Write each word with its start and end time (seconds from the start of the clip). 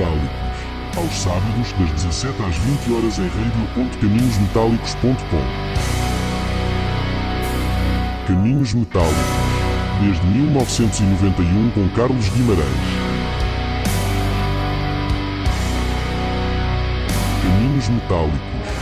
Metálicos. 0.00 0.32
Aos 0.96 1.12
sábados, 1.12 1.72
das 1.78 1.92
17 1.92 2.42
às 2.42 2.56
20 2.56 2.92
horas 2.94 3.18
em 3.18 3.28
radio.caminhosmetálicos.com. 3.28 5.44
Caminhos 8.26 8.72
Metálicos. 8.72 9.14
Desde 10.00 10.26
1991 10.26 11.70
com 11.72 11.86
Carlos 11.90 12.30
Guimarães. 12.30 12.64
Caminhos 17.42 17.90
Metálicos. 17.90 18.79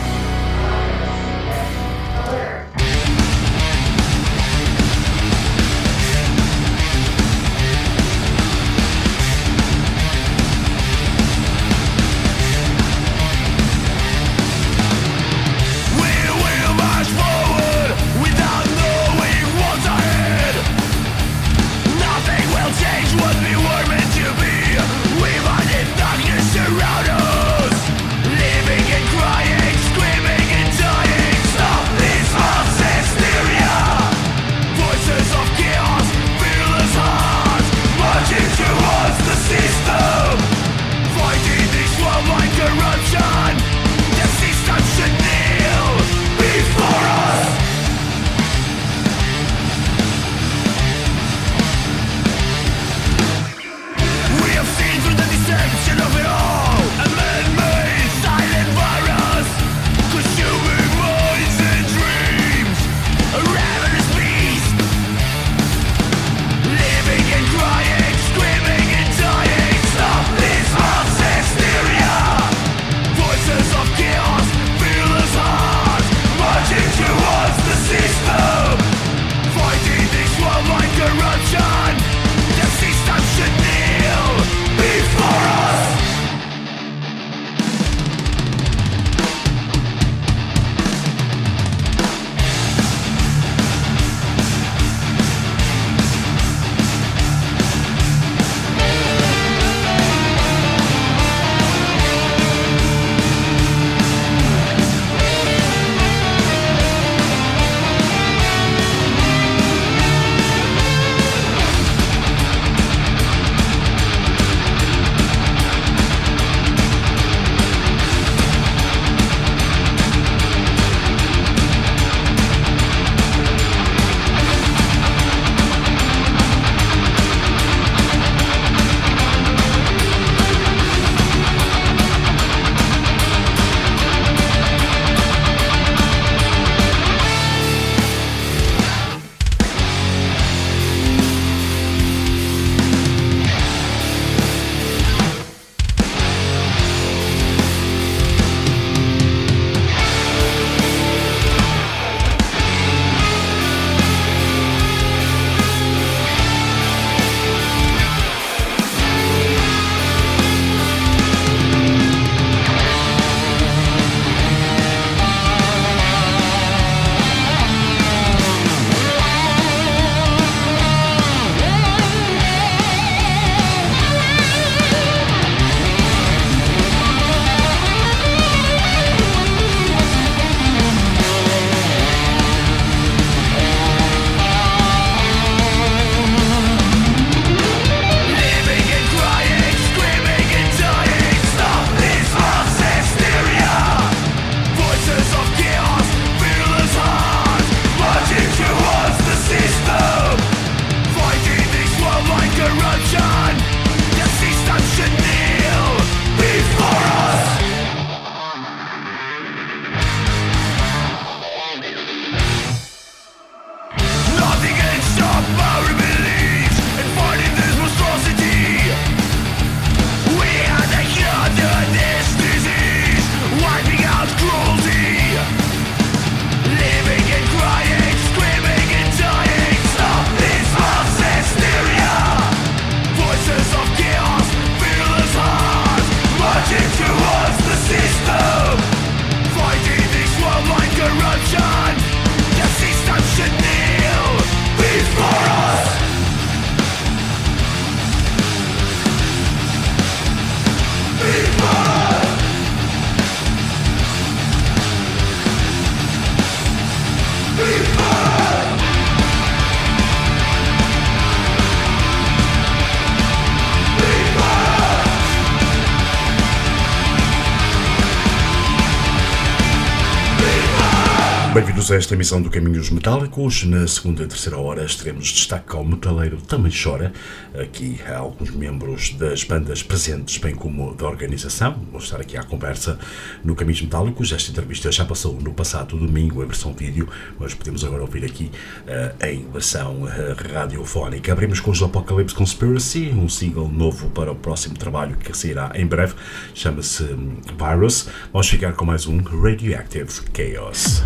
A 271.90 271.94
esta 271.94 272.12
emissão 272.12 272.42
do 272.42 272.50
Caminhos 272.50 272.90
Metálicos. 272.90 273.64
Na 273.64 273.88
segunda 273.88 274.22
e 274.22 274.26
terceira 274.26 274.58
hora 274.58 274.86
teremos 274.86 275.32
destaque 275.32 275.74
ao 275.74 275.82
metaleiro 275.82 276.36
Também 276.36 276.70
Chora. 276.70 277.14
Aqui 277.58 277.98
há 278.06 278.18
alguns 278.18 278.50
membros 278.50 279.14
das 279.14 279.42
bandas 279.42 279.82
presentes, 279.82 280.36
bem 280.36 280.54
como 280.54 280.94
da 280.94 281.06
organização. 281.06 281.80
Vou 281.90 281.98
estar 281.98 282.20
aqui 282.20 282.36
à 282.36 282.42
conversa 282.42 282.98
no 283.42 283.54
Caminhos 283.54 283.80
Metálicos. 283.80 284.32
Esta 284.32 284.50
entrevista 284.50 284.92
já 284.92 285.06
passou 285.06 285.40
no 285.40 285.54
passado 285.54 285.96
domingo, 285.96 286.42
em 286.42 286.46
versão 286.46 286.74
vídeo, 286.74 287.08
mas 287.38 287.54
podemos 287.54 287.82
agora 287.82 288.02
ouvir 288.02 288.22
aqui 288.22 288.50
uh, 288.86 289.26
em 289.26 289.50
versão 289.50 290.02
uh, 290.02 290.08
radiofónica. 290.52 291.32
Abrimos 291.32 291.58
com 291.58 291.70
os 291.70 291.82
Apocalypse 291.82 292.34
Conspiracy, 292.34 293.08
um 293.16 293.30
single 293.30 293.68
novo 293.68 294.10
para 294.10 294.30
o 294.30 294.36
próximo 294.36 294.76
trabalho 294.76 295.16
que 295.16 295.34
sairá 295.34 295.72
em 295.74 295.86
breve. 295.86 296.14
Chama-se 296.54 297.04
hum, 297.04 297.38
Virus. 297.56 298.08
Vamos 298.30 298.48
ficar 298.48 298.74
com 298.74 298.84
mais 298.84 299.06
um 299.06 299.22
Radioactive 299.22 300.10
Chaos. 300.36 301.02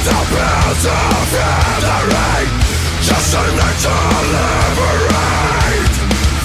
With 0.00 0.08
the 0.08 0.22
of 0.86 1.32
Just 3.02 3.34
a 3.34 3.42
night 3.52 3.78
to 3.84 3.92
liberate 4.32 5.94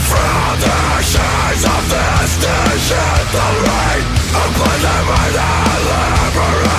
From 0.10 0.60
the 0.60 0.76
of 1.64 1.84
this 1.88 2.36
nation 2.44 3.16
The 3.32 3.48
right 3.64 4.08
of 4.36 4.50
blood 4.58 4.84
and 4.84 5.08
liberate 5.88 6.75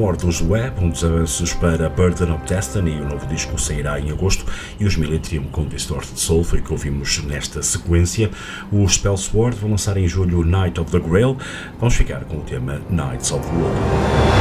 More 0.00 0.16
dos 0.16 0.40
Web, 0.40 0.82
um 0.82 0.88
dos 0.88 1.04
avanços 1.04 1.52
para 1.52 1.90
Burden 1.90 2.32
of 2.32 2.46
Destiny, 2.46 2.98
o 3.02 3.04
novo 3.04 3.26
disco 3.26 3.60
sairá 3.60 4.00
em 4.00 4.10
agosto, 4.10 4.46
e 4.78 4.86
os 4.86 4.96
Millennium 4.96 5.44
com 5.52 5.66
Distorted 5.66 6.18
Soul 6.18 6.42
foi 6.42 6.60
o 6.60 6.62
que 6.62 6.72
ouvimos 6.72 7.22
nesta 7.24 7.62
sequência. 7.62 8.30
Os 8.72 8.94
Spellsword 8.94 9.58
vão 9.58 9.72
lançar 9.72 9.98
em 9.98 10.08
julho 10.08 10.42
Night 10.42 10.80
of 10.80 10.90
the 10.90 10.98
Grail, 10.98 11.36
vamos 11.78 11.94
ficar 11.94 12.24
com 12.24 12.38
o 12.38 12.40
tema 12.40 12.80
Knights 12.88 13.30
of 13.30 13.46
the 13.46 14.39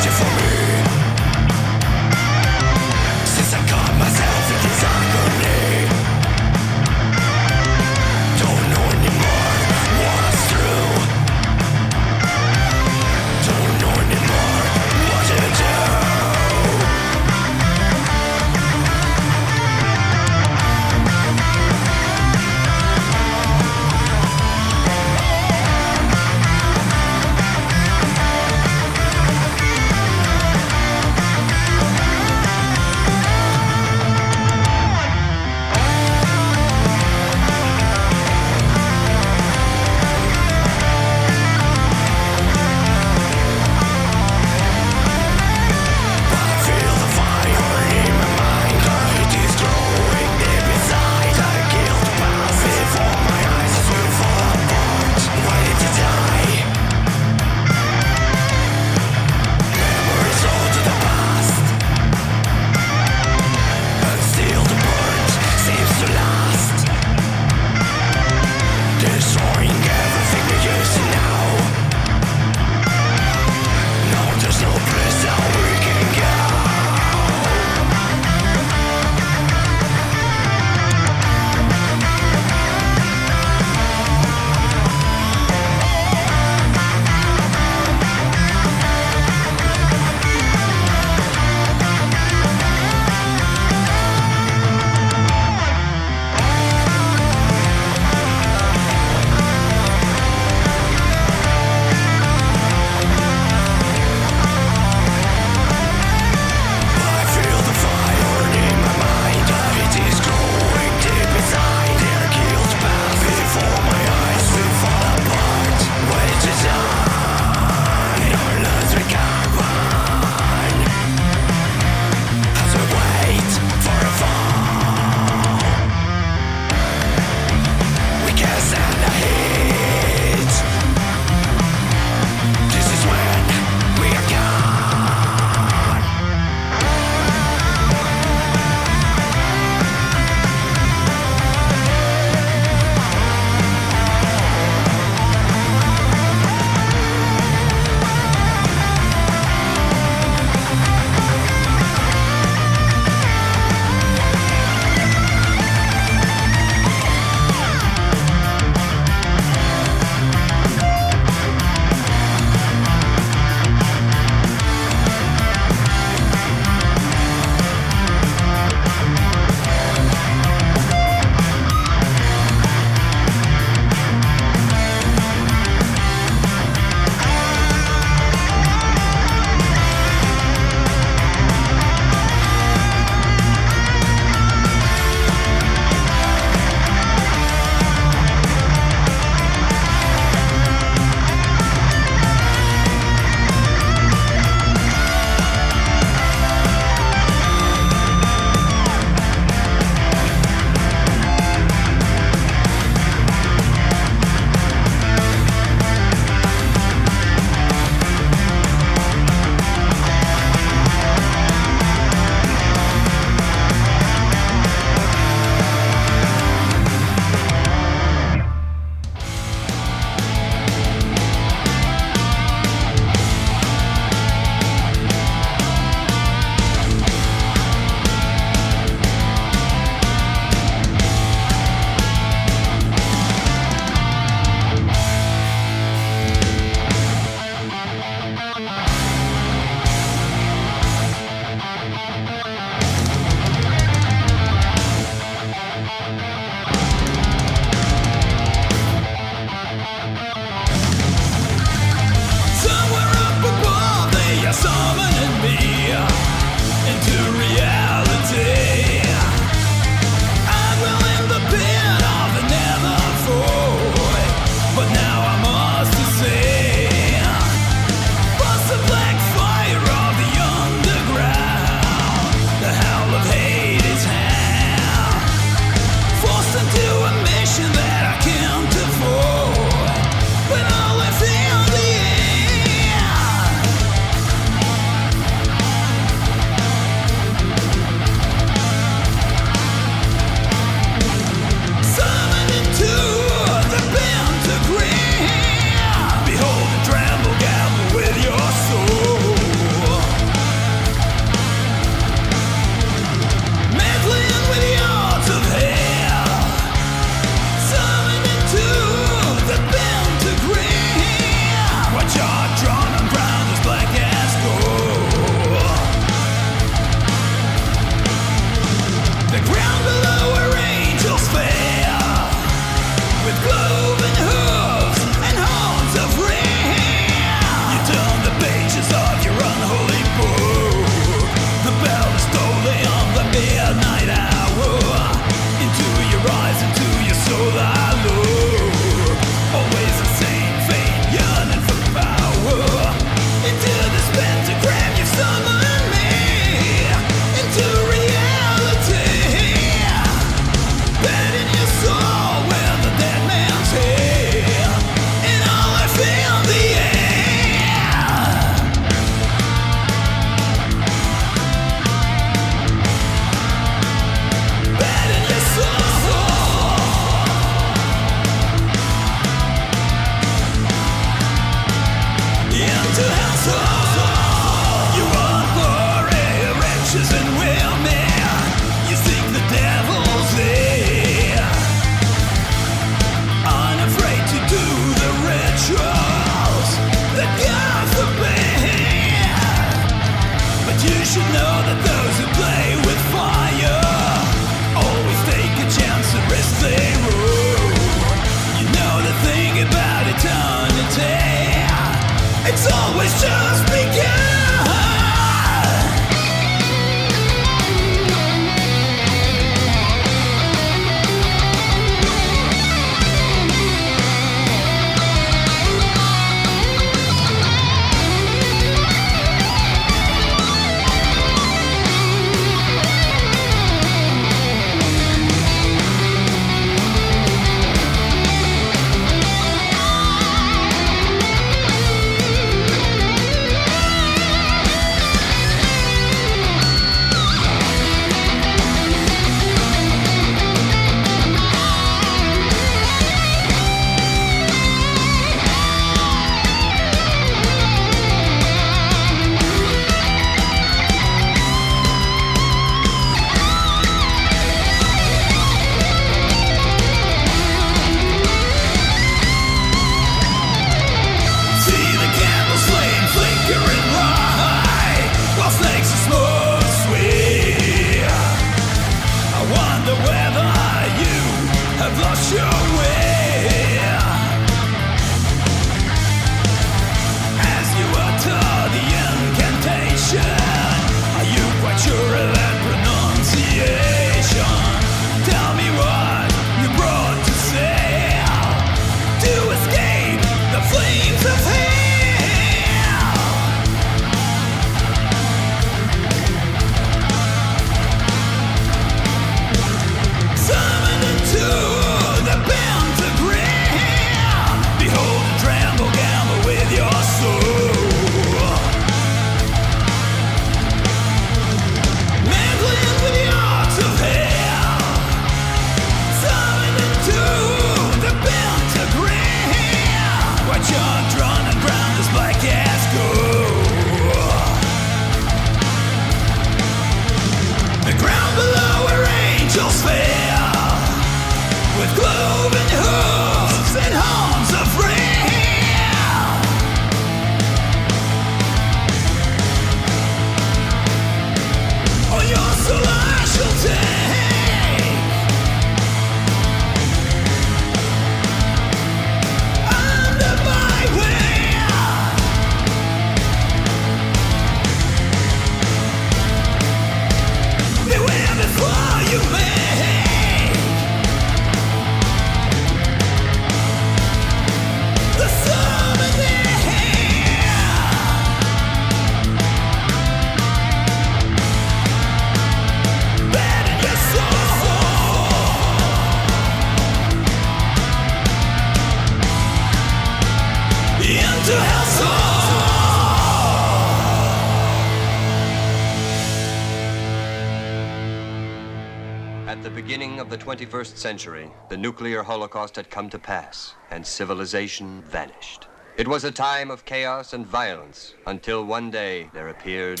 21st 590.86 590.96
century, 590.98 591.50
the 591.68 591.76
nuclear 591.76 592.22
holocaust 592.22 592.76
had 592.76 592.90
come 592.90 593.10
to 593.10 593.18
pass, 593.18 593.74
and 593.90 594.06
civilization 594.06 595.02
vanished. 595.02 595.66
It 595.96 596.06
was 596.06 596.24
a 596.24 596.30
time 596.30 596.70
of 596.70 596.84
chaos 596.84 597.32
and 597.32 597.46
violence 597.46 598.14
until 598.26 598.64
one 598.64 598.90
day 598.90 599.28
there 599.32 599.48
appeared 599.48 600.00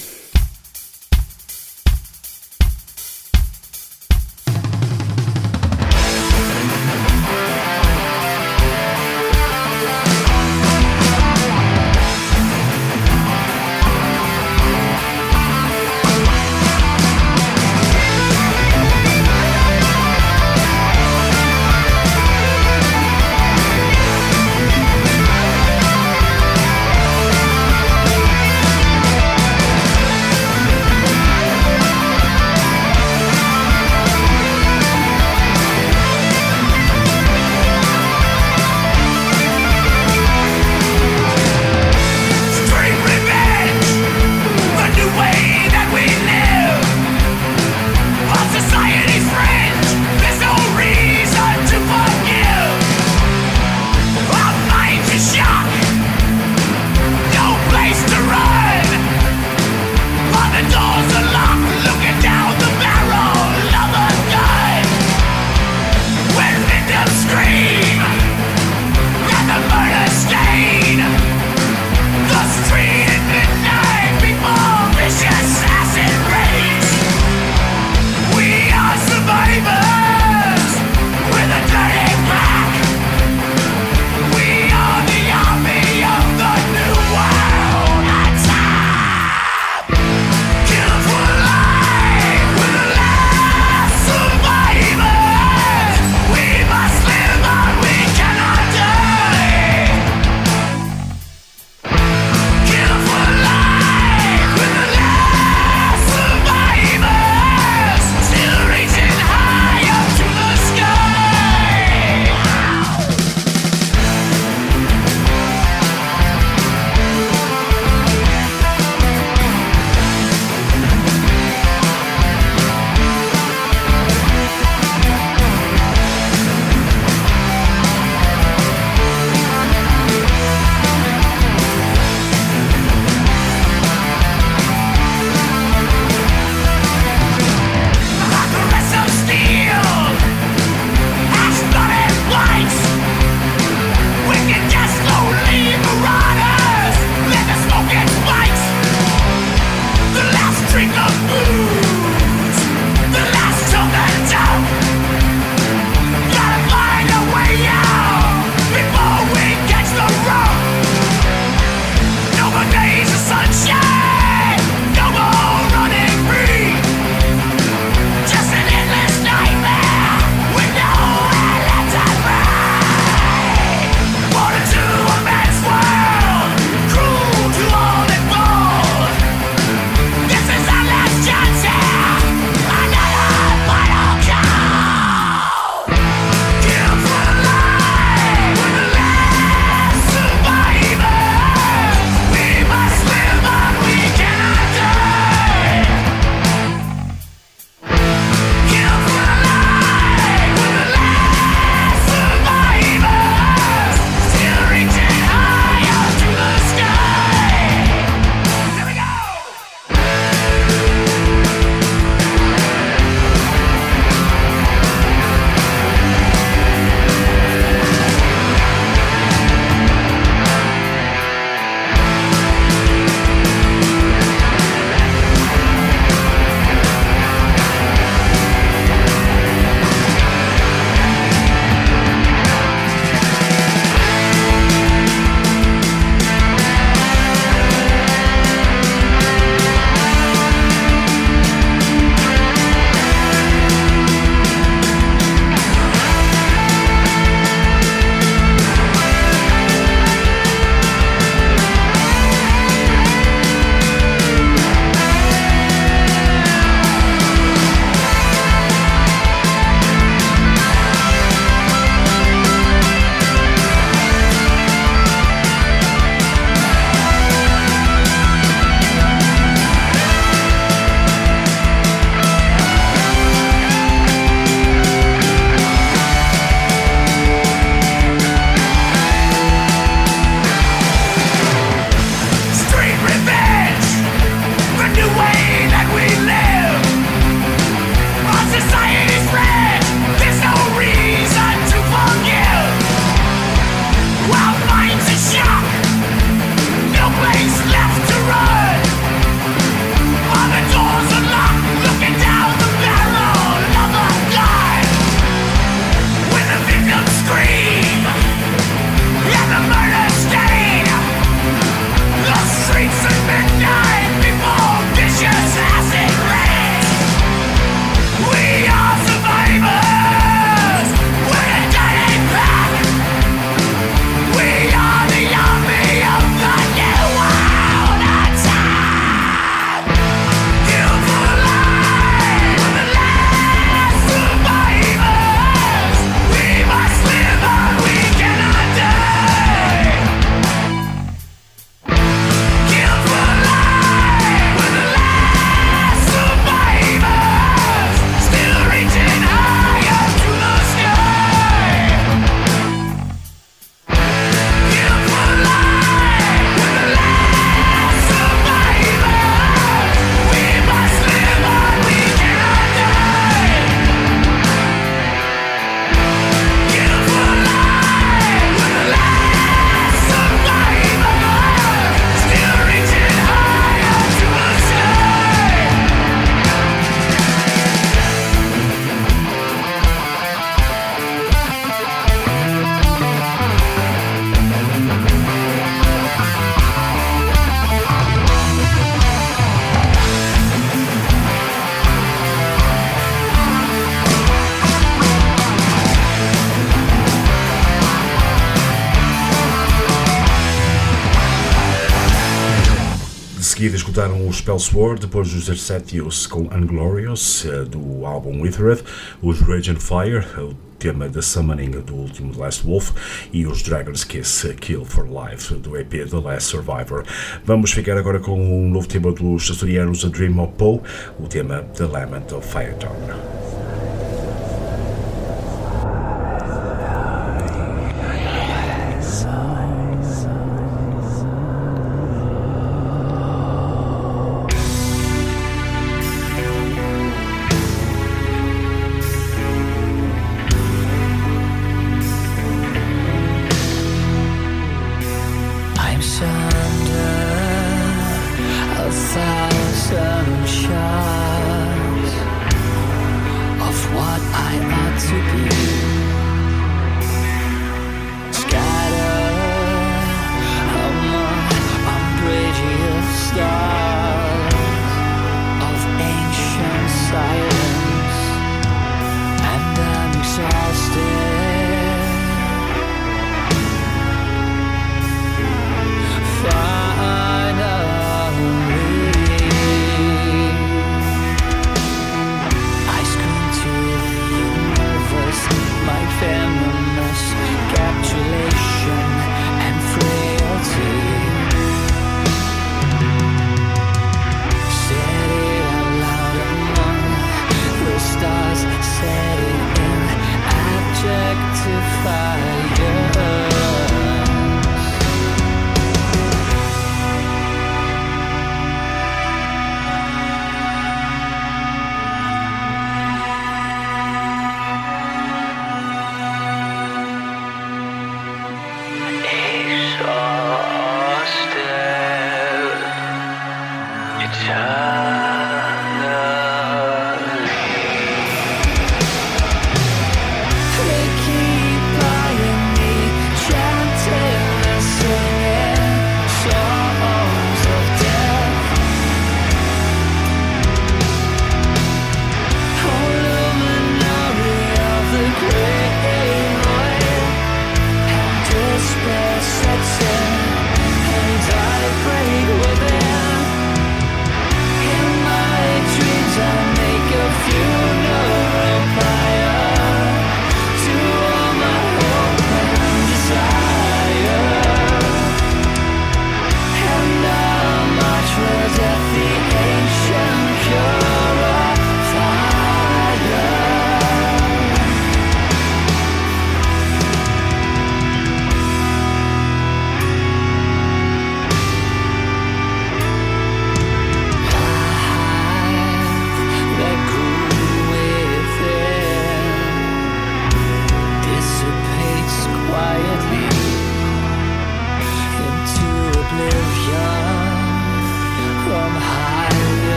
escutaram 404.46 404.56
o 404.56 404.58
Spell 404.58 404.58
Sword, 404.58 405.00
depois 405.00 405.34
os 405.34 405.50
Arcetius 405.50 406.26
com 406.26 406.42
Unglorious, 406.42 407.44
eh, 407.44 407.64
do 407.64 408.06
álbum 408.06 408.42
Withered, 408.42 408.82
os 409.20 409.40
Rage 409.40 409.72
and 409.72 409.80
Fire, 409.80 410.24
o 410.38 410.54
tema 410.78 411.08
da 411.08 411.20
Summoning 411.20 411.70
do 411.70 411.94
último 411.94 412.32
The 412.32 412.40
Last 412.40 412.64
Wolf 412.64 412.92
e 413.32 413.46
os 413.46 413.62
Dragon's 413.62 414.04
Kiss 414.04 414.54
Kill 414.60 414.84
for 414.84 415.06
Life 415.06 415.54
do 415.54 415.76
EP 415.76 415.90
The 415.90 416.18
Last 416.18 416.48
Survivor. 416.48 417.04
Vamos 417.44 417.72
ficar 417.72 417.96
agora 417.96 418.20
com 418.20 418.38
um 418.38 418.70
novo 418.70 418.86
tema 418.86 419.10
dos 419.12 419.50
açorianos 419.50 420.04
A 420.04 420.08
Dream 420.08 420.38
of 420.38 420.52
Poe, 420.56 420.80
o 421.18 421.26
tema 421.26 421.62
The 421.76 421.86
Lament 421.86 422.32
of 422.32 422.46
Firetown. 422.46 423.25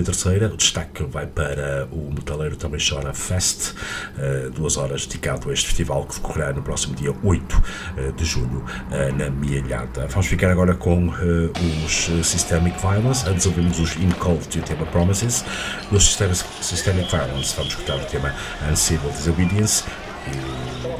E 0.00 0.04
terceira. 0.04 0.46
O 0.46 0.56
destaque 0.56 1.04
vai 1.04 1.26
para 1.26 1.88
o 1.92 2.12
Metaleiro 2.12 2.56
Também 2.56 2.80
Chora 2.80 3.12
Fest, 3.12 3.74
eh, 4.18 4.48
duas 4.54 4.76
horas 4.76 5.06
dedicado 5.06 5.50
a 5.50 5.52
este 5.52 5.66
festival 5.66 6.04
que 6.06 6.14
decorrerá 6.14 6.52
no 6.52 6.62
próximo 6.62 6.94
dia 6.94 7.14
8 7.22 7.62
eh, 7.96 8.12
de 8.16 8.24
julho 8.24 8.64
eh, 8.90 9.12
na 9.12 9.30
Mielhada. 9.30 10.06
Vamos 10.08 10.26
ficar 10.26 10.50
agora 10.50 10.74
com 10.74 11.08
os 11.08 12.10
Systemic 12.26 12.80
Violence. 12.80 13.28
Antes 13.28 13.46
ouvimos 13.46 13.78
os 13.78 13.96
In 13.96 14.10
Cold 14.10 14.46
e 14.56 14.60
o 14.60 14.62
tema 14.62 14.86
Promises. 14.86 15.44
Nos 15.90 16.16
Systemic 16.60 17.10
Violence 17.10 17.54
vamos 17.56 17.72
escutar 17.72 17.96
o 17.96 18.04
tema 18.04 18.34
Uncivil 18.70 19.10
Disobedience 19.10 19.84
e 20.26 20.30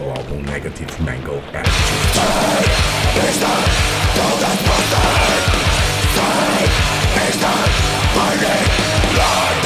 o 0.03 0.11
álbum 0.11 0.43
Negative 0.43 0.91
Mango 1.03 1.43
Attitude. 1.53 2.21
Burning 7.41 8.69
blood, 9.15 9.57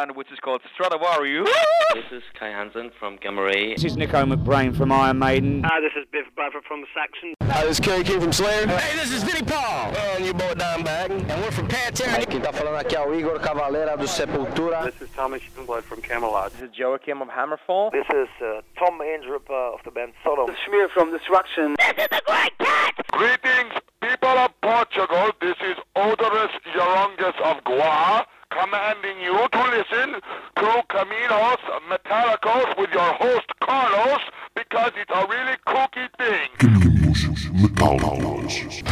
Stradivari. 0.04 0.24
This 0.24 0.32
is 0.32 0.40
called 0.40 0.60
Throtewarrio 0.78 1.46
This 1.94 2.04
is 2.12 2.22
Kai 2.38 2.48
Hansen 2.48 2.90
from 2.98 3.16
Gamma 3.16 3.42
Ray. 3.42 3.74
This 3.74 3.84
is 3.84 3.96
Nico 3.96 4.24
McBrain 4.24 4.76
from 4.76 4.92
Iron 4.92 5.18
Maiden. 5.18 5.62
Hi, 5.64 5.80
this 5.80 5.92
is 5.96 6.06
Biff 6.12 6.26
Bradford 6.34 6.64
from 6.64 6.84
Saxon. 6.94 7.34
Hi, 7.42 7.64
this 7.64 7.78
is 7.78 7.80
Kerry 7.80 8.04
King 8.04 8.20
from 8.20 8.32
Slayer. 8.32 8.66
Hey, 8.66 8.96
this 8.96 9.12
is 9.12 9.22
Vinnie 9.22 9.46
Paul. 9.46 9.94
And 9.96 10.26
you 10.26 10.34
boy 10.34 10.52
Dimebag. 10.54 11.10
And 11.10 11.42
we're 11.42 11.50
from 11.50 11.68
Pantera. 11.68 12.26
Quem 12.26 12.40
tá 12.40 12.52
falando 12.52 12.76
aqui 12.76 12.96
é 12.96 13.00
o 13.00 13.14
Igor 13.14 13.40
Cavaleira 13.40 13.96
do 13.96 14.06
Sepultura. 14.06 14.84
This 14.90 15.02
is 15.02 15.10
Thomas 15.14 15.42
Blood 15.66 15.84
from 15.84 16.02
Camelot. 16.02 16.52
This 16.52 16.68
is 16.70 16.76
Joachim 16.76 17.22
of 17.22 17.28
Hammerfall. 17.28 17.90
This 17.92 18.06
is 18.12 18.28
uh, 18.42 18.60
Tom 18.78 18.98
Andrup 19.00 19.48
uh, 19.48 19.74
of 19.74 19.80
the 19.84 19.90
band 19.90 20.12
Sodom. 20.22 20.46
This 20.46 20.56
is 20.56 20.60
Schmier 20.68 20.90
from 20.92 21.12
Destruction. 21.12 21.76
This 21.78 22.04
is 22.04 22.08
the 22.10 22.22
Great 22.26 22.58
Cat. 22.58 22.94
Greetings, 23.12 23.72
people 24.02 24.28
of 24.28 24.50
Portugal. 24.60 25.30
This 25.40 25.56
is 25.62 25.76
Odorous 25.96 26.52
Yorongus 26.74 27.40
of 27.40 27.62
Goa 27.64 28.26
commanding 28.54 29.18
you 29.20 29.34
to 29.50 29.62
listen 29.74 30.22
to 30.54 30.82
Caminos 30.88 31.58
Metallicos 31.90 32.78
with 32.78 32.92
your 32.92 33.12
host 33.14 33.50
Carlos 33.60 34.22
because 34.54 34.92
it's 34.96 35.10
a 35.10 35.26
really 35.26 35.56
kooky 35.66 36.08
thing. 36.18 36.48
Caminhos 36.58 37.50
Metálicos. 37.50 38.82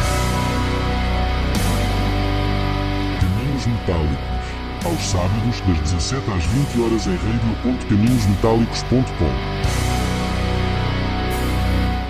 Caminhos 3.21 3.65
Metálicos. 3.65 4.43
Aos 4.85 5.01
sábados, 5.01 5.61
das 5.61 5.79
17 5.91 6.29
às 6.29 6.45
20 6.45 6.81
horas 6.81 7.07
em 7.07 7.15
radio.caminhosmetálicos.com. 7.15 9.33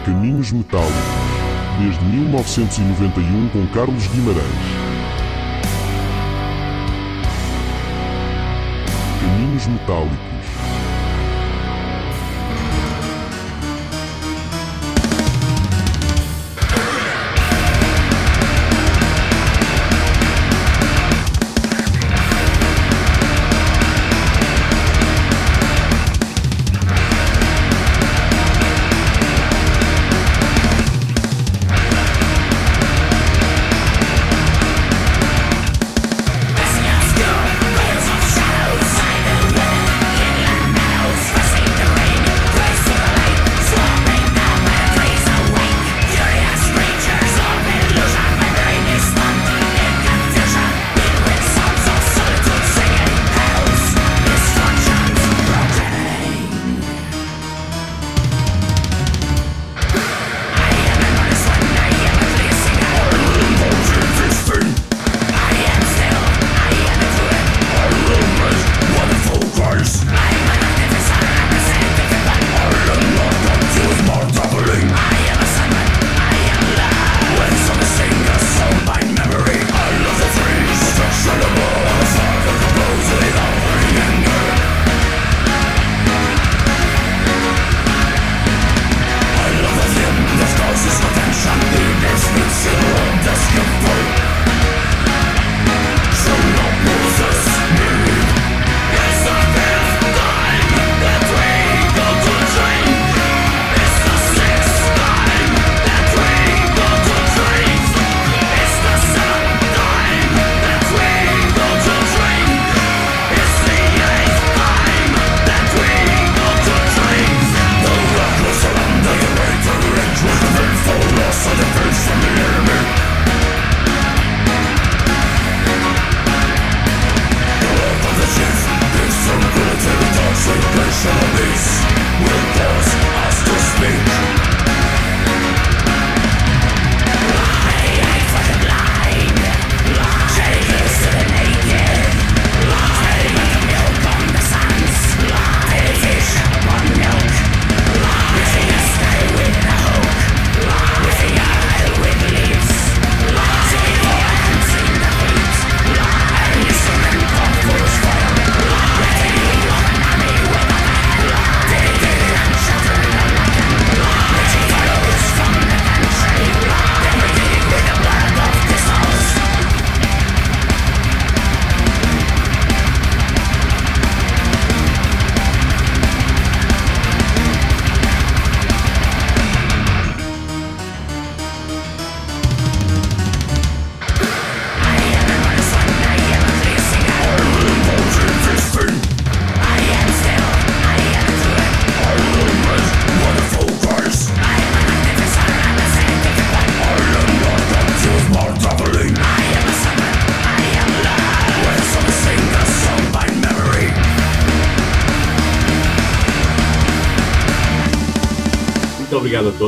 Caminhos 0.05 0.51
Metálicos. 0.51 0.91
Desde 1.79 2.03
1991 2.05 3.49
com 3.49 3.67
Carlos 3.67 4.07
Guimarães. 4.07 4.92
Metálicos. 9.67 10.32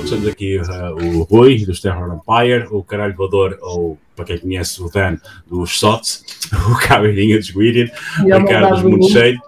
Todos. 0.06 0.10
Temos 0.10 0.28
aqui 0.28 0.58
uh, 0.58 1.20
o 1.20 1.24
Rui, 1.24 1.66
dos 1.66 1.82
Terror 1.82 2.14
Empire, 2.14 2.68
o 2.72 2.84
Caralho 2.84 3.16
Voador, 3.16 3.58
ou 3.62 3.98
para 4.16 4.26
quem 4.26 4.38
conhece 4.38 4.82
o 4.82 4.90
Dan, 4.90 5.18
dos 5.48 5.80
Sots, 5.80 6.24
o 6.72 6.88
Caveirinha 6.88 7.38
dos 7.38 7.52
Guirian, 7.52 7.90
o 8.20 8.38
Ricardo 8.38 8.70
dos 8.76 8.84
Mundo 8.84 9.10
Cheio, 9.10 9.40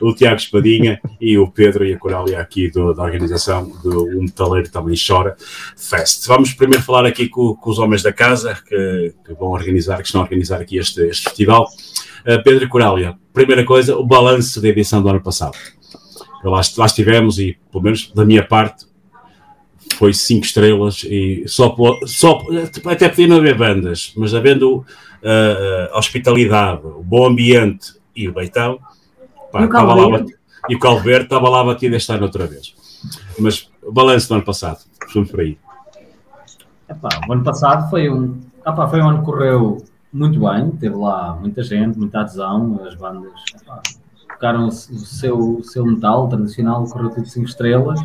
o 0.00 0.14
Tiago 0.14 0.36
Espadinha 0.36 1.00
e 1.20 1.36
o 1.38 1.48
Pedro 1.48 1.84
e 1.84 1.92
a 1.92 1.98
Corália 1.98 2.40
aqui 2.40 2.70
do, 2.70 2.92
da 2.94 3.02
organização 3.02 3.70
do 3.84 4.04
Um 4.18 4.22
Metaleiro 4.22 4.70
Também 4.70 4.96
Chora 4.96 5.36
Fest. 5.76 6.26
Vamos 6.26 6.52
primeiro 6.54 6.82
falar 6.82 7.04
aqui 7.04 7.28
com, 7.28 7.54
com 7.54 7.70
os 7.70 7.78
homens 7.78 8.02
da 8.02 8.12
casa 8.12 8.58
que, 8.66 9.14
que, 9.24 9.34
vão 9.34 9.48
organizar, 9.50 9.98
que 9.98 10.06
estão 10.06 10.20
a 10.20 10.24
organizar 10.24 10.60
aqui 10.60 10.78
este, 10.78 11.02
este 11.02 11.24
festival. 11.24 11.68
Uh, 12.26 12.42
Pedro 12.42 12.64
e 12.64 12.68
Corália, 12.68 13.16
primeira 13.32 13.64
coisa, 13.64 13.96
o 13.96 14.04
balanço 14.04 14.60
da 14.60 14.68
edição 14.68 15.02
do 15.02 15.08
ano 15.08 15.22
passado. 15.22 15.56
Lá, 16.42 16.60
lá 16.76 16.86
estivemos 16.86 17.38
e, 17.38 17.56
pelo 17.70 17.84
menos 17.84 18.10
da 18.12 18.24
minha 18.24 18.44
parte, 18.44 18.86
foi 19.94 20.12
cinco 20.12 20.44
estrelas 20.44 21.04
e 21.04 21.44
só, 21.46 21.74
só 22.06 22.42
até 22.86 23.08
podia 23.08 23.28
não 23.28 23.36
haver 23.36 23.56
bandas, 23.56 24.12
mas 24.16 24.34
havendo 24.34 24.78
uh, 24.78 25.96
hospitalidade, 25.96 26.86
o 26.86 27.02
bom 27.02 27.26
ambiente 27.26 27.94
e 28.14 28.28
o 28.28 28.32
beitão, 28.32 28.78
pá, 29.52 29.60
e, 29.60 29.64
o 29.64 29.66
estava 29.66 29.94
lá, 29.94 30.24
e 30.68 30.74
o 30.74 30.78
Calverde 30.78 31.24
estava 31.24 31.48
lá 31.48 31.64
batido 31.64 31.96
este 31.96 32.12
ano 32.12 32.24
outra 32.24 32.46
vez. 32.46 32.74
Mas 33.38 33.70
o 33.82 33.92
balanço 33.92 34.28
do 34.28 34.34
ano 34.34 34.44
passado, 34.44 34.80
vamos 35.14 35.30
por 35.30 35.40
aí. 35.40 35.58
Epá, 36.88 37.08
o 37.28 37.32
ano 37.32 37.42
passado 37.42 37.90
foi 37.90 38.10
um, 38.10 38.40
epá, 38.66 38.88
foi 38.88 39.00
um 39.00 39.08
ano 39.08 39.18
que 39.18 39.24
correu 39.24 39.84
muito 40.12 40.40
bem, 40.40 40.70
teve 40.72 40.94
lá 40.94 41.36
muita 41.40 41.62
gente, 41.62 41.98
muita 41.98 42.20
adesão, 42.20 42.80
as 42.86 42.94
bandas 42.94 43.32
epá, 43.60 43.82
tocaram 44.28 44.66
o 44.66 44.70
seu, 44.70 45.58
o 45.58 45.64
seu 45.64 45.84
metal 45.84 46.28
tradicional, 46.28 46.84
correu 46.84 47.10
tudo 47.10 47.26
cinco 47.26 47.48
estrelas 47.48 48.00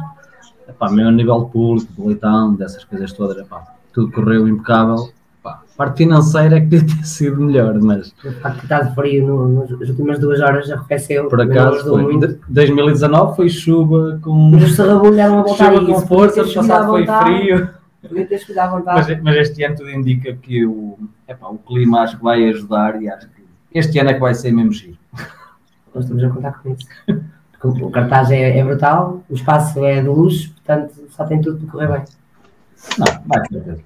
epá, 0.72 0.91
mesmo 0.91 1.09
a 1.09 1.11
nível 1.11 1.45
público, 1.45 1.91
do 1.93 2.07
leitão, 2.07 2.55
dessas 2.55 2.84
coisas 2.84 3.11
todas, 3.13 3.38
epá, 3.38 3.63
tudo 3.93 4.11
correu 4.11 4.47
impecável. 4.47 5.09
Epá, 5.39 5.61
a 5.74 5.78
parte 5.78 5.97
financeira 5.97 6.57
é 6.57 6.59
que 6.59 6.67
deve 6.67 6.86
ter 6.86 7.05
sido 7.05 7.41
melhor, 7.41 7.80
mas. 7.80 8.13
O 8.24 8.32
facto 8.41 8.57
de 8.57 8.63
estar 8.63 8.95
frio 8.95 9.28
no, 9.28 9.65
nas 9.80 9.89
últimas 9.89 10.19
duas 10.19 10.39
horas 10.41 10.72
arrefeceu. 10.72 11.28
Por 11.28 11.41
acaso, 11.41 11.89
foi. 11.89 12.03
Muito. 12.03 12.39
2019 12.47 13.36
foi 13.36 13.49
chuva 13.49 14.19
com. 14.22 14.51
Mas 14.51 14.63
os 14.63 14.80
a 14.80 14.97
voltar 14.97 15.74
Chuva 15.74 15.86
com 15.86 16.01
força, 16.07 16.43
o 16.43 16.53
passado 16.53 16.88
foi 16.88 17.05
frio. 17.05 17.69
Mas, 18.03 19.22
mas, 19.22 19.36
este 19.36 19.63
ano 19.63 19.76
tudo 19.76 19.91
indica 19.91 20.34
que 20.34 20.65
o, 20.65 20.97
epá, 21.28 21.49
o 21.49 21.59
clima 21.59 22.01
acho 22.01 22.17
que 22.17 22.24
vai 22.24 22.49
ajudar 22.49 22.99
e 22.99 23.07
acho 23.07 23.30
que 23.30 23.41
este 23.74 23.99
ano 23.99 24.09
é 24.09 24.13
que 24.15 24.19
vai 24.19 24.34
ser 24.34 24.51
mesmo 24.51 24.72
giro. 24.72 24.97
Nós 25.93 26.05
estamos 26.05 26.24
a 26.24 26.30
contar 26.30 26.61
com 26.61 26.72
isso. 26.72 26.88
o 27.64 27.91
cartaz 27.91 28.32
é, 28.32 28.57
é, 28.57 28.64
brutal, 28.64 29.24
o 29.30 29.36
espaço 29.36 29.84
é 29.86 30.01
de 30.01 30.07
luxo, 30.07 30.51
portanto 30.53 30.93
só 31.12 31.26
tem 31.26 31.41
tudo 31.41 31.59
para 31.59 31.72
correr 31.72 31.88
bem. 31.88 32.03
Não, 32.97 33.05
vai 33.28 33.47
ser 33.47 33.84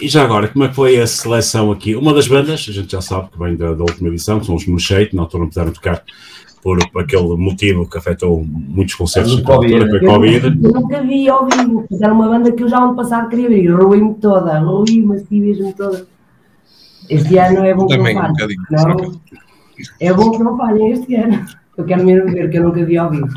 E 0.00 0.08
já 0.08 0.24
agora, 0.24 0.48
como 0.48 0.64
é 0.64 0.68
que 0.68 0.74
foi 0.74 1.00
a 1.00 1.06
seleção 1.06 1.72
aqui? 1.72 1.94
Uma 1.94 2.12
das 2.12 2.28
bandas, 2.28 2.66
a 2.68 2.72
gente 2.72 2.92
já 2.92 3.00
sabe 3.00 3.30
que 3.30 3.38
vem 3.38 3.56
da, 3.56 3.74
da 3.74 3.82
última 3.82 4.08
edição, 4.08 4.40
que 4.40 4.46
são 4.46 4.54
os 4.54 4.66
Moonshade, 4.66 5.14
na 5.14 5.22
altura 5.22 5.44
não 5.44 5.50
puderam 5.50 5.72
tocar 5.72 6.02
por, 6.62 6.78
aquele 6.96 7.36
motivo 7.36 7.88
que 7.88 7.96
afetou 7.96 8.44
muitos 8.44 8.94
concertos 8.94 9.42
na 9.42 9.54
altura, 9.54 9.88
foi 9.88 10.00
Covid. 10.00 10.46
Eu, 10.46 10.72
nunca 10.72 11.02
vi 11.02 11.28
ao 11.28 11.46
vivo, 11.46 11.86
era 12.02 12.12
uma 12.12 12.28
banda 12.28 12.52
que 12.52 12.62
eu 12.62 12.68
já 12.68 12.82
ano 12.82 12.96
passado 12.96 13.28
queria 13.28 13.48
ver, 13.48 13.68
ruí-me 13.68 14.14
toda, 14.14 14.58
ruí-me 14.58 15.16
assim 15.16 15.40
mesmo 15.40 15.72
toda. 15.74 16.06
Este 17.08 17.38
ano 17.38 17.64
é 17.64 17.74
bom 17.74 17.86
Também, 17.86 18.16
eu 18.16 18.22
um 18.22 18.32
não, 18.70 19.20
é 20.00 20.12
bom 20.12 20.30
que 20.32 20.42
não 20.42 20.56
falhem 20.56 20.92
este 20.92 21.14
ano. 21.14 21.44
Eu 21.76 21.84
quero 21.84 22.04
mesmo 22.04 22.30
ver, 22.30 22.50
que 22.50 22.58
eu 22.58 22.64
nunca 22.64 22.84
vi 22.84 22.96
ao 22.96 23.10
vivo. 23.10 23.28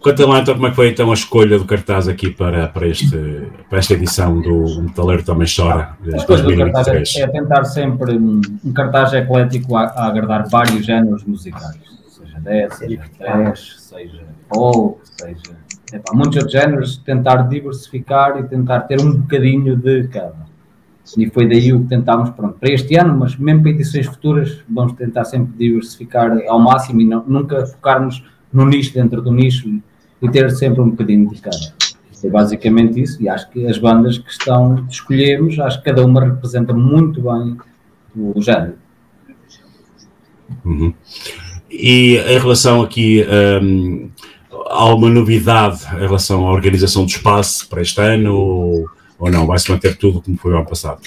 Conta 0.00 0.26
lá 0.26 0.40
então 0.40 0.54
como 0.54 0.66
é 0.66 0.70
que 0.70 0.76
foi 0.76 0.88
então 0.90 1.10
a 1.10 1.14
escolha 1.14 1.58
do 1.58 1.64
cartaz 1.64 2.08
aqui 2.08 2.30
para, 2.30 2.68
para, 2.68 2.86
este, 2.86 3.48
para 3.68 3.78
esta 3.78 3.94
edição 3.94 4.40
do 4.40 4.82
Metaleiro 4.82 5.24
Também 5.24 5.46
Chora 5.48 5.96
de 6.00 6.10
2023. 6.10 7.16
É, 7.16 7.20
é 7.22 7.26
tentar 7.26 7.64
sempre 7.64 8.16
um, 8.16 8.40
cartaz 8.74 9.12
eclético 9.12 9.76
a, 9.76 9.84
a, 9.84 10.06
agradar 10.06 10.48
vários 10.48 10.84
géneros 10.84 11.24
musicais, 11.24 11.78
seja 12.08 12.40
death, 12.40 12.72
seja 12.74 13.02
trash, 13.18 13.76
seja 13.78 14.24
folk, 14.52 14.98
seja 15.02 15.56
epá, 15.92 16.14
muitos 16.14 16.36
outros 16.36 16.52
géneros, 16.52 16.96
tentar 16.98 17.48
diversificar 17.48 18.38
e 18.38 18.44
tentar 18.44 18.80
ter 18.80 19.00
um 19.00 19.12
bocadinho 19.20 19.76
de 19.76 20.06
cada. 20.08 20.45
E 21.16 21.30
foi 21.30 21.48
daí 21.48 21.72
o 21.72 21.80
que 21.80 21.88
tentámos 21.88 22.30
pronto, 22.30 22.58
para 22.58 22.72
este 22.72 22.96
ano, 22.96 23.16
mas 23.18 23.36
mesmo 23.36 23.62
para 23.62 23.70
edições 23.70 24.06
futuras, 24.06 24.58
vamos 24.68 24.94
tentar 24.94 25.24
sempre 25.24 25.52
diversificar 25.56 26.36
ao 26.48 26.58
máximo 26.58 27.00
e 27.00 27.04
não, 27.04 27.24
nunca 27.26 27.66
focarmos 27.66 28.24
no 28.52 28.64
nicho 28.64 28.94
dentro 28.94 29.20
do 29.22 29.30
nicho 29.30 29.68
e, 29.68 29.82
e 30.22 30.30
ter 30.30 30.50
sempre 30.50 30.80
um 30.80 30.90
bocadinho 30.90 31.28
de 31.30 31.40
cada. 31.40 31.56
É 32.24 32.30
basicamente 32.30 33.00
isso, 33.00 33.22
e 33.22 33.28
acho 33.28 33.48
que 33.50 33.66
as 33.66 33.78
bandas 33.78 34.18
que 34.18 34.30
estão 34.30 34.84
escolhemos, 34.88 35.58
acho 35.60 35.78
que 35.78 35.84
cada 35.84 36.04
uma 36.04 36.24
representa 36.24 36.72
muito 36.72 37.20
bem 37.20 37.56
o 38.16 38.40
género. 38.40 38.74
Uhum. 40.64 40.92
E 41.70 42.16
em 42.16 42.38
relação 42.38 42.82
aqui 42.82 43.24
um, 43.62 44.08
há 44.50 44.94
uma 44.94 45.08
novidade 45.10 45.84
em 45.94 46.00
relação 46.00 46.46
à 46.46 46.52
organização 46.52 47.04
do 47.04 47.10
espaço 47.10 47.68
para 47.68 47.82
este 47.82 48.00
ano? 48.00 48.34
Ou 48.34 48.90
ou 49.18 49.30
não? 49.30 49.46
Vai-se 49.46 49.70
manter 49.70 49.96
tudo 49.96 50.20
como 50.22 50.36
foi 50.36 50.52
o 50.52 50.56
ano 50.56 50.66
passado? 50.66 51.00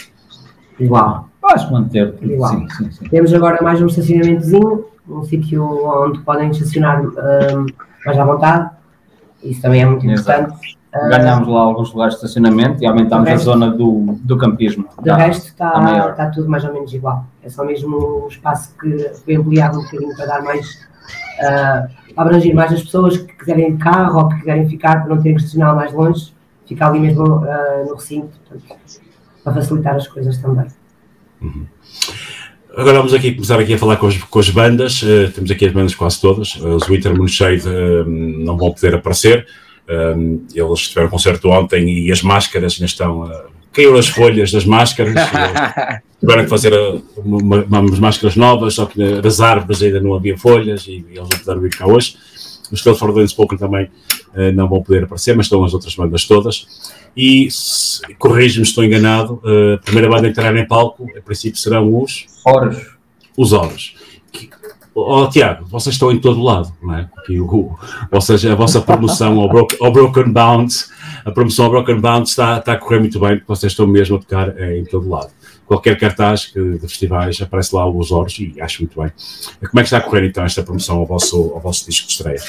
Igual. 0.80 1.30
Vai-se 1.42 1.72
manter 1.72 2.14
tudo, 2.14 2.32
Igual. 2.32 2.52
Sim, 2.52 2.70
sim, 2.70 2.92
sim. 2.92 3.10
Temos 3.10 3.34
agora 3.34 3.62
mais 3.62 3.82
um 3.82 3.88
estacionamentozinho, 3.88 4.86
um 5.08 5.24
sítio 5.24 5.64
onde 5.64 6.20
podem 6.20 6.52
estacionar 6.52 7.02
um, 7.02 7.66
mais 8.06 8.18
à 8.18 8.24
vontade. 8.24 8.70
Isso 9.44 9.62
também 9.62 9.82
é 9.82 9.86
muito 9.86 10.06
importante. 10.06 10.78
Ganhámos 10.92 11.48
lá 11.48 11.62
alguns 11.62 11.94
lugares 11.94 12.16
de 12.16 12.26
estacionamento 12.26 12.84
e 12.84 12.88
aumentámos 12.88 13.30
resto, 13.30 13.50
a 13.50 13.54
zona 13.54 13.72
do, 13.72 14.18
do 14.24 14.38
campismo. 14.38 14.86
De 15.04 15.12
resto 15.12 15.48
está, 15.48 16.10
está 16.10 16.30
tudo 16.32 16.50
mais 16.50 16.64
ou 16.64 16.74
menos 16.74 16.92
igual. 16.94 17.26
É 17.44 17.50
só 17.50 17.64
mesmo 17.64 17.96
o 18.26 18.28
espaço 18.28 18.76
que 18.80 19.12
foi 19.24 19.36
ampliado 19.36 19.80
um 19.80 19.84
bocadinho 19.84 20.16
para 20.16 20.26
dar 20.26 20.44
mais. 20.44 20.90
Uh, 21.40 22.00
abranger 22.18 22.54
mais 22.54 22.74
as 22.74 22.84
pessoas 22.84 23.18
que 23.18 23.34
quiserem 23.34 23.76
de 23.76 23.84
carro 23.84 24.20
ou 24.20 24.30
que 24.30 24.40
quiserem 24.40 24.68
ficar 24.68 25.04
para 25.04 25.16
não 25.16 25.22
terem 25.22 25.38
que 25.38 25.42
estacionar 25.42 25.74
mais 25.74 25.94
longe 25.94 26.34
fica 26.70 26.88
ali 26.88 27.00
mesmo 27.00 27.24
uh, 27.24 27.86
no 27.88 27.96
recinto, 27.96 28.38
portanto, 28.48 28.80
para 29.44 29.54
facilitar 29.54 29.96
as 29.96 30.08
coisas 30.08 30.38
também. 30.38 30.68
Uhum. 31.42 31.66
Agora 32.78 32.98
vamos 32.98 33.14
aqui 33.14 33.34
começar 33.34 33.60
aqui 33.60 33.74
a 33.74 33.78
falar 33.78 33.98
com 33.98 34.08
as, 34.08 34.18
com 34.18 34.40
as 34.40 34.50
bandas. 34.52 35.02
Uh, 35.02 35.32
temos 35.34 35.50
aqui 35.50 35.66
as 35.66 35.74
bandas 35.74 35.96
quase 35.96 36.22
todas. 36.22 36.56
Uh, 36.56 36.76
os 36.76 36.88
Winter 36.88 37.16
Moonshade 37.18 37.68
uh, 37.68 38.06
não 38.08 38.56
vão 38.56 38.72
poder 38.72 38.96
aparecer. 38.96 39.48
eles 40.54 40.88
tiveram 40.88 41.10
concerto 41.10 41.50
ontem 41.50 41.90
e 41.90 42.12
as 42.12 42.22
máscaras 42.22 42.74
ainda 42.74 42.86
estão. 42.86 43.24
Uh, 43.24 43.50
caiu 43.74 43.98
as 43.98 44.08
folhas 44.08 44.52
das 44.52 44.66
máscaras. 44.66 45.16
tiveram 46.20 46.44
que 46.44 46.50
fazer 46.50 46.74
uma, 47.18 47.64
umas 47.64 48.00
máscaras 48.00 48.36
novas, 48.36 48.76
só 48.76 48.86
que 48.86 49.00
nas 49.00 49.40
árvores 49.42 49.82
ainda 49.82 50.00
não 50.00 50.14
havia 50.14 50.38
folhas 50.38 50.86
e, 50.86 51.06
e 51.10 51.18
eles 51.18 51.30
não 51.30 51.40
puderam 51.40 51.62
vir 51.62 51.72
cá 51.72 51.88
hoje. 51.88 52.16
Os 52.72 52.84
Telford 52.84 53.28
Spoken 53.28 53.58
também 53.58 53.90
uh, 54.36 54.52
não 54.54 54.68
vão 54.68 54.82
poder 54.82 55.04
aparecer, 55.04 55.36
mas 55.36 55.46
estão 55.46 55.64
as 55.64 55.74
outras 55.74 55.96
bandas 55.96 56.26
todas. 56.26 56.68
E, 57.16 57.48
corrijo-me 58.18 58.66
se 58.66 58.72
estou 58.72 58.84
enganado, 58.84 59.42
uh, 59.44 59.76
a 59.76 59.78
primeira 59.80 60.10
banda 60.10 60.28
a 60.28 60.30
entrar 60.30 60.56
em 60.56 60.68
palco, 60.68 61.08
a 61.18 61.22
princípio 61.22 61.60
serão 61.60 62.02
os... 62.02 62.26
Horas. 62.46 62.78
Os 63.38 63.54
Horas. 63.54 63.96
Oh, 64.94 65.28
Tiago, 65.28 65.66
vocês 65.66 65.96
estão 65.96 66.12
em 66.12 66.20
todo 66.20 66.44
lado, 66.44 66.74
não 66.82 66.94
é? 66.94 67.10
o, 67.30 67.78
ou 68.12 68.22
seja, 68.22 68.52
a 68.52 68.56
vossa 68.56 68.82
promoção 68.82 69.40
ao, 69.40 69.48
Broken, 69.48 69.78
ao 69.82 69.92
Broken 69.92 70.32
Bounce, 70.32 70.88
a 71.24 71.32
promoção 71.32 71.66
ao 71.66 71.72
Broken 71.72 72.02
Bounce 72.02 72.32
está, 72.32 72.58
está 72.58 72.74
a 72.74 72.78
correr 72.78 73.00
muito 73.00 73.18
bem, 73.20 73.38
porque 73.38 73.48
vocês 73.48 73.72
estão 73.72 73.88
mesmo 73.88 74.18
a 74.18 74.20
tocar 74.20 74.58
é, 74.58 74.78
em 74.78 74.84
todo 74.84 75.08
lado 75.08 75.32
qualquer 75.70 76.00
cartaz 76.00 76.52
de 76.52 76.80
festivais 76.80 77.40
aparece 77.40 77.76
lá 77.76 77.88
os 77.88 78.12
Oros 78.12 78.40
e 78.40 78.60
acho 78.60 78.82
muito 78.82 79.00
bem. 79.00 79.12
Como 79.60 79.80
é 79.80 79.84
que 79.84 79.88
está 79.88 80.00
a 80.00 80.02
correr 80.02 80.26
então 80.26 80.44
esta 80.44 80.64
promoção 80.64 80.98
ao 80.98 81.06
vosso, 81.06 81.52
ao 81.54 81.60
vosso 81.60 81.86
disco 81.88 82.08
de 82.08 82.14
estreia? 82.14 82.42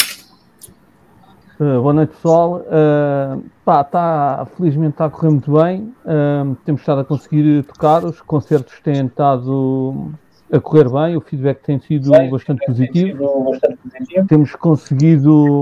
Uh, 1.60 1.78
boa 1.82 1.92
noite 1.92 2.14
pessoal. 2.14 2.62
Uh, 2.62 3.44
pá, 3.66 3.84
tá, 3.84 4.48
felizmente 4.56 4.92
está 4.92 5.04
a 5.04 5.10
correr 5.10 5.28
muito 5.28 5.52
bem. 5.52 5.92
Uh, 6.06 6.56
temos 6.64 6.80
estado 6.80 7.02
a 7.02 7.04
conseguir 7.04 7.64
tocar, 7.64 8.02
os 8.02 8.18
concertos 8.22 8.80
têm 8.80 9.04
estado 9.04 10.10
a 10.50 10.58
correr 10.58 10.88
bem, 10.88 11.18
o 11.18 11.20
feedback 11.20 11.58
tem 11.62 11.78
sido 11.78 12.12
bastante 12.30 12.64
positivo. 12.64 13.50
bastante 13.50 13.76
positivo. 13.76 14.26
Temos 14.26 14.54
conseguido 14.54 15.60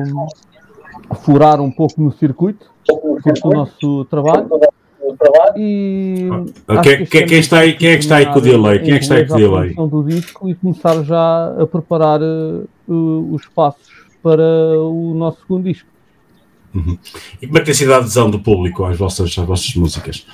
furar 1.25 1.61
um 1.61 1.71
pouco 1.73 2.01
no 2.01 2.13
circuito, 2.13 2.71
com 2.87 3.49
o 3.49 3.53
nosso 3.53 4.05
trabalho 4.05 4.49
trabalho. 5.19 5.55
E 5.57 6.29
okay. 6.69 7.07
quem, 7.07 7.27
quem, 7.27 7.39
está 7.39 7.59
aí, 7.59 7.75
quem 7.75 7.91
é 7.91 7.95
que 7.95 8.03
está 8.03 8.17
aí 8.17 8.27
com 8.27 8.39
o 8.39 8.43
delay? 8.43 8.79
Quem 8.79 8.95
é 8.95 8.99
que 8.99 9.03
está 9.03 9.17
aí 9.17 9.27
com 9.27 9.35
o 9.35 9.37
delay? 9.37 9.75
do 9.75 10.05
disco 10.05 10.49
e 10.49 10.55
começar 10.55 11.03
já 11.03 11.55
a 11.61 11.67
preparar 11.67 12.21
uh, 12.23 13.35
os 13.35 13.47
passos 13.47 13.98
para 14.29 14.79
o 14.79 15.15
nosso 15.15 15.41
segundo 15.41 15.65
disco. 15.65 15.89
Uhum. 16.75 16.99
E 17.41 17.47
como 17.47 17.57
é 17.57 17.61
que 17.61 17.67
tem 17.67 17.75
sido 17.75 17.95
a 17.95 17.97
adesão 17.97 18.31
do 18.31 18.39
público 18.39 18.85
às 18.85 18.99
vossas, 18.99 19.37
às 19.39 19.47
vossas 19.47 19.75
músicas? 19.75 20.27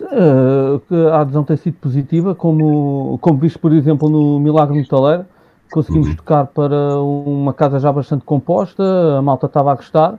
Uh, 0.00 1.08
a 1.12 1.20
adesão 1.20 1.44
tem 1.44 1.56
sido 1.56 1.74
positiva, 1.74 2.34
como, 2.34 3.18
como 3.20 3.38
visto, 3.38 3.60
por 3.60 3.72
exemplo, 3.72 4.08
no 4.08 4.40
Milagre 4.40 4.76
Metaleiro, 4.76 5.24
conseguimos 5.70 6.16
tocar 6.16 6.46
para 6.46 6.98
uma 7.00 7.54
casa 7.54 7.78
já 7.78 7.92
bastante 7.92 8.24
composta, 8.24 8.82
a 9.16 9.22
malta 9.22 9.46
estava 9.46 9.70
a 9.70 9.76
gostar, 9.76 10.18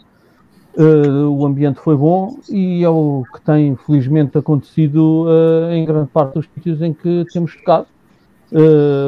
uh, 0.78 1.28
o 1.28 1.46
ambiente 1.46 1.82
foi 1.82 1.98
bom 1.98 2.38
e 2.50 2.82
é 2.82 2.90
o 2.90 3.26
que 3.34 3.42
tem 3.42 3.76
felizmente 3.76 4.38
acontecido 4.38 5.26
uh, 5.26 5.72
em 5.74 5.84
grande 5.86 6.10
parte 6.12 6.36
dos 6.36 6.48
sítios 6.56 6.82
em 6.82 6.94
que 6.94 7.26
temos 7.34 7.56
tocado. 7.58 7.88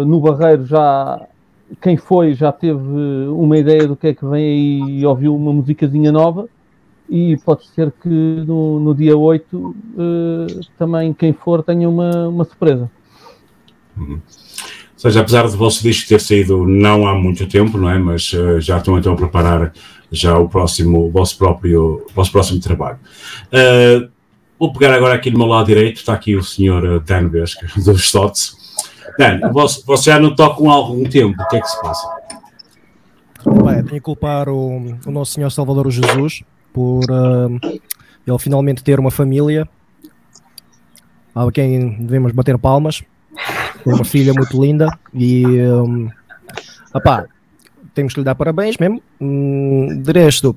No 0.08 0.20
Barreiro 0.22 0.66
já 0.66 1.28
quem 1.82 1.98
foi 1.98 2.34
já 2.34 2.52
teve 2.52 2.80
uma 3.30 3.58
ideia 3.58 3.88
do 3.88 3.96
que 3.96 4.08
é 4.08 4.14
que 4.14 4.26
vem 4.26 4.44
aí 4.44 5.00
e 5.00 5.06
ouviu 5.06 5.36
uma 5.36 5.52
musicazinha 5.52 6.12
nova 6.12 6.48
e 7.10 7.38
pode 7.38 7.68
ser 7.68 7.92
que 8.02 8.10
no, 8.10 8.80
no 8.80 8.96
dia 8.96 9.18
8 9.18 9.76
também 10.78 11.14
quem 11.14 11.34
for 11.34 11.64
tenha 11.64 11.88
uma, 11.88 12.28
uma 12.28 12.44
surpresa. 12.44 12.90
Uhum. 13.98 14.14
Ou 14.96 15.00
seja, 15.00 15.22
apesar 15.22 15.44
do 15.44 15.58
vosso 15.58 15.84
disco 15.84 16.08
ter 16.08 16.20
saído 16.20 16.66
não 16.66 17.08
há 17.08 17.14
muito 17.14 17.46
tempo, 17.48 17.78
não 17.78 17.90
é? 17.90 18.00
Mas 18.00 18.32
uh, 18.34 18.60
já 18.60 18.78
estão 18.78 18.98
então 18.98 19.14
a 19.14 19.16
preparar 19.16 19.74
já 20.12 20.38
o 20.38 20.48
próximo, 20.48 21.08
o 21.08 21.12
vosso 21.12 21.38
próprio, 21.38 22.06
o 22.10 22.14
vosso 22.14 22.32
próximo 22.32 22.60
trabalho. 22.60 22.98
Uh, 23.48 24.10
vou 24.58 24.72
pegar 24.74 24.94
agora 24.94 25.14
aqui 25.14 25.30
no 25.30 25.38
meu 25.38 25.48
lado 25.48 25.68
direito, 25.68 25.98
está 25.98 26.14
aqui 26.14 26.36
o 26.36 26.44
senhor 26.44 27.00
Dan 27.02 27.28
Vesca, 27.28 27.68
dos 27.76 28.04
Stots. 28.04 28.65
Dan, 29.18 29.40
você, 29.52 30.12
já 30.12 30.20
não 30.20 30.36
toca 30.36 30.64
há 30.68 30.74
algum 30.74 31.04
tempo, 31.04 31.42
o 31.42 31.48
que 31.48 31.58
é 31.58 31.62
que 31.62 31.70
se 31.70 31.82
passa? 31.82 32.08
Bem, 33.46 33.76
tenho 33.76 33.88
que 33.88 34.00
culpar 34.02 34.50
o, 34.50 34.98
o 35.06 35.12
nosso 35.12 35.34
Senhor 35.34 35.52
Salvador 35.52 35.90
Jesus 35.92 36.44
por 36.74 37.04
uh, 37.10 37.60
ele 38.28 38.40
finalmente 38.40 38.84
ter 38.84 39.00
uma 39.00 39.12
família 39.12 39.68
a 41.34 41.52
quem 41.52 41.98
devemos 42.00 42.32
bater 42.32 42.58
palmas 42.58 43.04
tem 43.86 43.94
uma 43.94 44.04
filha 44.04 44.34
muito 44.34 44.60
linda 44.60 44.88
e 45.14 45.46
um, 45.46 46.10
opá, 46.94 47.26
temos 47.94 48.14
que 48.14 48.20
lhe 48.20 48.26
dar 48.26 48.34
parabéns 48.34 48.78
mesmo. 48.78 49.02
Hum, 49.22 50.02
de 50.02 50.12
resto, 50.12 50.56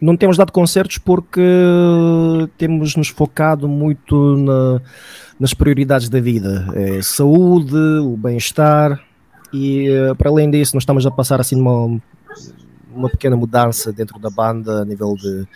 não 0.00 0.14
temos 0.14 0.36
dado 0.36 0.52
concertos 0.52 0.98
porque 0.98 1.40
temos 2.58 2.94
nos 2.94 3.08
focado 3.08 3.66
muito 3.66 4.36
na, 4.36 4.82
nas 5.38 5.52
prioridades 5.54 6.08
da 6.08 6.20
vida, 6.20 6.66
é 6.74 7.02
saúde, 7.02 7.76
o 7.76 8.16
bem-estar 8.16 9.00
e 9.52 9.88
para 10.16 10.30
além 10.30 10.50
disso 10.50 10.74
nós 10.74 10.82
estamos 10.82 11.06
a 11.06 11.10
passar 11.10 11.40
assim 11.40 11.60
uma, 11.60 12.00
uma 12.94 13.08
pequena 13.08 13.36
mudança 13.36 13.92
dentro 13.92 14.18
da 14.18 14.30
banda 14.30 14.82
a 14.82 14.84
nível 14.84 15.14
de, 15.14 15.46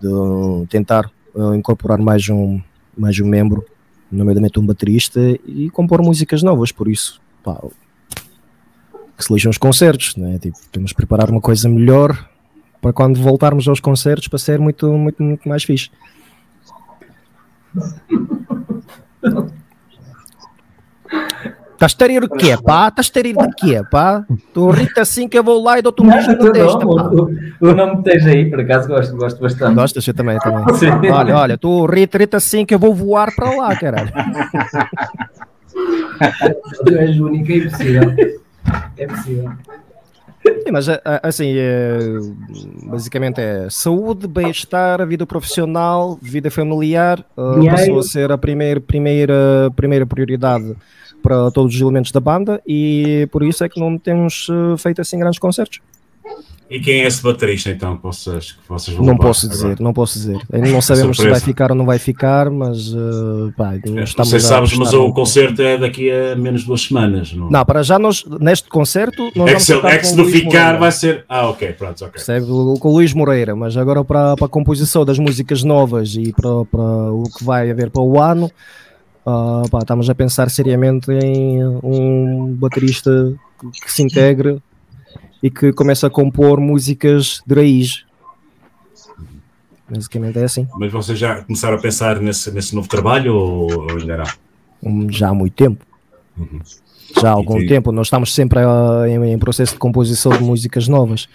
de 0.00 0.66
tentar 0.68 1.10
uh, 1.34 1.54
incorporar 1.54 1.98
mais 1.98 2.28
um, 2.28 2.60
mais 2.96 3.18
um 3.18 3.26
membro 3.26 3.64
nomeadamente 4.14 4.58
um 4.58 4.66
baterista, 4.66 5.20
e 5.44 5.68
compor 5.70 6.02
músicas 6.02 6.42
novas, 6.42 6.72
por 6.72 6.88
isso, 6.88 7.20
pá, 7.42 7.60
que 9.16 9.24
se 9.24 9.32
lixam 9.32 9.50
os 9.50 9.58
concertos, 9.58 10.16
né? 10.16 10.38
tipo, 10.38 10.56
temos 10.72 10.92
que 10.92 10.96
preparar 10.96 11.30
uma 11.30 11.40
coisa 11.40 11.68
melhor 11.68 12.28
para 12.80 12.92
quando 12.92 13.20
voltarmos 13.20 13.66
aos 13.68 13.80
concertos 13.80 14.28
para 14.28 14.38
ser 14.38 14.58
muito, 14.58 14.90
muito, 14.92 15.22
muito 15.22 15.48
mais 15.48 15.64
fixe. 15.64 15.90
Estás 21.74 21.96
a 22.00 22.06
rir 22.06 22.24
o 22.24 22.28
quê, 22.28 22.56
pá? 22.64 22.88
Estás 22.88 23.12
a 23.14 23.20
rir 23.20 23.36
de 23.36 23.48
quê, 23.56 23.82
pá? 23.90 24.24
Tu 24.52 24.70
rita 24.70 25.02
assim 25.02 25.28
que 25.28 25.38
eu 25.38 25.44
vou 25.44 25.62
lá 25.62 25.78
e 25.78 25.82
dou-te 25.82 26.02
um 26.02 26.08
beijo 26.08 26.28
na 26.28 26.36
testa, 26.36 26.78
pá. 26.78 27.10
O, 27.10 27.30
o 27.60 27.74
nome 27.74 28.02
tens 28.02 28.24
aí, 28.26 28.48
por 28.48 28.60
acaso 28.60 28.88
gosto, 28.88 29.16
gosto 29.16 29.40
bastante. 29.40 29.74
Gostas? 29.74 30.06
Eu 30.06 30.14
também, 30.14 30.38
também. 30.38 30.64
Sim. 30.78 30.90
Olha, 31.10 31.36
olha, 31.36 31.58
tu 31.58 31.84
rita, 31.86 32.16
rita 32.16 32.36
assim 32.36 32.64
que 32.64 32.74
eu 32.74 32.78
vou 32.78 32.94
voar 32.94 33.34
para 33.34 33.50
lá, 33.54 33.76
caralho. 33.76 34.12
tu 36.86 36.94
és 36.94 37.18
única, 37.20 37.52
é 37.52 37.56
impossível. 37.56 38.14
É 38.96 39.06
possível. 39.06 39.52
Sim, 40.46 40.70
mas 40.70 40.86
assim, 41.22 41.54
é, 41.56 41.98
basicamente 42.84 43.40
é 43.40 43.68
saúde, 43.70 44.26
bem-estar, 44.26 45.06
vida 45.06 45.26
profissional, 45.26 46.18
vida 46.20 46.50
familiar, 46.50 47.24
passou 47.34 47.98
a 47.98 48.02
ser 48.02 48.30
a 48.30 48.38
primeira, 48.38 48.80
primeira, 48.80 49.70
primeira 49.74 50.06
prioridade 50.06 50.74
para 51.22 51.50
todos 51.50 51.74
os 51.74 51.80
elementos 51.80 52.12
da 52.12 52.20
banda 52.20 52.60
e 52.66 53.26
por 53.32 53.42
isso 53.42 53.64
é 53.64 53.68
que 53.68 53.80
não 53.80 53.96
temos 53.96 54.48
feito 54.78 55.00
assim 55.00 55.18
grandes 55.18 55.38
concertos. 55.38 55.80
E 56.74 56.80
quem 56.80 57.02
é 57.02 57.06
esse 57.06 57.22
baterista 57.22 57.70
então 57.70 57.96
que 57.96 58.02
vocês, 58.02 58.50
que 58.50 58.68
vocês 58.68 58.96
vão 58.96 59.06
Não 59.06 59.16
posso 59.16 59.48
dizer, 59.48 59.66
agora? 59.66 59.84
não 59.84 59.92
posso 59.92 60.18
dizer. 60.18 60.40
Ainda 60.52 60.70
não 60.70 60.80
sabemos 60.82 61.18
se 61.18 61.28
vai 61.28 61.38
ficar 61.38 61.70
ou 61.70 61.76
não 61.76 61.86
vai 61.86 62.00
ficar, 62.00 62.50
mas 62.50 62.88
uh, 62.88 63.52
pá, 63.56 63.76
estamos 63.76 64.16
não 64.16 64.24
sei 64.24 64.40
se 64.40 64.48
sabes, 64.48 64.76
mas 64.76 64.92
o 64.92 65.12
concerto 65.12 65.62
é 65.62 65.78
daqui 65.78 66.10
a 66.10 66.34
menos 66.34 66.62
de 66.62 66.66
duas 66.66 66.82
semanas. 66.82 67.32
Não, 67.32 67.48
não 67.48 67.64
para 67.64 67.84
já 67.84 67.96
nós, 67.96 68.24
neste 68.40 68.68
concerto, 68.68 69.30
nós 69.36 69.52
é 69.52 69.54
que, 69.54 69.62
se, 69.62 69.72
é 69.72 69.98
que 69.98 70.06
se 70.08 70.16
não 70.16 70.24
ficar 70.24 70.48
Moreira. 70.48 70.78
vai 70.78 70.90
ser. 70.90 71.24
Ah, 71.28 71.48
ok, 71.48 71.72
pronto, 71.74 72.04
ok. 72.04 72.10
Percebe? 72.10 72.46
Com 72.46 72.88
o 72.88 72.92
Luís 72.92 73.14
Moreira, 73.14 73.54
mas 73.54 73.76
agora 73.76 74.02
para, 74.02 74.34
para 74.34 74.46
a 74.46 74.48
composição 74.48 75.04
das 75.04 75.16
músicas 75.16 75.62
novas 75.62 76.16
e 76.16 76.32
para, 76.32 76.64
para 76.64 77.12
o 77.12 77.22
que 77.38 77.44
vai 77.44 77.70
haver 77.70 77.88
para 77.88 78.02
o 78.02 78.20
ano, 78.20 78.50
uh, 79.24 79.68
pá, 79.70 79.78
estamos 79.78 80.10
a 80.10 80.14
pensar 80.16 80.50
seriamente 80.50 81.12
em 81.12 81.64
um 81.84 82.52
baterista 82.58 83.32
que 83.80 83.92
se 83.92 84.02
integre 84.02 84.60
e 85.44 85.50
que 85.50 85.74
começa 85.74 86.06
a 86.06 86.10
compor 86.10 86.58
músicas 86.58 87.42
de 87.46 87.54
raiz. 87.54 88.06
Basicamente 89.86 90.38
é 90.38 90.44
assim. 90.44 90.66
Mas 90.78 90.90
vocês 90.90 91.18
já 91.18 91.42
começaram 91.42 91.76
a 91.76 91.80
pensar 91.82 92.18
nesse, 92.18 92.50
nesse 92.50 92.74
novo 92.74 92.88
trabalho 92.88 93.34
ou, 93.34 93.90
ainda 93.90 94.24
não? 94.82 95.10
Já 95.10 95.28
há 95.28 95.34
muito 95.34 95.52
tempo. 95.52 95.84
Uhum. 96.38 96.60
Já 97.20 97.28
há 97.28 97.32
algum 97.32 97.60
e, 97.60 97.66
tempo. 97.66 97.92
Nós 97.92 98.06
estamos 98.06 98.34
sempre 98.34 98.60
a, 98.60 99.04
em, 99.06 99.32
em, 99.32 99.38
processo 99.38 99.74
de 99.74 99.78
composição 99.78 100.32
de 100.32 100.42
músicas 100.42 100.88
novas. 100.88 101.28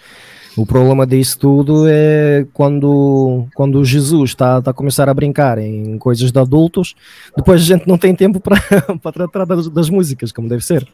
O 0.56 0.66
problema 0.66 1.06
disso 1.06 1.38
tudo 1.38 1.84
é 1.86 2.44
quando, 2.52 3.46
quando 3.54 3.84
Jesus 3.84 4.30
está, 4.30 4.58
está 4.58 4.72
a 4.72 4.74
começar 4.74 5.08
a 5.08 5.14
brincar 5.14 5.56
em 5.58 5.96
coisas 5.98 6.32
de 6.32 6.38
adultos, 6.40 6.96
depois 7.36 7.62
a 7.62 7.64
gente 7.64 7.86
não 7.86 7.96
tem 7.96 8.12
tempo 8.12 8.40
para, 8.42 8.58
para 9.00 9.12
tratar 9.12 9.44
das, 9.44 9.68
das 9.68 9.88
músicas, 9.88 10.32
como 10.32 10.48
deve 10.48 10.64
ser. 10.64 10.84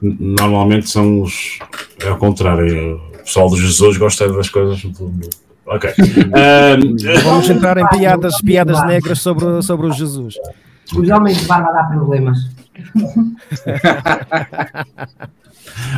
Normalmente 0.00 0.88
são 0.88 1.22
os. 1.22 1.58
É 2.00 2.08
ao 2.08 2.18
contrário. 2.18 2.96
O 2.96 3.18
pessoal 3.18 3.48
de 3.50 3.60
Jesus 3.60 3.96
gosta 3.96 4.32
das 4.32 4.48
coisas. 4.48 4.82
Ok. 5.66 5.90
Um, 6.36 6.96
Vamos 7.24 7.50
entrar 7.50 7.76
em 7.78 7.88
piadas, 7.88 8.40
piadas 8.40 8.86
negras 8.86 9.20
sobre, 9.20 9.60
sobre 9.62 9.88
o 9.88 9.92
Jesus. 9.92 10.36
Os 10.94 11.10
homens 11.10 11.38
de 11.38 11.46
barba 11.46 11.72
dá 11.72 11.82
problemas. 11.84 12.38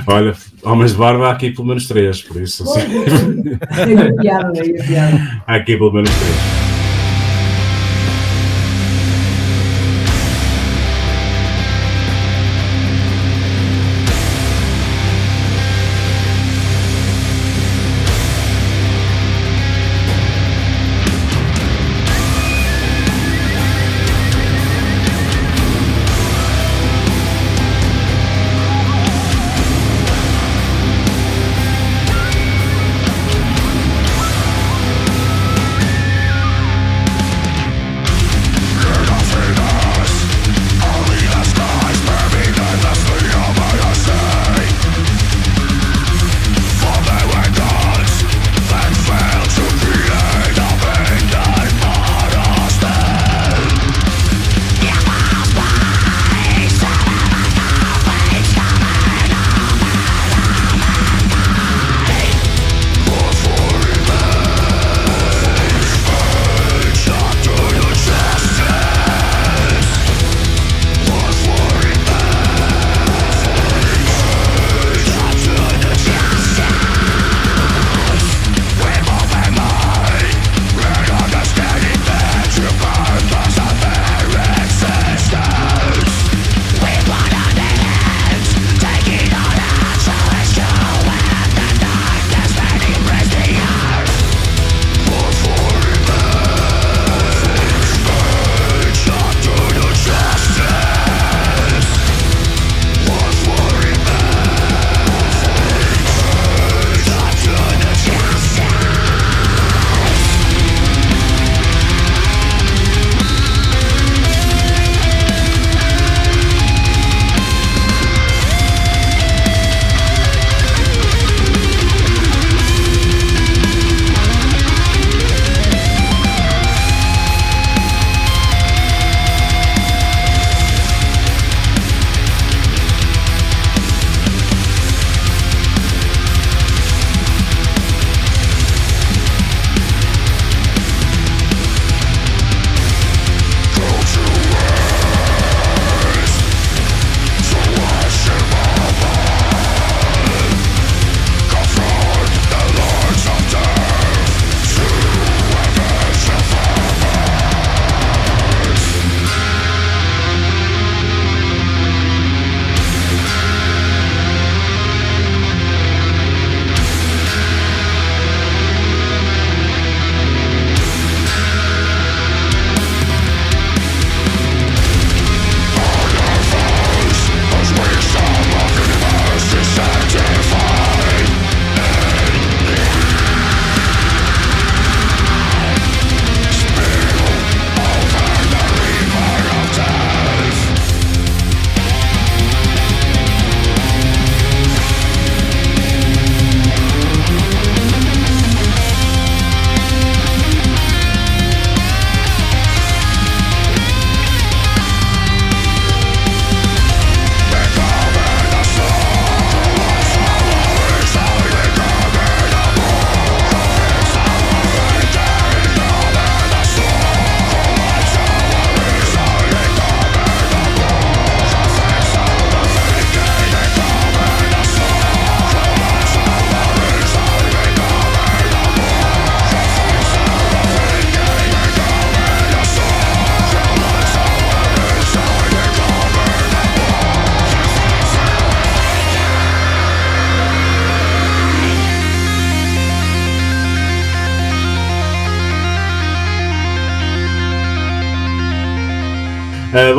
Olha, 0.06 0.34
homens 0.62 0.92
de 0.92 0.98
barba 0.98 1.28
há 1.28 1.32
aqui 1.32 1.50
pelo 1.50 1.68
menos 1.68 1.86
três, 1.86 2.22
por 2.22 2.40
isso. 2.40 2.64
Assim. 2.64 2.80
Tem 3.84 4.16
piada, 4.16 4.52
piada. 4.86 5.42
Há 5.46 5.56
aqui 5.56 5.76
pelo 5.76 5.92
menos 5.92 6.10
três. 6.10 6.57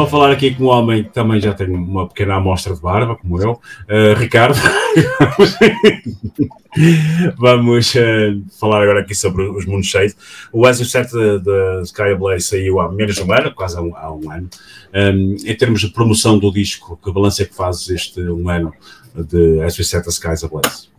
Falar 0.09 0.31
aqui 0.31 0.53
com 0.53 0.65
um 0.65 0.67
homem 0.67 1.03
que 1.03 1.11
também 1.11 1.39
já 1.39 1.53
tem 1.53 1.69
uma 1.69 2.07
pequena 2.07 2.35
amostra 2.35 2.73
de 2.73 2.81
barba, 2.81 3.15
como 3.15 3.41
eu, 3.41 3.51
uh, 3.51 4.17
Ricardo. 4.17 4.57
Vamos 7.37 7.93
uh, 7.95 8.43
falar 8.59 8.83
agora 8.83 9.01
aqui 9.01 9.15
sobre 9.15 9.43
os 9.43 9.65
cheios. 9.85 10.15
O 10.51 10.61
Wesley 10.61 10.89
7 10.89 11.11
da 11.39 11.81
Sky 11.83 12.15
Blaze 12.17 12.45
saiu 12.45 12.79
há 12.79 12.91
menos 12.91 13.15
de 13.15 13.23
um 13.23 13.31
ano, 13.31 13.53
quase 13.53 13.77
há 13.77 13.81
um, 13.81 13.95
há 13.95 14.11
um 14.11 14.31
ano. 14.31 14.49
Um, 14.93 15.35
em 15.45 15.55
termos 15.55 15.81
de 15.81 15.89
promoção 15.89 16.39
do 16.39 16.51
disco, 16.51 16.99
que 17.03 17.11
balanço 17.11 17.43
é 17.43 17.45
que 17.45 17.55
fazes 17.55 17.89
este 17.89 18.21
um 18.21 18.49
ano 18.49 18.73
de 19.15 19.59
Wesley 19.59 19.85
7 19.85 20.05
da 20.05 20.09
Sky 20.09 20.47
Blaze? 20.47 20.89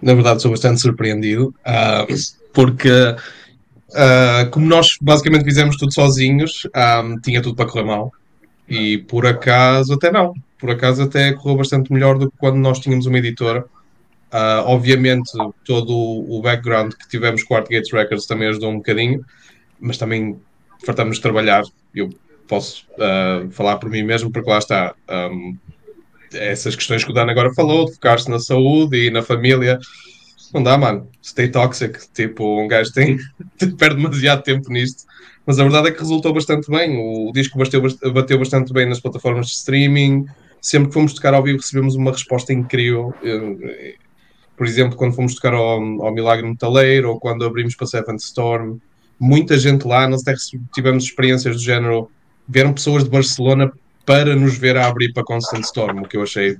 Na 0.00 0.14
verdade, 0.14 0.42
sou 0.42 0.50
bastante 0.50 0.80
surpreendido, 0.80 1.54
porque 2.52 3.16
Uh, 3.96 4.50
como 4.50 4.66
nós 4.66 4.98
basicamente 5.00 5.44
fizemos 5.44 5.76
tudo 5.76 5.92
sozinhos, 5.92 6.68
um, 7.02 7.18
tinha 7.20 7.40
tudo 7.40 7.56
para 7.56 7.66
correr 7.66 7.84
mal. 7.84 8.12
E 8.68 8.98
por 8.98 9.26
acaso 9.26 9.94
até 9.94 10.10
não. 10.10 10.34
Por 10.58 10.70
acaso 10.70 11.02
até 11.02 11.32
correu 11.32 11.56
bastante 11.56 11.90
melhor 11.92 12.18
do 12.18 12.30
que 12.30 12.36
quando 12.36 12.56
nós 12.56 12.78
tínhamos 12.78 13.06
uma 13.06 13.18
editora. 13.18 13.64
Uh, 14.32 14.60
obviamente, 14.66 15.30
todo 15.64 15.94
o 15.94 16.42
background 16.42 16.92
que 16.92 17.08
tivemos 17.08 17.42
com 17.42 17.54
a 17.54 17.58
Art 17.58 17.70
Gates 17.70 17.90
Records 17.92 18.26
também 18.26 18.48
ajudou 18.48 18.70
um 18.70 18.76
bocadinho, 18.76 19.24
mas 19.80 19.96
também 19.96 20.38
fartamos 20.84 21.16
de 21.16 21.22
trabalhar. 21.22 21.62
Eu 21.94 22.10
posso 22.46 22.86
uh, 22.98 23.50
falar 23.50 23.76
por 23.78 23.88
mim 23.88 24.02
mesmo, 24.02 24.30
porque 24.30 24.50
lá 24.50 24.58
está. 24.58 24.94
Um, 25.08 25.56
essas 26.32 26.74
questões 26.74 27.04
que 27.04 27.10
o 27.10 27.14
Dan 27.14 27.30
agora 27.30 27.54
falou, 27.54 27.86
de 27.86 27.94
focar-se 27.94 28.28
na 28.28 28.38
saúde 28.38 29.06
e 29.06 29.10
na 29.10 29.22
família, 29.22 29.78
não 30.52 30.62
dá, 30.62 30.76
mano. 30.76 31.08
Stay 31.22 31.48
toxic. 31.48 31.98
Tipo, 32.12 32.60
um 32.62 32.68
gajo 32.68 32.92
tem, 32.92 33.18
perde 33.78 33.96
demasiado 33.96 34.42
tempo 34.42 34.70
nisto. 34.70 35.04
Mas 35.44 35.58
a 35.58 35.62
verdade 35.62 35.88
é 35.88 35.90
que 35.92 36.00
resultou 36.00 36.32
bastante 36.32 36.70
bem. 36.70 36.96
O, 36.98 37.30
disco 37.32 37.58
bateu, 37.58 37.82
bateu 38.12 38.38
bastante 38.38 38.72
bem 38.72 38.88
nas 38.88 39.00
plataformas 39.00 39.46
de 39.46 39.52
streaming. 39.52 40.26
Sempre 40.60 40.88
que 40.88 40.94
fomos 40.94 41.14
tocar 41.14 41.34
ao 41.34 41.42
vivo 41.42 41.58
recebemos 41.58 41.94
uma 41.94 42.10
resposta 42.10 42.52
incrível. 42.52 43.14
Por 44.56 44.66
exemplo, 44.66 44.96
quando 44.96 45.14
fomos 45.14 45.34
tocar 45.34 45.54
ao, 45.54 45.80
ao 46.02 46.12
Milagre 46.12 46.48
Metaleiro 46.48 47.10
ou 47.10 47.20
quando 47.20 47.44
abrimos 47.44 47.76
para 47.76 47.86
Seventh 47.86 48.22
Storm, 48.22 48.78
muita 49.20 49.58
gente 49.58 49.86
lá, 49.86 50.08
nós 50.08 50.22
até 50.22 50.34
tivemos 50.74 51.04
experiências 51.04 51.56
do 51.56 51.62
género, 51.62 52.10
vieram 52.48 52.72
pessoas 52.72 53.04
de 53.04 53.10
Barcelona 53.10 53.72
para 54.04 54.34
nos 54.34 54.56
ver 54.56 54.76
a 54.76 54.86
abrir 54.86 55.12
para 55.12 55.24
Constant 55.24 55.64
Storm, 55.64 56.02
o 56.02 56.08
que 56.08 56.16
eu 56.16 56.22
achei 56.22 56.56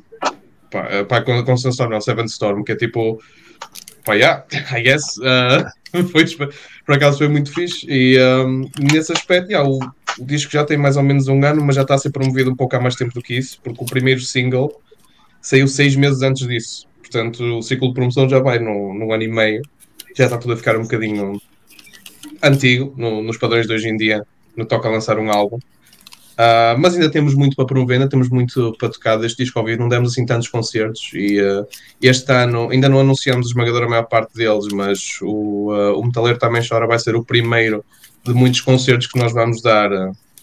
para, 0.71 1.05
para 1.05 1.23
Constant 1.23 1.73
Storm, 1.73 1.91
não, 1.91 2.01
Seventh 2.01 2.31
Storm, 2.31 2.63
que 2.63 2.73
é 2.73 2.77
tipo 2.77 3.21
pá, 4.07 4.15
yeah, 4.15 4.45
I 4.73 4.81
guess. 4.81 5.19
Uh, 5.19 5.69
foi, 6.11 6.25
por 6.87 6.95
acaso 6.95 7.19
foi 7.19 7.29
muito 7.29 7.53
fixe. 7.53 7.85
E 7.87 8.19
um, 8.19 8.71
nesse 8.79 9.13
aspecto, 9.13 9.51
yeah, 9.51 9.69
o, 9.69 9.79
o, 10.19 10.25
disco 10.25 10.53
já 10.53 10.65
tem 10.65 10.79
mais 10.79 10.97
ou 10.97 11.03
menos 11.03 11.29
um 11.29 11.45
ano, 11.45 11.63
mas 11.63 11.77
já 11.77 11.83
está 11.83 11.95
a 11.95 11.99
ser 11.99 12.11
promovido 12.11 12.51
um 12.51 12.57
pouco 12.57 12.75
há 12.77 12.81
mais 12.81 12.95
tempo 12.95 13.13
do 13.13 13.21
que 13.21 13.35
isso, 13.35 13.61
porque 13.63 13.83
o 13.83 13.87
primeiro 13.87 14.21
single 14.21 14.81
saiu 15.43 15.69
seis 15.69 15.97
meses 15.97 16.23
antes 16.23 16.47
disso. 16.47 16.87
Portanto, 17.01 17.59
o 17.59 17.63
ciclo 17.63 17.89
de 17.89 17.95
promoção 17.95 18.29
já 18.29 18.39
vai 18.39 18.59
no 18.59 19.13
ano 19.13 19.23
e 19.23 19.29
meio. 19.29 19.63
Já 20.17 20.25
está 20.25 20.39
tudo 20.39 20.55
a 20.55 20.57
ficar 20.57 20.77
um 20.77 20.83
bocadinho 20.83 21.41
antigo 22.43 22.95
no, 22.97 23.23
nos 23.23 23.37
padrões 23.37 23.67
de 23.67 23.73
hoje 23.73 23.89
em 23.89 23.97
dia, 23.97 24.27
no 24.57 24.65
toca 24.65 24.89
a 24.89 24.91
lançar 24.91 25.19
um 25.19 25.31
álbum. 25.31 25.59
Uh, 26.37 26.77
mas 26.79 26.93
ainda 26.93 27.11
temos 27.11 27.35
muito 27.35 27.57
para 27.57 27.65
promover, 27.65 27.95
ainda 27.95 28.11
temos 28.11 28.29
muito 28.29 28.77
para 28.79 28.91
tocar. 28.91 29.17
Deste 29.17 29.43
disco 29.43 29.59
ao 29.59 29.65
vivo, 29.65 29.81
não 29.81 29.89
demos 29.89 30.13
assim 30.13 30.27
tantos 30.27 30.49
concertos 30.49 31.11
e 31.15 31.41
uh, 31.41 31.67
este 32.01 32.31
ano 32.31 32.69
ainda 32.71 32.91
não 32.91 33.01
anunciamos 33.01 33.47
a 33.47 33.49
esmagadora 33.49 33.89
maior 33.89 34.03
parte 34.03 34.35
deles, 34.35 34.67
mas 34.71 35.19
o, 35.23 35.73
uh, 35.73 35.99
o 35.99 36.05
Metaleiro 36.05 36.39
Também 36.39 36.61
Chora 36.67 36.87
vai 36.87 36.99
ser 36.99 37.17
o 37.17 37.25
primeiro 37.25 37.83
de 38.23 38.35
muitos 38.35 38.61
concertos 38.61 39.07
que 39.07 39.19
nós 39.19 39.33
vamos 39.33 39.63
dar 39.63 39.89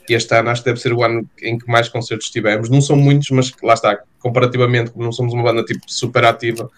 este 0.10 0.36
ano, 0.36 0.50
acho 0.50 0.64
que 0.64 0.70
deve 0.70 0.82
ser 0.82 0.94
o 0.94 1.04
ano 1.04 1.30
em 1.42 1.60
que 1.60 1.70
mais 1.70 1.88
concertos 1.90 2.30
tivemos, 2.30 2.70
não 2.70 2.82
são 2.82 2.96
muitos, 2.96 3.30
mas 3.30 3.52
lá 3.62 3.74
está, 3.74 4.00
comparativamente, 4.20 4.92
como 4.92 5.06
não 5.06 5.12
somos 5.12 5.34
uma 5.34 5.44
banda 5.44 5.64
tipo 5.64 5.82
super 5.88 6.26
ativa, 6.26 6.70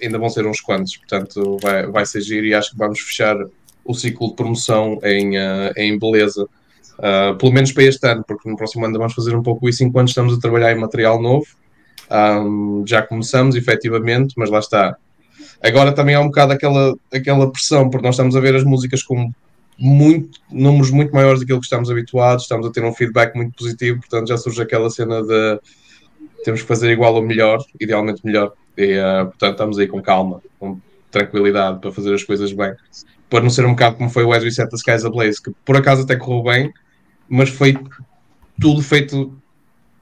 ainda 0.00 0.18
vão 0.18 0.28
ser 0.28 0.46
uns 0.46 0.60
quantos, 0.60 0.96
portanto 0.96 1.58
vai, 1.60 1.86
vai 1.86 2.06
ser 2.06 2.20
giro 2.20 2.46
e 2.46 2.54
acho 2.54 2.70
que 2.70 2.78
vamos 2.78 3.00
fechar 3.00 3.36
o 3.84 3.94
ciclo 3.94 4.28
de 4.28 4.34
promoção 4.34 4.98
em, 5.02 5.34
em 5.76 5.98
beleza 5.98 6.48
Uh, 6.98 7.36
pelo 7.36 7.52
menos 7.52 7.72
para 7.72 7.84
este 7.84 8.06
ano, 8.06 8.24
porque 8.26 8.48
no 8.48 8.56
próximo 8.56 8.84
ano 8.84 8.98
vamos 8.98 9.14
fazer 9.14 9.34
um 9.34 9.42
pouco 9.42 9.68
isso 9.68 9.82
enquanto 9.82 10.08
estamos 10.08 10.36
a 10.36 10.40
trabalhar 10.40 10.72
em 10.72 10.78
material 10.78 11.20
novo. 11.20 11.46
Um, 12.10 12.84
já 12.86 13.02
começamos, 13.02 13.56
efetivamente, 13.56 14.34
mas 14.36 14.50
lá 14.50 14.58
está. 14.58 14.96
Agora 15.62 15.92
também 15.92 16.14
há 16.14 16.20
um 16.20 16.26
bocado 16.26 16.52
aquela, 16.52 16.94
aquela 17.12 17.50
pressão, 17.50 17.90
porque 17.90 18.06
nós 18.06 18.14
estamos 18.14 18.36
a 18.36 18.40
ver 18.40 18.54
as 18.54 18.64
músicas 18.64 19.02
com 19.02 19.32
muito, 19.78 20.38
números 20.50 20.90
muito 20.90 21.12
maiores 21.12 21.40
daquilo 21.40 21.58
que 21.58 21.66
estamos 21.66 21.90
habituados, 21.90 22.44
estamos 22.44 22.66
a 22.66 22.70
ter 22.70 22.84
um 22.84 22.92
feedback 22.92 23.34
muito 23.34 23.56
positivo, 23.56 23.98
portanto 23.98 24.28
já 24.28 24.36
surge 24.36 24.62
aquela 24.62 24.88
cena 24.90 25.22
de 25.22 25.60
temos 26.44 26.62
que 26.62 26.68
fazer 26.68 26.90
igual 26.92 27.14
ou 27.14 27.22
melhor, 27.22 27.58
idealmente 27.80 28.24
melhor, 28.24 28.52
e 28.76 28.98
uh, 28.98 29.26
portanto 29.26 29.52
estamos 29.52 29.78
aí 29.78 29.88
com 29.88 30.00
calma, 30.02 30.40
com 30.60 30.78
tranquilidade 31.10 31.80
para 31.80 31.90
fazer 31.90 32.14
as 32.14 32.22
coisas 32.22 32.52
bem, 32.52 32.72
para 33.28 33.42
não 33.42 33.50
ser 33.50 33.64
um 33.64 33.70
bocado 33.70 33.96
como 33.96 34.10
foi 34.10 34.24
o 34.24 34.32
As 34.32 34.44
We 34.44 34.50
Set 34.50 34.68
the 34.68 34.76
Skies 34.76 35.04
Ablaze, 35.04 35.42
que 35.42 35.50
por 35.64 35.76
acaso 35.76 36.02
até 36.02 36.16
correu 36.16 36.42
bem, 36.42 36.72
mas 37.28 37.48
foi 37.48 37.76
tudo 38.60 38.82
feito 38.82 39.36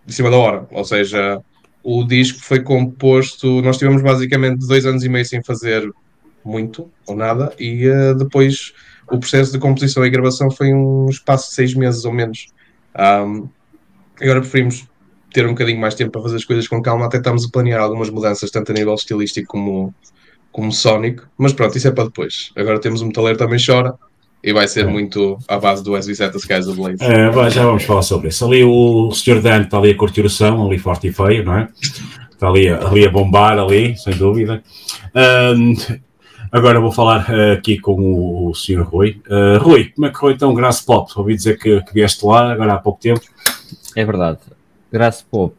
de 0.04 0.12
cima 0.12 0.30
da 0.30 0.36
hora. 0.36 0.66
Ou 0.70 0.84
seja, 0.84 1.40
o 1.82 2.04
disco 2.04 2.40
foi 2.40 2.60
composto. 2.60 3.62
Nós 3.62 3.78
tivemos 3.78 4.02
basicamente 4.02 4.66
dois 4.66 4.86
anos 4.86 5.04
e 5.04 5.08
meio 5.08 5.24
sem 5.24 5.42
fazer 5.42 5.90
muito 6.44 6.90
ou 7.06 7.16
nada, 7.16 7.54
e 7.58 7.88
uh, 7.88 8.14
depois 8.16 8.72
o 9.10 9.18
processo 9.18 9.52
de 9.52 9.58
composição 9.58 10.04
e 10.04 10.10
gravação 10.10 10.50
foi 10.50 10.72
um 10.72 11.06
espaço 11.08 11.48
de 11.48 11.54
seis 11.54 11.74
meses 11.74 12.04
ou 12.04 12.12
menos. 12.12 12.48
Um, 12.98 13.48
agora 14.20 14.40
preferimos 14.40 14.86
ter 15.32 15.46
um 15.46 15.50
bocadinho 15.50 15.80
mais 15.80 15.94
tempo 15.94 16.12
para 16.12 16.22
fazer 16.22 16.36
as 16.36 16.44
coisas 16.44 16.68
com 16.68 16.82
calma, 16.82 17.06
até 17.06 17.18
estamos 17.18 17.44
a 17.44 17.48
planear 17.48 17.80
algumas 17.80 18.10
mudanças, 18.10 18.50
tanto 18.50 18.72
a 18.72 18.74
nível 18.74 18.94
estilístico 18.94 19.48
como, 19.48 19.94
como 20.50 20.70
sónico, 20.72 21.28
mas 21.38 21.52
pronto, 21.52 21.76
isso 21.76 21.88
é 21.88 21.90
para 21.90 22.04
depois. 22.04 22.52
Agora 22.56 22.80
temos 22.80 23.00
o 23.00 23.06
Metaleiro 23.06 23.38
também 23.38 23.58
chora, 23.64 23.94
e 24.42 24.52
vai 24.52 24.66
ser 24.66 24.86
muito 24.86 25.38
à 25.46 25.58
base 25.58 25.84
do 25.84 25.92
SB7 25.92 26.32
das 26.32 26.42
Skies 26.42 26.66
of 26.66 26.76
Blaze. 26.76 26.98
É, 27.00 27.50
já 27.50 27.64
vamos 27.64 27.84
falar 27.84 28.02
sobre 28.02 28.28
isso. 28.28 28.44
Ali 28.44 28.64
o 28.64 29.12
Sr. 29.12 29.40
Dan 29.40 29.62
está 29.62 29.78
ali 29.78 29.90
a 29.90 29.96
curtir 29.96 30.22
o 30.22 30.30
som, 30.30 30.66
ali 30.66 30.78
forte 30.78 31.08
e 31.08 31.12
feio, 31.12 31.44
não 31.44 31.58
é? 31.58 31.68
Está 32.30 32.48
ali, 32.48 32.68
ali 32.68 33.06
a 33.06 33.10
bombar, 33.10 33.58
ali, 33.58 33.96
sem 33.96 34.16
dúvida. 34.16 34.62
Um, 35.14 35.74
agora 36.50 36.80
vou 36.80 36.90
falar 36.90 37.28
uh, 37.30 37.52
aqui 37.52 37.78
com 37.78 37.94
o, 37.94 38.50
o 38.50 38.54
Sr. 38.54 38.82
Rui. 38.82 39.22
Uh, 39.28 39.62
Rui, 39.62 39.92
como 39.94 40.08
é 40.08 40.10
que 40.10 40.18
foi 40.18 40.32
então 40.32 40.50
o 40.50 40.54
Grass 40.54 40.80
Pop? 40.80 41.10
Ouvi 41.14 41.36
dizer 41.36 41.56
que, 41.56 41.80
que 41.80 41.94
vieste 41.94 42.26
lá 42.26 42.52
agora 42.52 42.74
há 42.74 42.78
pouco 42.78 43.00
tempo. 43.00 43.20
É 43.94 44.04
verdade. 44.04 44.38
Grass 44.90 45.22
Pop. 45.22 45.54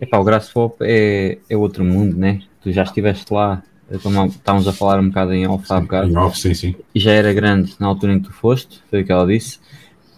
Epá, 0.00 0.18
o 0.18 0.24
Grass 0.24 0.48
Pop 0.48 0.76
é, 0.80 1.38
é 1.48 1.56
outro 1.56 1.84
mundo, 1.84 2.16
né? 2.16 2.40
Tu 2.60 2.72
já 2.72 2.82
estiveste 2.82 3.32
lá 3.32 3.62
estávamos 3.90 4.68
a 4.68 4.72
falar 4.72 5.00
um 5.00 5.08
bocado 5.08 5.32
em 5.32 5.46
off 5.46 5.64
há 5.70 5.80
bocado. 5.80 6.08
Em 6.08 6.16
off, 6.16 6.38
sim, 6.38 6.54
sim. 6.54 6.74
E 6.94 7.00
já 7.00 7.12
era 7.12 7.32
grande 7.32 7.74
na 7.78 7.86
altura 7.86 8.12
em 8.12 8.20
que 8.20 8.28
tu 8.28 8.32
foste, 8.32 8.80
foi 8.88 9.02
o 9.02 9.04
que 9.04 9.12
ela 9.12 9.26
disse. 9.26 9.58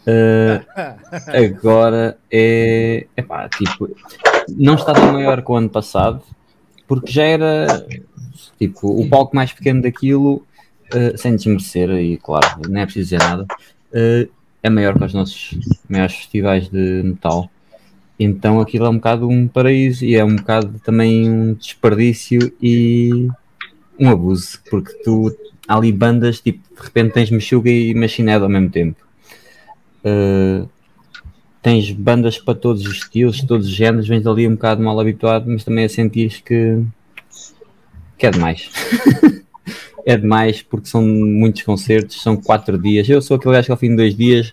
Uh, 0.06 0.64
agora 1.28 2.18
é. 2.30 3.06
Epá, 3.16 3.48
tipo, 3.48 3.88
não 4.48 4.74
estava 4.74 5.12
maior 5.12 5.42
que 5.42 5.50
o 5.50 5.54
ano 5.54 5.68
passado, 5.68 6.22
porque 6.86 7.10
já 7.10 7.22
era 7.22 7.86
tipo 8.58 8.88
o 8.88 9.08
palco 9.08 9.34
mais 9.34 9.52
pequeno 9.52 9.82
daquilo, 9.82 10.44
uh, 10.92 11.16
sem 11.16 11.36
desmerecer, 11.36 11.90
e 11.90 12.16
claro, 12.16 12.60
não 12.68 12.80
é 12.80 12.84
preciso 12.84 13.10
dizer 13.10 13.18
nada, 13.18 13.44
uh, 13.44 14.30
é 14.62 14.70
maior 14.70 14.98
que 14.98 15.04
os 15.04 15.14
nossos 15.14 15.58
maiores 15.88 16.14
festivais 16.14 16.68
de 16.68 17.02
metal. 17.04 17.50
Então 18.18 18.60
aquilo 18.60 18.86
é 18.86 18.88
um 18.88 18.96
bocado 18.96 19.28
um 19.28 19.48
paraíso 19.48 20.04
e 20.04 20.14
é 20.14 20.24
um 20.24 20.36
bocado 20.36 20.80
também 20.84 21.28
um 21.28 21.54
desperdício 21.54 22.52
e 22.62 23.28
um 24.02 24.10
abuso, 24.10 24.58
porque 24.68 24.92
tu 25.04 25.34
há 25.68 25.76
ali 25.76 25.92
bandas, 25.92 26.40
tipo, 26.40 26.60
de 26.74 26.82
repente 26.82 27.12
tens 27.12 27.30
Meshuga 27.30 27.70
e 27.70 27.94
Machine 27.94 28.32
ao 28.32 28.48
mesmo 28.48 28.70
tempo. 28.70 29.00
Uh, 30.04 30.68
tens 31.62 31.92
bandas 31.92 32.36
para 32.38 32.54
todos 32.54 32.84
os 32.84 32.96
estilos, 32.96 33.40
todos 33.42 33.68
os 33.68 33.72
géneros, 33.72 34.08
vens 34.08 34.26
ali 34.26 34.48
um 34.48 34.54
bocado 34.54 34.82
mal 34.82 34.98
habituado, 34.98 35.48
mas 35.48 35.62
também 35.62 35.84
a 35.84 35.88
sentir 35.88 36.42
que, 36.42 36.82
que 38.18 38.26
é 38.26 38.30
demais. 38.30 38.68
é 40.04 40.16
demais 40.16 40.60
porque 40.62 40.88
são 40.88 41.02
muitos 41.02 41.62
concertos, 41.62 42.20
são 42.20 42.36
quatro 42.36 42.76
dias. 42.76 43.08
Eu 43.08 43.22
sou 43.22 43.36
aquele 43.36 43.54
gajo 43.54 43.66
que 43.66 43.72
ao 43.72 43.78
fim 43.78 43.90
de 43.90 43.96
dois 43.96 44.16
dias 44.16 44.52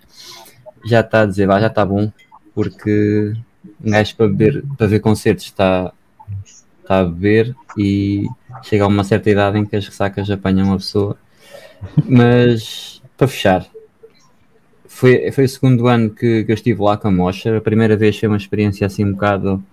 já 0.85 0.99
está 0.99 1.21
a 1.21 1.25
dizer, 1.25 1.47
já 1.47 1.67
está 1.67 1.83
bom, 1.83 2.11
porque 2.53 3.33
um 3.83 3.89
gajo 3.89 4.15
para 4.15 4.27
ver, 4.27 4.63
para 4.77 4.87
ver 4.87 4.99
concertos 4.99 5.45
está, 5.45 5.91
está 6.83 6.99
a 6.99 7.05
beber 7.05 7.55
e 7.75 8.27
chega 8.63 8.83
a 8.83 8.87
uma 8.87 9.03
certa 9.03 9.29
idade 9.29 9.57
em 9.57 9.65
que 9.65 9.75
as 9.75 9.85
ressacas 9.85 10.29
apanham 10.29 10.73
a 10.73 10.77
pessoa. 10.77 11.17
Mas 12.05 13.01
para 13.17 13.27
fechar, 13.27 13.67
foi, 14.85 15.31
foi 15.31 15.45
o 15.45 15.49
segundo 15.49 15.87
ano 15.87 16.09
que, 16.09 16.43
que 16.43 16.51
eu 16.51 16.55
estive 16.55 16.81
lá 16.81 16.97
com 16.97 17.07
a 17.07 17.11
Mosher. 17.11 17.55
A 17.55 17.61
primeira 17.61 17.95
vez 17.95 18.17
foi 18.19 18.27
uma 18.27 18.37
experiência 18.37 18.85
assim 18.85 19.05
um 19.05 19.13
bocado. 19.13 19.63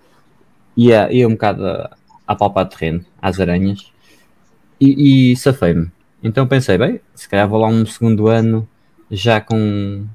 ia, 0.75 1.11
ia 1.11 1.27
um 1.27 1.31
bocado 1.31 1.65
a, 1.65 1.97
a 2.25 2.35
palpar 2.35 2.67
terreno, 2.69 3.05
às 3.21 3.39
aranhas, 3.39 3.91
e, 4.79 5.31
e 5.31 5.35
safei-me. 5.35 5.91
Então 6.23 6.47
pensei, 6.47 6.77
bem, 6.77 6.99
se 7.13 7.27
calhar 7.27 7.47
vou 7.47 7.59
lá 7.59 7.67
um 7.67 7.85
segundo 7.85 8.27
ano 8.27 8.67
já 9.09 9.39
com 9.39 10.05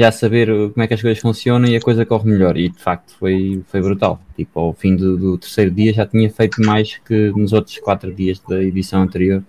já 0.00 0.10
saber 0.10 0.46
como 0.46 0.82
é 0.82 0.86
que 0.86 0.94
as 0.94 1.02
coisas 1.02 1.20
funcionam 1.20 1.68
e 1.68 1.76
a 1.76 1.80
coisa 1.80 2.06
corre 2.06 2.30
melhor. 2.30 2.56
E 2.56 2.70
de 2.70 2.78
facto 2.78 3.14
foi, 3.18 3.62
foi 3.66 3.82
brutal. 3.82 4.18
Tipo, 4.34 4.60
ao 4.60 4.72
fim 4.72 4.96
do, 4.96 5.16
do 5.18 5.36
terceiro 5.36 5.70
dia 5.70 5.92
já 5.92 6.06
tinha 6.06 6.30
feito 6.30 6.62
mais 6.62 6.98
que 7.04 7.30
nos 7.36 7.52
outros 7.52 7.78
quatro 7.80 8.10
dias 8.10 8.40
da 8.48 8.62
edição 8.62 9.02
anterior. 9.02 9.42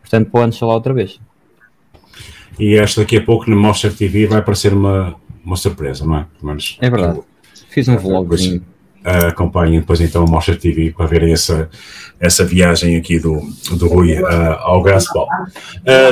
Portanto, 0.00 0.28
para 0.28 0.40
o 0.40 0.42
ano 0.42 0.52
lá 0.62 0.74
outra 0.74 0.92
vez. 0.92 1.20
E 2.58 2.74
esta 2.74 3.02
daqui 3.02 3.16
a 3.16 3.22
pouco 3.22 3.48
na 3.48 3.54
Monster 3.54 3.94
TV 3.94 4.26
vai 4.26 4.40
aparecer 4.40 4.72
uma, 4.72 5.14
uma 5.44 5.56
surpresa, 5.56 6.04
não 6.04 6.16
é? 6.18 6.26
Mas, 6.42 6.76
é 6.80 6.90
verdade. 6.90 7.20
Fiz 7.68 7.86
um 7.86 7.96
vlogzinho. 7.96 8.62
Uh, 9.04 9.28
acompanhem 9.28 9.78
depois 9.78 10.00
então 10.00 10.24
a 10.24 10.26
Monster 10.26 10.58
TV 10.58 10.90
para 10.90 11.06
verem 11.06 11.32
essa, 11.32 11.70
essa 12.18 12.44
viagem 12.44 12.96
aqui 12.96 13.20
do, 13.20 13.40
do 13.76 13.86
Rui 13.86 14.20
uh, 14.20 14.26
ao 14.62 14.82
Gasball. 14.82 15.28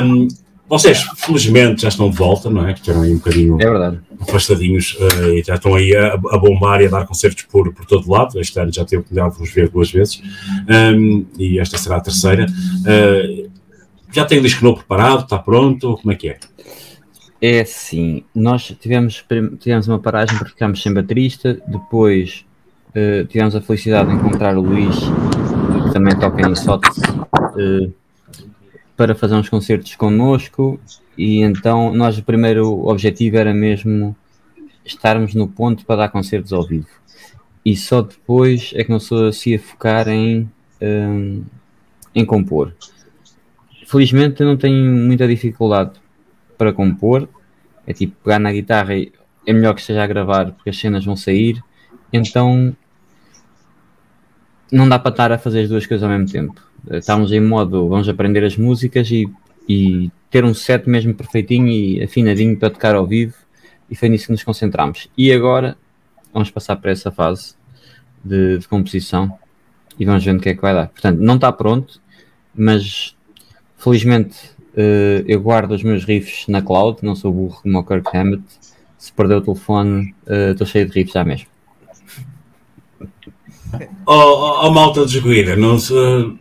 Um, 0.01 0.29
vocês, 0.67 1.03
felizmente, 1.17 1.83
já 1.83 1.89
estão 1.89 2.09
de 2.09 2.17
volta, 2.17 2.49
não 2.49 2.67
é? 2.67 2.73
Que 2.73 2.79
estiveram 2.79 3.03
aí 3.03 3.11
um 3.11 3.17
bocadinho 3.17 3.57
é 3.61 3.97
afastadinhos 4.19 4.97
uh, 4.99 5.29
e 5.29 5.43
já 5.43 5.55
estão 5.55 5.75
aí 5.75 5.95
a, 5.95 6.13
a, 6.13 6.37
bombar 6.37 6.81
e 6.81 6.87
a 6.87 6.89
dar 6.89 7.05
concertos 7.05 7.43
por, 7.43 7.71
por 7.73 7.85
todo 7.85 8.09
lado. 8.09 8.39
Este 8.39 8.59
ano 8.59 8.73
já 8.73 8.83
teve 8.83 8.97
a 8.97 8.99
oportunidade 9.01 9.33
de 9.33 9.39
vos 9.39 9.51
ver 9.51 9.69
duas 9.69 9.91
vezes 9.91 10.21
um, 10.67 11.25
e 11.37 11.59
esta 11.59 11.77
será 11.77 11.97
a 11.97 12.01
terceira. 12.01 12.45
Uh, 12.45 13.49
já 14.11 14.25
tem 14.25 14.39
o 14.39 14.41
disco 14.41 14.63
novo 14.63 14.77
preparado? 14.77 15.23
Está 15.23 15.37
pronto? 15.37 15.97
Como 15.97 16.11
é 16.11 16.15
que 16.15 16.29
é? 16.29 16.39
É 17.41 17.59
assim, 17.59 18.23
nós 18.33 18.73
tivemos, 18.79 19.23
tivemos 19.59 19.87
uma 19.87 19.99
paragem 19.99 20.37
porque 20.37 20.53
ficámos 20.53 20.81
sem 20.81 20.93
baterista, 20.93 21.61
depois 21.67 22.45
uh, 22.89 23.25
tivemos 23.25 23.55
a 23.55 23.61
felicidade 23.61 24.09
de 24.09 24.15
encontrar 24.15 24.57
o 24.57 24.61
Luís, 24.61 24.95
que 24.95 25.93
também 25.93 26.17
toca 26.17 26.41
em 26.41 26.55
SOT, 26.55 26.87
uh, 26.87 27.93
para 28.95 29.15
fazer 29.15 29.35
uns 29.35 29.49
concertos 29.49 29.95
connosco 29.95 30.79
e 31.17 31.41
então 31.41 31.93
nós 31.93 32.17
o 32.17 32.23
primeiro 32.23 32.87
objetivo 32.87 33.37
era 33.37 33.53
mesmo 33.53 34.15
estarmos 34.83 35.33
no 35.33 35.47
ponto 35.47 35.85
para 35.85 36.03
dar 36.03 36.09
concertos 36.09 36.53
ao 36.53 36.65
vivo. 36.65 36.87
E 37.65 37.75
só 37.75 38.01
depois 38.01 38.71
é 38.75 38.83
que 38.83 38.91
não 38.91 38.99
sou 38.99 39.31
se 39.33 39.51
ia 39.51 39.59
focar 39.59 40.07
em, 40.07 40.49
um, 40.81 41.43
em 42.13 42.25
compor. 42.25 42.73
Felizmente 43.87 44.41
eu 44.41 44.47
não 44.47 44.57
tenho 44.57 44.93
muita 44.93 45.27
dificuldade 45.27 45.93
para 46.57 46.71
compor, 46.71 47.27
é 47.87 47.93
tipo 47.93 48.15
pegar 48.23 48.39
na 48.39 48.51
guitarra 48.51 48.95
e 48.95 49.11
é 49.45 49.53
melhor 49.53 49.73
que 49.73 49.81
esteja 49.81 50.03
a 50.03 50.07
gravar 50.07 50.51
porque 50.51 50.69
as 50.69 50.77
cenas 50.77 51.05
vão 51.05 51.15
sair, 51.15 51.61
então 52.13 52.75
não 54.71 54.87
dá 54.87 54.97
para 54.97 55.11
estar 55.11 55.31
a 55.31 55.37
fazer 55.37 55.61
as 55.61 55.69
duas 55.69 55.85
coisas 55.85 56.03
ao 56.03 56.09
mesmo 56.09 56.31
tempo 56.31 56.61
estávamos 56.91 57.31
em 57.31 57.41
modo, 57.41 57.87
vamos 57.87 58.07
aprender 58.09 58.43
as 58.43 58.57
músicas 58.57 59.09
e, 59.11 59.29
e 59.67 60.11
ter 60.29 60.43
um 60.43 60.53
set 60.53 60.89
mesmo 60.89 61.13
perfeitinho 61.13 61.67
e 61.67 62.03
afinadinho 62.03 62.57
para 62.57 62.69
tocar 62.69 62.95
ao 62.95 63.05
vivo 63.05 63.35
e 63.89 63.95
foi 63.95 64.09
nisso 64.09 64.27
que 64.27 64.31
nos 64.31 64.43
concentramos. 64.43 65.09
E 65.17 65.31
agora 65.31 65.77
vamos 66.33 66.51
passar 66.51 66.75
para 66.75 66.91
essa 66.91 67.11
fase 67.11 67.55
de, 68.23 68.57
de 68.57 68.67
composição 68.67 69.37
e 69.99 70.05
vamos 70.05 70.23
ver 70.23 70.35
o 70.35 70.39
que 70.39 70.49
é 70.49 70.55
que 70.55 70.61
vai 70.61 70.73
dar. 70.73 70.87
Portanto, 70.87 71.19
não 71.19 71.35
está 71.35 71.51
pronto, 71.51 72.01
mas 72.53 73.15
felizmente 73.77 74.37
uh, 74.73 75.23
eu 75.27 75.41
guardo 75.41 75.71
os 75.71 75.83
meus 75.83 76.03
riffs 76.03 76.47
na 76.47 76.61
cloud, 76.61 76.99
não 77.01 77.15
sou 77.15 77.31
burro 77.31 77.61
como 77.61 77.79
o 77.79 77.83
Kirk 77.83 78.15
Hammett. 78.15 78.43
Se 78.97 79.13
perder 79.13 79.35
o 79.35 79.41
telefone, 79.41 80.15
uh, 80.27 80.51
estou 80.51 80.65
cheio 80.65 80.87
de 80.87 80.93
riffs 80.93 81.13
já 81.13 81.23
mesmo. 81.23 81.47
Oh, 84.05 84.67
oh, 84.67 84.71
malta 84.71 85.05
de 85.05 85.13
Jogueira, 85.13 85.55
não, 85.55 85.77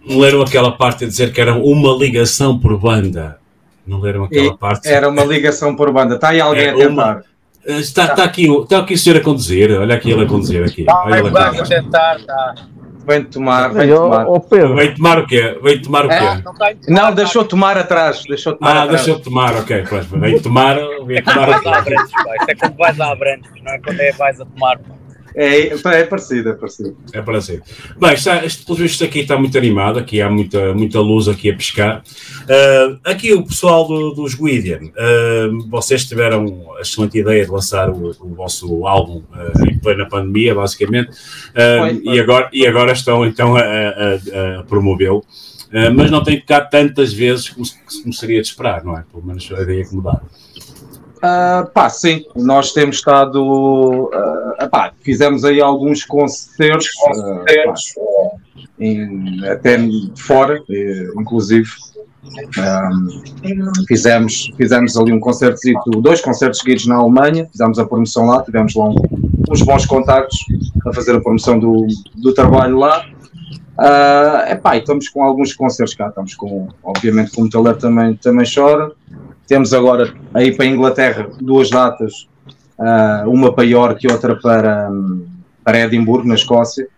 não 0.06 0.18
leram 0.18 0.42
aquela 0.42 0.72
parte 0.72 1.04
a 1.04 1.08
dizer 1.08 1.32
que 1.32 1.40
era 1.40 1.54
uma 1.54 1.92
ligação 1.96 2.58
por 2.58 2.78
banda? 2.78 3.38
Não 3.86 4.00
leram 4.00 4.24
aquela 4.24 4.46
e 4.46 4.56
parte? 4.56 4.88
Era 4.88 5.08
uma 5.08 5.24
ligação 5.24 5.76
por 5.76 5.92
banda. 5.92 6.14
Está 6.14 6.30
aí 6.30 6.40
alguém 6.40 6.66
é, 6.66 6.70
a 6.70 6.74
tentar. 6.74 6.90
Uma... 6.90 7.24
Está, 7.66 8.04
está, 8.04 8.24
aqui, 8.24 8.46
está 8.46 8.78
aqui 8.78 8.94
o 8.94 8.98
senhor 8.98 9.18
a 9.18 9.20
conduzir. 9.20 9.70
Olha 9.70 9.94
aqui 9.94 10.10
ele 10.10 10.24
a 10.24 10.26
conduzir. 10.26 10.62
Aqui. 10.62 10.84
Olha 10.88 11.18
ele 11.18 11.38
a 11.38 11.64
tentar, 11.64 12.16
está. 12.16 12.54
Vem 13.06 13.22
tomar, 13.22 13.68
vem 13.68 13.88
tomar. 13.88 14.26
Oh, 14.26 14.40
Pedro. 14.40 14.74
Vem 14.76 14.94
tomar 14.94 15.18
o 15.18 15.26
quê? 15.26 15.58
Vem 15.62 15.82
tomar 15.82 16.06
o 16.06 16.08
quê? 16.08 16.14
É, 16.14 16.42
não, 16.88 17.06
não, 17.06 17.14
deixou 17.14 17.44
tomar 17.44 17.76
atrás. 17.76 18.22
Deixou 18.26 18.54
tomar 18.54 18.76
ah, 18.76 18.82
atrás. 18.84 19.04
deixou 19.04 19.22
tomar, 19.22 19.54
ok. 19.56 19.84
Pois, 19.88 20.06
vem 20.06 20.40
tomar. 20.40 20.76
Vem 21.04 21.22
tomar. 21.22 21.48
Isto 21.50 22.48
é 22.48 22.54
quando 22.54 22.76
vais 22.76 23.00
a 23.00 23.12
Abrantes, 23.12 23.50
não 23.62 23.72
é 23.72 23.78
quando 23.78 24.00
é 24.00 24.12
vais 24.12 24.40
a 24.40 24.46
tomar. 24.46 24.80
É, 25.34 25.66
é 25.66 26.04
parecido, 26.04 26.50
é 26.50 26.52
parecido. 26.52 26.96
É 27.12 27.20
parecido. 27.20 27.62
Bem, 27.98 28.14
está, 28.14 28.44
este, 28.44 28.64
pelo 28.64 28.78
visto 28.78 29.02
aqui 29.02 29.20
está 29.20 29.36
muito 29.36 29.58
animado, 29.58 29.98
aqui 29.98 30.22
há 30.22 30.30
muita, 30.30 30.72
muita 30.72 31.00
luz 31.00 31.26
aqui 31.26 31.50
a 31.50 31.56
pescar. 31.56 32.04
Uh, 32.42 33.00
aqui 33.04 33.32
o 33.32 33.44
pessoal 33.44 33.86
do, 33.86 34.12
dos 34.12 34.34
Guidian, 34.34 34.80
uh, 34.82 35.68
vocês 35.68 36.04
tiveram 36.04 36.72
a 36.78 36.82
excelente 36.82 37.18
ideia 37.18 37.44
de 37.44 37.50
lançar 37.50 37.90
o, 37.90 38.10
o 38.20 38.34
vosso 38.34 38.86
álbum 38.86 39.24
uh, 39.32 39.68
em 39.68 39.76
plena 39.78 40.08
pandemia, 40.08 40.54
basicamente. 40.54 41.10
E, 42.04 42.20
agora, 42.20 42.48
e 42.52 42.66
agora 42.66 42.92
estão 42.92 43.26
então 43.26 43.56
a, 43.56 43.60
a, 43.60 44.60
a 44.60 44.62
promovê-lo. 44.64 45.24
mas 45.94 46.10
não 46.10 46.22
tem 46.22 46.40
tocado 46.40 46.70
tantas 46.70 47.12
vezes 47.12 47.48
como, 47.48 47.66
como 48.02 48.12
seria 48.12 48.40
de 48.40 48.48
esperar, 48.48 48.84
não 48.84 48.96
é? 48.96 49.04
Pelo 49.10 49.24
menos 49.26 49.50
a 49.52 49.62
ideia 49.62 49.84
que 49.84 49.94
mudaram. 49.94 50.22
Uh, 51.24 51.66
pá, 51.70 51.88
sim, 51.88 52.22
nós 52.36 52.72
temos 52.74 52.96
estado. 52.96 53.40
Uh, 53.42 54.68
pá, 54.70 54.92
fizemos 55.00 55.42
aí 55.42 55.58
alguns 55.58 56.04
concertos, 56.04 56.86
uh, 57.08 57.44
pá, 57.46 57.74
em, 58.78 59.40
até 59.48 59.78
fora, 60.18 60.62
inclusive. 61.18 61.70
Um, 62.58 63.86
fizemos, 63.86 64.50
fizemos 64.56 64.96
ali 64.96 65.12
um 65.12 65.20
concerto, 65.20 65.60
dois 66.00 66.20
concertos 66.20 66.58
seguidos 66.60 66.86
na 66.86 66.96
Alemanha, 66.96 67.46
fizemos 67.50 67.78
a 67.78 67.86
promoção 67.86 68.26
lá, 68.26 68.42
tivemos 68.42 68.74
lá 68.74 68.88
um, 68.88 68.94
uns 69.50 69.62
bons 69.62 69.86
contactos 69.86 70.38
a 70.86 70.92
fazer 70.92 71.14
a 71.14 71.20
promoção 71.20 71.58
do, 71.58 71.86
do 72.16 72.34
trabalho 72.34 72.78
lá. 72.78 73.06
Uh, 73.78 74.52
epá, 74.52 74.76
estamos 74.76 75.08
com 75.08 75.22
alguns 75.22 75.54
concertos 75.54 75.94
cá, 75.94 76.08
estamos 76.08 76.34
com, 76.34 76.68
obviamente, 76.82 77.32
com 77.32 77.40
o 77.40 77.44
Metaler 77.44 77.76
também, 77.76 78.14
também 78.14 78.46
chora. 78.52 78.92
Temos 79.46 79.74
agora 79.74 80.14
aí 80.32 80.52
para 80.52 80.64
a 80.64 80.68
Inglaterra 80.68 81.28
duas 81.40 81.70
datas, 81.70 82.26
uh, 82.78 83.28
uma 83.28 83.52
para 83.52 83.64
York 83.64 84.06
e 84.06 84.10
outra 84.10 84.36
para, 84.36 84.90
para 85.62 85.80
Edimburgo, 85.80 86.26
na 86.26 86.34
Escócia, 86.34 86.88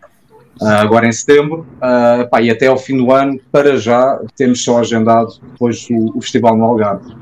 uh, 0.60 0.66
agora 0.66 1.06
em 1.06 1.12
setembro. 1.12 1.66
Uh, 1.76 2.28
pá, 2.28 2.40
e 2.40 2.50
até 2.50 2.68
ao 2.68 2.78
fim 2.78 2.96
do 2.96 3.12
ano, 3.12 3.40
para 3.50 3.76
já, 3.76 4.20
temos 4.36 4.62
só 4.62 4.78
agendado 4.78 5.32
depois 5.52 5.86
o, 5.90 6.16
o 6.16 6.20
Festival 6.20 6.56
no 6.56 6.64
Algarve, 6.64 7.12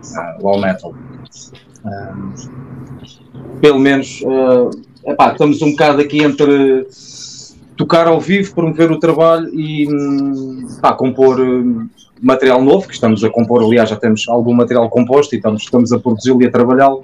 o 0.41 0.49
All 0.49 0.61
Metal. 0.61 0.95
pelo 3.61 3.79
menos, 3.79 4.23
epá, 5.07 5.33
estamos 5.33 5.63
um 5.63 5.71
bocado 5.71 6.03
aqui 6.03 6.23
entre 6.23 6.87
tocar 7.77 8.07
ao 8.07 8.21
vivo, 8.21 8.55
promover 8.55 8.91
o 8.91 8.99
trabalho 8.99 9.49
e 9.53 9.89
hum, 9.89 10.67
pá, 10.81 10.93
compor 10.93 11.41
hum, 11.41 11.89
material 12.25 12.63
novo, 12.63 12.89
que 12.89 12.95
estamos 12.95 13.23
a 13.23 13.31
compor, 13.31 13.63
aliás, 13.63 13.91
já 13.91 13.97
temos 13.97 14.27
algum 14.29 14.55
material 14.55 14.89
composto 14.89 15.35
e 15.35 15.39
estamos, 15.39 15.63
estamos 15.63 15.93
a 15.93 15.99
produzi-lo 15.99 16.43
e 16.43 16.47
a 16.47 16.51
trabalhá-lo. 16.51 17.03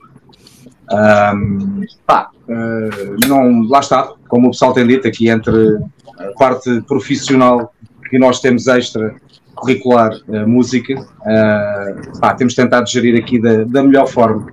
Um, 0.90 1.84
pá, 2.06 2.30
uh, 2.48 3.28
não, 3.28 3.68
lá 3.68 3.78
está, 3.78 4.12
como 4.28 4.48
o 4.48 4.51
pessoal 4.51 4.72
tem 4.72 4.86
dito, 4.86 5.06
aqui 5.06 5.28
entre 5.28 5.78
a 6.18 6.32
parte 6.38 6.80
profissional 6.82 7.72
que 8.09 8.18
nós 8.18 8.40
temos 8.40 8.66
extra 8.66 9.14
curricular 9.55 10.12
uh, 10.26 10.48
música, 10.48 10.94
uh, 10.94 12.20
pá, 12.20 12.34
temos 12.34 12.55
tentado 12.55 12.88
gerir 12.88 13.22
aqui 13.22 13.40
da, 13.40 13.64
da 13.64 13.82
melhor 13.82 14.09
forma. 14.09 14.47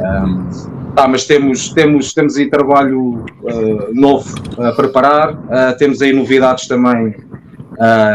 Um, 0.00 0.92
pá, 0.94 1.08
mas 1.08 1.24
temos, 1.24 1.70
temos, 1.70 2.12
temos 2.12 2.36
aí 2.36 2.50
trabalho 2.50 3.24
novo 3.92 4.34
a 4.58 4.72
preparar, 4.72 5.36
temos 5.78 6.02
aí 6.02 6.12
novidades 6.12 6.66
também 6.68 7.16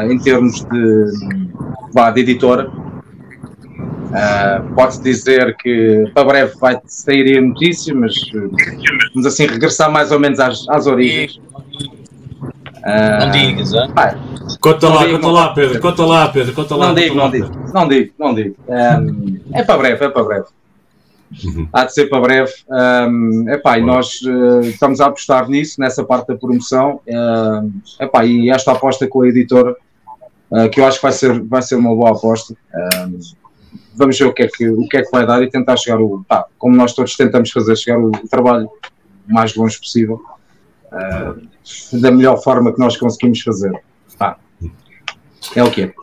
em 0.10 0.20
termos 0.20 0.64
de 0.66 1.43
vá, 1.94 2.12
de 2.12 2.22
editora. 2.22 2.70
Uh, 4.14 4.74
Pode-se 4.76 5.02
dizer 5.02 5.56
que 5.58 6.12
para 6.14 6.24
breve 6.26 6.54
vai 6.60 6.80
sair 6.86 7.38
a 7.38 7.42
notícia, 7.42 7.96
mas 7.96 8.14
vamos 9.14 9.26
assim 9.26 9.48
regressar 9.48 9.92
mais 9.92 10.12
ou 10.12 10.20
menos 10.20 10.40
às, 10.40 10.68
às 10.70 10.86
origens. 10.86 11.36
Uh, 11.36 13.20
não 13.20 13.32
digas, 13.32 13.74
é? 13.74 13.88
Conta 14.60 14.90
lá, 14.90 15.10
conta 15.10 15.28
lá, 15.28 15.54
Pedro, 15.54 15.80
conta 15.80 16.06
lá, 16.06 16.28
Pedro, 16.28 16.54
conta 16.54 16.76
lá. 16.76 16.88
Não 16.88 16.96
digo, 16.96 17.16
não 17.16 17.32
digo, 17.32 17.52
não 17.74 17.88
digo, 17.88 18.14
não 18.20 18.36
digo. 18.36 18.56
Um, 18.68 19.40
é 19.54 19.64
para 19.64 19.78
breve, 19.78 20.06
é 20.06 20.10
para 20.10 20.24
breve. 20.24 20.46
Uhum. 21.46 21.68
Há 21.74 21.86
de 21.86 21.94
ser 21.94 22.10
para 22.10 22.20
breve. 22.20 22.52
Um, 22.70 23.46
epá, 23.50 23.80
e 23.80 23.82
nós 23.82 24.22
uh, 24.22 24.62
estamos 24.62 25.02
a 25.02 25.08
apostar 25.08 25.50
nisso, 25.50 25.80
nessa 25.80 26.04
parte 26.04 26.28
da 26.28 26.36
promoção. 26.36 27.00
Uh, 27.08 27.72
epá, 28.00 28.26
e 28.26 28.50
esta 28.50 28.74
aposta 28.74 29.08
com 29.08 29.22
a 29.22 29.28
editora 29.28 29.76
uh, 30.54 30.70
que 30.70 30.80
eu 30.80 30.86
acho 30.86 30.98
que 30.98 31.04
vai 31.04 31.12
ser, 31.12 31.42
vai 31.44 31.62
ser 31.62 31.76
uma 31.76 31.96
boa 31.96 32.12
aposta. 32.12 32.54
Uh, 32.54 33.20
vamos 33.96 34.18
ver 34.18 34.26
o 34.26 34.34
que, 34.34 34.44
é 34.44 34.48
que, 34.48 34.70
o 34.70 34.88
que 34.88 34.98
é 34.98 35.04
que 35.04 35.12
vai 35.12 35.26
dar 35.26 35.42
e 35.42 35.50
tentar 35.50 35.78
chegar 35.78 36.00
o. 36.00 36.24
Tá, 36.28 36.46
como 36.58 36.76
nós 36.76 36.94
todos 36.94 37.16
tentamos 37.16 37.52
fazer, 37.52 37.76
chegar 37.76 38.00
o, 38.00 38.10
o 38.10 38.28
trabalho 38.28 38.70
o 39.30 39.34
mais 39.34 39.56
longe 39.56 39.80
possível, 39.80 40.22
uh, 40.92 42.00
da 42.00 42.12
melhor 42.12 42.42
forma 42.42 42.74
que 42.74 42.80
nós 42.80 42.98
conseguimos 42.98 43.42
fazer. 43.42 43.74
Tá. 44.18 44.38
É 45.56 45.64
o 45.64 45.72
que 45.72 45.84
é. 45.84 45.94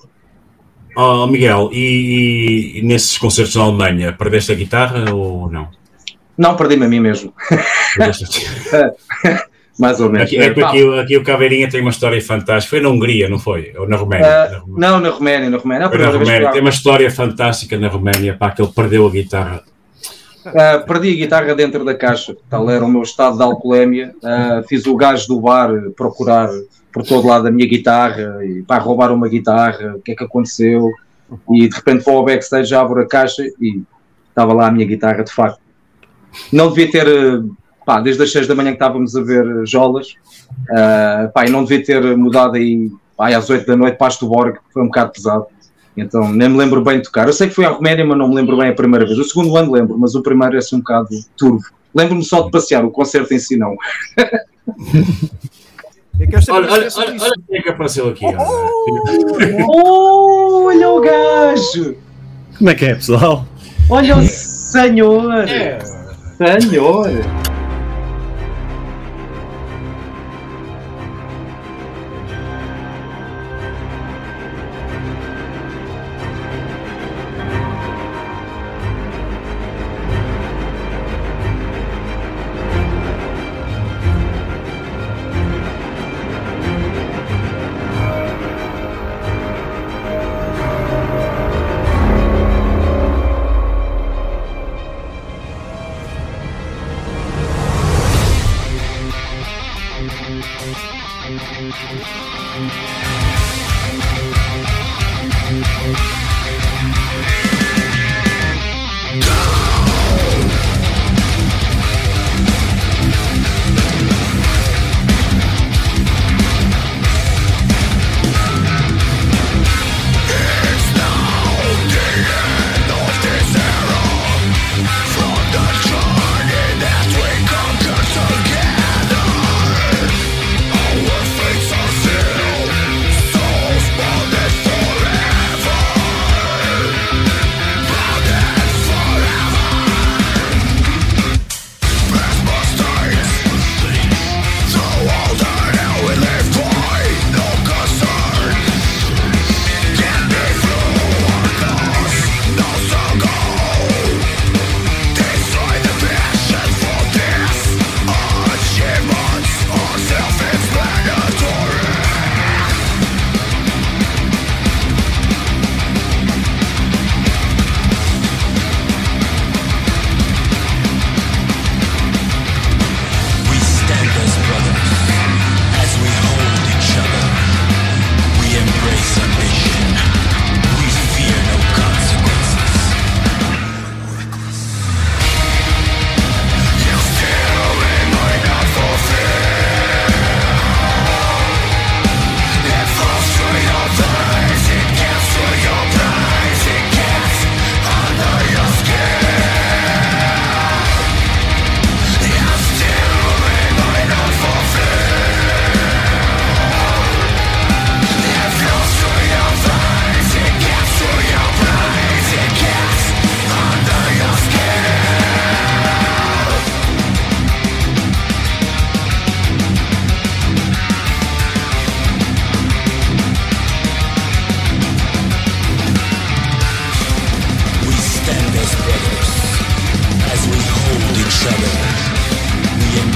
Oh, 0.97 1.27
Miguel, 1.27 1.71
e, 1.73 2.79
e, 2.79 2.83
nesses 2.83 3.17
concertos 3.17 3.55
na 3.55 3.63
Alemanha, 3.63 4.13
perdeste 4.13 4.53
a 4.53 4.57
guitarra 4.57 5.15
ou 5.15 5.51
não? 5.51 5.69
Não, 6.37 6.57
perdi-me 6.57 6.87
a 6.87 6.89
mim 6.89 7.01
mesmo. 7.01 7.33
Mais 9.81 9.99
ou 9.99 10.11
menos. 10.11 10.27
Aqui, 10.27 10.37
é 10.37 10.51
porque 10.51 10.63
aqui, 10.63 10.99
aqui 11.01 11.17
o 11.17 11.25
Caveirinha 11.25 11.69
tem 11.71 11.81
uma 11.81 11.91
história 11.91 12.21
fantástica. 12.21 12.77
Foi 12.77 12.81
na 12.81 12.91
Hungria, 12.91 13.29
não 13.29 13.39
foi? 13.39 13.73
Ou 13.79 13.89
na 13.89 13.97
Roménia? 13.97 14.27
Uh, 14.27 14.31
na 14.31 14.59
Roménia. 14.59 14.77
Não, 14.77 15.01
na 15.01 15.09
Roménia, 15.09 15.51
na 15.51 15.57
Roménia. 15.57 15.89
Na 15.89 16.11
Roménia. 16.11 16.51
Tem 16.51 16.61
uma 16.61 16.71
história 16.71 17.11
fantástica 17.11 17.79
na 17.79 17.89
Roménia, 17.89 18.37
para 18.39 18.53
que 18.53 18.61
ele 18.61 18.71
perdeu 18.75 19.07
a 19.07 19.11
guitarra. 19.11 19.65
Uh, 20.47 20.87
perdi 20.87 21.13
a 21.13 21.17
guitarra 21.17 21.55
dentro 21.55 21.85
da 21.85 21.95
caixa, 21.95 22.35
tal 22.49 22.71
era 22.71 22.85
o 22.85 22.89
meu 22.89 23.03
estado 23.03 23.37
de 23.37 23.43
alcoolemia. 23.43 24.15
Uh, 24.23 24.67
fiz 24.69 24.87
o 24.87 24.97
gajo 24.97 25.27
do 25.29 25.41
bar 25.41 25.71
procurar 25.97 26.49
por 26.93 27.03
todo 27.03 27.29
lado 27.29 27.47
a 27.47 27.51
minha 27.51 27.69
guitarra 27.69 28.45
e 28.45 28.63
para 28.63 28.83
roubar 28.83 29.13
uma 29.13 29.29
guitarra, 29.29 29.95
o 29.97 30.01
que 30.01 30.13
é 30.13 30.15
que 30.15 30.25
aconteceu? 30.25 30.91
E 31.53 31.69
de 31.69 31.75
repente 31.75 32.05
vou 32.05 32.19
ao 32.19 32.25
backstage, 32.25 32.75
abro 32.75 33.01
a 33.01 33.07
caixa 33.07 33.43
e 33.61 33.83
estava 34.29 34.53
lá 34.53 34.67
a 34.67 34.71
minha 34.71 34.87
guitarra 34.87 35.23
de 35.23 35.33
facto. 35.33 35.61
Não 36.53 36.69
devia 36.69 36.91
ter, 36.91 37.07
pá, 37.85 38.01
desde 38.01 38.23
as 38.23 38.33
6 38.33 38.47
da 38.47 38.55
manhã 38.55 38.71
que 38.71 38.77
estávamos 38.77 39.17
a 39.17 39.23
ver 39.23 39.45
Jolas, 39.67 40.15
uh, 40.71 41.31
pá, 41.33 41.47
e 41.47 41.51
não 41.51 41.65
devia 41.65 41.85
ter 41.85 42.17
mudado 42.17 42.57
aí 42.57 42.91
pá, 43.17 43.29
às 43.29 43.49
8 43.49 43.67
da 43.67 43.77
noite 43.77 43.97
para 43.97 44.07
a 44.07 44.11
Stuborg, 44.11 44.55
que 44.55 44.73
foi 44.73 44.83
um 44.83 44.87
bocado 44.87 45.13
pesado. 45.13 45.47
Então 45.97 46.31
nem 46.33 46.49
me 46.49 46.57
lembro 46.57 46.83
bem 46.83 46.99
de 46.99 47.05
tocar. 47.05 47.27
Eu 47.27 47.33
sei 47.33 47.49
que 47.49 47.55
fui 47.55 47.65
à 47.65 47.71
Roménia, 47.71 48.05
mas 48.05 48.17
não 48.17 48.29
me 48.29 48.35
lembro 48.35 48.57
bem 48.57 48.71
a 48.71 48.75
primeira 48.75 49.05
vez. 49.05 49.19
O 49.19 49.25
segundo 49.25 49.57
ano 49.57 49.73
lembro, 49.73 49.99
mas 49.99 50.15
o 50.15 50.23
primeiro 50.23 50.55
é 50.55 50.59
assim 50.59 50.77
um 50.77 50.81
bocado 50.81 51.09
turvo. 51.37 51.65
Lembro-me 51.95 52.25
só 52.25 52.43
de 52.43 52.51
passear, 52.51 52.85
o 52.85 52.91
concerto 52.91 53.35
em 53.35 53.39
si 53.39 53.57
não. 53.57 53.77
Olha, 56.51 56.71
olha, 56.71 56.89
olha, 56.97 57.17
olha 57.23 57.33
quem 57.49 57.59
é 57.59 57.63
que 57.63 57.69
apareceu 57.71 58.11
aqui. 58.11 58.27
Oh, 59.67 60.67
olha 60.67 60.91
o 60.91 61.01
gajo! 61.01 61.97
Como 62.59 62.69
é 62.69 62.75
que 62.75 62.85
é, 62.85 62.95
pessoal? 62.95 63.47
Olha 63.89 64.19
o 64.19 64.23
senhor! 64.23 65.49
É. 65.49 65.79
Senhor! 66.61 67.09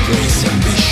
grace 0.06 0.44
and 0.44 0.64
vision. 0.64 0.84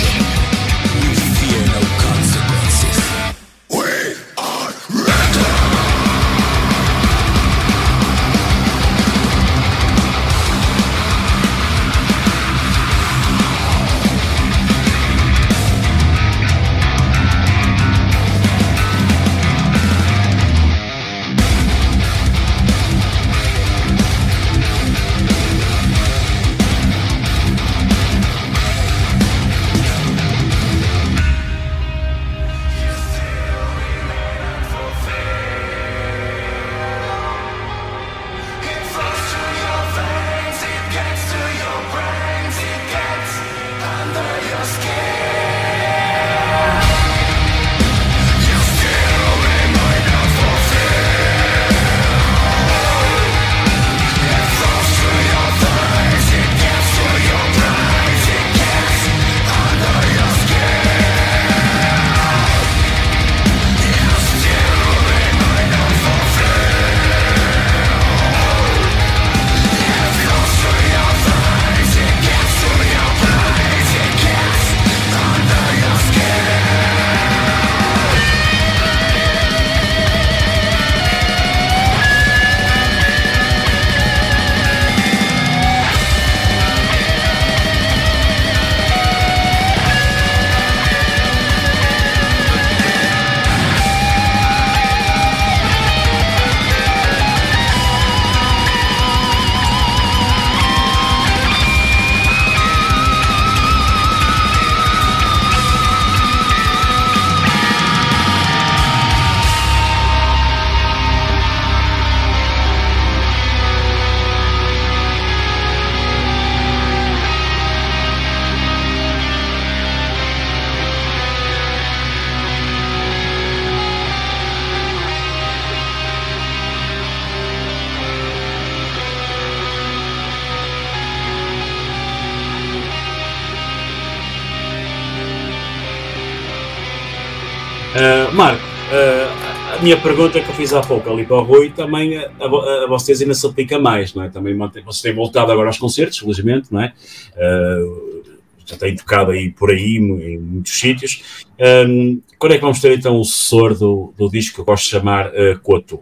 Minha 139.93 140.01
pergunta 140.01 140.41
que 140.41 140.49
eu 140.49 140.55
fiz 140.55 140.73
há 140.73 140.81
pouco 140.81 141.09
ali 141.09 141.25
para 141.25 141.37
o 141.37 141.43
Rui 141.43 141.69
também 141.69 142.17
a, 142.17 142.31
a, 142.39 142.83
a 142.83 142.87
vocês 142.87 143.21
ainda 143.21 143.33
se 143.33 143.45
aplica 143.45 143.77
mais, 143.77 144.13
não 144.13 144.23
é? 144.23 144.29
Também 144.29 144.57
vocês 144.57 145.01
têm 145.01 145.13
voltado 145.13 145.51
agora 145.51 145.69
aos 145.69 145.77
concertos, 145.77 146.17
felizmente, 146.17 146.71
não 146.71 146.81
é? 146.81 146.93
Uh, 147.35 148.23
já 148.65 148.77
têm 148.77 148.95
tocado 148.95 149.31
aí 149.31 149.51
por 149.51 149.69
aí 149.69 149.97
em 149.97 150.39
muitos 150.39 150.79
sítios. 150.79 151.45
Um, 151.59 152.21
quando 152.39 152.53
é 152.53 152.55
que 152.55 152.61
vamos 152.61 152.79
ter 152.79 152.97
então 152.97 153.19
o 153.19 153.23
sucessor 153.23 153.77
do, 153.77 154.13
do 154.17 154.29
disco 154.29 154.55
que 154.55 154.61
eu 154.61 154.65
gosto 154.65 154.85
de 154.85 154.89
chamar 154.89 155.27
uh, 155.27 155.59
Coto? 155.61 155.99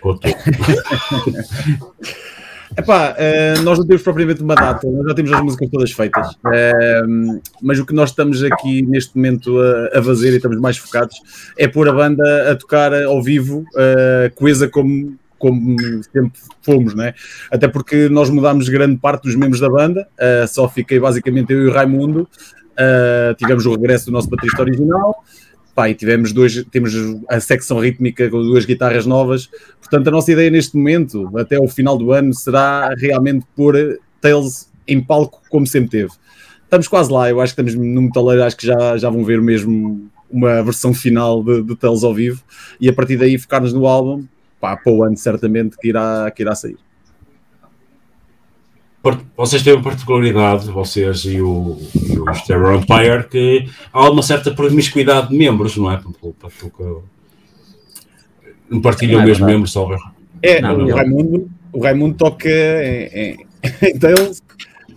Coto. 0.00 0.28
Epá, 2.76 3.14
uh, 3.14 3.62
nós 3.62 3.78
não 3.78 3.86
temos 3.86 4.02
propriamente 4.02 4.42
uma 4.42 4.54
data, 4.54 4.86
nós 4.90 5.06
já 5.06 5.14
temos 5.14 5.32
as 5.32 5.40
músicas 5.40 5.68
todas 5.70 5.92
feitas, 5.92 6.32
uh, 6.32 7.40
mas 7.62 7.78
o 7.78 7.86
que 7.86 7.94
nós 7.94 8.10
estamos 8.10 8.42
aqui 8.42 8.82
neste 8.82 9.14
momento 9.16 9.56
a, 9.92 10.02
fazer 10.02 10.32
e 10.32 10.36
estamos 10.36 10.58
mais 10.58 10.76
focados 10.76 11.16
é 11.56 11.68
pôr 11.68 11.88
a 11.88 11.92
banda 11.92 12.50
a 12.50 12.56
tocar 12.56 12.92
ao 13.04 13.22
vivo, 13.22 13.64
uh, 13.74 14.34
coesa 14.34 14.68
como, 14.68 15.16
como 15.38 15.76
sempre 16.12 16.32
fomos, 16.62 16.94
né? 16.94 17.14
Até 17.50 17.68
porque 17.68 18.08
nós 18.08 18.30
mudámos 18.30 18.68
grande 18.68 18.96
parte 18.96 19.24
dos 19.24 19.36
membros 19.36 19.60
da 19.60 19.68
banda, 19.68 20.08
só 20.48 20.68
fiquei 20.68 20.98
basicamente 20.98 21.52
eu 21.52 21.62
e 21.62 21.68
o 21.68 21.72
Raimundo, 21.72 22.26
tivemos 23.36 23.64
o 23.66 23.72
regresso 23.72 24.06
do 24.06 24.12
nosso 24.12 24.28
baterista 24.28 24.62
original, 24.62 25.22
pá, 25.76 25.90
e 25.90 25.94
tivemos 25.94 26.32
dois, 26.32 26.64
temos 26.70 26.94
a 27.28 27.38
secção 27.38 27.78
rítmica 27.78 28.30
com 28.30 28.40
duas 28.40 28.64
guitarras 28.64 29.04
novas, 29.04 29.50
portanto 29.78 30.08
a 30.08 30.10
nossa 30.10 30.32
ideia 30.32 30.50
neste 30.50 30.74
momento, 30.74 31.30
até 31.38 31.58
o 31.60 31.68
final 31.68 31.98
do 31.98 32.12
ano, 32.12 32.32
será 32.32 32.94
realmente 32.96 33.44
pôr 33.54 34.00
Tails 34.18 34.70
em 34.88 35.02
palco 35.02 35.42
como 35.50 35.66
sempre 35.66 35.90
teve. 35.90 36.12
Estamos 36.64 36.88
quase 36.88 37.12
lá, 37.12 37.28
eu 37.28 37.42
acho 37.42 37.54
que 37.54 37.60
estamos 37.60 37.74
no 37.74 38.02
metaleiro, 38.02 38.42
acho 38.42 38.56
que 38.56 38.66
já, 38.66 38.96
já 38.96 39.10
vão 39.10 39.22
ver 39.22 39.40
mesmo 39.42 40.08
uma 40.30 40.62
versão 40.62 40.94
final 40.94 41.44
de, 41.44 41.62
de 41.62 41.76
Tails 41.76 42.02
ao 42.02 42.14
vivo, 42.14 42.42
e 42.80 42.88
a 42.88 42.92
partir 42.94 43.18
daí 43.18 43.36
focar-nos 43.36 43.74
no 43.74 43.86
álbum, 43.86 44.24
pá, 44.58 44.78
para 44.78 44.92
o 44.92 45.04
ano 45.04 45.16
certamente 45.18 45.76
que 45.76 45.88
irá, 45.88 46.32
que 46.34 46.42
irá 46.42 46.54
sair. 46.54 46.78
Vocês 49.36 49.62
têm 49.62 49.74
uma 49.74 49.82
particularidade, 49.82 50.66
vocês 50.70 51.24
e 51.24 51.40
o, 51.40 51.78
e 51.94 52.18
o 52.18 52.24
Terror 52.46 52.74
Empire, 52.74 53.28
que 53.28 53.68
há 53.92 54.10
uma 54.10 54.22
certa 54.22 54.50
promiscuidade 54.50 55.28
de 55.28 55.36
membros, 55.36 55.76
não 55.76 55.90
é? 55.90 56.00
Não 58.68 58.80
partilham 58.80 59.18
não 59.18 59.22
é 59.22 59.26
mesmo 59.26 59.46
membros, 59.46 59.72
talvez. 59.72 60.00
É, 60.42 60.60
não, 60.60 60.76
o, 60.76 60.94
Raimundo, 60.94 61.50
o 61.72 61.82
Raimundo 61.82 62.14
toca 62.14 62.48
em, 62.48 63.06
em, 63.14 63.46
em 63.88 63.98
Tales, 63.98 64.42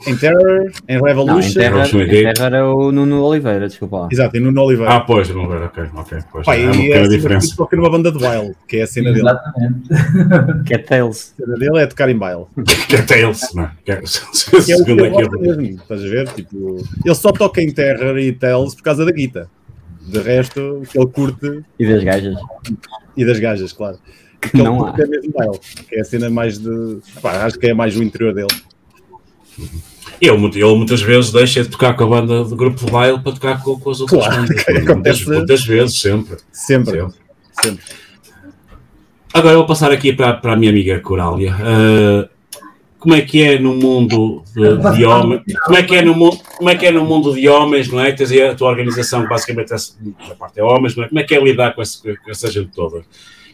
em 0.07 0.15
Terror, 0.15 0.71
em 0.87 1.01
Revolution. 1.01 1.33
Não, 1.33 1.39
em, 1.39 1.53
Terror, 1.53 1.85
em 1.85 2.33
Terror 2.33 2.53
é 2.53 2.63
o 2.63 2.91
Nuno 2.91 3.21
Oliveira, 3.21 3.67
desculpa 3.67 3.97
lá. 3.97 4.09
Exato, 4.11 4.37
em 4.37 4.39
Nuno 4.39 4.61
Oliveira. 4.61 4.93
Ah, 4.93 5.01
pois, 5.01 5.27
Nuno 5.29 5.41
Oliveira, 5.41 5.65
ok, 5.65 5.83
ok. 5.93 6.17
Pois, 6.31 6.45
Pai, 6.45 6.61
é 6.61 6.65
uma 6.65 6.71
pequena 6.71 7.05
é, 7.05 7.07
diferença. 7.07 7.55
toca 7.55 7.75
numa 7.75 7.89
banda 7.89 8.11
de 8.11 8.19
baile, 8.19 8.55
que 8.67 8.77
é 8.77 8.83
a 8.83 8.87
cena 8.87 9.11
dele. 9.11 9.27
Exatamente. 9.27 10.63
que 10.65 10.73
é 10.73 10.77
Tails. 10.77 11.33
A 11.33 11.43
cena 11.43 11.57
dele 11.57 11.79
é 11.79 11.85
tocar 11.85 12.09
em 12.09 12.17
baile. 12.17 12.45
que 12.87 12.95
é 12.95 13.01
Tails, 13.01 13.41
não 13.53 13.63
é? 13.63 13.71
Que 13.83 13.91
é, 13.91 13.95
que 13.97 14.71
é 14.71 14.77
o 14.77 14.85
que 14.85 14.91
ele 14.91 15.09
gosta 15.09 15.37
mesmo, 15.37 15.63
estás 15.63 16.01
a 16.01 16.07
ver? 16.07 16.27
Tipo, 16.29 16.77
ele 17.05 17.15
só 17.15 17.31
toca 17.31 17.61
em 17.61 17.71
Terror 17.71 18.17
e 18.17 18.31
Tails 18.31 18.75
por 18.75 18.83
causa 18.83 19.05
da 19.05 19.11
guita. 19.11 19.49
De 20.01 20.19
resto, 20.19 20.81
que 20.89 20.97
ele 20.97 21.07
curte... 21.07 21.61
E 21.77 21.85
das 21.85 22.03
gajas. 22.03 22.35
E 23.15 23.25
das 23.25 23.39
gajas, 23.39 23.73
claro. 23.73 23.99
Que 24.41 24.55
ele 24.55 24.63
não 24.63 24.77
curte 24.77 25.01
há. 25.01 25.05
é 25.05 25.07
mesmo 25.07 25.33
baile, 25.33 25.59
que 25.87 25.95
é 25.95 26.01
a 26.01 26.03
cena 26.05 26.29
mais 26.29 26.57
de... 26.57 26.99
Pá, 27.21 27.45
acho 27.45 27.59
que 27.59 27.67
é 27.67 27.73
mais 27.73 27.95
o 27.95 28.01
interior 28.01 28.33
dele. 28.33 28.47
Ele, 30.21 30.31
ele 30.31 30.75
muitas 30.75 31.01
vezes 31.01 31.31
deixa 31.31 31.63
de 31.63 31.69
tocar 31.69 31.93
com 31.95 32.03
a 32.03 32.07
banda 32.07 32.43
do 32.43 32.55
grupo 32.55 32.85
de 32.85 32.91
baile 32.91 33.19
para 33.19 33.31
tocar 33.31 33.63
com, 33.63 33.79
com 33.79 33.89
as 33.89 34.01
outras 34.01 34.25
claro, 34.25 34.41
bandas. 34.41 34.65
Muitas, 34.87 35.25
muitas, 35.25 35.65
vezes, 35.65 35.99
sempre. 35.99 36.37
Sempre. 36.51 36.99
Sempre. 36.99 37.15
sempre. 37.61 37.83
Agora 39.33 39.53
eu 39.53 39.59
vou 39.59 39.67
passar 39.67 39.91
aqui 39.91 40.11
para, 40.11 40.33
para 40.33 40.53
a 40.53 40.55
minha 40.55 40.71
amiga 40.71 40.99
Corália. 40.99 41.55
Uh, 41.55 42.29
como 42.99 43.15
é 43.15 43.21
que 43.21 43.41
é 43.41 43.57
no 43.57 43.73
mundo 43.75 44.43
de, 44.53 44.97
de 44.97 45.05
homens? 45.05 45.43
Como 45.63 45.77
é 45.77 45.83
que 45.83 45.95
é 45.95 46.01
no 46.01 46.13
mundo? 46.13 46.37
Como 46.57 46.69
é 46.69 46.75
que 46.75 46.85
é 46.85 46.91
no 46.91 47.05
mundo 47.05 47.33
de 47.33 47.47
homens, 47.47 47.87
não 47.87 48.01
é? 48.01 48.11
Tens 48.11 48.31
a 48.31 48.55
tua 48.55 48.69
organização 48.69 49.25
basicamente 49.25 49.73
a 49.73 50.35
parte 50.35 50.59
é 50.59 50.63
homens, 50.63 50.97
não 50.97 51.05
é? 51.05 51.07
Como 51.07 51.19
é 51.19 51.23
que 51.23 51.33
é 51.33 51.39
lidar 51.39 51.73
com, 51.73 51.81
esse, 51.81 52.01
com 52.01 52.29
essa 52.29 52.51
gente 52.51 52.71
toda? 52.71 53.03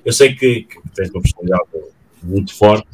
Eu 0.03 0.11
sei 0.11 0.33
que, 0.33 0.61
que 0.63 0.79
tens 0.95 1.11
uma 1.11 1.21
personalidade 1.21 1.63
muito 2.23 2.55
forte 2.55 2.87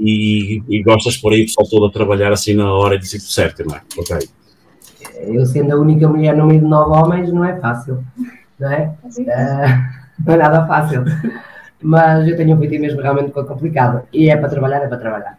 e, 0.00 0.62
e 0.66 0.82
gostas 0.82 1.18
por 1.18 1.32
aí 1.32 1.42
o 1.42 1.44
pessoal 1.44 1.68
todo 1.68 1.86
a 1.86 1.92
trabalhar 1.92 2.32
assim 2.32 2.54
na 2.54 2.72
hora 2.72 2.98
de 2.98 3.06
sítio 3.06 3.28
certo, 3.28 3.62
não 3.66 3.76
é? 3.76 3.82
Ok. 3.98 4.18
Eu 5.20 5.44
sendo 5.44 5.72
a 5.72 5.76
única 5.76 6.08
mulher 6.08 6.34
no 6.34 6.46
meio 6.46 6.60
de 6.60 6.66
nove 6.66 6.96
homens 6.96 7.30
não 7.30 7.44
é 7.44 7.60
fácil, 7.60 8.02
não 8.58 8.72
é? 8.72 8.94
Uh, 9.04 10.24
não 10.24 10.34
é 10.34 10.36
nada 10.38 10.66
fácil. 10.66 11.04
Mas 11.82 12.26
eu 12.26 12.36
tenho 12.36 12.56
um 12.56 12.58
feito 12.58 12.80
mesmo 12.80 13.00
realmente 13.02 13.30
complicado. 13.30 14.02
E 14.12 14.30
é 14.30 14.36
para 14.36 14.48
trabalhar, 14.48 14.78
é 14.78 14.88
para 14.88 14.96
trabalhar. 14.96 15.38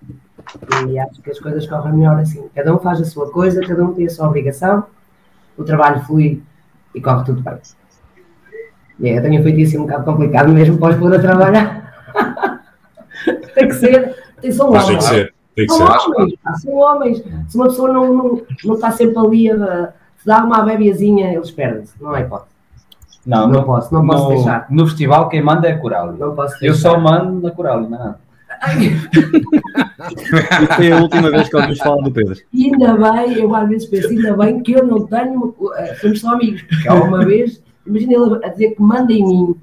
E 0.87 0.99
acho 0.99 1.21
que 1.21 1.31
as 1.31 1.39
coisas 1.39 1.65
correm 1.67 1.93
melhor 1.93 2.19
assim. 2.19 2.47
Cada 2.53 2.73
um 2.73 2.79
faz 2.79 3.01
a 3.01 3.05
sua 3.05 3.31
coisa, 3.31 3.61
cada 3.61 3.83
um 3.83 3.93
tem 3.93 4.05
a 4.05 4.09
sua 4.09 4.27
obrigação, 4.27 4.85
o 5.57 5.63
trabalho 5.63 6.01
flui 6.01 6.41
e 6.93 7.01
corre 7.01 7.25
tudo 7.25 7.41
bem. 7.41 7.57
E 8.99 9.09
eu 9.09 9.21
tenho 9.21 9.41
feito 9.41 9.59
isso 9.59 9.77
um 9.77 9.83
bocado 9.83 10.05
complicado 10.05 10.51
mesmo 10.51 10.77
para 10.77 10.93
os 10.93 10.99
pôr 10.99 11.15
a 11.15 11.19
trabalhar. 11.19 11.93
tem 13.55 13.67
que 13.67 13.73
ser 13.75 14.15
tem, 14.41 14.51
são 14.51 14.69
homens. 14.69 14.85
Tem 14.85 14.97
que 14.97 15.03
ser. 15.03 15.33
Tem 15.55 15.67
que 15.67 15.73
são 15.73 15.87
ser. 15.87 16.09
homens, 16.09 16.35
pá, 16.43 16.53
são 16.53 16.73
homens. 16.73 17.23
Se 17.47 17.55
uma 17.57 17.67
pessoa 17.67 17.91
não, 17.91 18.13
não, 18.13 18.41
não 18.63 18.75
está 18.75 18.91
sempre 18.91 19.17
ali 19.17 19.51
a 19.51 19.93
se 20.21 20.27
dá 20.27 20.43
uma 20.43 20.61
bebezinha, 20.61 21.33
eles 21.33 21.49
perdem-se. 21.49 21.93
Não 21.99 22.15
é 22.15 22.21
hipótese. 22.21 22.51
Não, 23.25 23.47
não, 23.47 23.53
não 23.53 23.63
posso, 23.63 23.91
não 23.93 24.05
posso 24.05 24.23
no, 24.23 24.29
deixar. 24.29 24.67
No 24.69 24.85
festival 24.87 25.29
quem 25.29 25.41
manda 25.41 25.67
é 25.67 25.71
a 25.71 25.79
Coral. 25.79 26.13
Não 26.13 26.35
posso 26.35 26.59
deixar. 26.59 26.65
Eu 26.67 26.75
só 26.75 26.99
mando 26.99 27.41
na 27.41 27.49
Coral, 27.49 27.81
não 27.81 27.87
é 27.87 27.89
nada. 27.89 28.19
foi 30.75 30.91
a 30.91 30.97
última 31.01 31.31
vez 31.31 31.49
que 31.49 31.55
ouvimos 31.55 31.79
falar 31.79 32.03
do 32.03 32.11
Pedro. 32.11 32.35
E 32.53 32.65
ainda 32.65 32.93
bem, 32.95 33.33
eu 33.39 33.55
às 33.55 33.67
vezes 33.67 33.87
penso, 33.87 34.09
ainda 34.09 34.37
bem 34.37 34.61
que 34.61 34.73
eu 34.73 34.85
não 34.85 35.07
tenho, 35.07 35.45
uh, 35.45 35.73
somos 35.99 36.21
só 36.21 36.33
amigos, 36.33 36.61
porque 36.61 36.87
alguma 36.87 37.25
vez, 37.25 37.63
imagina 37.87 38.13
ele 38.13 38.45
a 38.45 38.49
dizer 38.49 38.75
que 38.75 38.81
manda 38.81 39.11
em 39.11 39.25
mim, 39.25 39.55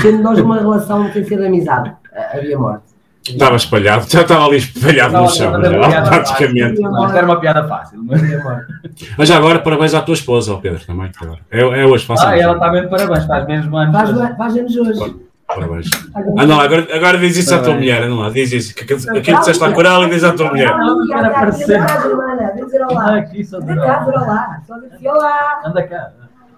tendo 0.00 0.22
nós 0.24 0.40
uma 0.40 0.58
relação 0.58 1.12
sem 1.12 1.24
ser 1.24 1.38
de 1.38 1.46
amizade, 1.46 1.90
uh, 1.90 2.36
havia 2.36 2.58
morte. 2.58 2.91
Estava 3.24 3.54
espalhado, 3.54 4.06
já 4.08 4.22
estava 4.22 4.46
ali 4.46 4.56
espalhado 4.56 5.16
no 5.16 5.28
chão, 5.28 5.52
já, 5.62 6.02
praticamente. 6.02 6.72
Isto 6.72 7.16
era 7.16 7.24
uma 7.24 7.38
piada 7.38 7.68
fácil, 7.68 8.02
mas, 8.02 8.20
mas 9.16 9.28
já 9.28 9.36
agora, 9.36 9.60
parabéns 9.60 9.94
à 9.94 10.02
tua 10.02 10.14
esposa, 10.14 10.56
Pedro, 10.56 10.84
também. 10.84 11.10
É, 11.50 11.60
é 11.60 11.86
hoje, 11.86 12.04
faça 12.04 12.28
Ah, 12.28 12.36
ela 12.36 12.54
está 12.54 12.68
bem, 12.70 12.88
parabéns, 12.88 13.24
faz 13.24 13.46
mesmo 13.46 13.76
anos. 13.76 13.94
Faz, 13.94 14.36
faz 14.36 14.56
anos 14.56 14.76
hoje. 14.76 15.14
Parabéns. 15.46 15.86
Ah, 16.38 16.46
não, 16.46 16.60
agora, 16.60 16.88
agora 16.92 17.18
diz 17.18 17.36
isso 17.36 17.54
à 17.54 17.58
tua 17.58 17.74
mulher, 17.74 18.08
não 18.08 18.20
lá, 18.20 18.30
diz 18.30 18.50
isso. 18.52 18.72
Aquilo 18.72 19.22
que 19.22 19.34
disseste 19.34 19.62
à 19.62 19.72
coral 19.72 20.04
e 20.04 20.10
diz 20.10 20.24
à 20.24 20.32
tua 20.32 20.48
mulher. 20.48 20.76
Não, 20.76 21.04
não, 21.04 21.24
aparecer. 21.26 21.78
Vem 21.78 22.64
dizer 22.64 22.82
olá. 22.82 23.24
Só 24.66 24.78
dizer 24.78 25.08
olá. 25.08 25.60
Anda 25.64 25.82
cá. 25.86 26.10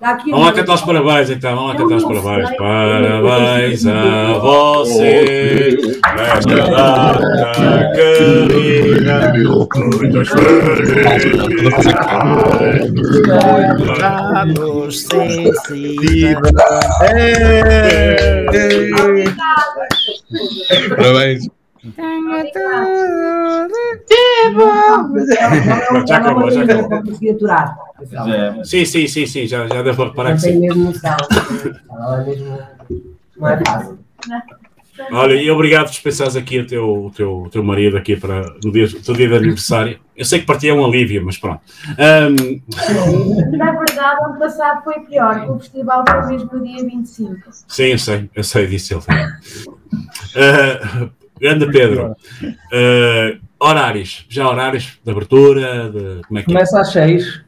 Aqui 0.05 0.31
vamos 0.31 0.47
lá 0.47 0.53
cantar 0.53 0.75
os 0.75 0.83
parabéns, 0.83 1.31
então. 1.31 1.57
Vamos 1.57 1.73
lá 1.73 1.77
cantar 1.79 1.97
os 1.97 2.05
parabéns. 2.05 2.57
Parabéns 2.59 3.87
a 3.87 4.39
você, 4.39 5.79
nesta 6.15 6.57
data 6.57 7.91
querida. 7.95 9.33
Muitas 9.97 10.29
felicidades. 15.67 16.45
Parabéns. 20.97 21.49
Tenha 21.97 22.45
tudo 22.53 23.75
Já 26.07 26.17
acabou, 26.17 26.51
já 26.51 26.63
acabou. 26.63 27.05
Sim, 28.65 28.85
sim, 28.85 29.07
sim, 29.07 29.27
sim, 29.27 29.47
já, 29.47 29.67
já 29.67 29.83
deu 29.83 29.95
para 29.95 30.07
reparar 30.07 30.35
que 30.35 30.41
sim. 30.41 30.61
mesmo. 30.61 30.93
Não 33.37 33.49
é 33.49 33.61
fácil. 33.65 33.99
Olha, 35.11 35.35
e 35.35 35.51
obrigado 35.51 35.87
por 35.87 35.91
dispensares 35.91 36.37
aqui 36.37 36.61
o 36.61 36.67
teu, 36.67 37.07
o 37.07 37.11
teu, 37.11 37.43
o 37.43 37.51
teu 37.51 37.65
marido 37.65 37.97
aqui 37.97 38.15
para 38.17 38.43
no 38.65 38.71
dia, 38.71 38.87
o 38.87 39.03
teu 39.03 39.15
dia 39.15 39.29
de 39.29 39.35
aniversário. 39.35 39.99
Eu 40.17 40.25
sei 40.25 40.39
que 40.39 40.47
para 40.47 40.57
ti 40.59 40.69
é 40.69 40.75
um 40.75 40.85
alívio, 40.85 41.25
mas 41.25 41.37
pronto. 41.37 41.61
Um... 41.99 42.63
Na 43.57 43.73
verdade, 43.73 44.25
ano 44.25 44.39
passado 44.39 44.85
foi 44.85 45.01
pior, 45.01 45.51
o 45.51 45.59
festival 45.59 46.05
foi 46.09 46.27
mesmo 46.27 46.49
no 46.53 46.65
dia 46.65 46.85
25. 46.85 47.41
Sim, 47.67 47.85
eu 47.87 47.99
sei, 47.99 48.31
eu 48.37 48.45
sei 48.45 48.67
disso. 48.69 48.95
Ele 48.95 49.03
uh, 51.03 51.11
grande 51.45 51.71
Pedro. 51.71 52.17
Uh, 52.43 53.39
horários, 53.61 54.25
já 54.31 54.49
horários 54.49 54.99
de 55.05 55.11
abertura? 55.11 55.91
De, 55.91 56.23
como 56.27 56.39
é 56.39 56.43
que 56.43 56.47
Começa 56.47 56.79
é? 56.79 56.81
às 56.81 56.93
6. 56.93 57.45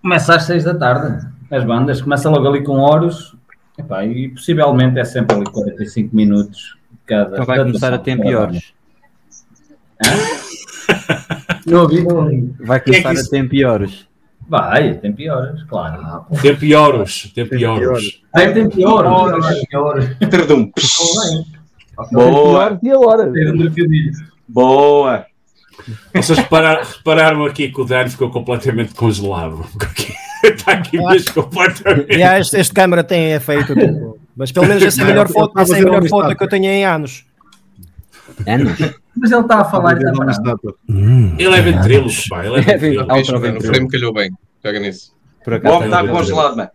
Começa 0.00 0.34
às 0.34 0.44
6 0.44 0.64
da 0.64 0.74
tarde. 0.74 1.26
As 1.50 1.64
bandas. 1.64 2.00
Começa 2.00 2.30
logo 2.30 2.48
ali 2.48 2.64
com 2.64 2.78
Horus. 2.78 3.36
Epá, 3.78 4.04
e 4.06 4.30
possivelmente 4.30 4.98
é 4.98 5.04
sempre 5.04 5.36
ali 5.36 5.44
45 5.44 6.16
minutos 6.16 6.76
cada. 7.04 7.34
Então 7.34 7.44
vai 7.44 7.58
começar 7.58 7.92
a 7.92 7.98
tempo 7.98 8.24
e 8.24 8.34
horas. 8.34 8.74
Não 11.66 11.82
ouvi, 11.82 12.02
não 12.02 12.16
ouvi. 12.16 12.54
Vai 12.60 12.80
começar 12.80 13.14
é 13.14 13.20
a 13.20 13.24
tempo 13.28 13.54
e 13.54 13.64
horas. 13.64 14.06
Vai, 14.48 14.94
tem 14.94 15.12
piores, 15.12 15.64
claro. 15.64 16.24
Tem 16.40 16.54
pioros, 16.54 17.32
tem 17.34 17.48
pioros. 17.48 18.22
Tem, 18.32 18.54
tem 18.54 18.68
piores. 18.70 19.46
Tem 19.46 19.66
piores. 19.66 20.16
Terdum. 20.30 20.70
Boa. 22.12 22.78
E 22.82 22.90
agora? 22.90 23.32
Boa. 24.48 25.26
Vocês 26.14 26.38
repararam, 26.38 26.82
repararam 26.84 27.44
aqui 27.44 27.70
que 27.70 27.80
o 27.80 27.84
Dan 27.84 28.08
ficou 28.08 28.30
completamente 28.30 28.94
congelado. 28.94 29.64
Está 30.42 30.72
aqui 30.72 30.98
mesmo 30.98 31.34
completamente. 31.34 32.12
Este, 32.12 32.58
este 32.58 32.74
câmara 32.74 33.02
tem 33.02 33.32
efeito. 33.32 33.74
tipo, 33.74 34.18
Mas 34.36 34.52
pelo 34.52 34.66
menos 34.66 34.82
essa 34.82 35.00
é 35.00 35.04
a 35.04 35.06
melhor 35.08 35.28
foto, 35.28 35.58
essa 35.58 35.76
é 35.76 35.80
a 35.80 35.84
melhor 35.84 36.06
foto 36.08 36.36
que 36.36 36.44
eu 36.44 36.48
tenho 36.48 36.66
em 36.66 36.84
anos. 36.84 37.24
Anos? 38.46 38.78
Mas 39.16 39.32
ele 39.32 39.40
está 39.40 39.60
a 39.60 39.64
falar 39.64 39.94
e 39.94 40.04
está 40.04 40.12
parado. 40.12 40.78
Ele 40.88 41.54
é 41.54 41.60
ventríloco, 41.62 42.14
pá. 42.28 42.44
Ele 42.44 42.58
é. 42.60 42.76
Bicho, 43.16 43.40
mano, 43.40 43.58
o 43.58 43.62
frame 43.62 43.88
calhou 43.88 44.12
bem. 44.12 44.30
Pega 44.62 44.78
nisso. 44.78 45.14
O 45.46 45.68
homem 45.70 45.88
está 45.88 46.06
congelado, 46.06 46.56
mano. 46.56 46.70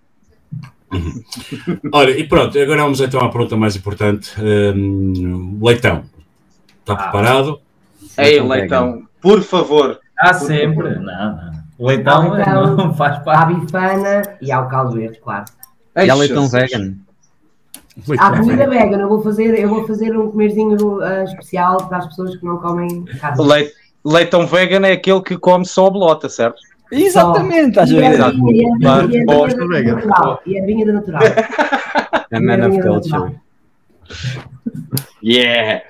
Olha, 1.93 2.11
e 2.11 2.27
pronto, 2.27 2.57
agora 2.59 2.81
vamos 2.83 2.99
então 3.01 3.19
à 3.21 3.29
pergunta 3.29 3.55
mais 3.55 3.75
importante. 3.75 4.31
Hum, 4.41 5.59
leitão, 5.61 6.03
está 6.79 6.95
preparado? 6.95 7.59
Ei, 8.17 8.41
Leitão, 8.41 9.03
por 9.21 9.41
favor. 9.41 9.99
Há 10.19 10.33
Por 10.33 10.47
sempre. 10.47 10.89
favor. 10.93 10.99
Não, 11.01 11.35
não. 11.35 11.51
Leitão 11.87 12.31
Leitão, 12.33 12.75
não 12.75 12.93
faz 12.95 13.23
parte. 13.23 13.53
bifana 13.55 14.21
e 14.41 14.51
há 14.51 14.59
o 14.61 14.67
caldo 14.67 14.93
verde, 14.95 15.19
claro. 15.19 15.45
E 15.95 15.99
há 16.01 16.03
Ei, 16.03 16.13
leitão 16.13 16.47
vegan. 16.47 16.93
Há 18.19 18.37
comida 18.37 18.67
vegan, 18.69 18.97
eu 18.99 19.09
vou 19.09 19.21
fazer, 19.21 19.57
eu 19.59 19.67
vou 19.69 19.85
fazer 19.87 20.17
um 20.17 20.29
comerzinho 20.31 21.01
ah, 21.01 21.23
especial 21.23 21.87
para 21.87 21.97
as 21.99 22.07
pessoas 22.07 22.35
que 22.35 22.45
não 22.45 22.57
comem 22.57 23.03
carne. 23.19 23.43
Leit- 23.43 23.73
Leitão 24.03 24.47
vegan 24.47 24.85
é 24.87 24.93
aquele 24.93 25.21
que 25.21 25.37
come 25.37 25.65
só 25.65 25.89
bolota, 25.89 26.27
certo? 26.29 26.59
Exatamente, 26.91 27.79
a 27.79 27.83
E 27.85 27.97
é 27.97 28.09
ver? 28.09 28.21
a 28.21 28.29
vinha- 28.31 28.51
e 28.53 28.63
é 28.63 28.67
a 28.73 28.77
Claro, 28.79 29.07
vinha 29.07 29.25
da 29.25 29.33
bosta 29.33 29.57
da 29.59 29.65
natural. 29.81 30.41
E 30.45 30.57
é 30.57 30.61
a 30.61 30.65
vinha 30.65 30.85
da 30.85 30.93
natural. 30.93 31.21
A 32.33 32.39
man 32.39 32.67
of 32.67 32.81
culture. 32.81 33.31
Yeah! 35.23 35.83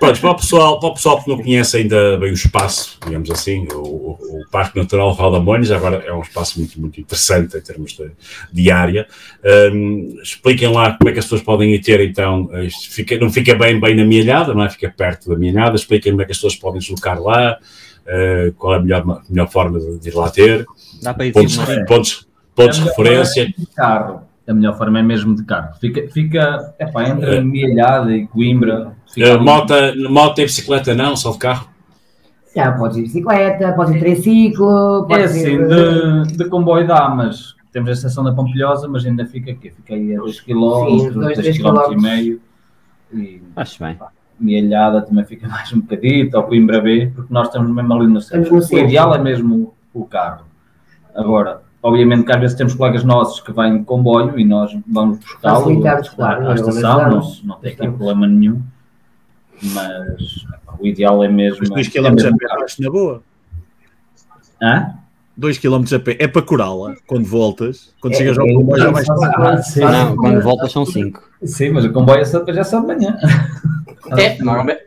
Pronto, 0.00 0.20
para 0.20 0.30
o, 0.30 0.34
pessoal, 0.34 0.80
para 0.80 0.88
o 0.88 0.94
pessoal 0.94 1.22
que 1.22 1.28
não 1.30 1.36
conhece 1.40 1.76
ainda 1.76 2.16
bem 2.18 2.30
o 2.30 2.34
espaço, 2.34 2.98
digamos 3.06 3.30
assim, 3.30 3.68
o, 3.72 3.76
o- 3.78 4.40
Parque 4.50 4.76
Natural 4.76 5.12
Rodamones 5.12 5.70
agora 5.70 6.02
é 6.04 6.12
um 6.12 6.22
espaço 6.22 6.58
muito, 6.58 6.80
muito 6.80 7.00
interessante 7.00 7.56
em 7.56 7.60
termos 7.60 7.92
de, 7.92 8.10
de 8.52 8.68
área. 8.72 9.06
Hum, 9.72 10.16
expliquem 10.20 10.66
lá 10.72 10.94
como 10.98 11.08
é 11.08 11.12
que 11.12 11.20
as 11.20 11.24
pessoas 11.24 11.42
podem 11.42 11.72
ir 11.72 11.78
ter, 11.80 12.00
então, 12.00 12.50
fica, 12.90 13.16
não 13.18 13.30
fica 13.30 13.54
bem, 13.54 13.78
bem 13.78 13.94
na 13.94 14.04
Mielhada, 14.04 14.52
não 14.52 14.64
é? 14.64 14.68
Fica 14.70 14.90
perto 14.94 15.30
da 15.30 15.36
Mielhada. 15.36 15.76
Expliquem 15.76 16.10
como 16.10 16.22
é 16.22 16.24
que 16.24 16.32
as 16.32 16.38
pessoas 16.38 16.56
podem 16.56 16.80
deslocar 16.80 17.22
lá, 17.22 17.56
eh, 18.10 18.52
qual 18.58 18.74
é 18.74 18.76
a 18.78 18.80
melhor, 18.80 19.22
melhor 19.30 19.48
forma 19.48 19.78
de, 19.78 20.08
ir 20.08 20.14
lá 20.14 20.28
ter, 20.30 20.66
Dá 21.02 21.14
para 21.14 21.26
ir 21.26 21.32
pontos, 21.32 21.56
pontos, 21.86 22.28
pontos 22.54 22.76
de 22.78 22.82
A 22.82 22.84
melhor 22.84 22.96
referência. 22.98 23.44
forma 23.44 23.54
é 23.56 23.60
de 23.60 23.66
carro. 23.74 24.22
A 24.48 24.52
melhor 24.54 24.76
forma 24.76 24.98
é 24.98 25.02
mesmo 25.02 25.34
de 25.36 25.44
carro. 25.44 25.74
Fica, 25.80 26.08
fica 26.12 26.74
epá, 26.80 27.08
entre 27.08 27.36
É. 27.36 27.40
Mielhada 27.40 28.12
e 28.12 28.26
Coimbra. 28.26 28.92
Fica 29.14 29.28
Eh, 29.28 29.32
ali- 29.34 29.44
moto, 29.44 29.72
moto 30.10 30.38
e 30.40 30.42
bicicleta 30.44 30.92
não, 30.94 31.14
só 31.16 31.30
de 31.30 31.38
carro. 31.38 31.68
Já, 32.56 32.72
podes 32.72 32.96
ir 32.96 33.02
de 33.02 33.06
bicicleta, 33.06 33.72
podes 33.74 33.92
ir 33.92 33.94
de 33.94 34.00
triciclo, 34.00 35.04
É 35.04 35.08
podes 35.08 35.30
assim, 35.30 35.52
ir... 35.52 35.68
de, 36.26 36.36
de 36.36 36.44
comboio 36.48 36.84
dá, 36.86 37.08
mas 37.08 37.54
temos 37.72 37.90
a 37.90 37.92
estação 37.92 38.24
da 38.24 38.32
Pampilhosa, 38.32 38.88
mas 38.88 39.06
ainda 39.06 39.24
fica 39.24 39.52
aqui, 39.52 39.70
fica 39.70 39.94
aí 39.94 40.16
a 40.16 40.18
2 40.18 40.36
Sim, 40.38 40.42
km, 40.46 40.58
dois, 40.58 41.14
2 41.14 41.38
três 41.38 41.58
km 41.58 41.92
e 41.92 41.96
meio. 42.02 42.40
E 43.14 43.40
Acho 43.54 43.84
bem. 43.84 43.96
Mielhada 44.40 45.02
também 45.02 45.24
fica 45.24 45.46
mais 45.48 45.72
um 45.72 45.80
bocadito, 45.80 46.36
ou 46.36 46.42
Coimbra 46.44 46.80
B, 46.80 47.12
porque 47.14 47.32
nós 47.32 47.48
estamos 47.48 47.70
mesmo 47.74 47.92
ali 47.92 48.06
no 48.06 48.20
centro. 48.20 48.58
O 48.58 48.78
ideal 48.78 49.14
é 49.14 49.18
mesmo 49.18 49.74
o 49.92 50.04
carro. 50.04 50.44
Agora, 51.14 51.62
obviamente 51.82 52.24
que 52.24 52.32
às 52.32 52.40
vezes 52.40 52.56
temos 52.56 52.74
colegas 52.74 53.04
nossos 53.04 53.40
que 53.40 53.52
vêm 53.52 53.78
de 53.78 53.84
comboio 53.84 54.38
e 54.38 54.44
nós 54.44 54.76
vamos 54.86 55.18
buscá-lo 55.18 55.80
claro, 56.14 56.48
à 56.48 56.54
estação, 56.54 57.10
não, 57.10 57.32
não 57.44 57.56
tem 57.56 57.72
aqui 57.72 57.88
problema 57.88 58.26
nenhum. 58.26 58.62
Mas 59.62 60.46
o 60.78 60.86
ideal 60.86 61.22
é 61.22 61.28
mesmo. 61.28 61.68
2 61.68 61.86
é 61.86 61.90
km 61.90 62.06
a 62.06 62.10
mesmo 62.12 62.38
pé, 62.38 62.46
acho 62.64 62.82
na 62.82 62.90
boa. 62.90 63.22
Hã? 64.62 64.94
2 65.36 65.58
km 65.58 65.84
a 65.94 65.98
pé 65.98 66.16
é 66.18 66.28
para 66.28 66.42
curá-la 66.42 66.94
quando 67.06 67.24
voltas. 67.24 67.94
Quando 68.00 68.14
É, 68.14 68.16
chegas 68.16 68.38
ao 68.38 68.46
é, 68.46 68.52
comboio 68.52 68.82
já 68.82 68.88
é, 68.88 68.92
vais 68.92 69.10
ah, 69.10 69.62
sim. 69.62 69.80
Não, 69.80 70.16
quando 70.16 70.40
voltas 70.42 70.72
são 70.72 70.84
5. 70.84 71.30
Sim, 71.44 71.70
mas 71.70 71.84
o 71.84 71.92
comboio 71.92 72.20
é 72.20 72.24
só, 72.24 72.38
depois 72.38 72.56
é 72.56 72.64
só 72.64 72.80
de 72.80 72.86
manhã. 72.86 73.16
É, 74.16 74.38
normalmente. 74.42 74.80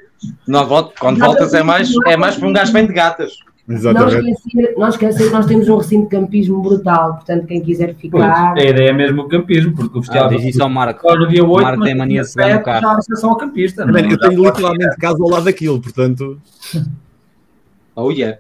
Não, 0.47 0.65
volto- 0.65 0.93
quando 0.99 1.19
voltas 1.19 1.53
é 1.53 1.61
mais, 1.63 1.91
é 2.07 2.15
mais 2.15 2.35
para 2.35 2.47
um 2.47 2.53
gajo 2.53 2.71
bem 2.71 2.87
de 2.87 2.93
gatas. 2.93 3.33
Não 3.65 3.77
esquecer, 4.09 4.73
não 4.77 4.87
esquecer 4.89 5.27
que 5.27 5.33
nós 5.33 5.45
temos 5.45 5.69
um 5.69 5.77
recinto 5.77 6.03
de 6.03 6.09
campismo 6.09 6.61
brutal, 6.61 7.15
portanto 7.15 7.45
quem 7.47 7.61
quiser 7.61 7.87
Pois, 7.95 7.99
ficar... 8.01 8.53
a 8.57 8.61
ideia 8.63 8.89
é 8.89 8.93
mesmo 8.93 9.21
o 9.21 9.27
campismo, 9.29 9.73
porque 9.73 9.97
o 9.99 10.01
festival 10.01 10.25
Ah, 10.27 10.29
diz 10.35 10.43
isso 10.43 10.61
ao 10.61 10.69
Marco. 10.69 11.01
Só 11.01 11.15
no 11.15 11.27
dia 11.29 11.45
8, 11.45 11.63
Marco 11.63 11.79
mas 11.79 11.87
tem 11.87 11.97
mania 11.97 12.21
de 12.23 12.27
se 12.27 12.35
dar 12.35 12.47
no 12.47 12.51
7 12.55 12.63
carro. 12.65 12.81
já 12.81 12.91
há 12.91 12.95
recepção 12.97 13.29
ao 13.29 13.37
campista. 13.37 13.85
Man, 13.85 13.91
não- 13.93 13.99
eu 14.01 14.09
já 14.11 14.17
tenho 14.17 14.43
literalmente 14.43 14.97
casa 14.97 15.23
ao 15.23 15.29
lado 15.29 15.45
daquilo, 15.45 15.81
portanto. 15.81 16.41
Oh 17.95 18.11
yeah. 18.11 18.37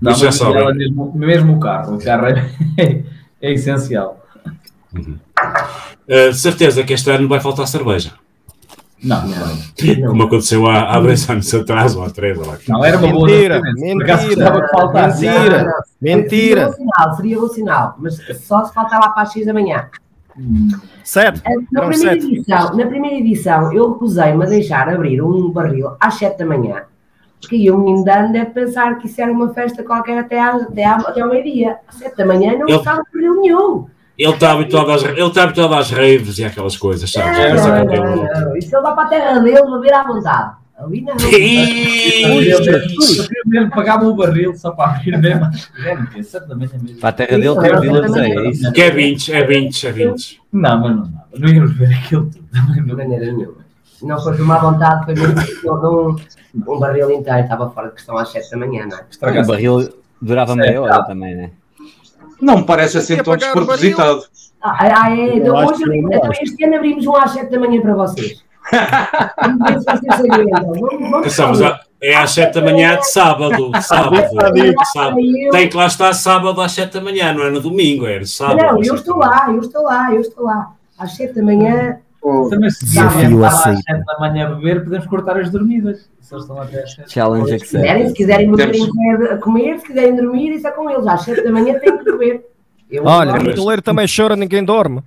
Não, 0.00 0.14
já 0.14 0.28
ela 0.46 0.72
mesmo, 0.72 1.12
mesmo 1.16 1.56
o 1.56 1.60
carro, 1.60 1.96
o 1.96 1.98
carro 1.98 2.26
é, 2.26 2.50
é 3.42 3.52
essencial. 3.52 4.24
Uh, 4.94 6.32
certeza 6.32 6.84
que 6.84 6.92
este 6.92 7.10
ano 7.10 7.26
vai 7.26 7.40
faltar 7.40 7.66
cerveja. 7.66 8.12
Não, 9.02 9.22
não. 9.26 10.08
Como 10.08 10.22
aconteceu 10.24 10.66
há, 10.66 10.94
há 10.96 11.00
dois 11.00 11.28
anos 11.30 11.52
atrás, 11.54 11.94
ou 11.94 12.04
há 12.04 12.10
três, 12.10 12.36
ou 12.38 12.46
lá. 12.46 12.58
Não, 12.68 12.84
era 12.84 12.98
uma 12.98 13.12
boa 13.12 13.28
Mentira, 13.28 13.58
acaso 13.58 13.76
mentira, 14.28 14.60
que 14.62 14.68
faltasse. 14.68 15.24
mentira, 15.26 15.72
Seria 16.00 16.16
mentira. 16.16 16.66
bom 16.66 16.72
sinal, 16.72 17.16
seria 17.16 17.40
bom 17.40 17.48
sinal, 17.48 17.94
mas 17.98 18.16
só 18.44 18.64
se 18.64 18.74
faltar 18.74 19.00
lá 19.00 19.10
para 19.10 19.22
as 19.22 19.32
6 19.32 19.46
da 19.46 19.52
manhã. 19.54 19.86
Sete. 21.04 21.42
Na 21.72 21.80
Eram 21.82 21.88
primeira, 21.90 22.20
sete. 22.20 22.26
edição, 22.34 22.76
na 22.76 22.86
primeira 22.86 23.16
edição, 23.16 23.72
eu 23.72 23.92
recusei-me 23.92 24.44
a 24.44 24.48
deixar 24.48 24.88
abrir 24.88 25.22
um 25.22 25.50
barril 25.50 25.92
às 26.00 26.14
7 26.14 26.38
da 26.38 26.46
manhã. 26.46 26.82
Porque 27.40 27.54
aí 27.56 27.70
o 27.70 27.78
menino 27.78 28.04
Dan 28.04 28.32
deve 28.32 28.50
pensar 28.50 28.98
que 28.98 29.06
isso 29.06 29.20
era 29.20 29.30
uma 29.32 29.52
festa 29.54 29.82
qualquer 29.84 30.18
até, 30.18 30.40
às- 30.40 30.62
até, 30.62 30.84
à- 30.84 30.96
até 30.96 31.20
ao 31.20 31.28
meio-dia. 31.28 31.76
Às 31.86 31.96
7 31.96 32.16
da 32.16 32.26
manhã 32.26 32.56
não 32.58 32.68
Eu- 32.68 32.78
estava 32.78 33.00
barril 33.12 33.40
nenhum. 33.40 33.86
Ele 34.18 34.32
está 34.32 34.52
habituado, 34.52 34.90
às, 34.90 35.04
ele 35.04 35.22
está 35.22 35.44
habituado 35.44 35.74
às 35.74 35.90
raves 35.90 36.38
e 36.38 36.44
aquelas 36.44 36.76
coisas, 36.76 37.10
sabes? 37.10 37.38
Não, 37.62 37.84
não, 37.84 37.84
não, 37.84 38.16
não. 38.16 38.56
Isso 38.56 38.74
ele 38.74 38.82
vai 38.82 38.94
para 38.94 39.04
a 39.04 39.06
terra 39.06 39.38
dele 39.38 39.62
beber 39.70 39.94
à 39.94 40.02
vontade. 40.02 40.56
Ali 40.76 41.00
não. 41.02 41.12
Eu 41.14 41.30
queria 41.30 42.84
mesmo 43.46 43.70
pagava 43.70 44.06
o 44.06 44.14
barril 44.14 44.54
só 44.56 44.70
para 44.72 44.96
abrir 44.96 45.18
mesmo. 45.18 45.44
É. 45.84 45.96
Para 47.00 47.08
a 47.08 47.12
terra 47.12 47.38
dele 47.38 47.60
tem 47.60 47.80
Vila 47.80 48.02
de 48.02 48.12
Zeia, 48.12 48.40
é 48.40 48.48
isso? 48.48 48.72
Que 48.72 48.82
é 48.82 48.90
20, 48.90 49.32
é 49.32 49.44
20, 49.44 49.86
é 49.86 49.92
20. 49.92 50.40
Não, 50.52 50.80
mas 50.80 50.96
não 50.96 51.02
dava. 51.02 51.28
Não 51.36 51.48
íamos 51.48 51.76
ver 51.76 51.94
aquilo 51.94 52.30
tudo. 52.30 52.74
De 52.74 52.94
maneira 52.94 53.26
nenhuma. 53.26 53.68
Não 54.02 54.20
foi 54.20 54.38
má 54.38 54.58
vontade, 54.58 55.04
foi 55.04 55.14
mesmo 55.14 55.34
num, 55.64 56.16
um 56.54 56.78
barril 56.78 57.10
inteiro, 57.10 57.40
estava 57.40 57.68
fora 57.70 57.88
de 57.88 57.94
questão 57.94 58.16
às 58.16 58.30
7 58.30 58.50
da 58.50 58.56
manhã, 58.56 58.86
não 58.86 58.96
é? 58.96 59.40
O 59.40 59.46
barril 59.46 59.92
durava 60.22 60.54
meia 60.54 60.80
hora 60.80 61.04
também, 61.04 61.34
né? 61.34 61.50
Não 62.40 62.58
me 62.58 62.64
parece 62.64 62.98
assim 62.98 63.16
tão 63.22 63.36
despropositado. 63.36 64.22
Ah, 64.60 65.04
ah, 65.04 65.16
é, 65.16 65.36
então, 65.36 65.54
hoje, 65.56 65.84
então, 65.86 66.30
este 66.40 66.64
ano 66.64 66.76
abrimos 66.76 67.06
um 67.06 67.16
às 67.16 67.30
7 67.30 67.50
da 67.50 67.60
manhã 67.60 67.80
para 67.80 67.94
vocês. 67.94 68.42
Vamos 69.40 69.68
ver 69.68 69.80
se 69.80 69.84
vocês 69.84 70.32
aguentam. 70.32 70.72
Vamos, 71.36 71.60
é 72.00 72.14
às 72.14 72.30
7 72.32 72.54
da 72.54 72.62
manhã 72.62 72.96
de 72.96 73.08
sábado. 73.08 73.70
de 73.70 73.82
sábado, 73.82 74.16
de 74.52 74.86
sábado. 74.92 75.16
Tem 75.52 75.68
que 75.68 75.76
lá 75.76 75.86
estar 75.86 76.12
sábado 76.12 76.60
às 76.60 76.72
7 76.72 76.94
da 76.94 77.00
manhã, 77.00 77.32
não 77.32 77.44
é 77.44 77.50
no 77.50 77.60
domingo, 77.60 78.06
é 78.06 78.18
no 78.18 78.26
sábado. 78.26 78.58
Não, 78.58 78.82
eu 78.82 78.94
estou 78.94 79.16
lá, 79.16 79.46
eu 79.48 79.60
estou 79.60 79.82
lá, 79.82 80.12
eu 80.12 80.20
estou 80.20 80.44
lá. 80.44 80.72
Às 80.98 81.16
7 81.16 81.34
da 81.34 81.42
manhã. 81.42 81.98
Também 82.50 82.70
se 82.70 82.84
estar 82.84 83.06
aceito. 83.06 83.44
às 83.44 83.62
7 83.62 84.04
da 84.04 84.18
manhã 84.18 84.48
a 84.48 84.54
beber, 84.54 84.84
podemos 84.84 85.06
cortar 85.06 85.38
as 85.38 85.50
dormidas. 85.50 86.08
Se 86.20 86.34
eles 86.34 86.44
estão 86.44 86.60
até 86.60 86.82
às 86.82 86.92
7. 86.94 87.12
Challenge 87.12 87.58
Se 87.58 87.64
quiserem, 87.64 88.08
se 88.08 88.14
quiserem 88.14 88.50
beber 88.50 89.32
a 89.32 89.38
comer, 89.38 89.78
se 89.78 89.86
quiserem 89.86 90.16
dormir, 90.16 90.56
isso 90.56 90.66
é 90.66 90.70
com 90.70 90.90
eles. 90.90 91.06
Às 91.06 91.22
7 91.22 91.42
da 91.42 91.52
manhã 91.52 91.78
têm 91.78 91.96
que 91.96 92.04
beber. 92.04 92.44
Eu 92.90 93.04
Olha, 93.04 93.34
o 93.34 93.54
toleiro 93.54 93.82
também 93.82 94.06
chora, 94.14 94.34
ninguém 94.34 94.64
dorme. 94.64 95.02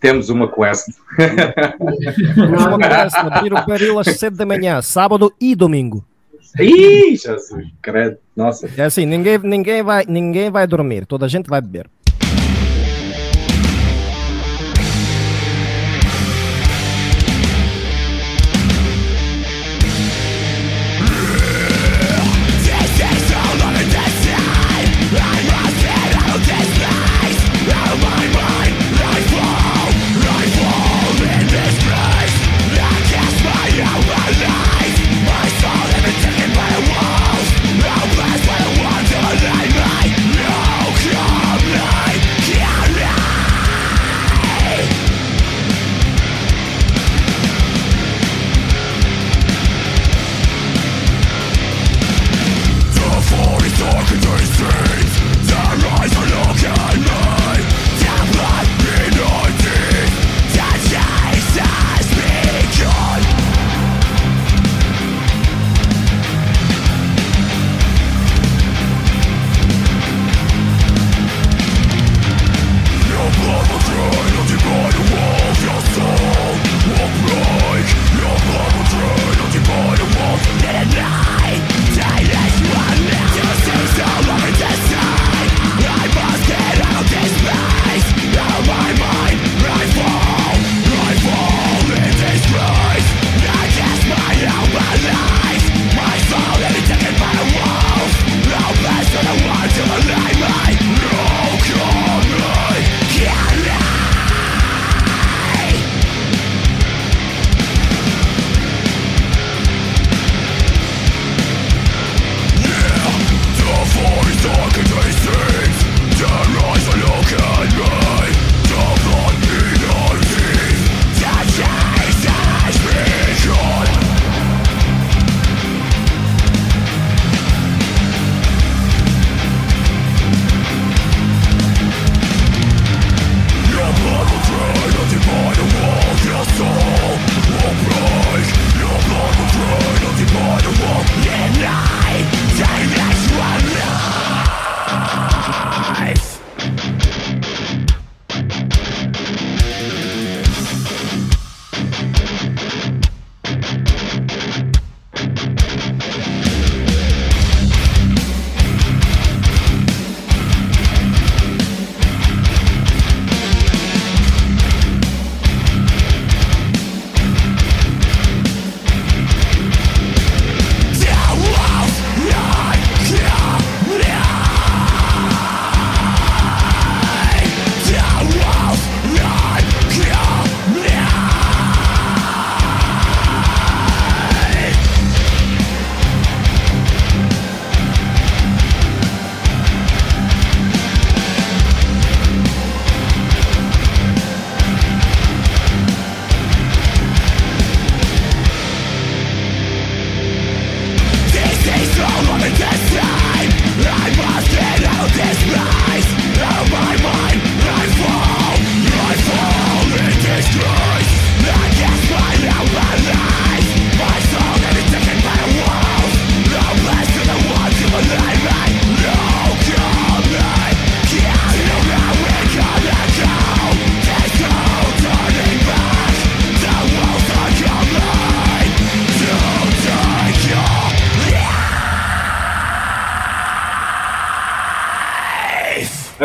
Temos 0.00 0.28
uma 0.28 0.46
quest. 0.48 0.88
Temos 1.16 2.66
uma 2.66 2.78
quest, 2.78 3.16
abrir 3.16 3.52
o 3.52 3.66
barril 3.66 3.98
às 3.98 4.06
7 4.06 4.36
da 4.36 4.44
manhã, 4.44 4.82
sábado 4.82 5.32
e 5.40 5.54
domingo. 5.54 6.04
Ih, 6.60 7.16
Jesus, 7.16 7.66
credo. 7.82 8.18
Nossa. 8.36 8.68
É 8.76 8.82
assim, 8.82 9.06
ninguém, 9.06 9.38
ninguém, 9.38 9.82
vai, 9.82 10.04
ninguém 10.06 10.50
vai 10.50 10.66
dormir, 10.66 11.06
toda 11.06 11.24
a 11.26 11.28
gente 11.28 11.48
vai 11.48 11.60
beber. 11.60 11.88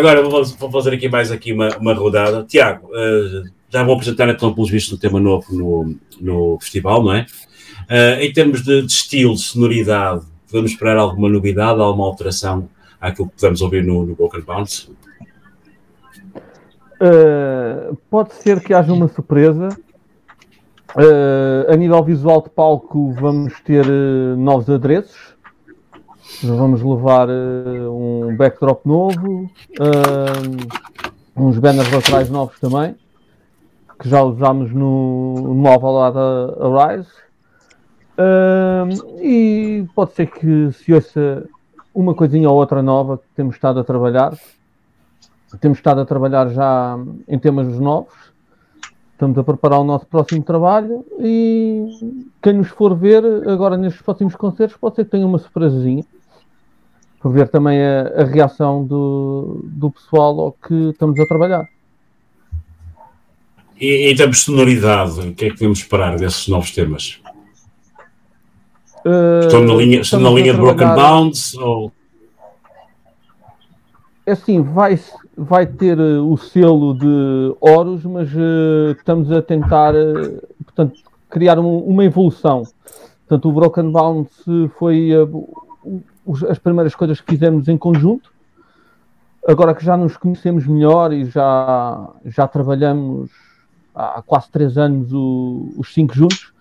Agora 0.09 0.27
vou, 0.27 0.71
fazer 0.71 0.95
aqui 0.95 1.07
mais 1.07 1.31
aqui 1.31 1.53
uma, 1.53 1.69
uma 1.77 1.93
rodada. 1.93 2.43
Tiago, 2.43 2.89
eh, 2.95 3.43
já 3.69 3.83
vou 3.83 3.93
apresentar 3.93 4.27
então, 4.27 4.51
pelos 4.51 4.71
vistos, 4.71 4.97
um 4.97 4.97
tema 4.97 5.19
novo 5.19 5.45
no, 5.51 5.95
no 6.19 6.59
festival, 6.59 7.03
não 7.03 7.13
é? 7.13 7.27
Eh, 7.87 8.25
em 8.25 8.33
termos 8.33 8.63
de, 8.63 8.81
de 8.81 8.91
estilo, 8.91 9.37
sonoridade, 9.37 10.25
podemos 10.49 10.71
esperar 10.71 10.97
alguma 10.97 11.29
novidade, 11.29 11.79
alguma 11.79 12.07
alteração 12.07 12.67
àquilo 12.99 13.27
que 13.27 13.35
podemos 13.35 13.61
ouvir 13.61 13.83
no, 13.83 14.03
no 14.03 14.15
Broken 14.15 14.41
Bounce? 14.41 14.89
Uh, 16.99 17.95
pode 18.09 18.33
ser 18.33 18.61
que 18.61 18.73
haja 18.73 18.91
uma 18.91 19.07
surpresa. 19.09 19.69
Uh, 20.95 21.71
a 21.71 21.75
nível 21.75 22.03
visual 22.03 22.41
de 22.41 22.49
palco, 22.49 23.11
vamos 23.13 23.53
ter 23.61 23.85
uh, 23.85 24.35
novos 24.35 24.67
adereços. 24.71 25.37
Vamos 26.41 26.81
levar 26.81 27.27
um 27.29 28.33
backdrop 28.37 28.85
novo, 28.85 29.51
uns 31.35 31.59
banners 31.59 31.91
laterais 31.91 32.29
novos 32.29 32.57
também, 32.61 32.95
que 33.99 34.07
já 34.07 34.23
usámos 34.23 34.71
no, 34.71 35.53
no 35.53 35.67
Alvalade 35.67 36.17
Arise. 36.61 37.09
e 39.21 39.85
pode 39.93 40.13
ser 40.13 40.27
que 40.27 40.71
se 40.71 40.93
ouça 40.93 41.45
uma 41.93 42.15
coisinha 42.15 42.49
ou 42.49 42.55
outra 42.55 42.81
nova 42.81 43.17
que 43.17 43.25
temos 43.35 43.55
estado 43.55 43.81
a 43.81 43.83
trabalhar. 43.83 44.33
Temos 45.59 45.79
estado 45.79 45.99
a 45.99 46.05
trabalhar 46.05 46.47
já 46.51 46.97
em 47.27 47.37
temas 47.37 47.67
novos, 47.77 48.13
estamos 49.11 49.37
a 49.37 49.43
preparar 49.43 49.81
o 49.81 49.83
nosso 49.83 50.07
próximo 50.07 50.41
trabalho 50.41 51.03
e 51.19 52.23
quem 52.41 52.53
nos 52.53 52.69
for 52.69 52.95
ver 52.95 53.25
agora 53.49 53.75
nestes 53.75 54.01
próximos 54.01 54.37
concertos 54.37 54.77
pode 54.77 54.95
ser 54.95 55.03
que 55.03 55.11
tenha 55.11 55.25
uma 55.25 55.37
surpresazinha 55.37 56.05
para 57.19 57.31
ver 57.31 57.49
também 57.49 57.81
a, 57.81 58.21
a 58.21 58.23
reação 58.23 58.85
do, 58.85 59.59
do 59.63 59.91
pessoal 59.91 60.39
ao 60.39 60.51
que 60.53 60.73
estamos 60.89 61.19
a 61.19 61.25
trabalhar. 61.25 61.67
E 63.79 64.11
em 64.11 64.15
termos 64.15 64.37
de 64.37 64.43
sonoridade, 64.43 65.19
o 65.19 65.33
que 65.33 65.45
é 65.45 65.49
que 65.49 65.55
devemos 65.55 65.79
esperar 65.79 66.17
desses 66.17 66.47
novos 66.47 66.71
temas? 66.71 67.21
Uh, 69.05 69.39
estão 69.45 69.63
na 69.63 69.73
linha, 69.73 70.01
estão 70.01 70.19
na 70.19 70.29
linha 70.29 70.53
de 70.53 70.59
Broken 70.59 70.95
Bounds? 70.95 71.53
Ou... 71.55 71.91
É 74.25 74.33
assim, 74.33 74.61
vai, 74.61 74.99
vai 75.37 75.65
ter 75.65 75.97
uh, 75.97 76.29
o 76.29 76.37
selo 76.37 76.93
de 76.93 77.55
Horus, 77.61 78.03
mas 78.03 78.29
uh, 78.33 78.91
estamos 78.97 79.31
a 79.31 79.41
tentar 79.41 79.95
uh, 79.95 80.45
portanto, 80.65 80.99
criar 81.29 81.57
um, 81.57 81.79
uma 81.79 82.03
evolução. 82.03 82.63
Portanto, 83.27 83.49
o 83.49 83.53
Broken 83.53 83.91
Bounce 83.91 84.69
foi 84.77 85.11
as 86.49 86.59
primeiras 86.59 86.95
coisas 86.95 87.19
que 87.21 87.31
fizemos 87.31 87.67
em 87.67 87.77
conjunto. 87.77 88.31
Agora 89.47 89.73
que 89.73 89.83
já 89.83 89.95
nos 89.95 90.17
conhecemos 90.17 90.67
melhor 90.67 91.13
e 91.13 91.25
já, 91.25 92.09
já 92.25 92.47
trabalhamos 92.47 93.31
há 93.95 94.21
quase 94.21 94.49
três 94.51 94.77
anos 94.77 95.11
o, 95.11 95.73
os 95.77 95.93
cinco 95.93 96.13
juntos, 96.13 96.53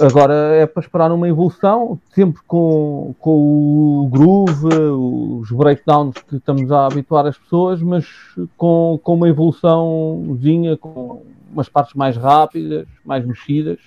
Agora 0.00 0.34
é 0.34 0.66
para 0.66 0.82
esperar 0.82 1.12
uma 1.12 1.28
evolução, 1.28 2.00
sempre 2.12 2.42
com, 2.48 3.14
com 3.20 4.02
o 4.02 4.08
groove, 4.10 4.66
os 4.66 5.52
breakdowns 5.52 6.16
que 6.28 6.36
estamos 6.36 6.70
a 6.72 6.86
habituar 6.86 7.26
as 7.26 7.38
pessoas, 7.38 7.80
mas 7.80 8.04
com, 8.56 8.98
com 9.00 9.14
uma 9.14 9.28
evoluçãozinha, 9.28 10.76
com 10.76 11.22
umas 11.52 11.68
partes 11.68 11.94
mais 11.94 12.16
rápidas, 12.16 12.88
mais 13.04 13.24
mexidas. 13.24 13.78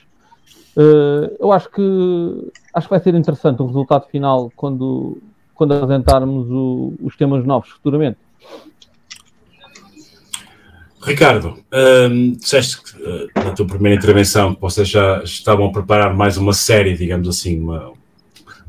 Uh, 0.78 1.36
eu 1.40 1.52
acho 1.52 1.72
que 1.72 2.52
acho 2.72 2.88
que 2.88 2.94
vai 2.94 3.00
ser 3.00 3.16
interessante 3.16 3.60
o 3.64 3.66
resultado 3.66 4.06
final 4.12 4.52
quando, 4.56 5.18
quando 5.56 5.74
apresentarmos 5.74 6.48
o, 6.52 6.94
os 7.02 7.18
temas 7.18 7.44
novos 7.44 7.70
futuramente. 7.72 8.20
Ricardo, 11.02 11.58
hum, 12.12 12.34
disseste 12.34 12.84
que, 12.84 13.02
uh, 13.02 13.28
na 13.36 13.52
tua 13.54 13.66
primeira 13.66 13.98
intervenção 13.98 14.54
que 14.54 14.62
vocês 14.62 14.88
já 14.88 15.24
estavam 15.24 15.66
a 15.66 15.72
preparar 15.72 16.14
mais 16.14 16.38
uma 16.38 16.54
série, 16.54 16.96
digamos 16.96 17.28
assim, 17.28 17.60
uma, 17.60 17.94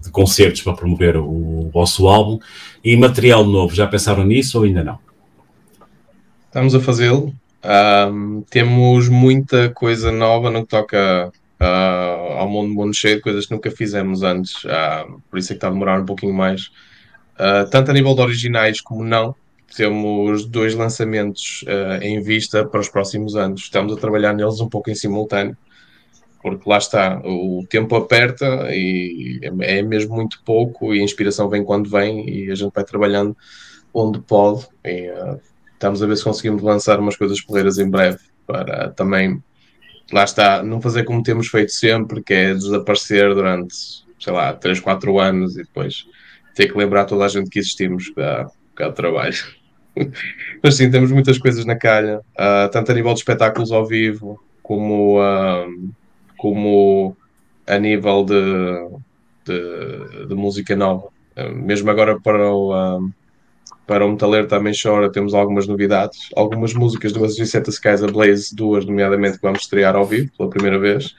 de 0.01 0.11
concertos 0.11 0.63
para 0.63 0.73
promover 0.73 1.19
o, 1.19 1.27
o 1.27 1.71
vosso 1.71 2.09
álbum 2.09 2.39
e 2.83 2.97
material 2.97 3.45
novo. 3.45 3.75
Já 3.75 3.87
pensaram 3.87 4.25
nisso 4.25 4.57
ou 4.57 4.65
ainda 4.65 4.83
não? 4.83 4.99
Estamos 6.47 6.75
a 6.75 6.81
fazê-lo. 6.81 7.35
Um, 8.11 8.43
temos 8.49 9.11
muita 9.11 9.69
coisa 9.71 10.11
nova 10.11 10.51
no 10.51 10.63
que 10.63 10.69
toca 10.69 11.31
uh, 11.61 12.39
ao 12.39 12.49
mundo 12.49 12.75
mundo 12.75 12.95
cheio, 12.95 13.21
coisas 13.21 13.47
que 13.47 13.53
nunca 13.53 13.71
fizemos 13.71 14.23
antes. 14.23 14.65
Uh, 14.65 15.21
por 15.31 15.39
isso 15.39 15.53
é 15.53 15.55
que 15.55 15.59
está 15.59 15.69
a 15.69 15.71
demorar 15.71 16.01
um 16.01 16.07
pouquinho 16.07 16.35
mais. 16.35 16.71
Uh, 17.35 17.69
tanto 17.71 17.91
a 17.91 17.95
nível 17.95 18.15
de 18.15 18.21
originais 18.21 18.81
como 18.81 19.05
não 19.05 19.35
temos 19.77 20.47
dois 20.47 20.75
lançamentos 20.75 21.65
uh, 21.65 22.03
em 22.03 22.21
vista 22.21 22.65
para 22.65 22.81
os 22.81 22.89
próximos 22.89 23.37
anos. 23.37 23.63
Estamos 23.63 23.93
a 23.93 24.01
trabalhar 24.01 24.33
neles 24.33 24.61
um 24.61 24.69
pouco 24.69 24.91
em 24.91 24.95
simultâneo, 24.95 25.57
porque 26.43 26.69
lá 26.69 26.79
está, 26.79 27.21
o 27.25 27.65
tempo 27.69 27.95
aperta 27.97 28.69
e 28.71 29.41
é 29.61 29.83
mesmo 29.83 30.17
muito 30.17 30.41
pouco 30.45 30.95
e 30.95 31.01
a 31.01 31.05
inspiração 31.05 31.49
vem 31.49 31.65
quando 31.65 31.89
vem 31.91 32.29
e 32.29 32.51
a 32.51 32.55
gente 32.55 32.73
vai 32.73 32.85
trabalhando 32.85 33.37
onde 33.93 34.21
pode. 34.21 34.67
E, 34.85 35.11
uh, 35.11 35.41
estamos 35.75 36.03
a 36.03 36.07
ver 36.07 36.17
se 36.17 36.25
conseguimos 36.25 36.63
lançar 36.63 36.99
umas 36.99 37.17
coisas 37.17 37.41
porreiras 37.41 37.79
em 37.79 37.89
breve 37.89 38.19
para 38.47 38.91
também, 38.91 39.43
lá 40.13 40.25
está, 40.25 40.63
não 40.63 40.81
fazer 40.81 41.05
como 41.05 41.23
temos 41.23 41.49
feito 41.49 41.73
sempre, 41.73 42.23
que 42.23 42.35
é 42.35 42.55
desaparecer 42.55 43.35
durante, 43.35 43.75
sei 44.19 44.33
lá, 44.33 44.53
3, 44.53 44.81
4 44.81 45.19
anos 45.19 45.57
e 45.57 45.63
depois 45.63 46.07
ter 46.55 46.73
que 46.73 46.79
lembrar 46.79 47.05
toda 47.05 47.25
a 47.25 47.29
gente 47.29 47.51
que 47.51 47.59
existimos. 47.59 48.13
Dá 48.17 48.47
um 48.47 48.69
bocado 48.71 48.91
de 48.91 48.97
trabalho. 48.97 49.37
Mas 50.63 50.77
sim, 50.77 50.91
temos 50.91 51.11
muitas 51.13 51.39
coisas 51.39 51.65
na 51.65 51.77
calha, 51.77 52.19
uh, 52.19 52.71
tanto 52.71 52.91
a 52.91 52.95
nível 52.95 53.13
de 53.13 53.21
espetáculos 53.21 53.71
ao 53.71 53.87
vivo, 53.87 54.43
como, 54.63 55.21
uh, 55.21 55.91
como 56.37 57.17
a 57.67 57.79
nível 57.79 58.25
de, 58.25 58.89
de, 59.45 60.27
de 60.27 60.35
música 60.35 60.75
nova. 60.75 61.09
Uh, 61.37 61.55
mesmo 61.55 61.91
agora 61.91 62.19
para 62.21 62.51
o, 62.51 63.11
para 63.89 64.07
o 64.07 64.11
Metaleiro 64.11 64.47
Também 64.47 64.73
Chora, 64.81 65.11
temos 65.11 65.35
algumas 65.35 65.67
novidades. 65.67 66.29
Algumas 66.37 66.75
músicas 66.75 67.13
do 67.13 67.25
As 67.25 67.35
Set 67.35 67.69
Skies 67.69 68.03
Ablaze, 68.03 68.55
duas, 68.55 68.85
nomeadamente, 68.85 69.39
que 69.39 69.43
vamos 69.43 69.63
estrear 69.63 69.97
ao 69.97 70.07
vivo 70.07 70.31
pela 70.37 70.51
primeira 70.51 70.79
vez. 70.79 71.17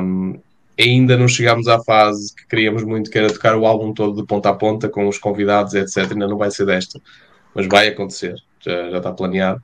Um, 0.00 0.38
ainda 0.80 1.16
não 1.16 1.28
chegámos 1.28 1.66
à 1.68 1.82
fase 1.82 2.34
que 2.34 2.46
queríamos 2.46 2.84
muito, 2.84 3.10
que 3.10 3.18
era 3.18 3.32
tocar 3.32 3.56
o 3.56 3.66
álbum 3.66 3.92
todo 3.92 4.22
de 4.22 4.26
ponta 4.26 4.48
a 4.48 4.54
ponta, 4.54 4.88
com 4.88 5.08
os 5.08 5.18
convidados, 5.18 5.74
etc. 5.74 6.12
Ainda 6.12 6.28
não 6.28 6.38
vai 6.38 6.50
ser 6.50 6.64
desta 6.64 7.00
mas 7.56 7.66
vai 7.68 7.88
acontecer, 7.88 8.34
já, 8.60 8.90
já 8.90 8.98
está 8.98 9.10
planeado. 9.10 9.62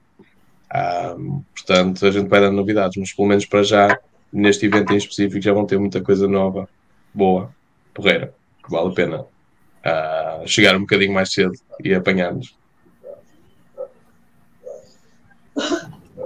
Um, 0.74 1.42
portanto, 1.54 2.06
a 2.06 2.10
gente 2.10 2.26
vai 2.26 2.40
dando 2.40 2.56
novidades, 2.56 2.96
mas 2.96 3.12
pelo 3.12 3.28
menos 3.28 3.44
para 3.44 3.62
já, 3.62 3.98
neste 4.32 4.64
evento 4.64 4.94
em 4.94 4.96
específico, 4.96 5.42
já 5.42 5.52
vão 5.52 5.66
ter 5.66 5.78
muita 5.78 6.00
coisa 6.00 6.26
nova, 6.26 6.66
boa, 7.12 7.54
porreira, 7.92 8.32
que 8.64 8.70
vale 8.70 8.88
a 8.88 8.94
pena 8.94 9.26
uh, 9.84 10.46
chegar 10.46 10.76
um 10.76 10.80
bocadinho 10.80 11.12
mais 11.12 11.32
cedo 11.32 11.52
e 11.82 11.94
apanhar-nos. 11.94 12.54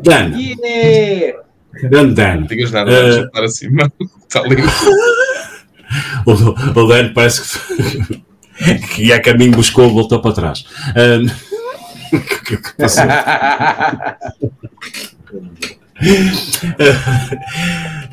Dan. 0.02 0.36
Yeah. 0.38 1.42
Grande 1.72 2.14
Dan. 2.14 2.40
Não 2.40 2.46
digas 2.46 2.70
nada, 2.70 2.90
uh... 2.90 3.24
estar 3.26 3.44
acima. 3.44 3.92
Está 4.26 4.42
lindo. 4.42 4.62
o, 6.26 6.80
o 6.80 6.86
Dan 6.86 7.12
parece 7.12 7.42
que, 7.42 8.78
que 8.94 9.04
ia 9.04 9.16
a 9.16 9.22
caminho 9.22 9.52
buscou, 9.52 9.92
voltou 9.92 10.20
para 10.20 10.34
trás. 10.34 10.64
Um 10.96 11.56
que, 12.20 12.56
que 12.56 12.76
passou? 12.76 13.04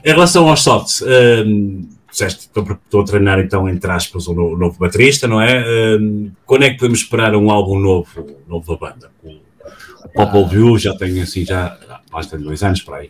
em 0.04 0.10
relação 0.10 0.48
aos 0.48 0.64
softs, 0.64 1.02
um, 1.02 1.88
estou, 2.14 3.02
a 3.02 3.06
treinar 3.06 3.40
então, 3.40 3.68
entre 3.68 3.92
aspas, 3.92 4.28
o 4.28 4.34
novo, 4.34 4.58
novo 4.58 4.80
baterista, 4.80 5.28
não 5.28 5.42
é? 5.42 5.98
Um, 6.00 6.32
quando 6.46 6.64
é 6.64 6.70
que 6.70 6.78
podemos 6.78 7.00
esperar 7.00 7.36
um 7.36 7.50
álbum 7.50 7.80
novo, 7.80 8.08
novo 8.48 8.74
da 8.74 8.80
banda? 8.80 9.12
O, 9.24 9.30
o 9.30 10.10
Popol 10.14 10.48
View 10.48 10.78
já 10.78 10.96
tem 10.96 11.22
assim, 11.22 11.46
já 11.46 11.78
de 12.22 12.38
dois 12.38 12.62
anos 12.62 12.82
para 12.82 12.98
aí. 12.98 13.10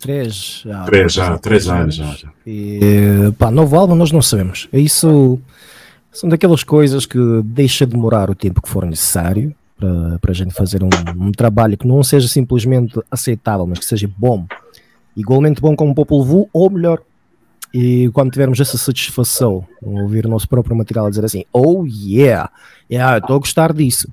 Três, 0.00 0.62
já. 0.66 0.84
Três, 0.84 1.12
já, 1.12 1.38
três 1.38 1.66
anos 1.66 1.94
já. 1.94 2.12
já. 2.12 2.28
E, 2.46 3.32
pá, 3.38 3.50
novo 3.50 3.74
álbum 3.76 3.94
nós 3.94 4.12
não 4.12 4.20
sabemos. 4.20 4.68
Isso 4.70 5.40
são 6.12 6.28
daquelas 6.28 6.62
coisas 6.62 7.06
que 7.06 7.18
deixa 7.42 7.86
demorar 7.86 8.28
o 8.30 8.34
tempo 8.34 8.60
que 8.60 8.68
for 8.68 8.84
necessário 8.84 9.54
para, 9.78 10.18
para 10.18 10.30
a 10.30 10.34
gente 10.34 10.54
fazer 10.54 10.82
um, 10.82 10.90
um, 11.16 11.32
trabalho 11.32 11.76
que 11.76 11.86
não 11.86 12.02
seja 12.02 12.28
simplesmente 12.28 13.00
aceitável, 13.10 13.66
mas 13.66 13.78
que 13.78 13.84
seja 13.84 14.08
bom, 14.16 14.46
igualmente 15.16 15.60
bom 15.60 15.74
como 15.74 15.92
o 15.92 15.94
Popol 15.94 16.24
Vuh, 16.24 16.48
ou 16.52 16.70
melhor. 16.70 17.00
E 17.74 18.08
quando 18.12 18.30
tivermos 18.30 18.60
essa 18.60 18.78
satisfação, 18.78 19.66
ouvir 19.82 20.26
o 20.26 20.28
nosso 20.28 20.48
próprio 20.48 20.76
material, 20.76 21.10
dizer 21.10 21.24
assim, 21.24 21.44
oh 21.52 21.84
yeah, 21.84 22.48
yeah 22.88 23.18
estou 23.18 23.34
a 23.34 23.38
gostar 23.40 23.72
disso. 23.72 24.08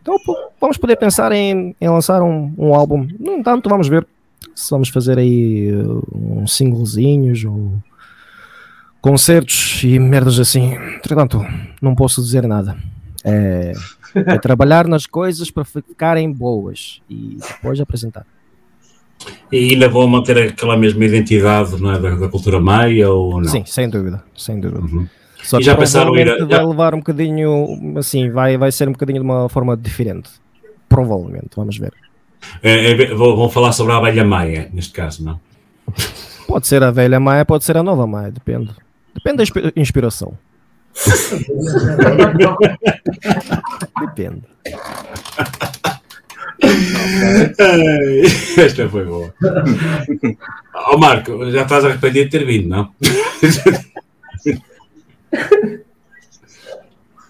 Então 0.00 0.16
vamos 0.60 0.76
poder 0.76 0.96
pensar 0.96 1.30
em, 1.30 1.76
em 1.80 1.88
lançar 1.88 2.20
um, 2.22 2.52
um 2.58 2.74
álbum. 2.74 3.06
No 3.20 3.34
entanto, 3.34 3.70
vamos 3.70 3.86
ver 3.86 4.04
se 4.52 4.68
vamos 4.70 4.88
fazer 4.88 5.16
aí 5.16 5.72
uh, 5.72 6.02
uns 6.12 6.56
singlezinhos 6.56 7.44
ou 7.44 7.72
concertos 9.00 9.80
e 9.84 9.96
merdas 10.00 10.40
assim. 10.40 10.74
Entretanto, 10.74 11.40
não 11.80 11.94
posso 11.94 12.20
dizer 12.20 12.48
nada. 12.48 12.76
É, 13.24 13.72
é 14.16 14.38
trabalhar 14.38 14.88
nas 14.88 15.06
coisas 15.06 15.52
para 15.52 15.64
ficarem 15.64 16.32
boas 16.32 17.00
e 17.08 17.38
depois 17.40 17.80
apresentar. 17.80 18.26
E 19.50 19.72
ainda 19.72 19.88
vão 19.88 20.06
manter 20.06 20.38
aquela 20.48 20.76
mesma 20.76 21.04
identidade 21.04 21.80
não 21.80 21.92
é, 21.92 21.98
da, 21.98 22.10
da 22.14 22.28
cultura 22.28 22.60
maia 22.60 23.10
ou 23.10 23.40
não? 23.40 23.48
Sim, 23.48 23.64
sem 23.66 23.88
dúvida, 23.88 24.22
sem 24.36 24.60
dúvida. 24.60 24.80
Uhum. 24.80 25.06
Só 25.42 25.56
E 25.56 25.60
que 25.60 25.66
já 25.66 25.76
pensaram 25.76 26.14
ir 26.16 26.28
a- 26.30 26.44
vai 26.46 26.64
levar 26.66 26.94
um 26.94 26.98
bocadinho, 26.98 27.96
assim, 27.98 28.30
vai, 28.30 28.56
vai 28.56 28.70
ser 28.72 28.88
um 28.88 28.92
bocadinho 28.92 29.18
de 29.20 29.24
uma 29.24 29.48
forma 29.48 29.76
diferente. 29.76 30.30
Provavelmente, 30.88 31.48
vamos 31.56 31.76
ver. 31.78 31.92
É, 32.62 32.92
é, 32.92 33.14
vão 33.14 33.48
falar 33.48 33.72
sobre 33.72 33.92
a 33.92 33.96
abelha 33.96 34.24
maia, 34.24 34.68
neste 34.72 34.92
caso, 34.92 35.24
não? 35.24 35.40
Pode 36.46 36.66
ser 36.66 36.82
a 36.82 36.90
velha 36.90 37.18
Maia, 37.18 37.44
pode 37.44 37.64
ser 37.64 37.76
a 37.76 37.82
nova 37.82 38.06
Maia, 38.06 38.30
depende. 38.30 38.70
Depende 39.14 39.36
da 39.38 39.42
inspi- 39.42 39.72
inspiração. 39.76 40.34
Depende. 44.00 44.42
Ai, 46.62 48.22
Esta 48.64 48.88
foi 48.88 49.04
boa. 49.04 49.34
Ó 50.74 50.96
Marco, 50.96 51.50
já 51.50 51.62
estás 51.62 51.84
arrependido 51.84 52.24
de 52.26 52.30
ter 52.30 52.44
vindo, 52.44 52.68
não? 52.68 52.88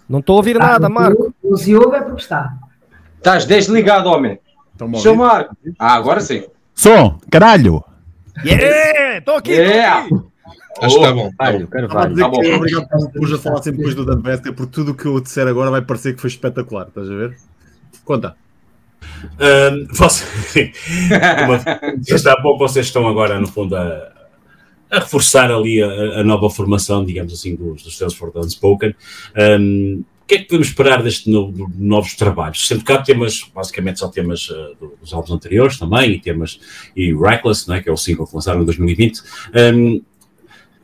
Não 0.08 0.18
estou 0.18 0.34
a 0.34 0.36
ouvir 0.36 0.58
nada, 0.58 0.88
Marco. 0.88 1.34
O 1.42 1.56
se 1.56 1.74
ouve 1.74 1.96
é 1.96 2.00
porque 2.02 2.22
está. 2.22 2.52
Estás 3.16 3.44
desligado, 3.46 4.08
homem. 4.08 4.38
Seu 5.00 5.14
Marco. 5.14 5.56
Ah, 5.78 5.94
agora 5.94 6.20
sim. 6.20 6.44
Som, 6.74 7.18
caralho! 7.30 7.84
Yeah! 8.44 9.18
Estou 9.18 9.36
aqui! 9.36 9.52
Yeah! 9.52 10.06
Acho 10.80 10.98
que 10.98 11.02
está 11.02 11.14
bom. 11.14 11.30
Carvalho, 11.38 11.68
Carvalho. 11.68 12.10
dizer 12.10 12.22
Tá 12.22 12.28
bom. 12.28 12.42
é 12.42 12.56
obrigado 12.56 12.88
por 13.12 13.34
a 13.34 13.38
falar 13.38 13.62
sempre 13.62 13.78
depois 13.78 13.94
do 13.94 14.04
Dan 14.04 14.20
Vesca, 14.20 14.52
porque 14.52 14.72
tudo 14.72 14.92
o 14.92 14.94
que 14.94 15.06
eu 15.06 15.20
disser 15.20 15.46
agora 15.46 15.70
vai 15.70 15.82
parecer 15.82 16.14
que 16.14 16.20
foi 16.20 16.28
espetacular, 16.28 16.88
estás 16.88 17.08
a 17.08 17.14
ver? 17.14 17.36
Conta. 18.04 18.36
Ahm, 19.38 19.86
você- 19.94 20.72
está 22.00 22.40
bom, 22.40 22.56
vocês 22.58 22.86
estão 22.86 23.06
agora, 23.06 23.40
no 23.40 23.46
fundo, 23.46 23.76
a, 23.76 24.12
a 24.90 24.98
reforçar 25.00 25.50
ali 25.50 25.82
a, 25.82 26.20
a 26.20 26.24
nova 26.24 26.48
formação, 26.50 27.04
digamos 27.04 27.32
assim, 27.32 27.54
dos, 27.56 27.82
dos 27.82 27.98
Tales 27.98 28.14
for 28.14 28.30
the 28.30 28.40
Unspoken. 28.40 28.94
Ahm, 29.36 30.00
o 30.22 30.26
que 30.26 30.34
é 30.36 30.38
que 30.38 30.44
podemos 30.44 30.68
esperar 30.68 31.02
destes 31.02 31.26
novo- 31.26 31.70
novos 31.76 32.14
trabalhos? 32.14 32.66
Sendo 32.66 32.84
que 32.84 32.92
há 32.92 33.02
temas, 33.02 33.44
basicamente 33.54 33.98
só 33.98 34.08
temas 34.08 34.48
ah, 34.50 34.70
dos 35.00 35.12
álbuns 35.12 35.30
anteriores 35.32 35.78
também, 35.78 36.12
e 36.12 36.18
temas, 36.20 36.58
e 36.96 37.12
Reckless, 37.14 37.68
não 37.68 37.74
é, 37.74 37.82
que 37.82 37.88
é 37.88 37.92
o 37.92 37.96
single 37.96 38.26
que 38.26 38.34
lançaram 38.34 38.62
em 38.62 38.64
2020. 38.64 39.20
Ahm, 39.54 39.96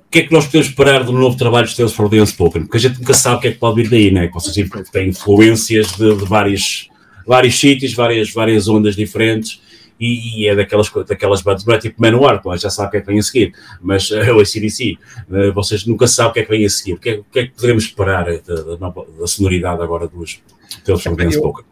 o 0.06 0.10
que 0.10 0.20
é 0.20 0.22
que 0.22 0.32
nós 0.32 0.46
podemos 0.46 0.68
esperar 0.68 1.04
do 1.04 1.12
novo 1.12 1.36
trabalho 1.36 1.66
dos 1.66 1.76
Tales 1.76 1.92
for 1.92 2.08
the 2.08 2.20
Unspoken? 2.20 2.62
Porque 2.62 2.78
a 2.78 2.80
gente 2.80 2.98
nunca 2.98 3.12
sabe 3.14 3.36
o 3.36 3.40
que 3.40 3.48
é 3.48 3.52
que 3.52 3.58
pode 3.58 3.82
vir 3.82 3.90
daí, 3.90 4.10
né? 4.10 4.28
Vocês 4.32 4.54
sempre 4.54 4.82
têm 4.90 5.08
influências 5.10 5.92
de, 5.92 6.14
de 6.16 6.24
vários, 6.24 6.88
vários 7.28 7.60
sítios, 7.60 7.92
várias, 7.94 8.32
várias 8.32 8.66
ondas 8.66 8.96
diferentes, 8.96 9.60
e, 10.00 10.42
e 10.42 10.48
é 10.48 10.54
daquelas, 10.54 10.90
daquelas 11.06 11.42
bandas, 11.42 11.64
não 11.64 11.74
é 11.74 11.78
tipo 11.78 12.00
Manowar, 12.00 12.40
já 12.56 12.70
sabe 12.70 12.88
o 12.88 12.90
que 12.92 12.96
é 12.98 13.00
que 13.00 13.06
vem 13.08 13.18
a 13.18 13.22
seguir, 13.22 13.52
mas 13.82 14.10
eh, 14.10 14.30
o 14.32 14.40
ACDC, 14.40 14.96
eh, 15.32 15.50
vocês 15.50 15.84
nunca 15.84 16.06
sabem 16.06 16.30
o 16.30 16.34
que 16.34 16.40
é 16.40 16.42
que 16.44 16.50
vem 16.50 16.64
a 16.64 16.70
seguir. 16.70 16.92
O 16.94 16.98
que 16.98 17.10
é, 17.10 17.14
o 17.18 17.24
que, 17.24 17.38
é 17.40 17.46
que 17.46 17.54
poderemos 17.54 17.84
esperar 17.84 18.28
eh, 18.28 18.40
da, 18.46 18.76
da 18.76 18.94
da 19.20 19.26
sonoridade 19.26 19.82
agora 19.82 20.06
dos 20.08 20.40
the 20.84 20.92
Eu- 20.92 20.96
Unspoken? 20.96 21.64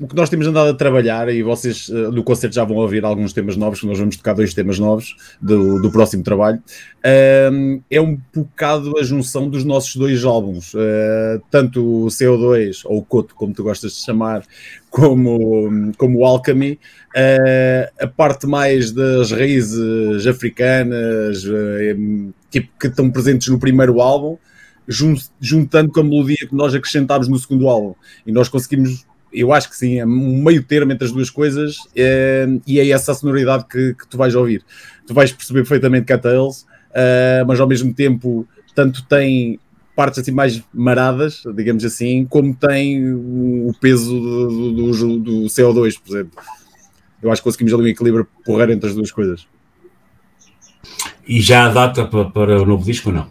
O 0.00 0.08
que 0.08 0.16
nós 0.16 0.28
temos 0.28 0.44
andado 0.46 0.70
a 0.70 0.74
trabalhar, 0.74 1.28
e 1.28 1.40
vocês 1.40 1.88
eh, 1.88 2.10
no 2.10 2.24
concerto 2.24 2.56
já 2.56 2.64
vão 2.64 2.78
ouvir 2.78 3.04
alguns 3.04 3.32
temas 3.32 3.56
novos, 3.56 3.78
que 3.78 3.86
nós 3.86 3.96
vamos 3.96 4.16
tocar 4.16 4.34
dois 4.34 4.52
temas 4.52 4.76
novos 4.76 5.14
do, 5.40 5.80
do 5.80 5.88
próximo 5.88 6.24
trabalho, 6.24 6.60
é 7.00 8.00
um 8.00 8.18
bocado 8.34 8.98
a 8.98 9.04
junção 9.04 9.48
dos 9.48 9.64
nossos 9.64 9.94
dois 9.94 10.24
álbuns, 10.24 10.72
eh, 10.74 11.40
tanto 11.48 12.06
o 12.06 12.06
CO2, 12.08 12.80
ou 12.84 12.98
o 12.98 13.04
Coto, 13.04 13.36
como 13.36 13.54
tu 13.54 13.62
gostas 13.62 13.92
de 13.92 13.98
chamar, 14.04 14.44
como, 14.90 15.92
como 15.96 16.18
o 16.18 16.24
Alchemy, 16.24 16.76
eh, 17.14 17.92
a 18.00 18.06
parte 18.08 18.48
mais 18.48 18.90
das 18.90 19.30
raízes 19.30 20.26
africanas, 20.26 21.44
tipo, 22.50 22.68
que 22.80 22.88
estão 22.88 23.08
presentes 23.12 23.46
no 23.46 23.60
primeiro 23.60 24.00
álbum, 24.00 24.36
jun- 24.88 25.14
juntando 25.40 25.92
com 25.92 26.00
a 26.00 26.04
melodia 26.04 26.48
que 26.48 26.54
nós 26.54 26.74
acrescentámos 26.74 27.28
no 27.28 27.38
segundo 27.38 27.68
álbum. 27.68 27.94
E 28.26 28.32
nós 28.32 28.48
conseguimos, 28.48 29.06
eu 29.34 29.52
acho 29.52 29.68
que 29.68 29.76
sim, 29.76 29.98
é 29.98 30.06
um 30.06 30.42
meio 30.42 30.62
termo 30.62 30.92
entre 30.92 31.04
as 31.06 31.12
duas 31.12 31.28
coisas, 31.30 31.76
eh, 31.96 32.46
e 32.66 32.78
é 32.78 32.88
essa 32.90 33.12
a 33.12 33.14
sonoridade 33.14 33.64
que, 33.68 33.94
que 33.94 34.06
tu 34.08 34.16
vais 34.16 34.34
ouvir. 34.34 34.64
Tu 35.06 35.12
vais 35.12 35.32
perceber 35.32 35.60
perfeitamente 35.60 36.06
que 36.06 36.12
é 36.12 36.16
Tales, 36.18 36.66
eh, 36.94 37.44
mas 37.46 37.60
ao 37.60 37.66
mesmo 37.66 37.92
tempo, 37.92 38.46
tanto 38.74 39.04
tem 39.06 39.58
partes 39.96 40.18
assim 40.20 40.32
mais 40.32 40.62
maradas, 40.72 41.42
digamos 41.54 41.84
assim, 41.84 42.24
como 42.24 42.54
tem 42.54 43.12
o, 43.12 43.72
peso 43.80 44.10
do, 44.20 44.72
do- 44.72 44.92
do- 44.92 45.18
do 45.18 45.32
CO2, 45.48 45.98
por 45.98 46.16
exemplo. 46.16 46.42
Eu 47.22 47.30
acho 47.32 47.40
que 47.40 47.44
conseguimos 47.44 47.72
ali 47.74 47.84
um 47.84 47.86
equilíbrio 47.88 48.26
porreiro 48.44 48.72
entre 48.72 48.88
as 48.88 48.94
duas 48.94 49.10
coisas. 49.10 49.46
E 51.26 51.40
já 51.40 51.66
há 51.66 51.68
data 51.70 52.04
para, 52.06 52.24
para 52.30 52.62
o 52.62 52.66
novo 52.66 52.84
disco 52.84 53.08
ou 53.10 53.14
não? 53.14 53.26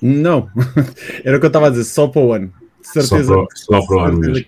Não, 0.00 0.48
era 1.24 1.36
o 1.36 1.40
que 1.40 1.46
eu 1.46 1.48
estava 1.48 1.66
a 1.68 1.70
dizer, 1.70 1.84
só 1.84 2.06
para 2.08 2.20
o 2.22 2.32
ano. 2.32 2.52
De 2.82 2.88
certeza, 2.88 3.24
Só 3.34 3.46
para- 3.46 3.56
só 3.56 3.86
para 3.86 3.96
o 3.96 4.00
ano 4.00 4.18
mesmo. 4.18 4.44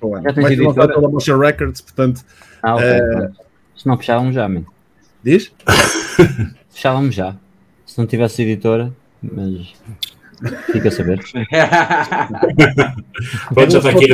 Vai 0.74 0.88
pela 0.88 1.08
Motion 1.08 1.38
Records, 1.38 1.80
portanto. 1.80 2.22
Ah, 2.62 2.74
ok. 2.74 2.86
eh, 2.86 3.00
pronto. 3.12 3.40
Se 3.76 3.86
não 3.86 3.96
fechavam 3.96 4.32
já, 4.32 4.48
man. 4.48 4.64
Diz? 5.22 5.52
Fechávamos 6.70 7.14
já. 7.14 7.36
Se 7.86 7.98
não 7.98 8.06
tivesse 8.06 8.42
editora, 8.42 8.92
mas 9.22 9.72
fica 10.72 10.88
a 10.88 10.92
saber. 10.92 11.20
Pronto, 13.54 13.70
já 13.72 13.78
está 13.78 13.90
aqui, 13.90 14.12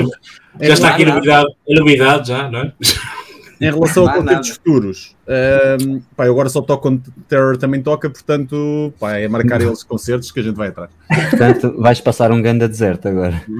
É 0.59 0.67
já 0.69 0.75
está 0.75 0.89
aqui 0.91 1.03
a 1.03 1.07
nada. 1.07 1.15
novidade, 1.17 1.47
a 1.69 1.75
novidade 1.81 2.29
já, 2.29 2.51
não 2.51 2.61
é? 2.61 2.73
Em 3.61 3.71
relação 3.71 4.09
a 4.09 4.23
nada. 4.23 4.43
futuros, 4.45 5.15
ehm, 5.29 5.99
pá, 6.17 6.25
eu 6.27 6.33
agora 6.33 6.49
só 6.49 6.63
toco 6.63 6.83
quando 6.85 7.03
Terror 7.29 7.57
também 7.59 7.83
toca, 7.83 8.09
portanto, 8.09 8.93
pá, 8.99 9.19
é 9.19 9.29
marcar 9.29 9.61
eles 9.63 9.83
concertos 9.83 10.33
que 10.33 10.41
a 10.41 10.43
gente 10.43 10.57
vai 10.57 10.69
atrás. 10.69 10.91
Portanto, 11.31 11.75
vais 11.79 12.01
passar 12.01 12.33
um 12.33 12.41
ganda 12.41 12.67
deserto 12.67 13.07
agora. 13.09 13.43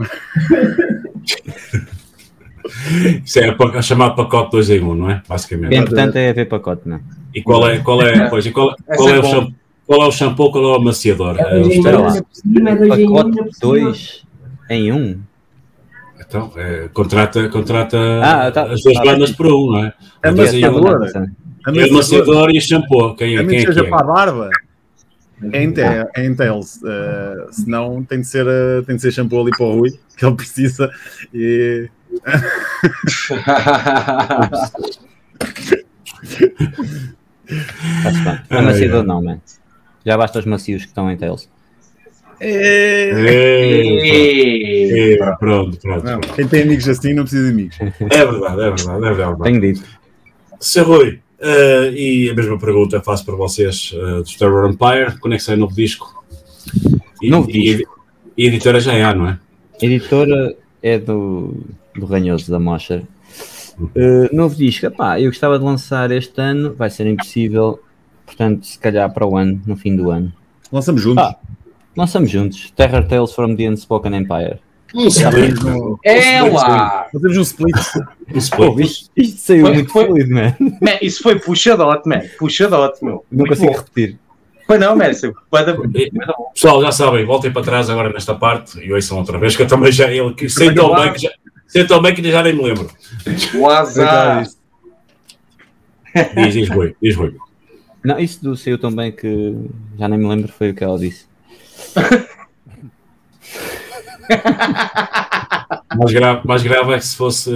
Isso 3.25 3.39
é 3.41 3.53
pa- 3.53 3.83
chamado 3.83 4.15
pacote 4.17 4.53
2 4.53 4.71
em 4.71 4.81
1, 4.83 4.95
não 4.95 5.11
é? 5.11 5.23
Basicamente. 5.29 5.67
O 5.67 5.71
que 5.71 5.75
é 5.75 5.79
importante 5.79 6.19
é 6.19 6.31
haver 6.31 6.49
pacote, 6.49 6.83
não 6.89 6.97
é? 6.97 7.01
E 7.35 7.43
qual 7.43 7.69
é, 7.69 7.79
qual 7.79 8.03
é, 8.03 8.29
pois, 8.29 8.47
e 8.47 8.51
qual, 8.51 8.75
É 8.89 8.97
qual 8.97 9.09
é 9.09 9.19
o 9.19 9.23
sempre 9.23 9.23
bom. 9.23 9.31
shampoo, 9.41 9.55
qual 9.87 10.03
é 10.03 10.07
o 10.07 10.13
shampoo, 10.13 10.53
qual 10.53 10.65
é 10.65 10.67
o 10.69 10.75
amaciador? 10.77 11.37
É 11.39 11.61
dois 11.61 11.77
Eh, 11.77 11.79
um, 11.81 11.89
é 11.89 11.99
um, 11.99 12.03
Pacote 12.89 13.29
ainda 13.29 13.45
por 13.45 13.55
cima. 13.55 13.73
2 13.91 14.25
em 14.71 14.93
1. 14.93 14.97
Um. 14.97 15.21
Então, 16.31 16.53
eh, 16.55 16.89
contrata, 16.93 17.49
contrata 17.49 17.99
Ah, 18.23 18.53
tá. 18.53 18.63
as 18.71 18.81
duas 18.85 18.97
Ah, 18.99 19.05
bandas 19.05 19.33
por 19.33 19.49
um, 19.49 19.73
não 19.73 19.85
é? 19.85 19.93
É 20.23 20.29
amaciador. 20.29 21.05
É 21.67 21.71
o 21.71 21.91
amaciador 21.91 22.51
e 22.53 22.59
o 22.59 22.61
shampoo. 22.61 23.17
Quem 23.17 23.37
A 23.37 23.43
é, 23.43 23.45
quem 23.45 23.59
é 23.59 23.65
que 23.65 23.73
seja 23.73 23.85
é? 23.85 23.89
para 23.91 23.99
a 23.99 24.05
barba, 24.05 24.49
é 25.53 25.65
em, 25.65 25.75
é 26.15 26.25
em 26.25 26.33
Tails. 26.37 26.79
Eh, 26.85 27.47
senão 27.51 28.05
tem 28.05 28.21
de, 28.21 28.29
ser, 28.29 28.47
eh, 28.47 28.81
tem 28.87 28.95
de 28.95 29.03
ser 29.03 29.11
shampoo 29.11 29.41
ali 29.41 29.51
para 29.51 29.67
o 29.67 29.81
Rui, 29.81 29.91
que 30.17 30.25
ele 30.25 30.37
precisa. 30.37 30.89
E... 31.35 31.89
Amaciador 38.51 39.03
é. 39.03 39.07
não, 39.07 39.21
man. 39.21 39.41
Já 40.07 40.17
basta 40.17 40.39
os 40.39 40.47
macios 40.47 40.83
que 40.83 40.89
estão 40.91 41.11
em 41.11 41.17
Tails. 41.17 41.49
Ei, 42.41 43.17
pronto, 45.19 45.39
pronto, 45.39 45.79
pronto. 45.79 46.05
Não, 46.05 46.21
quem 46.21 46.49
tem 46.49 46.63
amigos 46.63 46.89
assim 46.89 47.13
não 47.13 47.25
precisa 47.25 47.45
de 47.45 47.51
amigos. 47.51 47.77
É 47.81 48.25
verdade, 48.25 48.63
é 48.63 48.71
verdade, 48.71 49.07
é 49.07 49.15
verdade. 49.15 49.43
Tenho 49.43 49.61
dito. 49.61 49.83
Sr. 50.59 50.83
Rui, 50.83 51.21
eh, 51.41 51.93
e 51.95 52.31
a 52.31 52.35
mesma 52.35 52.59
pergunta 52.59 53.01
faço 53.01 53.25
para 53.25 53.35
vocês 53.35 53.93
uh, 53.93 54.23
do 54.23 54.39
Terror 54.39 54.69
Empire, 54.69 55.19
quando 55.21 55.33
é 55.33 55.37
que 55.37 55.43
sai 55.43 55.57
o 55.57 55.59
novo 55.59 55.75
disco? 55.75 56.23
E, 57.23 57.31
Novo 57.31 57.51
e, 57.51 57.87
e 58.37 58.45
a 58.45 58.49
editora 58.49 58.79
já 58.79 58.93
é, 58.93 59.15
não 59.15 59.29
é? 59.29 59.39
A 59.83 59.85
editora 59.85 60.55
é 60.83 60.99
do, 60.99 61.55
do 61.95 62.05
Ranhoso 62.07 62.51
da 62.51 62.59
Mocha. 62.59 63.03
Uh, 63.79 64.35
novo 64.35 64.55
disco, 64.55 64.85
epá, 64.85 65.19
eu 65.19 65.31
gostava 65.31 65.59
de 65.59 65.65
lançar 65.65 66.11
este 66.11 66.39
ano, 66.39 66.75
vai 66.75 66.91
ser 66.91 67.07
impossível, 67.07 67.81
portanto, 68.27 68.67
se 68.67 68.79
calhar 68.79 69.11
para 69.11 69.27
o 69.27 69.37
ano, 69.37 69.61
no 69.67 69.77
fim 69.77 69.97
do 69.97 70.11
ano. 70.11 70.31
Lançamos 70.71 71.01
juntos. 71.01 71.25
Ah, 71.25 71.37
lançamos 71.97 72.31
juntos. 72.31 72.71
Terror 72.73 73.05
Tales 73.07 73.33
from 73.33 73.55
the 73.57 73.69
Unspoken 73.69 74.15
Empire. 74.17 74.59
Um 74.95 75.07
split. 75.07 75.55
É 76.05 76.43
lá! 76.43 77.07
Fazemos 77.13 77.37
um 77.39 77.43
split. 77.43 77.77
Um 78.35 78.39
split. 78.39 78.73
Pô, 78.75 78.81
isto, 78.81 79.11
isto 79.17 79.39
saiu 79.41 79.67
Foi- 79.67 79.75
muito 79.75 79.91
foi- 79.93 80.07
fluido, 80.07 80.33
man. 80.35 80.55
Man, 80.61 80.99
isso 81.03 81.21
foi 81.23 81.39
puxadote, 81.39 82.09
man. 82.09 82.21
Puxadote, 82.39 83.05
meu. 83.05 83.25
Não 83.31 83.39
Muito 83.39 83.49
consigo 83.51 83.73
bom. 83.73 83.79
repetir. 83.79 84.19
Foi 84.67 84.79
não, 84.79 84.97
vai 84.97 85.65
dar- 85.67 85.77
Pessoal, 86.55 86.81
já 86.81 86.93
sabem, 86.93 87.25
voltem 87.25 87.53
para 87.53 87.63
trás 87.63 87.91
agora 87.91 88.13
nesta 88.13 88.35
parte 88.37 88.79
e 88.79 88.93
ouçam 88.93 89.19
outra 89.19 89.37
vez, 89.37 89.57
que 89.57 89.63
eu 89.63 89.67
também 89.67 89.91
já. 89.91 90.09
Ele, 90.13 90.33
que 90.35 90.49
sei 90.49 90.73
tão 90.73 90.95
bem 90.95 91.13
que 91.13 91.19
já. 91.19 91.31
Sei 91.67 91.85
tão 91.85 92.01
bem 92.01 92.15
que 92.15 92.31
já 92.31 92.41
nem 92.43 92.53
me 92.55 92.63
lembro. 92.63 92.89
O 93.57 93.69
azar. 93.69 94.45
Diz, 96.37 96.55
diz 96.55 96.69
Rui, 96.69 96.95
diz 97.03 97.17
Rui. 97.17 97.35
Não, 98.05 98.19
isso 98.19 98.43
do 98.43 98.57
saiu 98.57 98.79
tão 98.79 98.93
bem 98.95 99.13
que 99.13 99.55
já 99.99 100.09
nem 100.09 100.19
me 100.19 100.27
lembro, 100.29 100.53
foi 100.53 100.71
o 100.71 100.75
que 100.75 100.83
ela 100.85 100.99
disse. 100.99 101.27
mais, 105.97 106.13
grave, 106.13 106.41
mais 106.47 106.63
grave 106.63 106.93
é 106.93 106.99
que 106.99 107.07
se 107.07 107.17
fosse. 107.17 107.51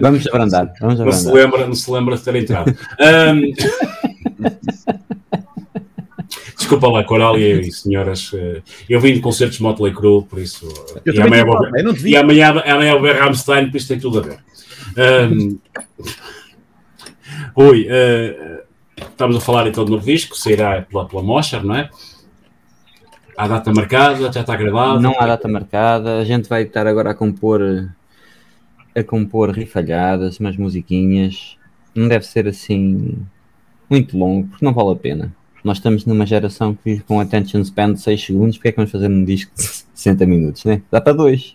Vamos 0.00 0.26
abrandar. 0.26 0.72
Vamos 0.80 0.98
não, 0.98 1.12
se 1.12 1.28
abrandar. 1.28 1.34
lembra, 1.44 1.66
não 1.66 1.74
se 1.74 1.90
lembra 1.90 2.16
de 2.16 2.22
ter 2.22 2.36
entrado. 2.36 2.74
Ahm, 3.00 3.42
Desculpa 6.56 6.88
lá, 6.88 7.02
Corália 7.04 7.60
e 7.60 7.72
senhoras. 7.72 8.30
eh, 8.34 8.62
Eu 8.88 9.00
vim 9.00 9.14
de 9.14 9.20
concertos 9.20 9.56
de 9.56 9.62
Motley 9.62 9.92
Crue, 9.92 10.22
por 10.24 10.38
isso. 10.38 10.68
eh, 10.96 11.00
Eu 11.06 11.14
e 11.14 11.20
amanhã 11.22 11.44
vou 11.44 11.54
lá, 11.54 11.70
eu 11.76 11.84
não 11.84 11.92
te 11.92 11.98
ver, 12.00 12.04
vi. 12.04 12.10
e 12.12 12.16
amanhã, 12.16 12.50
amanhã 12.64 12.92
vou 12.92 13.02
ver 13.02 13.16
Rammstein, 13.16 13.70
por 13.70 13.76
isso 13.76 13.88
tem 13.88 13.98
tudo 13.98 14.20
a 14.20 14.22
ver. 14.22 14.38
Ahm, 14.96 15.58
Oi, 17.56 17.86
eh, 17.88 18.62
estamos 18.98 19.36
a 19.36 19.40
falar 19.40 19.66
então 19.66 19.84
do 19.84 19.92
novo 19.92 20.04
disco, 20.04 20.36
sairá 20.36 20.82
pela, 20.82 21.06
pela 21.08 21.22
Mosher, 21.22 21.64
não 21.64 21.74
é? 21.74 21.88
Há 23.40 23.48
data 23.48 23.72
marcada, 23.72 24.32
já 24.32 24.40
está 24.40 24.54
gravado. 24.56 25.00
Não 25.00 25.18
há 25.18 25.26
data 25.26 25.48
marcada. 25.48 26.18
A 26.18 26.24
gente 26.24 26.48
vai 26.48 26.62
estar 26.62 26.86
agora 26.86 27.10
a 27.10 27.14
compor 27.14 27.60
a 28.94 29.02
compor 29.04 29.50
rifalhadas, 29.50 30.38
umas 30.40 30.56
musiquinhas. 30.56 31.56
Não 31.94 32.06
deve 32.08 32.26
ser 32.26 32.46
assim 32.48 33.16
muito 33.88 34.16
longo, 34.18 34.48
porque 34.48 34.64
não 34.64 34.72
vale 34.74 34.92
a 34.92 34.96
pena. 34.96 35.32
Nós 35.62 35.76
estamos 35.78 36.04
numa 36.06 36.24
geração 36.26 36.74
que 36.74 36.80
vive 36.84 37.02
com 37.02 37.20
attention 37.20 37.60
span 37.62 37.92
de 37.92 38.00
6 38.00 38.24
segundos, 38.26 38.56
porque 38.56 38.68
é 38.68 38.72
que 38.72 38.76
vamos 38.76 38.90
fazer 38.90 39.08
um 39.08 39.24
disco 39.24 39.52
de 39.56 39.62
60 39.94 40.26
minutos, 40.26 40.64
né? 40.64 40.82
Dá 40.90 41.00
para 41.00 41.12
dois. 41.12 41.54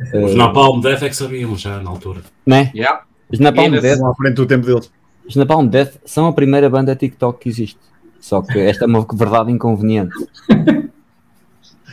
Os 0.00 0.12
Eh, 0.32 0.34
Napalm 0.34 0.80
Death 0.80 1.02
é 1.02 1.08
que 1.08 1.16
sabíamos 1.16 1.60
já 1.60 1.80
na 1.80 1.90
altura. 1.90 2.20
né? 2.46 2.70
Yeah. 2.74 3.02
Os 3.30 3.38
Napalm. 3.40 3.72
Death, 3.72 4.00
à 4.02 4.14
frente 4.14 4.34
do 4.36 4.46
tempo 4.46 4.66
deles. 4.66 4.90
os 5.26 5.34
Napalm 5.36 5.66
Death 5.66 5.96
são 6.04 6.26
a 6.28 6.32
primeira 6.32 6.68
banda 6.70 6.94
TikTok 6.94 7.40
que 7.40 7.48
existe. 7.48 7.78
Só 8.20 8.42
que 8.42 8.58
esta 8.58 8.84
é 8.84 8.86
uma 8.88 9.06
verdade 9.14 9.50
inconveniente. 9.52 10.14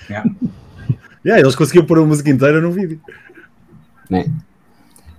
Yeah, 1.25 1.41
eles 1.41 1.55
conseguiam 1.55 1.87
pôr 1.87 1.97
a 1.97 2.05
música 2.05 2.29
inteira 2.29 2.61
no 2.61 2.71
vídeo. 2.71 3.01
né? 4.07 4.25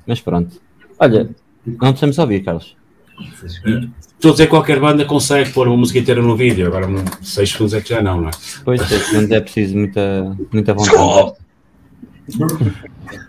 Mas 0.07 0.21
pronto. 0.21 0.61
Olha, 1.01 1.29
não 1.67 1.89
a 1.89 2.23
ouvir, 2.23 2.45
Carlos. 2.45 2.77
Estou 3.19 4.31
a 4.31 4.33
dizer 4.33 4.45
que 4.45 4.51
qualquer 4.51 4.79
banda 4.79 5.05
consegue 5.05 5.51
pôr 5.51 5.67
uma 5.67 5.77
música 5.77 5.99
inteira 5.99 6.23
no 6.23 6.37
vídeo, 6.37 6.69
agora 6.69 6.87
6 7.21 7.51
segundos 7.51 7.75
é 7.75 7.81
que 7.81 7.89
já 7.89 8.01
não, 8.01 8.21
não 8.21 8.29
é? 8.29 8.33
Pois, 8.65 8.81
seis 8.83 9.07
segundos 9.07 9.31
é 9.33 9.41
preciso 9.41 9.77
muita, 9.77 10.37
muita 10.53 10.75
vontade. 10.75 11.33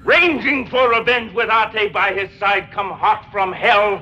Ranging 0.06 0.68
for 0.68 0.90
revenge 0.90 1.34
with 1.36 1.50
Ate 1.50 1.90
by 1.90 2.12
his 2.14 2.30
side, 2.40 2.70
come 2.74 2.92
hot 2.92 3.26
from 3.32 3.54
hell, 3.54 4.02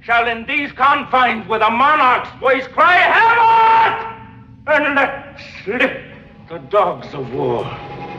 shall 0.00 0.26
in 0.28 0.44
these 0.46 0.72
confines 0.72 1.46
with 1.48 1.62
a 1.62 1.70
monarch's 1.70 2.30
voice 2.40 2.66
cry 2.68 2.96
Havoc! 2.96 4.18
And 4.66 4.94
let 4.94 5.36
slip 5.64 6.17
the 6.48 6.58
dogs 6.58 7.12
of 7.12 7.34
war. 7.34 8.17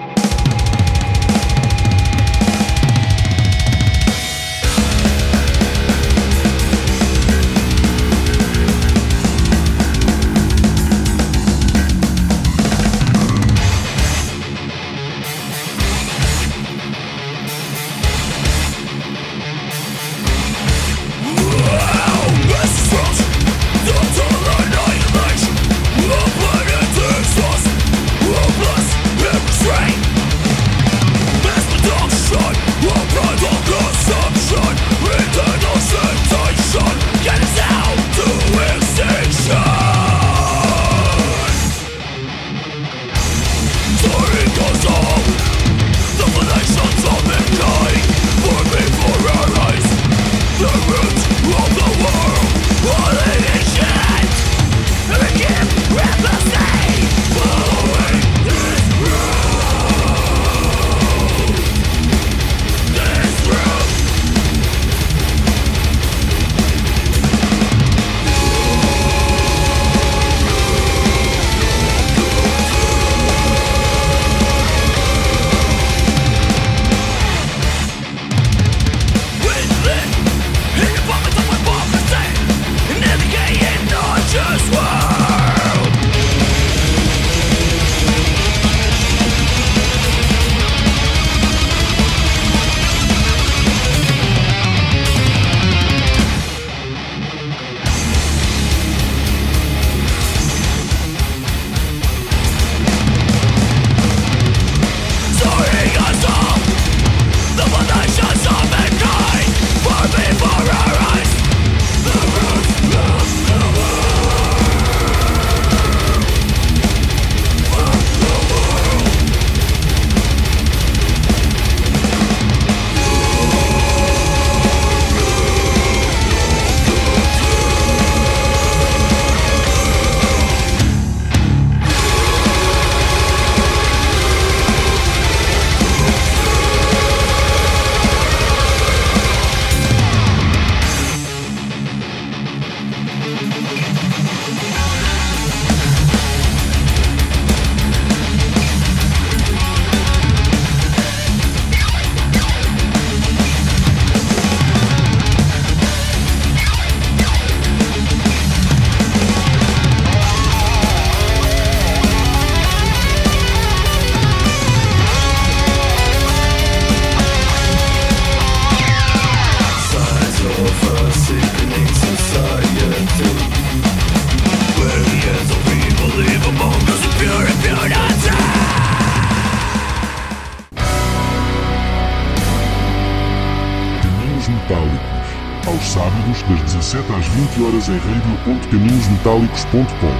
radio.caminhosmetálicos.com. 188.69 190.13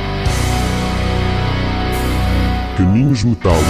Caminhos 2.78 3.24
Metálicos. 3.24 3.66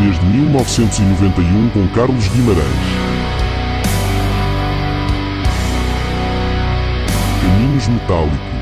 Desde 0.00 0.24
1991 0.26 1.70
com 1.70 1.88
Carlos 1.88 2.28
Guimarães. 2.28 2.64
Caminhos 7.42 7.88
Metálicos. 7.88 8.57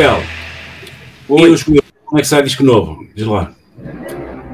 Miguel, 0.00 0.22
e 1.28 1.48
os 1.50 1.62
Guidian? 1.62 1.82
Como 2.06 2.18
é 2.18 2.22
que 2.22 2.26
sai 2.26 2.42
disco 2.42 2.64
novo? 2.64 3.06
Diz 3.14 3.26
lá. 3.26 3.52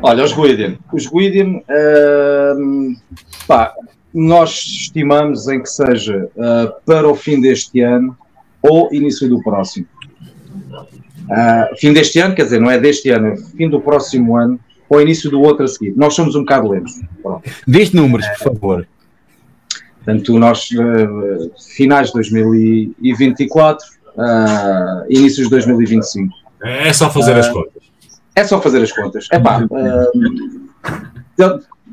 Olha, 0.03 0.25
os 0.25 0.33
Guidian. 0.33 0.77
Os 0.93 1.07
Guidian, 1.07 1.61
ahm, 1.71 2.97
pá, 3.47 3.73
nós 4.13 4.51
estimamos 4.51 5.47
em 5.47 5.63
que 5.63 5.69
seja 5.69 6.29
ah, 6.37 6.73
para 6.85 7.09
o 7.09 7.15
fim 7.15 7.41
deste 7.41 7.81
ano 7.81 8.19
ou 8.61 8.93
início 8.93 9.29
do 9.29 9.41
próximo. 9.41 9.87
Ah, 11.31 11.71
fim 11.79 11.93
deste 11.93 12.19
ano, 12.19 12.35
quer 12.35 12.43
dizer, 12.43 12.61
não 12.61 12.69
é 12.69 12.81
deste 12.81 13.11
ano, 13.11 13.29
é 13.29 13.37
fim 13.37 13.71
do 13.71 13.81
próximo 13.81 14.37
ano 14.37 14.59
ou 14.89 15.01
início 15.01 15.31
do 15.31 15.41
outro 15.41 15.65
a 15.65 15.69
seguir. 15.69 15.95
Nós 15.97 16.15
somos 16.15 16.35
um 16.35 16.41
bocado 16.41 16.69
lentos. 16.69 17.01
Diz 17.69 17.93
números, 17.93 18.27
por 18.31 18.53
favor. 18.53 18.89
Portanto, 20.05 20.39
nós, 20.41 20.69
ah, 20.77 21.63
finais 21.77 22.09
de 22.09 22.15
2024, 22.15 23.96
ah, 24.19 25.05
inícios 25.09 25.47
de 25.47 25.51
2025. 25.51 26.35
É 26.63 26.93
só 26.93 27.11
fazer 27.11 27.37
as 27.37 27.47
Ah, 27.47 27.53
contas. 27.53 27.83
É 28.35 28.45
só 28.45 28.61
fazer 28.61 28.83
as 28.83 28.93
contas. 28.93 29.29
Ah, 29.33 29.39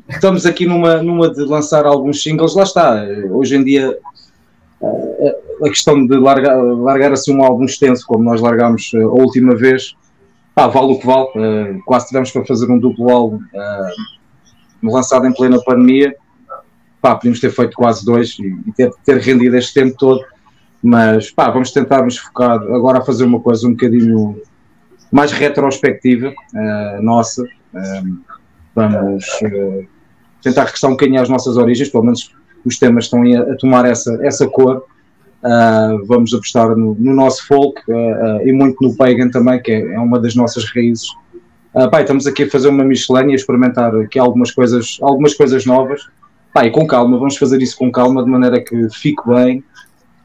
estamos 0.08 0.46
aqui 0.46 0.66
numa, 0.66 1.02
numa 1.02 1.32
de 1.32 1.42
lançar 1.44 1.86
alguns 1.86 2.22
singles, 2.22 2.54
lá 2.54 2.62
está. 2.62 3.04
Hoje 3.30 3.56
em 3.56 3.64
dia 3.64 3.96
a 5.62 5.68
questão 5.68 6.06
de 6.06 6.16
largar, 6.18 6.56
largar 6.56 7.12
assim 7.12 7.34
um 7.34 7.42
álbum 7.42 7.64
extenso, 7.64 8.06
como 8.06 8.24
nós 8.24 8.40
largámos 8.40 8.90
a 8.94 9.06
última 9.06 9.54
vez, 9.54 9.94
pá, 10.54 10.66
vale 10.66 10.92
o 10.92 10.98
que 10.98 11.06
vale. 11.06 11.80
Quase 11.86 12.08
tivemos 12.08 12.30
para 12.30 12.44
fazer 12.44 12.70
um 12.70 12.78
duplo 12.78 13.10
álbum 13.10 13.40
lançado 14.82 15.26
em 15.26 15.32
plena 15.32 15.62
pandemia. 15.64 16.14
Pá, 17.00 17.14
podíamos 17.14 17.40
ter 17.40 17.50
feito 17.50 17.74
quase 17.76 18.04
dois 18.04 18.36
e, 18.38 18.46
e 18.66 18.72
ter, 18.72 18.90
ter 19.04 19.18
rendido 19.18 19.56
este 19.56 19.74
tempo 19.74 19.94
todo. 19.98 20.24
Mas 20.84 21.30
pá, 21.30 21.48
vamos 21.48 21.72
tentar 21.72 22.02
nos 22.02 22.18
focar 22.18 22.60
agora 22.60 22.98
a 22.98 23.00
fazer 23.00 23.24
uma 23.24 23.40
coisa 23.40 23.66
um 23.66 23.70
bocadinho 23.70 24.38
mais 25.10 25.32
retrospectiva 25.32 26.34
eh, 26.54 26.98
nossa. 27.00 27.42
Eh, 27.74 28.02
vamos 28.74 29.24
eh, 29.44 29.86
tentar 30.42 30.64
regressar 30.64 30.90
um 30.90 30.92
bocadinho 30.92 31.22
às 31.22 31.28
nossas 31.30 31.56
origens, 31.56 31.88
pelo 31.88 32.04
menos 32.04 32.34
os 32.66 32.78
temas 32.78 33.04
estão 33.04 33.22
a, 33.22 33.56
tomar 33.56 33.86
essa, 33.86 34.18
essa 34.22 34.46
cor. 34.46 34.84
Ah, 35.42 35.96
vamos 36.04 36.34
apostar 36.34 36.76
no, 36.76 36.94
no 36.94 37.14
nosso 37.14 37.46
folk 37.46 37.80
e 38.44 38.52
muito 38.52 38.76
no 38.82 38.94
pagan 38.94 39.30
também, 39.30 39.62
que 39.62 39.72
é, 39.72 39.94
é 39.94 39.98
uma 39.98 40.18
das 40.20 40.34
nossas 40.34 40.64
raízes. 40.74 41.08
Pá, 41.90 42.02
estamos 42.02 42.26
aqui 42.26 42.42
a 42.42 42.50
fazer 42.50 42.68
uma 42.68 42.84
miscelânea, 42.84 43.34
experimentar 43.34 43.94
aqui 43.96 44.18
algumas 44.18 44.50
coisas, 44.50 44.98
algumas 45.00 45.32
coisas 45.32 45.64
novas. 45.64 46.02
Pá, 46.52 46.66
e 46.66 46.70
com 46.70 46.86
calma, 46.86 47.18
vamos 47.18 47.36
fazer 47.36 47.60
isso 47.62 47.76
com 47.76 47.90
calma, 47.90 48.22
de 48.22 48.30
maneira 48.30 48.62
que 48.62 48.88
fique 48.90 49.26
bem, 49.26 49.62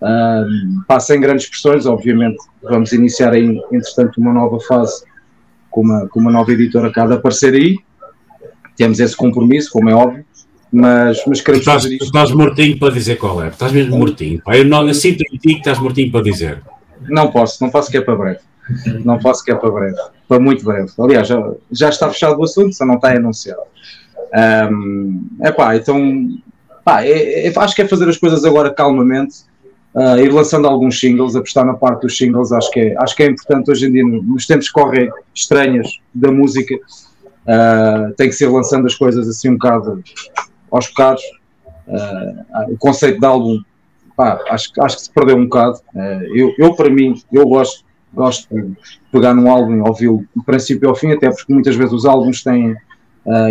um, 0.02 0.82
pá, 0.88 1.00
sem 1.00 1.20
grandes 1.20 1.48
pressões, 1.48 1.86
obviamente. 1.86 2.38
Vamos 2.64 2.92
iniciar 2.94 3.34
aí, 3.34 3.60
entretanto, 3.72 4.18
uma 4.20 4.34
nova 4.34 4.60
fase 4.62 5.04
com 5.70 5.82
uma, 5.82 6.08
com 6.08 6.20
uma 6.20 6.32
nova 6.32 6.52
editora 6.52 6.92
cá 6.92 7.06
de 7.06 7.14
aparecer 7.14 7.54
aí. 7.54 7.78
Temos 8.76 9.00
esse 9.00 9.16
compromisso, 9.16 9.70
como 9.72 9.90
é 9.90 9.94
óbvio, 9.94 10.24
mas, 10.72 11.22
mas 11.28 11.40
Tu 11.40 11.44
queremos 11.46 11.68
estás, 11.68 11.84
fazer 11.84 11.96
isto. 11.96 12.06
estás 12.06 12.32
mortinho 12.32 12.80
para 12.80 12.94
dizer 12.94 13.18
qual 13.18 13.44
é. 13.44 13.50
Estás 13.50 13.72
mesmo 13.72 13.98
mortinho. 13.98 14.42
Eu, 14.48 14.66
não, 14.66 14.88
eu 14.88 14.94
sinto 14.94 15.22
em 15.22 15.38
ti 15.38 15.54
que 15.54 15.60
estás 15.60 15.80
mortinho 15.80 16.12
para 16.12 16.24
dizer. 16.24 16.62
Não 17.10 17.30
posso, 17.32 17.62
não 17.64 17.70
faço 17.72 17.92
que 17.92 17.98
é 17.98 18.02
para 18.02 18.16
breve. 18.16 18.40
Não 19.04 19.20
faço 19.20 19.44
que 19.44 19.52
é 19.52 19.56
para 19.56 19.72
breve, 19.72 19.98
para 20.28 20.40
muito 20.40 20.64
breve. 20.64 20.92
Aliás, 21.00 21.28
já, 21.28 21.52
já 21.72 21.90
está 21.90 22.08
fechado 22.10 22.38
o 22.40 22.44
assunto, 22.44 22.72
só 22.76 22.86
não 22.86 22.96
está 22.96 23.12
anunciado. 23.12 23.62
Um, 24.72 25.28
epá, 25.44 25.76
então, 25.76 26.30
pá, 26.86 27.04
é- 27.04 27.48
é- 27.48 27.54
acho 27.56 27.76
que 27.76 27.82
é 27.82 27.88
fazer 27.88 28.08
as 28.08 28.18
coisas 28.18 28.46
agora 28.46 28.72
calmamente, 28.72 29.38
ah, 29.95 30.20
ir 30.20 30.32
lançando 30.32 30.68
alguns 30.68 30.99
singles, 30.99 31.36
apostar 31.36 31.66
na 31.66 31.74
parte 31.74 32.02
dos 32.02 32.16
singles, 32.16 32.52
acho 32.52 32.70
que 32.72 32.80
é, 32.80 32.95
acho 32.99 33.16
que 33.16 33.24
é 33.24 33.28
importante 33.28 33.72
hoje 33.72 33.88
em 33.88 33.91
dia, 33.91 34.03
nos 34.03 34.45
tempos 34.45 34.68
que 34.68 34.74
correm 34.74 35.10
estranhas 35.34 35.88
da 36.14 36.32
música, 36.32 36.76
ah, 37.48 38.11
tem 38.16 38.30
que 38.30 38.36
ser 38.36 38.48
lançando 38.48 38.86
as 38.86 38.95
coisas 38.95 39.28
assim 39.28 39.49
um 39.49 39.53
bocado 39.53 40.03
aos 40.72 40.88
bocados. 40.90 41.24
Ah, 41.88 42.66
o 42.70 42.78
conceito 42.78 43.20
de 43.20 43.26
álbum 43.26 43.60
pá, 44.16 44.40
acho, 44.49 44.70
acho 44.80 44.98
que 44.98 45.02
se 45.03 45.11
perdeu 45.11 45.38
um 45.38 45.45
bocado. 45.45 45.80
Eu, 46.36 46.53
eu, 46.57 46.76
para 46.76 46.90
mim, 46.90 47.20
eu 47.32 47.48
gosto, 47.48 47.84
gosto 48.14 48.48
de 48.53 48.76
pegar 49.11 49.34
num 49.34 49.49
álbum 49.49 49.78
e 49.78 49.82
ouvi-lo 49.82 50.24
do 50.36 50.44
princípio 50.44 50.90
ao 50.90 50.95
fim, 50.95 51.14
até 51.14 51.32
porque 51.32 51.52
muitas 51.52 51.76
vezes 51.76 51.94
os 51.94 52.06
álbuns 52.06 52.44
têm, 52.44 52.76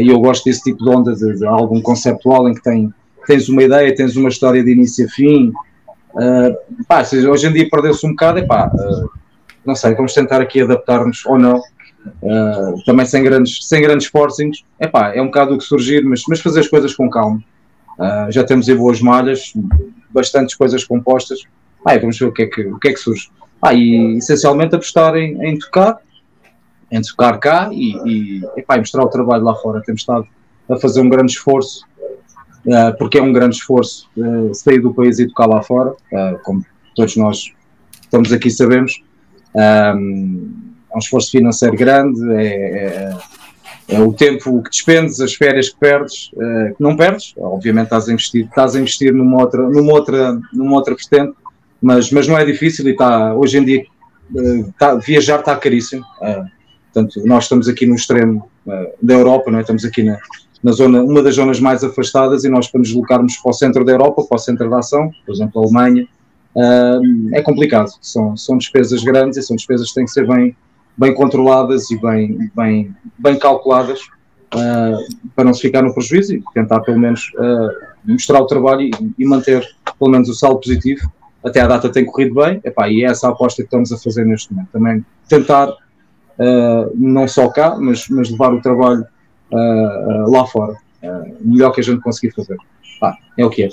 e 0.01 0.09
eu 0.09 0.21
gosto 0.21 0.45
desse 0.45 0.63
tipo 0.63 0.85
de 0.85 0.91
onda 0.91 1.15
de, 1.15 1.39
de 1.39 1.47
álbum 1.47 1.81
conceptual 1.81 2.49
em 2.49 2.55
que 2.55 2.63
tem, 2.63 2.93
tens 3.27 3.49
uma 3.49 3.63
ideia, 3.63 3.95
tens 3.95 4.15
uma 4.15 4.29
história 4.29 4.63
de 4.63 4.71
início 4.71 5.07
a 5.07 5.09
fim. 5.09 5.53
Eh, 6.21 6.59
pá, 6.87 7.03
hoje 7.03 7.47
em 7.47 7.53
dia 7.53 7.69
perdeu-se 7.71 8.05
um 8.07 8.11
bocado, 8.11 8.39
epá, 8.39 8.71
eh, 8.75 9.07
não 9.65 9.75
sei, 9.75 9.95
vamos 9.95 10.13
tentar 10.13 10.41
aqui 10.41 10.63
adaptar-nos 10.63 11.25
ou 11.27 11.39
não. 11.39 11.63
Eh, 12.23 12.75
também 12.85 13.07
sem 13.07 13.23
grandes, 13.23 13.67
sem 13.67 13.83
grandes 13.83 14.07
forcings, 14.07 14.65
epá, 14.81 15.15
é 15.15 15.23
um 15.23 15.27
bocado 15.27 15.55
o 15.55 15.59
que 15.59 15.65
surgir, 15.65 16.03
mas, 16.05 16.23
mas 16.29 16.41
fazer 16.41 16.61
as 16.61 16.69
coisas 16.69 16.95
com 16.95 17.09
calma. 17.09 17.43
Uh, 17.99 18.31
já 18.31 18.45
temos 18.45 18.69
aí 18.69 18.77
boas 18.77 19.01
malhas, 19.01 19.53
bastantes 20.11 20.55
coisas 20.55 20.85
compostas. 20.85 21.41
Ah, 21.85 21.97
e 21.97 21.99
vamos 21.99 22.17
ver 22.17 22.27
o 22.27 22.33
que 22.33 22.43
é 22.43 22.47
que, 22.47 22.63
o 22.63 22.79
que, 22.79 22.89
é 22.89 22.93
que 22.93 22.99
surge. 22.99 23.29
Ah, 23.61 23.75
e 23.75 24.19
essencialmente 24.19 24.77
apostar 24.77 25.17
em, 25.17 25.45
em 25.45 25.59
tocar, 25.59 25.99
em 26.93 27.03
tocar 27.03 27.39
cá 27.39 27.71
e, 27.73 27.97
e, 28.07 28.45
epá, 28.57 28.77
e 28.77 28.79
mostrar 28.79 29.03
o 29.03 29.09
trabalho 29.09 29.43
lá 29.43 29.55
fora. 29.57 29.83
Temos 29.85 30.03
estado 30.03 30.29
a 30.71 30.77
fazer 30.77 31.01
um 31.01 31.09
grande 31.09 31.33
esforço, 31.33 31.85
uh, 31.98 31.98
porque 32.99 33.19
é 33.19 33.23
um 33.23 33.33
grande 33.33 33.57
esforço 33.57 34.09
uh, 34.17 34.55
sair 34.55 34.81
do 34.81 34.93
país 34.93 35.19
e 35.19 35.27
tocar 35.27 35.47
lá 35.47 35.63
fora, 35.63 35.91
uh, 35.91 36.39
como 36.43 36.65
todos 36.95 37.17
nós 37.17 37.53
estamos 38.03 38.33
aqui 38.33 38.51
sabemos. 38.51 39.03
Um, 39.55 40.51
é 40.91 40.97
um 40.97 40.99
esforço 40.99 41.31
financeiro 41.31 41.77
grande, 41.77 42.21
é, 42.33 42.47
é, 42.47 43.97
é 43.97 44.01
o 44.01 44.13
tempo 44.13 44.63
que 44.63 44.71
despendes, 44.71 45.21
as 45.21 45.35
férias 45.35 45.69
que 45.69 45.79
perdes, 45.79 46.31
eh, 46.39 46.73
que 46.77 46.83
não 46.83 46.97
perdes, 46.97 47.35
obviamente 47.37 47.85
estás 47.85 48.09
a 48.09 48.13
investir, 48.13 48.47
estás 48.47 48.75
a 48.75 48.81
investir 48.81 49.13
numa 49.13 49.39
outra, 49.41 49.63
numa 49.69 49.93
outra, 49.93 50.41
numa 50.53 50.77
outra 50.77 50.95
vertente, 50.95 51.35
mas, 51.81 52.11
mas 52.11 52.27
não 52.27 52.37
é 52.39 52.45
difícil 52.45 52.87
e 52.87 52.93
está, 52.93 53.35
hoje 53.35 53.59
em 53.59 53.65
dia 53.65 53.85
eh, 54.37 54.61
está- 54.69 54.95
viajar 54.97 55.41
está 55.41 55.57
caríssimo. 55.57 56.05
eh, 56.23 56.43
portanto, 56.93 57.23
nós 57.27 57.45
estamos 57.45 57.69
aqui 57.69 57.87
no 57.87 57.95
extremo 57.95 58.51
eh, 58.67 58.95
da 59.03 59.15
Europa, 59.15 59.51
não 59.51 59.59
é? 59.59 59.63
estamos 59.63 59.85
aqui 59.85 60.03
na, 60.03 60.19
na 60.63 60.73
zona, 60.73 61.03
uma 61.03 61.23
das 61.23 61.37
zonas 61.37 61.61
mais 61.61 61.85
afastadas 61.85 62.45
e 62.45 62.49
nós 62.49 62.69
para 62.69 62.81
nos 62.81 62.89
deslocarmos 62.89 63.37
para 63.37 63.51
o 63.51 63.53
centro 63.53 63.85
da 63.85 63.93
Europa, 63.93 64.25
para 64.25 64.37
o 64.37 64.39
centro 64.39 64.69
da 64.69 64.79
ação, 64.79 65.11
por 65.25 65.33
exemplo, 65.33 65.61
a 65.61 65.65
Alemanha, 65.65 66.07
eh, 66.57 67.39
é 67.39 67.43
complicado. 67.43 67.91
São, 68.01 68.37
são 68.37 68.59
despesas 68.59 69.03
grandes 69.05 69.39
e 69.39 69.43
são 69.43 69.57
despesas 69.57 69.89
que 69.89 69.95
têm 69.95 70.05
que 70.05 70.11
ser 70.11 70.27
bem, 70.27 70.57
bem 70.97 71.15
controladas 71.15 71.91
e 71.91 72.01
bem, 72.01 72.51
bem, 72.55 72.95
bem 73.19 73.39
calculadas 73.39 74.01
ah, 74.53 74.99
para 75.37 75.45
não 75.45 75.55
se 75.55 75.61
ficar 75.61 75.83
no 75.83 75.95
prejuízo 75.95 76.35
e 76.35 76.43
tentar 76.53 76.81
pelo 76.81 76.99
menos 76.99 77.31
ah, 77.39 77.69
mostrar 78.05 78.41
o 78.41 78.47
trabalho 78.47 78.83
e, 78.83 78.91
e 79.19 79.25
manter 79.25 79.65
pelo 79.99 80.11
menos 80.11 80.29
o 80.29 80.35
saldo 80.35 80.61
positivo. 80.61 81.11
Até 81.45 81.61
a 81.61 81.69
data 81.69 81.89
tem 81.89 82.05
corrido 82.05 82.35
bem, 82.35 82.61
Epá, 82.65 82.89
e 82.89 83.05
é 83.05 83.07
essa 83.07 83.29
a 83.29 83.31
aposta 83.31 83.63
que 83.63 83.67
estamos 83.67 83.93
a 83.93 83.97
fazer 83.97 84.25
neste 84.25 84.53
momento. 84.53 84.71
Também 84.73 85.07
tentar, 85.29 85.73
não 86.97 87.29
só 87.29 87.49
cá, 87.49 87.77
mas, 87.79 88.09
mas 88.09 88.29
levar 88.29 88.53
o 88.53 88.61
trabalho 88.61 89.07
ah, 89.53 90.25
lá 90.29 90.47
fora. 90.47 90.75
Ah, 91.03 91.23
o 91.45 91.49
melhor 91.49 91.71
que 91.73 91.81
a 91.81 91.85
gente 91.85 92.01
conseguir 92.01 92.33
fazer. 92.35 92.57
É 93.37 93.45
o 93.45 93.51
que 93.51 93.63
é. 93.63 93.69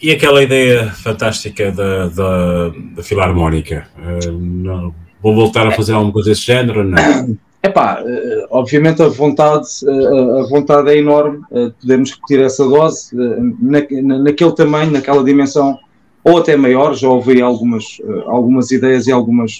E 0.00 0.12
aquela 0.12 0.42
ideia 0.42 0.90
fantástica 0.92 1.72
da, 1.72 2.06
da, 2.08 2.68
da 2.94 3.02
Filarmónica? 3.02 3.88
Eh, 3.98 4.30
não- 4.30 4.94
vou 5.22 5.34
voltar 5.34 5.66
a 5.66 5.72
fazer 5.72 5.92
alguma 5.94 6.12
coisa 6.12 6.28
desse 6.30 6.42
género? 6.42 6.84
Não. 6.84 6.96
Epá, 7.62 8.00
eh, 8.06 8.46
obviamente 8.50 9.02
a 9.02 9.08
vontade, 9.08 9.66
eh, 9.84 10.40
a 10.40 10.46
vontade 10.48 10.90
é 10.90 10.98
enorme, 10.98 11.40
eh, 11.50 11.72
podemos 11.80 12.12
repetir 12.12 12.40
essa 12.42 12.64
dose 12.68 13.10
eh, 13.18 13.38
na- 13.60 14.02
na- 14.02 14.18
naquele 14.22 14.52
tamanho, 14.54 14.92
naquela 14.92 15.24
dimensão, 15.24 15.76
ou 16.22 16.38
até 16.38 16.56
maior, 16.56 16.94
já 16.94 17.08
ouvi 17.08 17.42
algumas, 17.42 17.98
eh, 18.04 18.22
algumas 18.26 18.70
ideias 18.70 19.08
e 19.08 19.12
algumas 19.12 19.58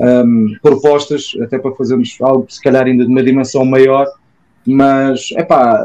ahm, 0.00 0.54
propostas, 0.62 1.32
até 1.42 1.58
para 1.58 1.72
fazermos 1.74 2.16
algo 2.22 2.46
se 2.48 2.62
calhar 2.62 2.86
ainda 2.86 3.04
de 3.04 3.10
uma 3.10 3.22
dimensão 3.22 3.62
maior, 3.66 4.06
mas 4.66 5.30
epá, 5.32 5.80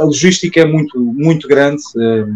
a 0.00 0.04
logística 0.04 0.60
é 0.60 0.64
muito, 0.64 0.98
muito 0.98 1.46
grande, 1.46 1.82
eh, 1.96 2.26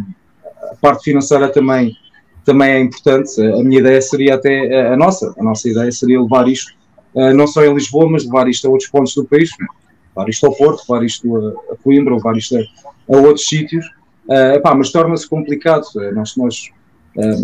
a 0.71 0.75
parte 0.77 1.05
financeira 1.05 1.49
também, 1.49 1.97
também 2.45 2.71
é 2.71 2.81
importante, 2.81 3.41
a 3.41 3.63
minha 3.63 3.81
ideia 3.81 4.01
seria 4.01 4.35
até, 4.35 4.93
a 4.93 4.97
nossa, 4.97 5.35
a 5.39 5.43
nossa 5.43 5.69
ideia 5.69 5.91
seria 5.91 6.21
levar 6.21 6.49
isto 6.49 6.81
Uh, 7.15 7.35
não 7.35 7.47
só 7.47 7.65
em 7.65 7.75
Lisboa, 7.75 8.09
mas 8.09 8.25
levar 8.25 8.49
isto 8.49 8.67
a 8.67 8.71
outros 8.71 8.89
pontos 8.89 9.15
do 9.15 9.25
país, 9.25 9.51
né? 9.59 9.67
levar 10.17 10.29
isto 10.29 10.47
ao 10.47 10.55
Porto, 10.55 10.85
levar 10.89 11.05
isto 11.05 11.55
a, 11.71 11.77
Coimbra, 11.83 12.15
levar 12.15 12.37
isto 12.37 12.57
a, 12.57 13.17
outros 13.17 13.49
sítios, 13.49 13.85
epá, 14.55 14.75
mas 14.75 14.93
torna-se 14.93 15.29
complicado. 15.29 15.85
Nós, 16.15 16.37
nós 16.37 16.71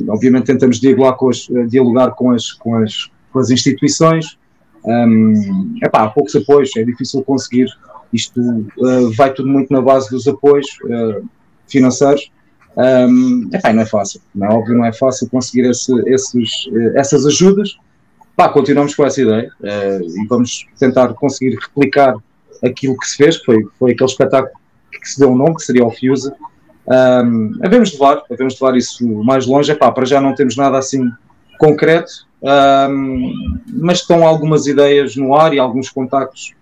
obviamente, 0.08 0.46
tentamos 0.46 0.78
dialogar 0.78 1.14
com 1.14 1.30
as, 1.30 1.48
dialogar 1.68 2.12
com 2.12 2.30
as, 2.30 2.52
com 2.52 2.76
as, 2.76 3.10
com 3.32 3.40
as 3.40 3.50
instituições, 3.50 4.38
um, 4.84 5.74
epá, 5.82 6.04
há 6.04 6.08
poucos 6.10 6.36
apoios, 6.36 6.70
é 6.76 6.84
difícil 6.84 7.22
conseguir. 7.24 7.66
Isto 8.12 8.40
uh, 8.40 9.12
vai 9.12 9.32
tudo 9.32 9.48
muito 9.48 9.72
na 9.72 9.80
base 9.80 10.10
dos 10.10 10.26
apoios 10.26 10.66
uh, 10.84 11.28
financeiros. 11.68 12.30
Um, 12.76 13.48
epá, 13.54 13.70
e 13.70 13.72
não 13.72 13.82
é 13.82 13.86
fácil, 13.86 14.20
não 14.34 14.46
é 14.48 14.54
óbvio, 14.54 14.76
não 14.76 14.84
é 14.84 14.92
fácil 14.92 15.28
conseguir 15.30 15.66
esse, 15.68 15.92
esses, 16.08 16.66
uh, 16.66 16.92
essas 16.94 17.24
ajudas. 17.24 17.78
pá, 18.36 18.50
continuamos 18.50 18.94
com 18.94 19.04
essa 19.04 19.20
ideia 19.22 19.50
eh, 19.62 20.00
e 20.02 20.26
vamos 20.26 20.66
tentar 20.78 21.14
conseguir 21.14 21.56
replicar 21.56 22.14
aquilo 22.62 22.96
que 22.98 23.08
se 23.08 23.16
fez, 23.16 23.38
que 23.38 23.46
foi, 23.46 23.66
foi 23.78 23.92
aquele 23.92 24.10
espetáculo 24.10 24.52
que 24.90 25.08
se 25.08 25.18
deu 25.18 25.30
um 25.30 25.36
nome, 25.36 25.54
que 25.54 25.62
seria 25.62 25.86
o 25.86 25.90
Fuse. 25.90 26.30
Um, 26.86 27.58
havemos 27.64 27.90
de 27.90 27.96
levar, 27.96 28.22
havemos 28.30 28.60
levar 28.60 28.76
isso 28.76 29.06
mais 29.24 29.46
longe. 29.46 29.72
Epá, 29.72 29.90
para 29.90 30.04
já 30.04 30.20
não 30.20 30.34
temos 30.34 30.56
nada 30.56 30.78
assim 30.78 31.10
concreto, 31.58 32.10
um, 32.42 33.32
mas 33.68 33.98
estão 33.98 34.26
algumas 34.26 34.66
ideias 34.66 35.16
no 35.16 35.34
ar 35.34 35.54
e 35.54 35.58
alguns 35.58 35.88
contactos 35.88 36.54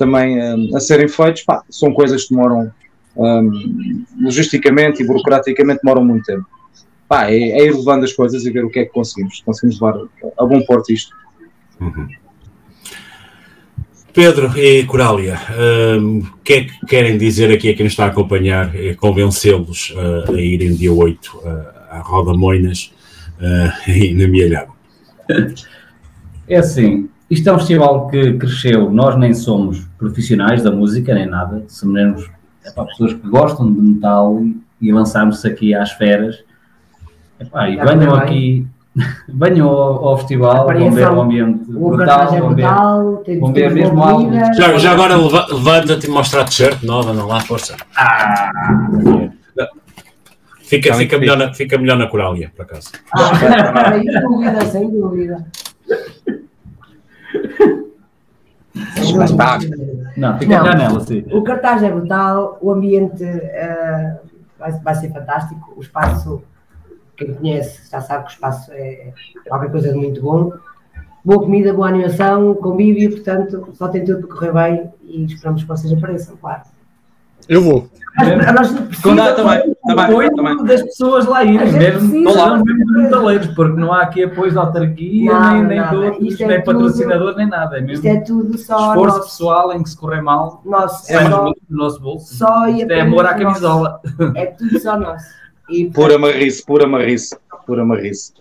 também 0.00 0.42
um, 0.42 0.74
a 0.74 0.80
serem 0.80 1.06
feitos. 1.06 1.42
Pá, 1.42 1.62
são 1.68 1.92
coisas 1.92 2.24
que 2.24 2.34
demoram 2.34 2.72
um, 3.14 4.04
logisticamente 4.18 5.02
e 5.02 5.06
burocraticamente 5.06 5.80
demoram 5.82 6.02
muito 6.02 6.24
tempo. 6.24 6.46
Pá, 7.06 7.30
é, 7.30 7.36
é 7.36 7.66
ir 7.66 7.76
levando 7.76 8.04
as 8.04 8.12
coisas 8.14 8.46
e 8.46 8.50
ver 8.50 8.64
o 8.64 8.70
que 8.70 8.78
é 8.78 8.84
que 8.86 8.92
conseguimos. 8.92 9.42
Conseguimos 9.44 9.78
levar 9.78 10.00
a 10.38 10.46
bom 10.46 10.62
porto 10.62 10.90
isto. 10.90 11.14
Pedro 14.14 14.58
e 14.58 14.84
Corália, 14.86 15.38
hum, 16.00 16.20
o 16.20 16.38
que 16.42 16.52
é 16.54 16.64
que 16.64 16.86
querem 16.86 17.18
dizer 17.18 17.52
aqui 17.52 17.68
a 17.68 17.74
quem 17.74 17.84
nos 17.84 17.92
está 17.92 18.06
a 18.06 18.08
acompanhar, 18.08 18.72
convencê-los 18.96 19.90
uh, 19.90 20.32
a 20.32 20.40
irem 20.40 20.74
dia 20.74 20.92
8 20.92 21.36
uh, 21.36 21.42
à 21.90 22.00
Roda 22.00 22.36
Moinas 22.36 22.92
uh, 23.38 23.70
e 23.90 24.14
na 24.14 24.26
Mielhada? 24.26 24.72
É 26.48 26.56
assim, 26.56 27.08
isto 27.30 27.48
é 27.48 27.52
um 27.52 27.58
festival 27.58 28.08
que 28.08 28.32
cresceu, 28.34 28.90
nós 28.90 29.16
nem 29.16 29.32
somos 29.32 29.86
profissionais 29.96 30.62
da 30.62 30.70
música, 30.70 31.14
nem 31.14 31.26
nada, 31.26 31.62
somos 31.68 32.28
é 32.64 32.70
para 32.72 32.84
pessoas 32.84 33.14
que 33.14 33.28
gostam 33.28 33.72
de 33.72 33.80
metal 33.80 34.38
e, 34.42 34.60
e 34.82 34.92
lançámos 34.92 35.42
aqui 35.44 35.72
às 35.74 35.92
feras. 35.92 36.42
Epá, 37.38 37.68
e 37.70 37.76
Já 37.76 37.84
venham 37.84 38.14
aqui, 38.14 38.66
venham 39.28 39.68
ao, 39.68 40.08
ao 40.08 40.18
festival, 40.18 40.66
vão 40.66 40.90
ver 40.90 41.08
o 41.08 41.20
ambiente 41.22 41.70
O 41.70 41.90
brutal, 41.90 42.06
cartaz 42.18 42.32
é 42.34 42.40
vão 42.40 42.48
ver, 42.54 42.62
brutal, 42.66 43.24
vão 43.40 43.52
ver 43.52 43.70
mesmo 43.72 44.02
algo. 44.02 44.32
Já, 44.54 44.76
já 44.76 44.92
agora 44.92 45.16
leva- 45.16 45.46
levanta-te 45.50 46.06
e 46.06 46.10
mostra 46.10 46.42
a 46.42 46.44
t-shirt 46.44 46.82
nova, 46.82 47.12
não 47.14 47.26
lá, 47.26 47.40
força. 47.40 47.76
Ah, 47.96 48.50
Fica, 50.62 50.90
Tá 50.90 50.96
fica, 50.98 51.18
melhor 51.18 51.36
na, 51.36 51.52
fica 51.52 51.76
melhor 51.78 51.96
na 51.98 52.06
Corália, 52.06 52.52
por 52.54 52.62
acaso. 52.62 52.90
Ah, 53.12 53.32
sem 53.98 54.20
dúvida, 54.22 54.60
sem 54.66 54.90
dúvida. 54.90 55.46
Sem 55.86 55.88
Mas 55.88 55.98
dúvida. 56.00 56.26
tá. 56.26 56.40
Não, 60.16 60.38
fica 60.38 60.64
já 60.64 60.74
nela, 60.74 61.00
sim. 61.00 61.24
O 61.32 61.42
cartaz 61.42 61.82
é 61.82 61.90
brutal, 61.90 62.58
o 62.60 62.70
ambiente 62.70 63.24
eh, 63.24 64.18
vai, 64.58 64.72
vai 64.72 64.94
ser 64.94 65.12
fantástico, 65.12 65.72
o 65.76 65.80
espaço, 65.80 66.42
quem 67.16 67.34
conhece 67.34 67.90
já 67.90 68.00
sabe 68.00 68.24
que 68.24 68.30
o 68.30 68.34
espaço 68.34 68.70
é 68.72 69.12
qualquer 69.48 69.70
coisa 69.70 69.92
de 69.92 69.98
muito 69.98 70.22
bom. 70.22 70.52
Boa 71.24 71.40
comida, 71.40 71.74
boa 71.74 71.88
animação, 71.88 72.54
convívio, 72.54 73.10
portanto, 73.10 73.68
só 73.74 73.88
tem 73.88 74.04
tudo 74.04 74.26
para 74.26 74.36
correr 74.36 74.52
bem 74.52 74.90
e 75.02 75.24
esperamos 75.24 75.62
que 75.62 75.68
vocês 75.68 75.92
apareçam, 75.92 76.36
claro. 76.36 76.62
Eu 77.50 77.62
vou. 77.62 77.88
Mas, 78.16 78.54
nós 78.54 78.72
não 78.72 78.86
precisamos- 78.86 79.34
também, 79.36 79.74
apoio 80.04 80.64
das 80.64 80.82
pessoas 80.82 81.26
lá 81.26 81.44
irem, 81.44 81.72
mesmo, 81.72 82.10
precisa. 82.10 82.32
são 82.32 82.64
mesmo 82.64 82.84
dos 82.86 83.02
metaleiros, 83.02 83.46
porque 83.48 83.80
não 83.80 83.92
há 83.92 84.02
aqui 84.02 84.24
apoio 84.24 84.52
da 84.52 84.60
autarquia, 84.62 85.32
Nada, 85.32 85.54
nem, 85.54 85.64
nem 85.80 85.88
de 85.88 85.96
outros, 85.96 86.40
é 86.40 86.46
nem 86.46 86.62
tudo- 86.62 86.74
patrocinador, 86.78 87.36
nem 87.36 87.48
nada. 87.48 87.78
É 87.78 87.80
mesmo 87.80 87.94
Isto 87.94 88.06
é 88.06 88.20
tudo 88.20 88.58
só 88.58 88.88
esforço 88.90 89.16
nosso. 89.16 89.28
pessoal 89.30 89.72
em 89.72 89.82
que 89.82 89.90
se 89.90 89.96
correr 89.96 90.20
mal. 90.22 90.60
Nosso, 90.64 91.10
é 91.10 91.16
é 91.16 91.30
só- 91.30 91.44
do 91.44 91.54
nosso 91.70 92.00
bolso. 92.00 92.34
Só 92.34 92.68
e 92.68 92.80
Isto 92.82 92.92
é 92.92 93.00
amor 93.00 93.26
à 93.26 93.30
nosso. 93.32 93.42
camisola. 93.44 94.00
É 94.36 94.46
tudo 94.46 94.78
só 94.80 94.98
nosso. 94.98 95.24
E, 95.70 95.86
Pura 95.94 96.18
marrice, 96.18 96.64
pura 96.66 96.86
marrice, 96.86 97.36
pura 97.66 97.84
marrice. 97.84 98.32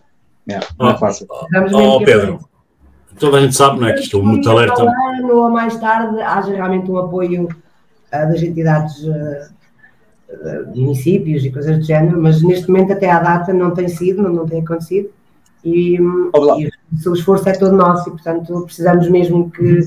Yeah, 0.49 0.65
não 0.79 0.89
é 0.89 0.97
fácil. 0.97 1.27
Precisamos 1.27 1.71
mesmo 1.71 1.87
Oh, 1.95 2.03
Pedro, 2.03 2.39
toda 3.19 3.37
a 3.37 3.41
gente 3.41 3.55
sabe, 3.55 3.79
não 3.79 3.87
é? 3.87 3.93
Que 3.93 3.99
isto, 4.01 4.17
o 4.17 4.21
um 4.23 4.33
metaleiro 4.33 4.73
também. 4.73 4.93
ano 5.19 5.35
ou 5.35 5.49
mais 5.51 5.77
tarde 5.79 6.19
haja 6.21 6.51
realmente 6.53 6.89
um 6.89 6.97
apoio 6.97 7.47
ah, 7.51 7.55
das 8.11 8.41
entidades 8.41 9.07
ah, 9.07 9.49
ah, 10.31 10.63
de 10.71 10.79
municípios 10.79 11.43
e 11.45 11.51
coisas 11.51 11.77
do 11.77 11.83
género, 11.83 12.21
mas 12.21 12.41
neste 12.41 12.69
momento 12.69 12.93
até 12.93 13.09
à 13.09 13.19
data 13.19 13.53
não 13.53 13.71
tem 13.71 13.87
sido, 13.87 14.21
não, 14.21 14.31
não 14.31 14.45
tem 14.45 14.61
acontecido. 14.61 15.09
E, 15.63 15.95
e 15.95 15.99
o 17.09 17.13
esforço 17.13 17.49
é 17.49 17.53
todo 17.53 17.75
nosso 17.75 18.07
e 18.07 18.11
portanto 18.11 18.61
precisamos 18.61 19.09
mesmo 19.09 19.51
que, 19.51 19.81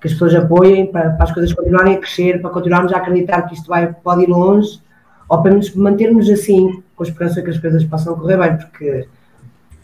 que 0.00 0.08
as 0.08 0.12
pessoas 0.12 0.34
apoiem 0.34 0.90
para, 0.90 1.10
para 1.10 1.24
as 1.24 1.32
coisas 1.32 1.52
continuarem 1.52 1.94
a 1.94 1.98
crescer, 1.98 2.40
para 2.40 2.50
continuarmos 2.50 2.92
a 2.92 2.96
acreditar 2.96 3.42
que 3.42 3.54
isto 3.54 3.68
vai, 3.68 3.92
pode 3.92 4.24
ir 4.24 4.28
longe 4.28 4.80
ou 5.28 5.40
para 5.40 5.54
nos 5.54 5.72
mantermos 5.74 6.28
assim, 6.28 6.82
com 6.96 7.04
a 7.04 7.06
esperança 7.06 7.40
que 7.40 7.50
as 7.50 7.58
coisas 7.58 7.84
possam 7.84 8.16
correr 8.16 8.36
bem, 8.36 8.56
porque 8.56 9.06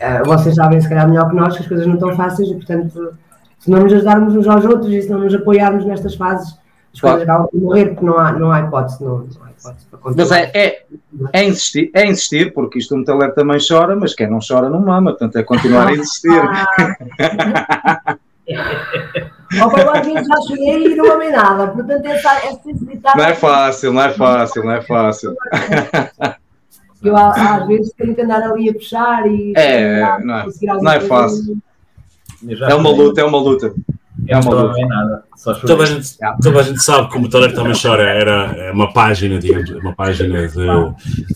ah, 0.01 0.23
vocês 0.24 0.55
sabem 0.56 0.81
se 0.81 0.89
calhar 0.89 1.09
melhor 1.09 1.31
que 1.31 1.36
nós 1.36 1.55
que 1.55 1.62
as 1.62 1.69
coisas 1.69 1.86
não 1.86 1.94
estão 1.94 2.16
fáceis 2.16 2.51
e 2.51 2.55
portanto 2.55 3.15
se 3.59 3.70
não 3.70 3.82
nos 3.82 3.93
ajudarmos 3.93 4.35
uns 4.36 4.47
aos 4.47 4.65
outros 4.65 4.93
e 4.93 5.02
se 5.02 5.10
não 5.10 5.20
nos 5.20 5.35
apoiarmos 5.35 5.85
nestas 5.85 6.15
fases, 6.15 6.48
as 6.52 6.59
Claro. 7.01 7.23
acabam 7.23 7.47
por 7.48 7.60
morrer 7.60 7.86
porque 7.86 8.05
não 8.05 8.19
há, 8.19 8.32
não 8.32 8.51
há 8.51 8.60
hipótese, 8.60 9.05
não, 9.05 9.19
não 9.19 9.44
há 9.44 9.51
hipótese 9.51 9.86
para 9.90 9.98
continuar. 9.98 10.28
Mas 10.28 10.32
é, 10.32 10.51
é, 10.55 10.85
é 11.32 11.44
insistir, 11.44 11.90
é 11.94 12.06
insistir, 12.06 12.52
porque 12.52 12.78
isto 12.78 12.94
o 12.94 12.98
metaleiro 12.98 13.35
também 13.35 13.59
chora, 13.66 13.94
mas 13.94 14.15
quem 14.15 14.28
não 14.28 14.39
chora 14.47 14.69
não 14.69 14.81
mama, 14.81 15.10
portanto 15.10 15.36
é 15.36 15.43
continuar 15.43 15.89
a 15.89 15.93
insistir. 15.93 16.40
Ao 19.60 19.74
às 19.74 20.06
vezes 20.06 20.27
já 20.27 20.40
cheguei 20.47 20.93
e 20.93 20.94
não 20.94 21.12
amei 21.12 21.31
nada, 21.31 21.69
portanto 21.69 22.05
essa, 22.06 22.35
essa 22.35 22.62
sensibilidade 22.62 23.16
Não 23.16 23.24
é 23.24 23.35
fácil, 23.35 23.93
não 23.93 24.02
é 24.02 24.12
fácil, 24.12 24.65
não 24.65 24.73
é 24.73 24.82
fácil. 24.82 25.36
que 27.01 27.09
eu 27.09 27.16
às 27.16 27.66
vezes 27.66 27.93
tenho 27.97 28.15
que 28.15 28.23
andar 28.23 28.43
ali 28.43 28.69
a 28.70 28.73
puxar 28.73 29.27
e 29.27 29.52
É, 29.56 30.19
não 30.20 30.35
é, 30.39 30.47
não 30.82 30.93
é 30.93 31.01
fácil. 31.01 31.56
É 32.69 32.74
uma 32.74 32.90
luta, 32.90 33.20
é 33.20 33.24
uma 33.24 33.39
luta. 33.39 33.74
É 34.29 34.37
uma 34.39 34.51
Não 34.55 34.63
luta. 34.67 34.81
é 34.81 34.87
nada. 34.87 35.23
Só. 35.37 35.55
Toda 35.55 35.83
a, 35.85 35.87
gente, 35.87 36.09
toda 36.43 36.61
a 36.61 36.63
gente 36.63 36.83
sabe 36.83 37.09
que 37.09 37.17
o 37.17 37.23
Metaleiro 37.23 37.55
também 37.55 37.73
chora. 37.81 38.03
Era 38.03 38.73
uma 38.75 38.93
página, 38.93 39.39
digamos, 39.39 39.71
uma 39.71 39.95
página 39.95 40.47
de, 40.49 40.57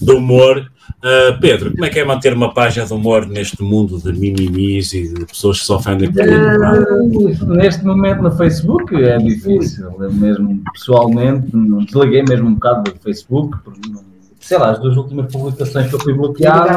de 0.01 0.13
humor. 0.13 0.71
Uh, 1.03 1.41
Pedro, 1.41 1.71
como 1.73 1.85
é 1.85 1.89
que 1.91 1.99
é 1.99 2.05
manter 2.05 2.33
uma 2.35 2.53
página 2.53 2.85
de 2.87 2.93
humor 2.93 3.27
neste 3.27 3.61
mundo 3.63 3.99
de 3.99 4.13
mimimis 4.13 4.93
e 4.93 5.13
de 5.15 5.25
pessoas 5.27 5.61
que 5.61 5.67
se 5.67 5.73
ofendem 5.73 6.13
por 6.13 6.23
tudo? 6.23 7.29
Eh, 7.29 7.57
Neste 7.57 7.85
momento 7.85 8.23
no 8.23 8.31
Facebook 8.33 8.95
é 8.95 9.17
difícil, 9.19 9.91
eu 10.01 10.13
mesmo 10.13 10.61
pessoalmente 10.73 11.49
não- 11.57 11.79
desliguei 11.85 12.23
mesmo 12.23 12.49
um 12.49 12.55
bocado 12.55 12.91
do 12.93 12.99
Facebook, 13.01 13.57
porque 13.65 13.81
não- 13.91 14.03
sei 14.41 14.59
lá, 14.59 14.73
as 14.73 14.79
duas 14.81 14.97
últimas 14.97 15.33
publicações 15.33 15.89
que 15.89 15.95
eu 15.95 16.01
fui 16.01 16.15
bloqueado 16.15 16.69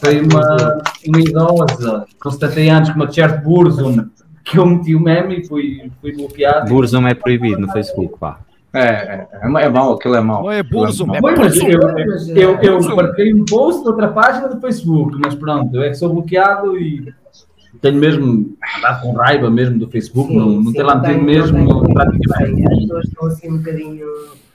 foi 0.00 0.20
uma, 0.20 0.78
uma 1.06 1.20
idosa 1.20 2.06
com 2.20 2.30
70 2.30 2.72
anos 2.72 2.88
com 2.90 2.96
uma 2.96 3.06
t-shirt 3.08 3.42
Burzum 3.42 4.04
que 4.44 4.58
eu 4.58 4.66
meti 4.66 4.94
o 4.94 5.00
meme 5.00 5.40
e 5.40 5.46
fui, 5.46 5.90
fui 6.00 6.12
bloqueado. 6.12 6.68
Burzum 6.68 7.06
é 7.06 7.14
proibido 7.14 7.60
no 7.60 7.70
Facebook, 7.72 8.18
pá. 8.18 8.40
É, 8.72 8.80
é, 8.80 9.28
é, 9.32 9.64
é 9.64 9.68
mau, 9.68 9.94
aquilo 9.94 10.14
é 10.14 10.20
mau. 10.20 10.42
Não 10.44 10.50
é 10.52 10.62
Burzum, 10.62 11.12
é 11.14 11.20
Foi, 11.20 11.34
mas 11.36 11.56
eu, 11.58 11.80
Burzum. 11.80 12.36
eu, 12.36 12.58
eu 12.60 12.96
marquei 12.96 13.34
um 13.34 13.44
post 13.44 13.82
de 13.82 13.88
outra 13.88 14.08
página 14.08 14.48
do 14.48 14.60
Facebook, 14.60 15.18
mas 15.22 15.34
pronto, 15.34 15.74
eu 15.74 15.82
é 15.82 15.88
que 15.88 15.96
sou 15.96 16.12
bloqueado 16.12 16.78
e 16.78 17.12
tenho 17.80 17.98
mesmo 17.98 18.54
andado 18.78 19.02
com 19.02 19.12
raiva 19.12 19.50
mesmo 19.50 19.78
do 19.78 19.88
Facebook, 19.88 20.32
não, 20.34 20.60
não 20.60 20.72
tem 20.72 20.82
lá 20.82 20.96
metido 20.96 21.16
tem- 21.16 21.24
mesmo 21.24 21.94
praticamente 21.94 22.62
As 22.62 22.78
pessoas 22.80 23.04
estão 23.04 23.26
assim 23.26 23.50
um 23.50 23.58
bocadinho 23.58 24.06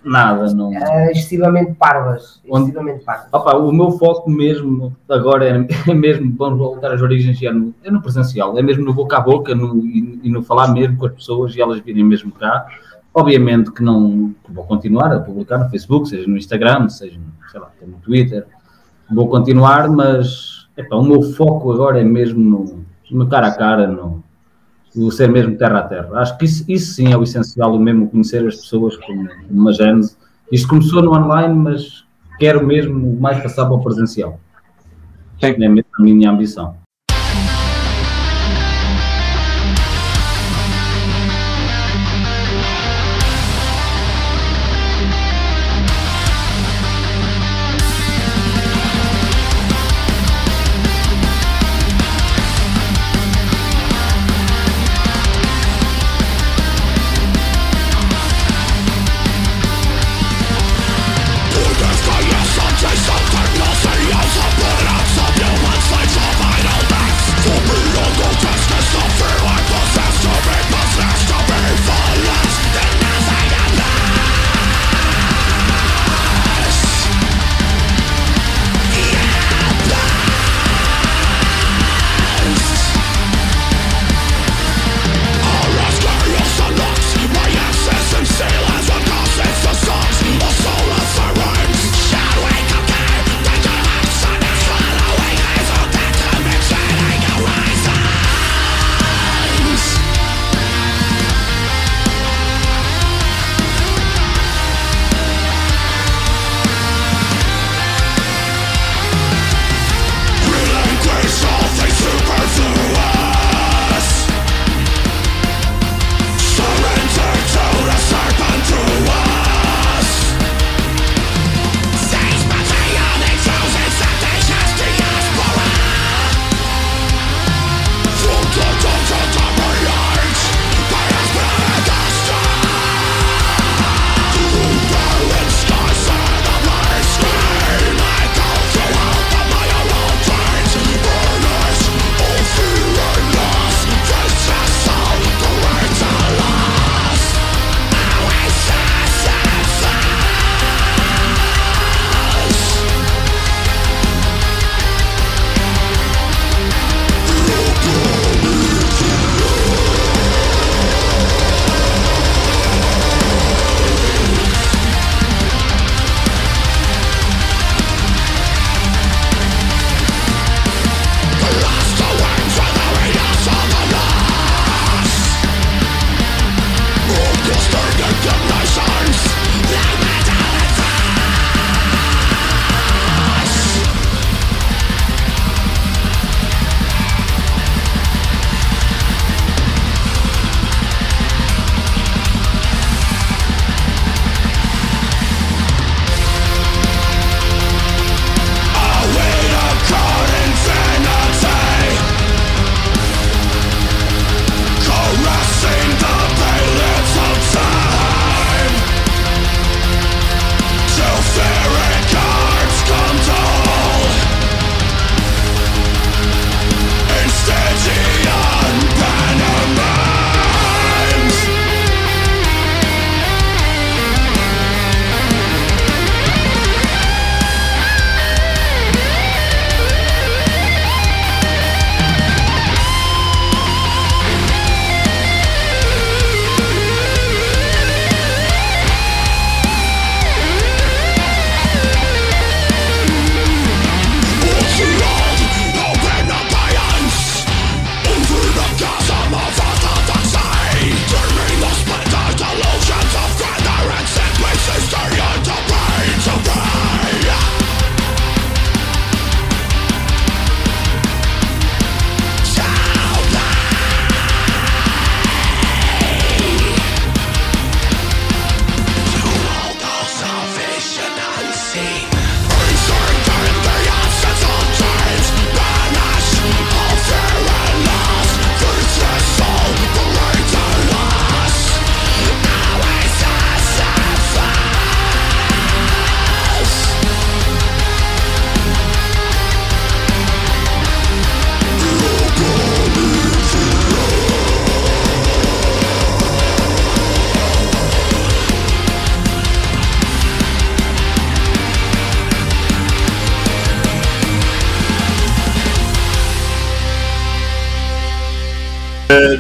nada. 0.06 0.54
Não. 0.54 0.74
eh, 0.74 1.12
excessivamente 1.12 1.74
parvas. 1.74 2.42
Excessivamente 2.46 3.04
parvas. 3.04 3.28
Opa, 3.32 3.58
o 3.58 3.72
meu 3.72 3.92
foco 3.92 4.30
mesmo 4.30 4.96
agora 5.10 5.46
é, 5.46 5.68
é 5.90 5.94
mesmo, 5.94 6.34
vamos 6.38 6.60
voltar 6.60 6.92
às 6.92 7.02
origens, 7.02 7.42
é 7.42 7.52
no, 7.52 7.74
é 7.84 7.92
no 7.92 8.02
presencial, 8.02 8.58
é 8.58 8.62
mesmo 8.62 8.86
no 8.86 8.94
boca 8.94 9.18
a 9.18 9.22
boca 9.22 9.56
no, 9.56 9.78
e, 9.86 10.20
e 10.24 10.30
no 10.30 10.44
falar 10.44 10.70
mesmo 10.70 10.98
com 10.98 11.06
as 11.08 11.14
pessoas 11.14 11.56
e 11.56 11.62
elas 11.62 11.80
virem 11.80 12.04
mesmo 12.04 12.32
cá. 12.32 12.66
Obviamente 13.14 13.72
que 13.72 13.82
não 13.82 14.36
que 14.44 14.52
vou 14.52 14.66
continuar 14.66 15.12
a 15.14 15.20
publicar 15.22 15.58
no 15.58 15.70
Facebook, 15.70 16.10
seja 16.10 16.28
no 16.28 16.38
Instagram, 16.38 16.90
seja 16.90 17.18
no, 17.18 17.62
lá, 17.62 17.72
no 17.88 17.98
Twitter. 18.00 18.46
Vou 19.10 19.30
continuar, 19.30 19.90
mas 19.90 20.68
epá, 20.76 20.98
o 20.98 21.04
meu 21.04 21.22
foco 21.22 21.72
agora 21.72 22.02
é 22.02 22.04
mesmo 22.04 22.42
no, 22.42 22.86
no 23.10 23.28
cara 23.28 23.48
a 23.48 23.56
cara, 23.56 23.88
no, 23.88 24.22
no 24.96 25.12
ser 25.12 25.30
mesmo 25.30 25.58
terra 25.58 25.80
a 25.80 25.84
terra. 25.84 26.10
Acho 26.20 26.38
que 26.38 26.46
isso, 26.46 26.64
isso 26.68 26.94
sim 26.94 27.12
é 27.12 27.18
o 27.18 27.24
essencial, 27.24 27.76
o 27.76 27.80
mesmo 27.80 28.10
conhecer 28.10 28.48
as 28.48 28.56
pessoas 28.56 28.96
como 28.98 29.28
uma 29.50 29.74
gênese. 29.74 30.16
Isto 30.52 30.68
começou 30.70 31.02
no 31.02 31.14
online, 31.14 31.54
mas 31.54 32.06
quero 32.40 32.66
mesmo 32.66 33.20
mais 33.20 33.42
passar 33.42 33.66
para 33.66 33.76
o 33.76 33.84
presencial. 33.84 34.40
É 35.42 35.52
mesmo 35.58 35.86
a 35.98 36.02
minha 36.02 36.32
ambição. 36.32 36.85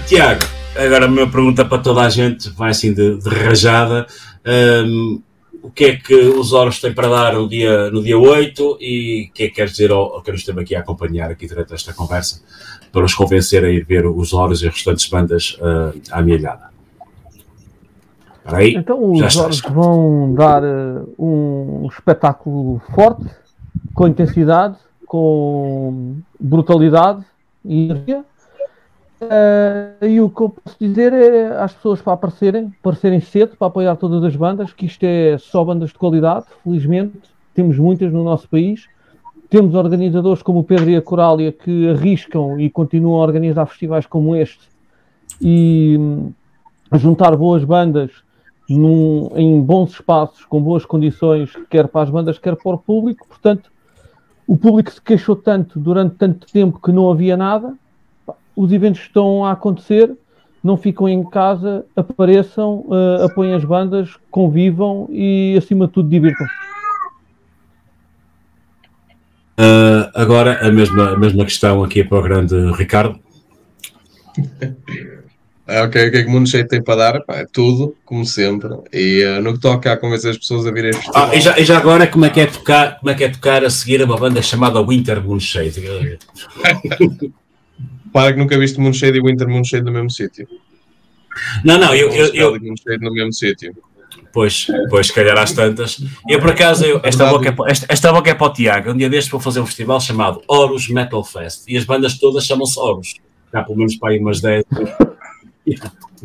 Tiago, 0.06 0.42
agora 0.76 1.06
a 1.06 1.08
minha 1.08 1.28
pergunta 1.28 1.66
para 1.66 1.82
toda 1.82 2.02
a 2.02 2.10
gente, 2.10 2.52
vai 2.52 2.70
assim 2.70 2.94
de, 2.94 3.18
de 3.18 3.30
rajada. 3.30 4.06
Um, 4.46 5.20
o 5.64 5.72
que 5.72 5.86
é 5.86 5.96
que 5.96 6.14
os 6.14 6.54
Oros 6.54 6.80
têm 6.80 6.94
para 6.94 7.10
dar 7.10 7.34
no 7.34 7.50
dia, 7.50 7.90
no 7.90 8.04
dia 8.04 8.18
8 8.18 8.78
e 8.80 9.30
o 9.32 9.34
que 9.34 9.44
é 9.44 9.48
que 9.48 9.56
queres 9.56 9.72
dizer 9.72 9.90
ao, 9.90 10.14
ao 10.14 10.22
que 10.22 10.32
nos 10.32 10.42
esteve 10.42 10.62
aqui 10.62 10.76
a 10.76 10.82
acompanhar 10.82 11.32
aqui 11.32 11.48
durante 11.48 11.74
esta 11.74 11.92
conversa 11.92 12.40
para 12.92 13.04
os 13.04 13.16
convencer 13.16 13.66
a 13.66 13.70
ir 13.70 13.84
ver 13.84 14.06
os 14.06 14.32
Oros 14.32 14.62
e 14.62 14.68
as 14.68 14.74
restantes 14.76 15.10
bandas 15.10 15.58
uh, 15.60 16.00
à 16.12 16.20
amealhada? 16.20 16.70
Aí, 18.46 18.76
Então 18.76 19.12
os. 19.12 19.36
Oros 19.38 19.62
vão 19.62 20.36
dar 20.36 20.64
eh, 20.64 21.02
um 21.18 21.88
espetáculo 21.92 22.80
forte, 22.94 23.26
com 23.92 24.08
intensidade, 24.08 24.76
com 25.08 26.18
brutalidade 26.40 27.26
e 27.66 27.86
energia. 27.86 28.24
Eh, 29.30 30.08
e 30.10 30.22
o 30.22 30.30
que 30.30 30.42
eu 30.42 30.50
posso 30.50 30.78
dizer 30.80 31.14
é 31.14 31.48
às 31.58 31.74
pessoas 31.74 32.02
para 32.02 32.14
aparecerem, 32.14 32.74
aparecerem 32.80 33.20
cedo, 33.20 33.56
para 33.58 33.68
apoiar 33.68 33.96
todas 33.96 34.24
as 34.24 34.36
bandas, 34.36 34.74
que 34.74 34.86
isto 34.86 35.04
é 35.04 35.38
só 35.38 35.64
bandas 35.64 35.90
de 35.90 35.96
qualidade, 35.96 36.46
felizmente, 36.64 37.18
temos 37.54 37.78
muitas 37.78 38.12
no 38.12 38.24
nosso 38.24 38.48
país. 38.50 38.88
Temos 39.50 39.76
organizadores 39.76 40.42
como 40.42 40.60
o 40.60 40.64
Pedro 40.64 40.90
e 40.90 40.96
a 40.96 41.02
Corália 41.02 41.52
que 41.52 41.90
arriscam 41.90 42.60
e 42.60 42.70
continuam 42.70 43.20
a 43.22 43.24
organizar 43.24 43.66
festivais 43.68 44.06
como 44.06 44.36
este 44.36 44.68
e 45.42 45.98
juntar 46.94 47.36
boas 47.36 47.64
bandas 47.64 48.12
num- 48.68 49.30
em 49.36 49.62
bons 49.62 49.92
espaços, 49.92 50.44
com 50.46 50.62
boas 50.62 50.86
condições, 50.86 51.52
quer 51.70 51.88
para 51.88 52.02
as 52.02 52.10
bandas, 52.10 52.40
quer 52.40 52.56
para 52.56 52.74
o 52.74 52.78
público. 52.78 53.28
Portanto, 53.28 53.72
o 54.48 54.58
público 54.58 54.92
se 54.92 55.02
queixou 55.02 55.36
tanto 55.36 55.80
durante 55.80 56.16
tanto 56.16 56.52
tempo 56.52 56.80
que 56.82 56.92
não 56.92 57.10
havia 57.10 57.38
nada. 57.38 57.74
Os 58.56 58.72
eventos 58.72 59.02
estão 59.02 59.46
a 59.46 59.52
acontecer, 59.52 60.16
não 60.64 60.78
ficam 60.78 61.08
em 61.08 61.24
casa, 61.30 61.86
apareçam, 61.96 62.86
eh, 62.92 63.26
apoiem 63.26 63.54
as 63.54 63.64
bandas, 63.64 64.16
convivam 64.32 65.08
e, 65.12 65.56
acima 65.58 65.86
de 65.86 65.94
tudo, 65.94 66.10
divirtam. 66.10 66.48
Uh, 69.58 70.12
agora 70.14 70.68
a 70.68 70.72
mesma, 70.72 71.12
a 71.12 71.18
mesma 71.18 71.46
questão 71.46 71.84
aqui 71.84 72.04
para 72.04 72.18
o 72.18 72.22
grande 72.22 72.56
Ricardo. 72.72 73.20
Ah, 75.68 75.82
ok, 75.82 76.08
o 76.08 76.12
que 76.12 76.18
é 76.18 76.22
que 76.22 76.30
o 76.30 76.32
Mundo 76.32 76.48
Cheio 76.48 76.68
tem 76.68 76.80
para 76.80 76.96
dar? 76.96 77.22
Pá, 77.22 77.38
é 77.38 77.46
tudo, 77.52 77.96
como 78.06 78.24
sempre. 78.24 78.70
E 78.94 79.24
ah, 79.24 79.42
no 79.42 79.54
que 79.54 79.60
toca 79.60 79.92
a 79.92 79.98
convencer 79.98 80.30
as 80.30 80.38
pessoas 80.38 80.68
a 80.68 80.72
virem. 80.72 80.92
Ah, 81.12 81.36
e, 81.36 81.42
já, 81.42 81.60
e 81.60 81.66
já 81.66 81.80
agora 81.80 82.06
como 82.06 82.24
é, 82.24 82.30
que 82.30 82.40
é 82.40 82.46
tocar, 82.46 83.00
como 83.00 83.10
é 83.10 83.16
que 83.16 83.24
é 83.24 83.30
tocar 83.30 83.66
a 83.66 83.70
seguir 83.72 84.04
uma 84.04 84.16
banda 84.16 84.44
chamada 84.44 84.80
Winter 84.80 85.24
Moonshade? 85.24 85.82
Para 88.16 88.32
que 88.32 88.40
nunca 88.40 88.58
viste 88.58 88.80
Moonshade 88.80 89.18
e 89.18 89.22
Winter 89.22 89.46
Moonshade 89.46 89.84
no 89.84 89.92
mesmo 89.92 90.10
sítio. 90.10 90.48
Não, 91.66 91.78
não, 91.78 91.94
eu- 91.94 92.10
eu- 92.14 92.34
eu- 92.34 92.52
Moonshade 92.62 93.04
no 93.04 93.12
mesmo 93.12 93.34
sítio. 93.34 93.76
Pois, 94.32 94.68
pois, 94.90 95.08
se 95.08 95.14
calhar 95.14 95.38
às 95.38 95.52
tantas. 95.52 96.02
Eu, 96.30 96.40
por 96.40 96.52
acaso, 96.52 96.86
eu- 96.86 97.02
esta, 97.04 97.26
boca 97.26 97.50
é, 97.50 97.52
para- 97.52 97.70
esta, 97.70 97.86
esta 97.90 98.14
boca 98.14 98.30
é 98.30 98.34
para 98.34 98.48
o 98.48 98.54
Tiago. 98.54 98.92
Um 98.92 98.96
dia 98.98 99.10
destes 99.10 99.30
vou 99.30 99.42
fazer 99.42 99.60
um 99.60 99.66
festival 99.66 100.00
chamado 100.00 100.42
Horus 100.48 100.88
Metal 100.88 101.22
Fest. 101.26 101.66
E 101.68 101.76
as 101.76 101.84
bandas 101.84 102.18
todas 102.18 102.46
chamam-se 102.46 102.80
Horus. 102.80 103.16
Há 103.52 103.64
pelo 103.64 103.78
menos 103.80 103.98
para 103.98 104.12
aí 104.14 104.20
umas 104.20 104.40
10. 104.40 104.64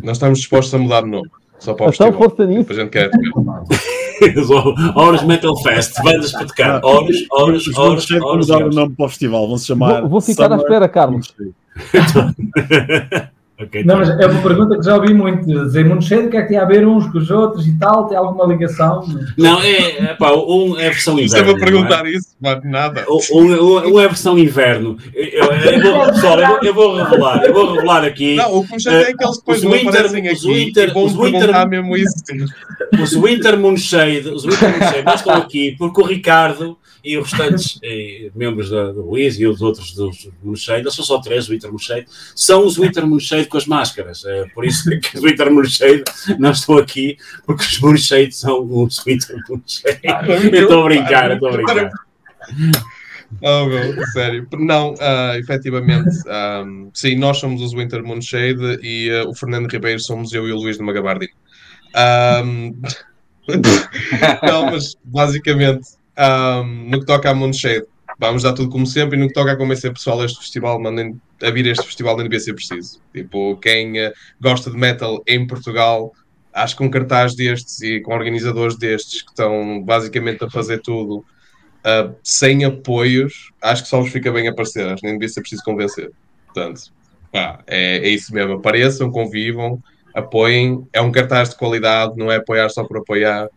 Nós 0.00 0.16
estamos 0.16 0.38
dispostos 0.38 0.72
a 0.72 0.78
mudar 0.78 1.02
de 1.02 1.08
nome. 1.08 1.28
Só 1.60 1.74
para 1.74 1.86
o 1.86 1.90
Então, 1.90 2.12
força 2.12 2.46
nisso. 2.46 2.72
A 2.72 2.74
gente 2.74 2.90
quer 2.90 3.10
tocar. 3.10 3.62
Horus 4.96 5.22
Metal 5.22 5.56
Fest. 5.62 5.94
Bandas 6.02 6.32
para 6.32 6.46
tocar. 6.46 6.84
Horus, 6.84 7.26
Horus, 7.30 7.66
Os 7.66 7.78
Horus, 7.78 7.90
Moonshade 8.10 8.20
vão 8.20 8.28
Horus. 8.30 8.48
mudar 8.48 8.66
o 8.66 8.70
nome 8.70 8.94
para 8.96 9.06
o 9.06 9.08
festival, 9.08 9.48
vão 9.48 9.58
se 9.58 9.66
chamar. 9.66 10.00
Vou, 10.00 10.10
vou 10.10 10.20
ficar 10.20 10.46
à 10.46 10.58
Summer 10.58 10.64
espera, 10.64 10.88
Carlos. 10.88 11.34
Ok, 13.62 13.84
Não, 13.84 13.98
mas 13.98 14.08
é 14.08 14.26
uma 14.26 14.40
pergunta 14.42 14.78
que 14.78 14.82
já 14.84 14.94
ouvi 14.96 15.12
muito. 15.12 15.44
Dizer 15.44 15.84
muito 15.84 16.02
cheio, 16.04 16.26
o 16.26 16.30
que 16.30 16.36
é 16.38 16.42
que 16.42 16.48
tem 16.48 16.56
a 16.56 16.64
ver 16.64 16.86
uns 16.86 17.06
com 17.12 17.18
os 17.18 17.30
outros 17.30 17.66
e 17.66 17.76
tal? 17.78 18.06
Tem 18.06 18.16
alguma 18.16 18.46
ligação? 18.46 19.04
Não, 19.36 19.60
é, 19.60 19.98
é, 19.98 20.14
pá, 20.14 20.32
um 20.32 20.78
é 20.78 20.86
a 20.86 20.90
versão 20.90 21.18
inverno. 21.18 21.26
Estava 21.36 21.50
a 21.52 21.56
é? 21.56 21.64
perguntar 21.64 22.06
isso, 22.06 22.28
mas 22.40 22.64
nada. 22.64 23.04
Um, 23.30 23.38
um- 23.42 23.94
um 23.94 24.00
é 24.00 24.04
a 24.04 24.08
versão 24.08 24.38
inverno. 24.38 24.96
Eu, 25.14 25.24
eu- 25.24 25.52
eu 25.52 25.92
vou, 25.94 26.06
pessoal, 26.06 26.40
eu 26.40 26.46
vou, 26.48 26.58
eu 26.62 26.74
vou 26.74 26.96
revelar, 27.04 27.44
eu 27.44 27.52
vou 27.52 27.72
revelar 27.74 28.04
aqui. 28.04 28.36
Não, 28.36 28.56
o 28.58 28.66
que 28.66 28.72
me 28.74 28.80
chateia 28.80 29.02
é 29.10 29.12
que 29.14 29.24
eles 29.24 29.36
depois 29.38 29.58
os 29.58 29.64
não 29.64 29.72
Winter- 29.72 29.88
aparecem 29.90 30.32
os 30.32 30.38
aqui 30.44 30.54
Winter- 30.54 30.88
e 30.88 30.92
vão 30.94 31.04
os 31.04 31.12
Winter- 31.14 31.68
mesmo 31.68 31.96
isso. 31.96 32.14
Os 33.02 33.12
Winter 33.14 33.58
Moonshade, 33.58 34.28
os 34.30 34.44
Winter 34.44 34.70
Moonshade 34.70 35.04
não 35.04 35.14
estão 35.14 35.34
aqui 35.34 35.74
porque 35.78 36.00
o 36.00 36.04
Ricardo 36.04 36.78
e 37.04 37.18
os 37.18 37.30
restantes 37.30 37.78
eh, 37.82 38.30
membros 38.34 38.70
da, 38.70 38.92
do 38.92 39.10
Luís 39.10 39.38
e 39.38 39.46
os 39.46 39.60
outros 39.60 39.94
dos 39.94 40.28
Moonshade, 40.42 40.92
são 40.92 41.04
só 41.04 41.20
três, 41.20 41.48
o 41.48 41.52
Winter 41.52 41.70
Moonshade, 41.70 42.06
são 42.34 42.64
os 42.64 42.76
Winter 42.76 43.06
Moonshade 43.06 43.46
com 43.46 43.56
as 43.56 43.66
máscaras. 43.66 44.24
É 44.24 44.44
por 44.54 44.64
isso 44.64 44.88
que 44.88 45.16
os 45.16 45.22
Winter 45.22 45.52
Moonshade 45.52 46.04
não 46.38 46.50
estão 46.50 46.78
aqui, 46.78 47.16
porque 47.46 47.62
os 47.62 47.80
Moonshade 47.80 48.34
são 48.34 48.62
os 48.62 49.02
Winter 49.04 49.36
Moonshade. 49.48 50.00
Estou 50.52 50.82
a 50.82 50.84
brincar, 50.84 51.32
estou 51.32 51.48
a 51.48 51.52
brincar. 51.52 51.90
Oh, 53.42 53.66
meu, 53.66 54.06
sério. 54.08 54.46
Não, 54.58 54.94
ah, 55.00 55.38
efetivamente, 55.38 56.10
ah, 56.26 56.64
sim, 56.92 57.16
nós 57.16 57.38
somos 57.38 57.62
os 57.62 57.72
Winter 57.72 58.02
Moonshade 58.02 58.80
e 58.82 59.10
ah, 59.10 59.28
o 59.28 59.34
Fernando 59.34 59.70
Ribeiro 59.70 60.00
somos 60.00 60.32
eu 60.32 60.48
e 60.48 60.52
o 60.52 60.56
Luís 60.56 60.76
de 60.76 60.82
Magabardino. 60.82 61.32
Ah, 61.94 62.42
não, 64.42 64.66
mas 64.66 64.96
basicamente, 65.04 65.88
ah, 66.20 66.62
no 66.64 67.00
que 67.00 67.06
toca 67.06 67.30
a 67.30 67.34
Moonshade, 67.34 67.86
vamos 68.18 68.42
dar 68.42 68.52
tudo 68.52 68.68
como 68.68 68.86
sempre 68.86 69.16
e 69.16 69.20
no 69.20 69.28
que 69.28 69.34
toca 69.34 69.52
a 69.52 69.56
convencer 69.56 69.92
pessoal 69.92 70.20
a 70.20 70.24
este 70.24 70.38
festival, 70.38 70.80
mandem 70.80 71.20
a 71.42 71.50
vir 71.50 71.66
este 71.66 71.84
festival 71.84 72.16
devia 72.16 72.38
ser 72.38 72.54
preciso. 72.54 73.00
Tipo, 73.12 73.56
quem 73.56 73.98
ah, 73.98 74.12
gosta 74.40 74.70
de 74.70 74.76
metal 74.76 75.22
em 75.26 75.46
Portugal, 75.46 76.12
acho 76.52 76.76
que 76.76 76.82
um 76.82 76.90
cartaz 76.90 77.34
destes 77.34 77.80
e 77.80 78.00
com 78.00 78.14
organizadores 78.14 78.76
destes 78.76 79.22
que 79.22 79.30
estão 79.30 79.82
basicamente 79.82 80.44
a 80.44 80.50
fazer 80.50 80.80
tudo 80.80 81.24
Uh, 81.80 82.14
sem 82.22 82.62
apoios, 82.62 83.52
acho 83.62 83.84
que 83.84 83.88
só 83.88 84.00
vos 84.00 84.10
fica 84.10 84.30
bem 84.30 84.46
aparecer, 84.46 84.86
acho 84.86 85.00
que 85.00 85.06
nem 85.06 85.14
devia 85.14 85.30
ser 85.30 85.40
preciso 85.40 85.62
convencer. 85.64 86.10
Portanto, 86.44 86.92
pá, 87.32 87.62
é, 87.66 87.98
é 87.98 88.08
isso 88.10 88.34
mesmo. 88.34 88.54
Apareçam, 88.54 89.10
convivam, 89.10 89.82
apoiem. 90.14 90.86
É 90.92 91.00
um 91.00 91.10
cartaz 91.10 91.50
de 91.50 91.56
qualidade, 91.56 92.16
não 92.16 92.30
é 92.30 92.36
apoiar 92.36 92.68
só 92.68 92.84
por 92.84 92.98
apoiar. 92.98 93.48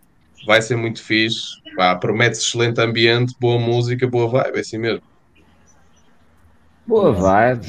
Vai 0.45 0.61
ser 0.61 0.75
muito 0.75 1.01
fixe. 1.01 1.61
Pá, 1.75 1.95
promete 1.95 2.37
excelente 2.37 2.79
ambiente, 2.81 3.33
boa 3.39 3.59
música, 3.59 4.07
boa 4.07 4.27
vibe, 4.27 4.57
é 4.57 4.59
assim 4.59 4.77
mesmo. 4.77 5.01
Boa 6.85 7.11
vibe. 7.13 7.67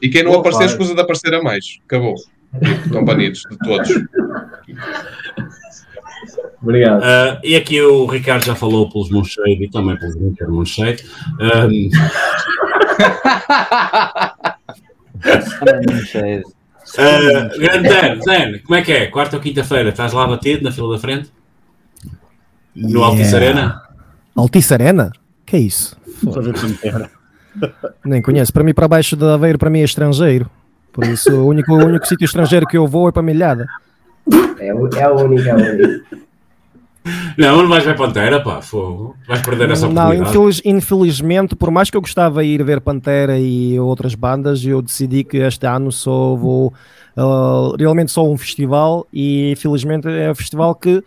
E 0.00 0.08
quem 0.08 0.22
não 0.22 0.30
Boa 0.32 0.40
aparecer, 0.40 0.60
vibe. 0.64 0.70
escusa 0.72 0.94
de 0.94 1.00
aparecer 1.00 1.34
a 1.34 1.42
mais. 1.42 1.78
Acabou. 1.84 2.14
Estão 2.84 3.04
banidos 3.04 3.42
de 3.50 3.58
todos. 3.58 3.88
Obrigado. 6.62 7.02
Ah, 7.04 7.38
e 7.44 7.54
aqui 7.54 7.80
o 7.80 8.06
Ricardo 8.06 8.44
já 8.44 8.54
falou 8.54 8.90
pelos 8.90 9.10
Moonshade 9.10 9.62
e 9.64 9.70
também 9.70 9.96
pelos 9.98 10.14
Winter 10.16 10.50
Moonshade. 10.50 11.04
Um, 11.38 11.90
Ah, 16.98 17.48
grande 17.56 17.88
Dan, 17.88 18.18
Dan, 18.18 18.58
como 18.64 18.74
é 18.74 18.82
que 18.82 18.92
é? 18.92 19.06
Quarta 19.06 19.36
ou 19.36 19.42
quinta-feira? 19.42 19.90
Estás 19.90 20.12
lá 20.12 20.26
batido 20.26 20.64
na 20.64 20.72
fila 20.72 20.94
da 20.94 20.98
frente? 20.98 21.30
No 22.74 23.02
Altice 23.04 23.34
Arena? 23.34 23.82
Altice 24.36 24.72
Arena? 24.74 25.12
Que 25.46 25.56
é 25.56 25.60
isso? 25.60 25.96
Nem 28.04 28.22
conheço. 28.22 28.52
Para 28.52 28.62
mim, 28.64 28.72
para 28.74 28.86
baixo 28.88 29.16
de 29.16 29.24
Aveiro, 29.24 29.58
para 29.58 29.70
mim 29.70 29.80
é 29.80 29.84
estrangeiro. 29.84 30.48
Por 30.92 31.04
isso, 31.04 31.32
o 31.32 31.46
único, 31.48 31.72
o 31.72 31.84
único 31.84 32.06
sítio 32.06 32.24
estrangeiro 32.24 32.66
que 32.66 32.76
eu 32.76 32.86
vou 32.86 33.08
é 33.08 33.12
para 33.12 33.22
Milhada. 33.22 33.66
É, 34.58 34.74
o- 34.74 34.88
é 34.94 35.02
a 35.02 35.12
única, 35.12 35.48
é 35.48 35.52
a 35.52 35.56
única. 35.56 36.04
Não, 37.38 37.62
não 37.62 37.68
vais 37.68 37.82
ver 37.84 37.96
Pantera, 37.96 38.40
pá, 38.42 38.60
fogo. 38.60 39.16
Vais 39.26 39.40
perder 39.40 39.70
essa 39.70 39.86
Não, 39.88 39.92
oportunidade. 40.08 40.30
infeliz- 40.36 40.62
infelizmente, 40.64 41.56
por 41.56 41.70
mais 41.70 41.88
que 41.90 41.96
eu 41.96 42.00
gostava 42.00 42.42
de 42.42 42.48
ir 42.48 42.62
ver 42.62 42.80
Pantera 42.80 43.38
e 43.38 43.78
outras 43.80 44.14
bandas, 44.14 44.64
eu 44.64 44.82
decidi 44.82 45.24
que 45.24 45.38
este 45.38 45.66
ano 45.66 45.90
só 45.90 46.34
vou 46.36 46.74
ah, 47.16 47.72
realmente 47.78 48.12
só 48.12 48.28
um 48.30 48.36
festival 48.36 49.06
e 49.12 49.50
infelizmente 49.52 50.08
é 50.08 50.30
um 50.30 50.34
festival 50.34 50.74
que 50.74 51.02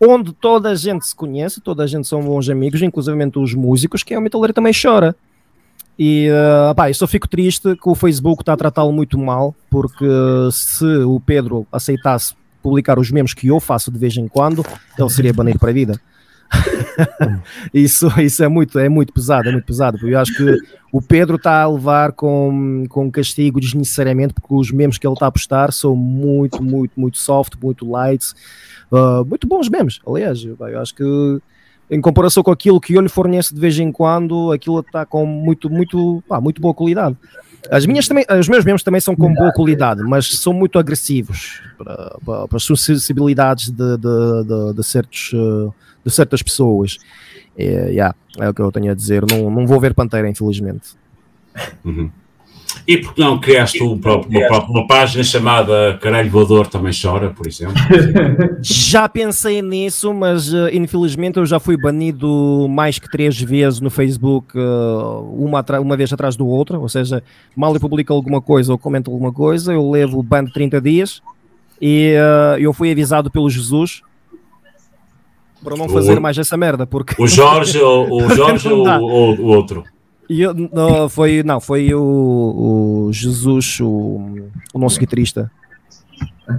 onde 0.00 0.32
toda 0.32 0.70
a 0.70 0.74
gente 0.74 1.06
se 1.06 1.14
conhece, 1.14 1.60
toda 1.60 1.84
a 1.84 1.86
gente 1.86 2.08
são 2.08 2.22
bons 2.22 2.48
amigos, 2.48 2.80
inclusive 2.80 3.30
os 3.36 3.54
músicos, 3.54 4.02
que 4.02 4.14
é 4.14 4.18
o 4.18 4.22
Metaleiro 4.22 4.54
também 4.54 4.72
chora. 4.72 5.14
E 5.98 6.30
ah, 6.30 6.72
pá, 6.74 6.88
eu 6.88 6.94
só 6.94 7.06
fico 7.06 7.28
triste 7.28 7.76
que 7.76 7.88
o 7.88 7.94
Facebook 7.94 8.42
está 8.42 8.54
a 8.54 8.56
tratá-lo 8.56 8.92
muito 8.92 9.18
mal, 9.18 9.54
porque 9.68 10.06
se 10.50 10.86
o 11.04 11.20
Pedro 11.20 11.66
aceitasse 11.70 12.34
publicar 12.62 12.98
os 12.98 13.10
memes 13.10 13.34
que 13.34 13.48
eu 13.48 13.60
faço 13.60 13.90
de 13.90 13.98
vez 13.98 14.16
em 14.16 14.26
quando, 14.26 14.64
ele 14.98 15.10
seria 15.10 15.32
banido 15.32 15.58
para 15.58 15.70
a 15.70 15.74
vida. 15.74 16.00
isso, 17.72 18.08
isso 18.20 18.42
é 18.42 18.48
muito, 18.48 18.78
é 18.78 18.88
muito 18.88 19.12
pesado, 19.12 19.48
é 19.48 19.52
muito 19.52 19.64
pesado. 19.64 20.08
Eu 20.08 20.18
acho 20.18 20.34
que 20.34 20.58
o 20.90 21.00
Pedro 21.00 21.36
está 21.36 21.62
a 21.62 21.68
levar 21.68 22.12
com, 22.12 22.84
com 22.88 23.10
castigo 23.10 23.60
desnecessariamente, 23.60 24.34
porque 24.34 24.54
os 24.54 24.70
memes 24.70 24.98
que 24.98 25.06
ele 25.06 25.14
está 25.14 25.26
a 25.26 25.32
postar 25.32 25.72
são 25.72 25.94
muito, 25.94 26.62
muito, 26.62 26.98
muito 26.98 27.18
soft, 27.18 27.54
muito 27.62 27.88
light, 27.88 28.24
uh, 28.92 29.24
muito 29.24 29.46
bons 29.46 29.68
memes. 29.68 30.00
Aliás, 30.06 30.44
eu, 30.44 30.56
eu 30.58 30.80
acho 30.80 30.94
que 30.94 31.40
em 31.90 32.00
comparação 32.00 32.42
com 32.42 32.52
aquilo 32.52 32.80
que 32.80 32.94
eu 32.94 33.00
lhe 33.00 33.08
forneço 33.08 33.54
de 33.54 33.60
vez 33.60 33.78
em 33.78 33.90
quando, 33.90 34.52
aquilo 34.52 34.78
está 34.80 35.04
com 35.04 35.26
muito, 35.26 35.68
muito, 35.68 36.22
pá, 36.28 36.40
muito 36.40 36.60
boa 36.60 36.72
qualidade. 36.72 37.16
As 37.68 37.84
minhas 37.84 38.06
também, 38.06 38.24
os 38.38 38.48
meus 38.48 38.64
membros 38.64 38.82
também 38.82 39.00
são 39.00 39.14
com 39.14 39.34
boa 39.34 39.52
qualidade, 39.52 40.02
mas 40.02 40.38
são 40.38 40.52
muito 40.52 40.78
agressivos 40.78 41.60
para, 41.76 42.16
para, 42.24 42.48
para 42.48 42.56
as 42.56 42.62
suscetibilidades 42.62 43.68
de, 43.70 43.96
de, 43.98 44.44
de, 44.44 44.74
de 44.74 44.84
certos, 44.84 45.32
eh, 45.34 45.70
de 46.04 46.10
certas 46.10 46.42
pessoas. 46.42 46.96
É, 47.58 47.90
yeah, 47.90 48.14
é 48.38 48.48
o 48.48 48.54
que 48.54 48.62
eu 48.62 48.72
tenho 48.72 48.90
a 48.90 48.94
dizer. 48.94 49.24
Não, 49.30 49.50
não 49.50 49.66
vou 49.66 49.78
ver 49.78 49.92
Pantera, 49.92 50.28
infelizmente. 50.28 50.94
Uhum. 51.84 52.10
E 52.86 52.96
por 52.98 53.14
que 53.14 53.20
não 53.20 53.38
criaste 53.38 53.82
um 53.82 53.98
próprio- 53.98 54.38
uma, 54.40 54.46
própria- 54.48 54.70
uma 54.70 54.86
página 54.86 55.22
chamada 55.24 55.98
Caralho 56.00 56.30
Voador 56.30 56.66
Também 56.66 56.92
Chora, 56.92 57.30
por 57.30 57.46
exemplo? 57.46 57.74
Já 58.60 59.08
pensei 59.08 59.62
nisso, 59.62 60.12
mas 60.14 60.52
eh, 60.52 60.70
infelizmente 60.76 61.38
eu 61.38 61.46
já 61.46 61.58
fui 61.60 61.76
banido 61.76 62.66
mais 62.68 62.98
que 62.98 63.08
três 63.08 63.40
vezes 63.40 63.80
no 63.80 63.90
Facebook, 63.90 64.56
eh, 64.56 64.60
uma, 65.32 65.64
uma 65.80 65.96
vez 65.96 66.12
atrás 66.12 66.36
do 66.36 66.46
outra. 66.46 66.78
Ou 66.78 66.88
seja, 66.88 67.22
mal 67.56 67.72
eu 67.74 67.80
publico 67.80 68.12
alguma 68.12 68.40
coisa 68.40 68.72
ou 68.72 68.78
comento 68.78 69.10
alguma 69.10 69.32
coisa, 69.32 69.72
eu 69.72 69.90
levo 69.90 70.18
o 70.18 70.22
ban 70.22 70.44
de 70.44 70.52
30 70.52 70.80
dias 70.80 71.22
e 71.80 72.12
eh, 72.16 72.56
eu 72.60 72.72
fui 72.72 72.90
avisado 72.92 73.30
pelo 73.30 73.48
Jesus 73.48 74.02
para 75.62 75.76
não 75.76 75.86
O- 75.86 75.88
fazer 75.90 76.18
mais 76.20 76.36
essa 76.38 76.56
merda. 76.56 76.86
Porque 76.86 77.14
O 77.20 77.26
Jorge, 77.26 77.78
ou, 77.78 78.24
o 78.24 78.28
Jorge 78.34 78.68
ou 78.68 79.38
o 79.38 79.44
outro? 79.46 79.84
E 80.32 80.42
eu- 80.42 80.54
não, 80.54 81.08
foi, 81.08 81.42
não, 81.42 81.60
foi 81.60 81.92
o, 81.92 82.00
o 83.08 83.12
Jesus, 83.12 83.80
o, 83.80 84.48
o 84.72 84.78
nosso 84.78 85.00
guitarrista. 85.00 85.50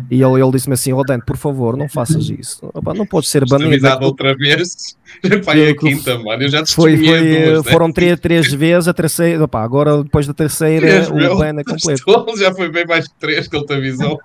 E 0.10 0.22
ele, 0.22 0.42
ele 0.42 0.52
disse-me 0.52 0.74
assim: 0.74 0.92
Rodante, 0.92 1.26
por 1.26 1.38
favor, 1.38 1.78
não 1.78 1.88
faças 1.88 2.30
isso. 2.30 2.60
Opa, 2.74 2.94
não 2.94 3.06
podes 3.06 3.30
ser 3.30 3.46
banido. 3.48 3.70
Avisado 3.70 4.06
outra 4.06 4.36
vez. 4.36 4.98
Pá, 5.46 5.56
é 5.58 5.70
a 5.70 5.76
quinta, 5.76 6.18
mano. 6.20 6.44
Eu 6.44 6.50
já 6.50 6.64
te 6.64 6.74
Foi, 6.76 6.98
foi, 6.98 7.06
duas, 7.46 7.66
né? 7.66 7.72
foram 7.72 7.92
três, 7.94 8.20
três 8.20 8.52
vezes, 8.54 8.88
a 8.90 8.94
terceira, 8.94 9.44
opa, 9.44 9.62
agora 9.62 10.04
depois 10.04 10.28
da 10.28 10.34
terceira 10.34 10.86
Três, 10.88 11.10
o 11.10 11.16
meu. 11.16 11.38
ban 11.38 11.56
é 11.60 11.64
completo. 11.64 12.04
Já 12.38 12.54
foi 12.54 12.70
bem 12.70 12.86
mais 12.86 13.08
que 13.08 13.14
três 13.20 13.48
que 13.48 13.56
ele 13.56 13.66
te 13.66 13.74
avisou. 13.74 14.20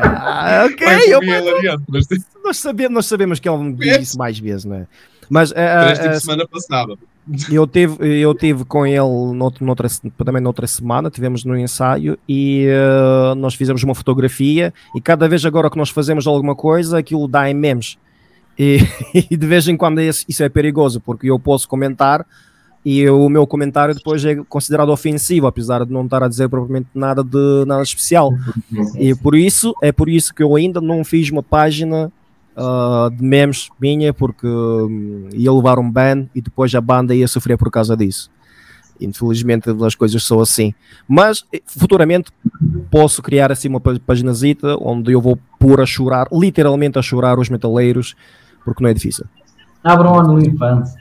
Ah, 0.00 0.66
ok, 0.70 0.86
eu- 1.12 1.20
nós, 2.42 2.56
sabemos, 2.56 2.94
nós 2.94 3.06
sabemos 3.06 3.38
que 3.40 3.48
ele 3.48 3.58
me 3.58 3.98
disse 3.98 4.16
mais 4.16 4.38
vezes, 4.38 4.64
não 4.64 4.76
é? 4.76 4.86
Mas 5.28 5.50
Três 5.50 5.98
tipo 5.98 6.10
eh, 6.10 6.20
semana 6.20 6.46
passada. 6.48 6.94
eu 7.50 7.66
tive, 7.66 7.96
eu 8.22 8.34
tive 8.34 8.64
com 8.64 8.86
ele 8.86 9.34
nout- 9.34 9.62
noutra, 9.62 9.88
também 10.24 10.40
noutra 10.42 10.66
semana, 10.66 11.10
tivemos 11.10 11.44
no 11.44 11.58
ensaio 11.58 12.18
e 12.28 12.66
eh, 12.68 13.34
nós 13.36 13.54
fizemos 13.54 13.82
uma 13.82 13.94
fotografia 13.94 14.72
e 14.94 15.00
cada 15.00 15.28
vez 15.28 15.44
agora 15.44 15.68
que 15.70 15.76
nós 15.76 15.90
fazemos 15.90 16.26
alguma 16.26 16.54
coisa, 16.54 16.98
aquilo 16.98 17.26
dá 17.26 17.50
em 17.50 17.54
memes. 17.54 17.98
E, 18.58 18.78
e 19.30 19.36
de 19.36 19.46
vez 19.46 19.66
em 19.68 19.76
quando 19.76 20.00
isso, 20.00 20.24
isso 20.28 20.42
é 20.42 20.48
perigoso, 20.48 21.00
porque 21.00 21.30
eu 21.30 21.38
posso 21.38 21.68
comentar 21.68 22.24
e 22.84 23.08
o 23.10 23.28
meu 23.28 23.44
comentário 23.48 23.92
depois 23.92 24.24
é 24.24 24.36
considerado 24.48 24.90
ofensivo, 24.90 25.48
apesar 25.48 25.84
de 25.84 25.92
não 25.92 26.04
estar 26.04 26.22
a 26.22 26.28
dizer 26.28 26.48
propriamente 26.48 26.86
nada 26.94 27.24
de 27.24 27.64
nada 27.66 27.82
especial. 27.82 28.30
E 28.96 29.12
por 29.12 29.34
isso, 29.34 29.74
é 29.82 29.90
por 29.90 30.08
isso 30.08 30.32
que 30.32 30.40
eu 30.40 30.54
ainda 30.54 30.80
não 30.80 31.04
fiz 31.04 31.28
uma 31.32 31.42
página 31.42 32.12
ah, 32.56 33.10
de 33.12 33.22
memes 33.22 33.68
minha, 33.78 34.14
porque 34.14 34.46
hum, 34.46 35.28
ia 35.32 35.52
levar 35.52 35.78
um 35.78 35.90
ban 35.90 36.26
e 36.34 36.40
depois 36.40 36.74
a 36.74 36.80
banda 36.80 37.14
ia 37.14 37.28
sofrer 37.28 37.58
por 37.58 37.70
causa 37.70 37.94
disso. 37.94 38.30
Infelizmente 38.98 39.68
as 39.84 39.94
coisas 39.94 40.24
são 40.24 40.40
assim. 40.40 40.72
Mas 41.06 41.44
eh, 41.52 41.60
futuramente 41.66 42.30
posso 42.90 43.22
criar 43.22 43.52
assim 43.52 43.68
uma 43.68 43.80
paginazita 43.80 44.74
onde 44.80 45.12
eu 45.12 45.20
vou 45.20 45.38
pôr 45.58 45.82
a 45.82 45.86
chorar, 45.86 46.28
literalmente 46.32 46.98
a 46.98 47.02
chorar 47.02 47.38
os 47.38 47.50
metaleiros, 47.50 48.14
porque 48.64 48.82
não 48.82 48.88
é 48.88 48.94
difícil. 48.94 49.26
Abram 49.84 50.12
um 50.12 50.18
OnlyFans. 50.18 50.94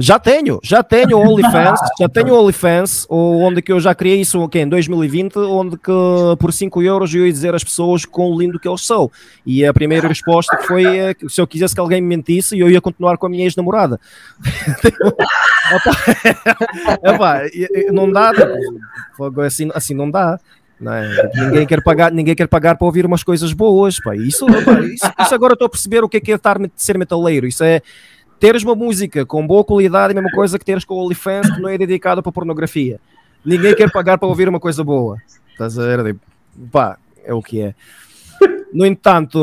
Já 0.00 0.18
tenho, 0.18 0.58
já 0.62 0.82
tenho 0.82 1.18
o 1.18 1.20
OnlyFans, 1.28 1.78
já 1.98 2.08
tenho 2.08 2.34
o 2.34 2.42
OnlyFans, 2.42 3.06
onde 3.08 3.62
que 3.62 3.70
eu 3.70 3.78
já 3.78 3.94
criei 3.94 4.20
isso 4.20 4.40
okay, 4.40 4.62
em 4.62 4.68
2020, 4.68 5.38
onde 5.38 5.76
que 5.76 5.92
por 6.38 6.52
5 6.52 6.82
euros 6.82 7.14
eu 7.14 7.26
ia 7.26 7.32
dizer 7.32 7.54
às 7.54 7.62
pessoas 7.62 8.04
quão 8.04 8.36
lindo 8.36 8.58
que 8.58 8.66
eles 8.66 8.86
são. 8.86 9.10
E 9.44 9.64
a 9.64 9.72
primeira 9.72 10.08
resposta 10.08 10.56
foi 10.62 11.14
que 11.14 11.28
se 11.28 11.40
eu 11.40 11.46
quisesse 11.46 11.74
que 11.74 11.80
alguém 11.80 12.00
me 12.00 12.08
mentisse, 12.08 12.58
eu 12.58 12.70
ia 12.70 12.80
continuar 12.80 13.18
com 13.18 13.26
a 13.26 13.28
minha 13.28 13.44
ex-namorada. 13.44 14.00
Não 17.92 18.10
dá, 18.10 18.32
tipo, 18.32 19.40
assim, 19.42 19.70
assim 19.74 19.94
não 19.94 20.10
dá. 20.10 20.40
não 20.80 20.92
é? 20.92 21.28
Tipo, 21.28 21.44
Ninguém 21.44 21.66
quer 21.66 21.82
pagar, 21.82 22.10
ninguém 22.10 22.34
quer 22.34 22.48
pagar 22.48 22.76
para 22.76 22.86
ouvir 22.86 23.06
umas 23.06 23.22
coisas 23.22 23.52
boas. 23.52 24.00
Pá. 24.00 24.16
Isso, 24.16 24.46
isso, 24.48 25.12
isso 25.20 25.34
agora 25.34 25.52
estou 25.52 25.66
a 25.66 25.70
perceber 25.70 26.02
o 26.02 26.08
que 26.08 26.16
é 26.16 26.20
que 26.20 26.32
é 26.32 26.36
estar, 26.36 26.58
ser 26.74 26.98
metaleiro. 26.98 27.46
Isso 27.46 27.62
é 27.62 27.82
teres 28.40 28.64
uma 28.64 28.74
música 28.74 29.24
com 29.26 29.46
boa 29.46 29.62
qualidade, 29.62 30.12
a 30.12 30.14
mesma 30.14 30.30
coisa 30.34 30.58
que 30.58 30.64
teres 30.64 30.84
com 30.84 30.94
o 30.94 31.04
OnlyFans 31.04 31.50
que 31.54 31.60
não 31.60 31.68
é 31.68 31.78
dedicada 31.78 32.22
para 32.22 32.32
pornografia. 32.32 32.98
Ninguém 33.44 33.74
quer 33.74 33.90
pagar 33.92 34.18
para 34.18 34.28
ouvir 34.28 34.48
uma 34.48 34.58
coisa 34.58 34.82
boa. 34.82 35.18
Estás 35.52 35.78
a 35.78 35.82
ver? 35.84 36.04
Tipo, 36.06 36.20
pá, 36.72 36.96
é 37.24 37.32
o 37.34 37.42
que 37.42 37.60
é. 37.60 37.74
No 38.72 38.86
entanto, 38.86 39.38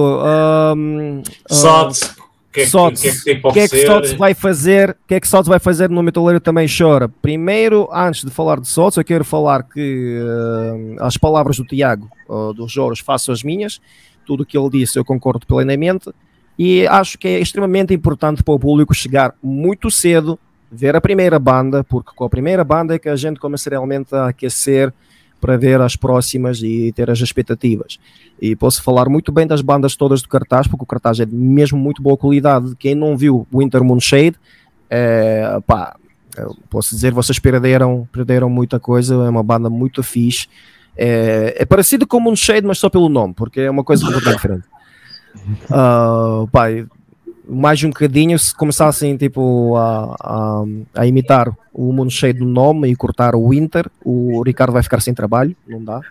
hum, 0.76 1.22
Sots, 1.50 2.16
o 2.50 2.52
que 2.52 2.62
é 2.62 2.66
que- 2.66 2.72
que 2.72 3.30
é 3.30 3.36
que 3.36 3.52
que 3.54 3.60
é 3.60 3.68
que? 3.68 3.86
Sots 3.86 4.14
vai 4.14 4.34
fazer? 4.34 4.92
O 4.92 5.08
que 5.08 5.16
é 5.16 5.20
que 5.20 5.28
Sots 5.28 5.48
vai 5.48 5.60
fazer 5.60 5.90
no 5.90 6.02
Metaleiro 6.02 6.40
também 6.40 6.66
chora? 6.68 7.08
Primeiro, 7.10 7.90
antes 7.92 8.24
de 8.24 8.32
falar 8.32 8.60
de 8.60 8.68
Sots, 8.68 8.98
eu 8.98 9.04
quero 9.04 9.24
falar 9.26 9.64
que 9.64 10.20
hum, 10.24 10.96
as 11.00 11.18
palavras 11.18 11.58
do 11.58 11.66
Tiago, 11.66 12.10
uh, 12.28 12.54
dos 12.54 12.72
Joros, 12.72 13.00
faço 13.00 13.32
as 13.32 13.44
minhas. 13.44 13.80
Tudo 14.26 14.44
o 14.44 14.46
que 14.46 14.58
ele 14.58 14.70
disse 14.70 14.98
eu 14.98 15.06
concordo 15.06 15.46
plenamente. 15.46 16.10
E 16.58 16.88
acho 16.88 17.18
que 17.18 17.28
é 17.28 17.40
extremamente 17.40 17.94
importante 17.94 18.44
para 18.44 18.54
o 18.54 18.60
público 18.60 18.94
chegar 18.94 19.34
muito 19.44 19.92
cedo, 19.92 20.40
ver 20.72 20.96
a 20.96 21.02
primeira 21.02 21.38
banda, 21.38 21.84
porque 21.84 22.12
com 22.16 22.24
a 22.24 22.30
primeira 22.30 22.64
banda 22.64 22.96
é 22.96 23.00
que 23.00 23.10
a 23.10 23.16
gente 23.16 23.40
começa 23.40 23.70
realmente 23.70 24.14
a 24.16 24.28
aquecer 24.28 24.94
para 25.40 25.56
ver 25.56 25.80
as 25.82 25.96
próximas 25.96 26.62
e 26.64 26.92
ter 26.94 27.10
as 27.10 27.20
expectativas. 27.20 28.00
E 28.42 28.56
posso 28.56 28.82
falar 28.82 29.08
muito 29.08 29.32
bem 29.32 29.46
das 29.46 29.62
bandas 29.62 29.96
todas 29.96 30.22
do 30.22 30.28
cartaz, 30.28 30.68
porque 30.68 30.84
o 30.84 30.88
cartaz 30.88 31.20
é 31.20 31.26
de 31.26 31.36
mesmo 31.36 31.78
muito 31.78 32.02
boa 32.02 32.18
qualidade. 32.18 32.76
Quem 32.78 32.96
não 32.96 33.16
viu 33.16 33.48
Winter 33.54 33.84
Moonshade, 33.84 34.36
é, 34.90 35.60
pá, 35.66 35.96
posso 36.70 36.96
dizer, 36.96 37.14
vocês 37.14 37.40
perderam, 37.40 38.08
perderam 38.12 38.50
muita 38.50 38.80
coisa, 38.80 39.14
é 39.14 39.30
uma 39.30 39.44
banda 39.44 39.70
muito 39.70 40.02
fixe. 40.02 40.48
É, 40.96 41.56
é 41.60 41.66
parecido 41.66 42.08
com 42.08 42.20
Moonshade, 42.20 42.66
mas 42.66 42.80
só 42.80 42.90
pelo 42.90 43.08
nome, 43.10 43.34
porque 43.36 43.62
é 43.62 43.70
uma 43.70 43.84
coisa 43.84 44.06
completamente 44.06 44.38
diferente. 44.42 44.77
Ah, 45.70 46.46
pá, 46.52 46.72
e 46.72 46.86
mais 47.50 47.82
um 47.84 47.90
bocadinho, 47.90 48.38
se 48.38 48.54
começassem 48.54 49.16
tipo, 49.16 49.76
a, 49.78 50.16
a, 50.20 50.64
a 50.96 51.08
imitar 51.08 51.50
o 51.74 51.94
Moonshade 51.94 52.40
no 52.40 52.46
nome 52.48 52.90
e 52.90 52.96
cortar 52.96 53.36
o 53.36 53.50
Winter, 53.50 53.86
o 54.04 54.42
Ricardo 54.44 54.74
vai 54.74 54.84
ficar 54.84 55.00
sem 55.00 55.14
trabalho, 55.14 55.56
não 55.68 55.82
dá. 55.82 56.02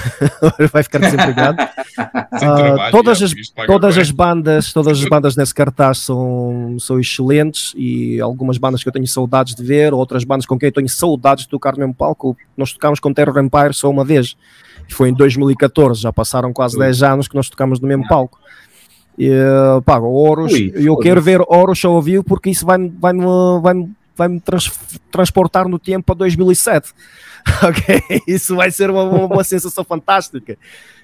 vai 0.72 0.82
ficar 0.82 0.98
desempregado. 1.00 1.58
Sem 2.38 2.48
Ah, 2.48 2.54
trabalho, 2.56 2.92
todas 2.92 3.18
já, 3.18 3.26
as, 3.26 3.32
todas 3.66 3.94
bem. 3.96 4.02
as 4.02 4.10
bandas, 4.10 4.72
todas 4.72 4.98
as 4.98 5.04
bandas 5.08 5.36
nesse 5.36 5.54
cartaz 5.54 5.98
são, 5.98 6.76
são 6.80 6.98
excelentes 6.98 7.74
e 7.76 8.18
algumas 8.20 8.56
bandas 8.56 8.82
que 8.82 8.88
eu 8.88 8.92
tenho 8.92 9.06
saudades 9.06 9.54
de 9.54 9.62
ver, 9.62 9.92
outras 9.92 10.24
bandas 10.24 10.46
com 10.46 10.58
quem 10.58 10.68
eu 10.68 10.72
tenho 10.72 10.88
saudades 10.88 11.44
de 11.44 11.50
tocar 11.50 11.72
no 11.74 11.80
mesmo 11.80 11.94
palco. 11.94 12.34
Nós 12.56 12.72
tocámos 12.72 12.98
com 12.98 13.12
Terror 13.12 13.38
Empire 13.38 13.74
só 13.74 13.90
uma 13.90 14.04
vez, 14.04 14.36
e 14.92 14.94
foi 14.94 15.08
em 15.08 15.14
2014, 15.14 16.00
já 16.02 16.12
passaram 16.12 16.52
quase 16.52 16.78
10 16.78 17.02
anos 17.02 17.28
que 17.28 17.34
nós 17.34 17.48
tocámos 17.48 17.80
no 17.80 17.88
mesmo 17.88 18.06
palco. 18.06 18.38
E, 19.18 19.30
pá, 19.84 19.98
Horus, 19.98 20.52
Ui, 20.52 20.72
eu 20.74 20.96
quero 20.96 21.20
ver 21.20 21.40
Horus 21.46 21.84
ao 21.84 22.00
vivo 22.00 22.22
porque 22.22 22.50
isso 22.50 22.64
vai-me 22.64 22.88
vai 23.00 23.12
-me, 23.12 23.24
vai 23.60 23.74
-me, 23.74 23.90
vai 24.16 24.28
-me 24.28 24.40
trans- 24.40 24.70
transportar 25.10 25.66
no 25.68 25.78
tempo 25.78 26.04
para 26.04 26.14
2007. 26.16 26.92
ok? 27.62 28.20
Isso 28.26 28.54
vai 28.54 28.70
ser 28.70 28.90
uma, 28.90 29.02
uma, 29.02 29.26
uma 29.26 29.44
sensação 29.44 29.82
fantástica. 29.82 30.56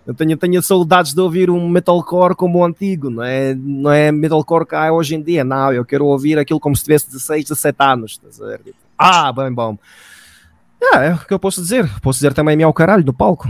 Eu 0.07 0.15
tenho, 0.15 0.37
tenho 0.37 0.63
saudades 0.63 1.13
de 1.13 1.21
ouvir 1.21 1.51
um 1.51 1.69
metalcore 1.69 2.35
como 2.35 2.59
o 2.59 2.65
antigo, 2.65 3.11
não 3.11 3.23
é, 3.23 3.55
não 3.55 3.91
é 3.91 4.11
metalcore 4.11 4.67
que 4.67 4.75
há 4.75 4.91
hoje 4.93 5.15
em 5.15 5.23
dia, 5.23 5.45
não. 5.45 5.73
Eu 5.73 5.85
quero 5.85 6.07
ouvir 6.07 6.39
aquilo 6.39 6.61
como 6.61 6.75
se 6.77 6.85
tivesse 6.85 7.07
16, 7.07 7.45
17 7.45 7.77
anos. 7.81 8.21
ver? 8.39 8.61
Ah, 8.97 9.33
bem 9.33 9.53
bom. 9.53 9.77
Ah, 10.83 11.03
é 11.05 11.15
o 11.15 11.19
que 11.19 11.35
eu 11.35 11.39
posso 11.39 11.61
dizer. 11.61 11.89
Posso 12.01 12.19
dizer 12.19 12.33
também 12.33 12.57
meu 12.57 12.73
caralho 12.73 13.05
no 13.05 13.13
palco. 13.13 13.49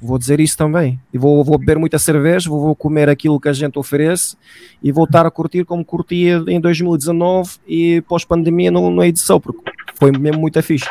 Vou 0.00 0.18
dizer 0.18 0.40
isso 0.40 0.56
também. 0.56 1.00
E 1.12 1.18
vou, 1.18 1.42
vou 1.42 1.58
beber 1.58 1.78
muita 1.78 1.98
cerveja, 1.98 2.48
vou, 2.48 2.60
vou 2.60 2.76
comer 2.76 3.08
aquilo 3.08 3.40
que 3.40 3.48
a 3.48 3.52
gente 3.52 3.78
oferece 3.78 4.36
e 4.82 4.92
vou 4.92 5.04
estar 5.04 5.26
a 5.26 5.30
curtir 5.30 5.64
como 5.64 5.84
curtia 5.84 6.42
em 6.48 6.60
2019 6.60 7.58
e 7.66 8.02
pós-pandemia 8.02 8.70
no, 8.70 8.90
na 8.90 9.06
edição, 9.06 9.40
porque 9.40 9.60
foi 9.94 10.12
mesmo 10.12 10.40
muito 10.40 10.62
fixe. 10.62 10.88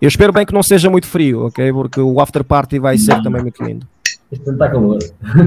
Eu 0.00 0.08
espero 0.08 0.32
bem 0.32 0.44
que 0.44 0.52
não 0.52 0.62
seja 0.62 0.90
muito 0.90 1.06
frio, 1.06 1.46
ok? 1.46 1.72
Porque 1.72 2.00
o 2.00 2.20
after 2.20 2.42
party 2.42 2.78
vai 2.78 2.98
ser 2.98 3.22
também 3.22 3.42
muito 3.42 3.62
lindo. 3.62 3.86
Este 4.32 4.48
ano 4.48 4.54
está 4.54 4.70
calor. 4.70 4.98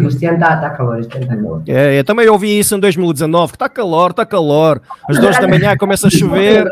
Este 0.08 0.26
ano 0.28 0.36
está 0.36 0.58
tá 0.58 0.70
calor, 0.70 1.00
este 1.00 1.16
ano 1.16 1.24
está 1.24 1.36
calor. 1.36 1.64
É, 1.68 2.00
eu 2.00 2.04
também 2.04 2.30
ouvi 2.30 2.60
isso 2.60 2.76
em 2.76 2.80
2019, 2.80 3.52
que 3.52 3.56
está 3.56 3.68
calor, 3.68 4.12
está 4.12 4.26
calor. 4.26 4.80
Às 5.10 5.18
duas 5.18 5.40
da 5.40 5.48
manhã 5.48 5.76
começa 5.76 6.06
a 6.08 6.10
chover. 6.10 6.70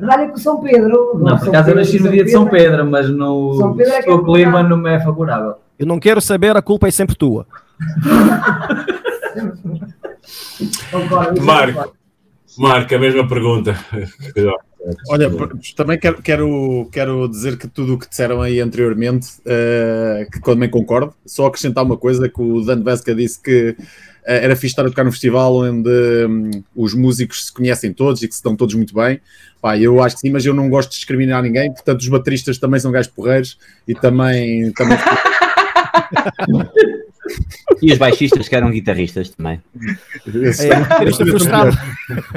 Rádio 0.00 0.30
com 0.30 0.38
São 0.38 0.60
Pedro. 0.60 1.18
Não, 1.18 1.36
por 1.36 1.40
São 1.40 1.48
acaso 1.50 1.70
eu 1.70 1.74
nasci 1.76 2.00
no 2.00 2.10
dia 2.10 2.24
de 2.24 2.30
São 2.30 2.46
Pedro, 2.46 2.86
mas 2.86 3.10
no 3.10 3.76
é 3.80 4.08
é 4.08 4.10
o 4.10 4.24
clima 4.24 4.62
não 4.62 4.78
me 4.78 4.90
é 4.90 5.00
favorável. 5.00 5.56
Eu 5.78 5.86
não 5.86 6.00
quero 6.00 6.20
saber, 6.20 6.56
a 6.56 6.62
culpa 6.62 6.88
é 6.88 6.90
sempre 6.90 7.14
tua. 7.14 7.46
Isso 10.60 11.42
Marco. 11.42 11.94
Marco, 12.58 12.94
a 12.94 12.98
mesma 12.98 13.28
pergunta. 13.28 13.76
Olha, 15.08 15.28
também 15.76 15.98
quero, 15.98 16.22
quero, 16.22 16.88
quero 16.92 17.28
dizer 17.28 17.58
que 17.58 17.66
tudo 17.66 17.94
o 17.94 17.98
que 17.98 18.08
disseram 18.08 18.40
aí 18.40 18.60
anteriormente, 18.60 19.28
eh, 19.44 20.26
que 20.32 20.40
também 20.40 20.70
concordo, 20.70 21.12
só 21.26 21.46
acrescentar 21.46 21.84
uma 21.84 21.96
coisa 21.96 22.28
que 22.28 22.40
o 22.40 22.64
Dan 22.64 22.82
Vesca 22.82 23.14
disse 23.14 23.42
que 23.42 23.76
eh, 24.24 24.44
era 24.44 24.54
fixe 24.54 24.68
estar 24.68 24.82
a 24.82 24.88
tocar 24.88 25.04
num 25.04 25.10
festival 25.10 25.56
onde 25.56 25.90
hum, 26.26 26.50
os 26.76 26.94
músicos 26.94 27.46
se 27.46 27.52
conhecem 27.52 27.92
todos 27.92 28.22
e 28.22 28.28
que 28.28 28.34
se 28.34 28.42
dão 28.42 28.54
todos 28.54 28.74
muito 28.74 28.94
bem. 28.94 29.20
Pá, 29.60 29.76
eu 29.76 30.00
acho 30.00 30.14
que 30.14 30.20
sim, 30.20 30.30
mas 30.30 30.46
eu 30.46 30.54
não 30.54 30.70
gosto 30.70 30.90
de 30.90 30.96
discriminar 30.96 31.42
ninguém, 31.42 31.72
portanto 31.72 32.00
os 32.00 32.08
bateristas 32.08 32.58
também 32.58 32.78
são 32.78 32.92
gajos 32.92 33.10
porreiros 33.10 33.58
e 33.86 33.94
também... 33.94 34.72
também... 34.72 34.96
E 37.82 37.92
os 37.92 37.98
baixistas 37.98 38.48
que 38.48 38.56
eram 38.56 38.70
guitarristas 38.70 39.30
também. 39.30 39.60
Esse- 40.26 40.68
É, 40.70 40.76
esse- 41.04 41.22
esse- 41.22 41.48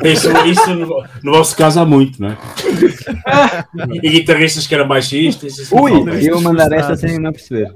Isso, 0.03 0.29
isso 0.45 0.73
no, 0.75 1.03
no 1.23 1.31
vosso 1.31 1.55
caso 1.55 1.79
há 1.79 1.85
muito, 1.85 2.21
não 2.21 2.29
é? 2.29 2.37
E 4.03 4.09
guitarristas 4.09 4.67
que 4.67 4.75
eram 4.75 4.87
baixistas. 4.87 5.57
isso 5.57 5.75
Ui, 5.75 5.91
eu 6.27 6.41
mandar 6.41 6.71
esta 6.71 6.95
sem 6.95 7.19
não 7.19 7.31
perceber. 7.31 7.73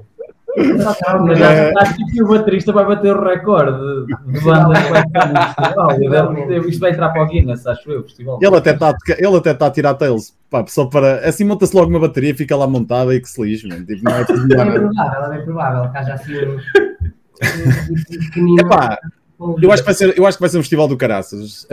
Mas 0.56 1.38
já 1.38 1.72
acho 1.78 1.96
que 1.96 2.22
o 2.22 2.28
baterista 2.28 2.72
vai 2.72 2.84
bater 2.86 3.14
o 3.14 3.22
recorde 3.22 4.06
de 4.06 4.40
banda 4.42 4.82
que 4.82 4.90
vai 4.90 5.02
entrar 5.02 5.28
no 5.32 5.42
festival. 5.42 6.68
Isto 6.68 6.80
vai 6.80 6.90
entrar 6.92 7.08
para 7.10 7.22
o 7.22 7.26
Guinness, 7.26 7.66
acho 7.66 7.90
eu, 7.90 8.00
o 8.00 8.02
festival. 8.04 8.38
Ele 8.42 8.56
até 8.56 8.70
está 8.72 8.94
ele 9.18 9.36
até 9.36 9.54
tá 9.54 9.66
a 9.66 9.70
tirar 9.70 9.94
tails, 9.94 10.34
pá, 10.50 10.64
só 10.66 10.86
para. 10.86 11.26
Assim 11.28 11.44
monta-se 11.44 11.76
logo 11.76 11.90
uma 11.90 12.00
bateria, 12.00 12.34
fica 12.34 12.56
lá 12.56 12.66
montada 12.66 13.14
e 13.14 13.20
que 13.20 13.28
se 13.28 13.42
lixe, 13.42 13.68
mano. 13.68 13.84
Tipo, 13.84 14.02
não 14.04 14.12
é 14.12 14.20
É 14.20 14.24
provável, 14.24 15.24
é 15.32 15.36
bem 15.36 15.44
provável 15.44 15.90
que 15.90 15.98
haja 15.98 16.14
assim 16.14 16.32
pequeninos- 18.18 18.62
Epá, 18.64 18.98
eu 19.60 19.70
acho 19.70 19.82
que 19.82 19.86
vai 19.86 19.94
ser, 19.94 20.18
eu 20.18 20.26
acho 20.26 20.38
que 20.38 20.42
vai 20.42 20.48
ser 20.50 20.58
um 20.58 20.62
festival 20.62 20.88
do 20.88 20.96
caraças. 20.96 21.66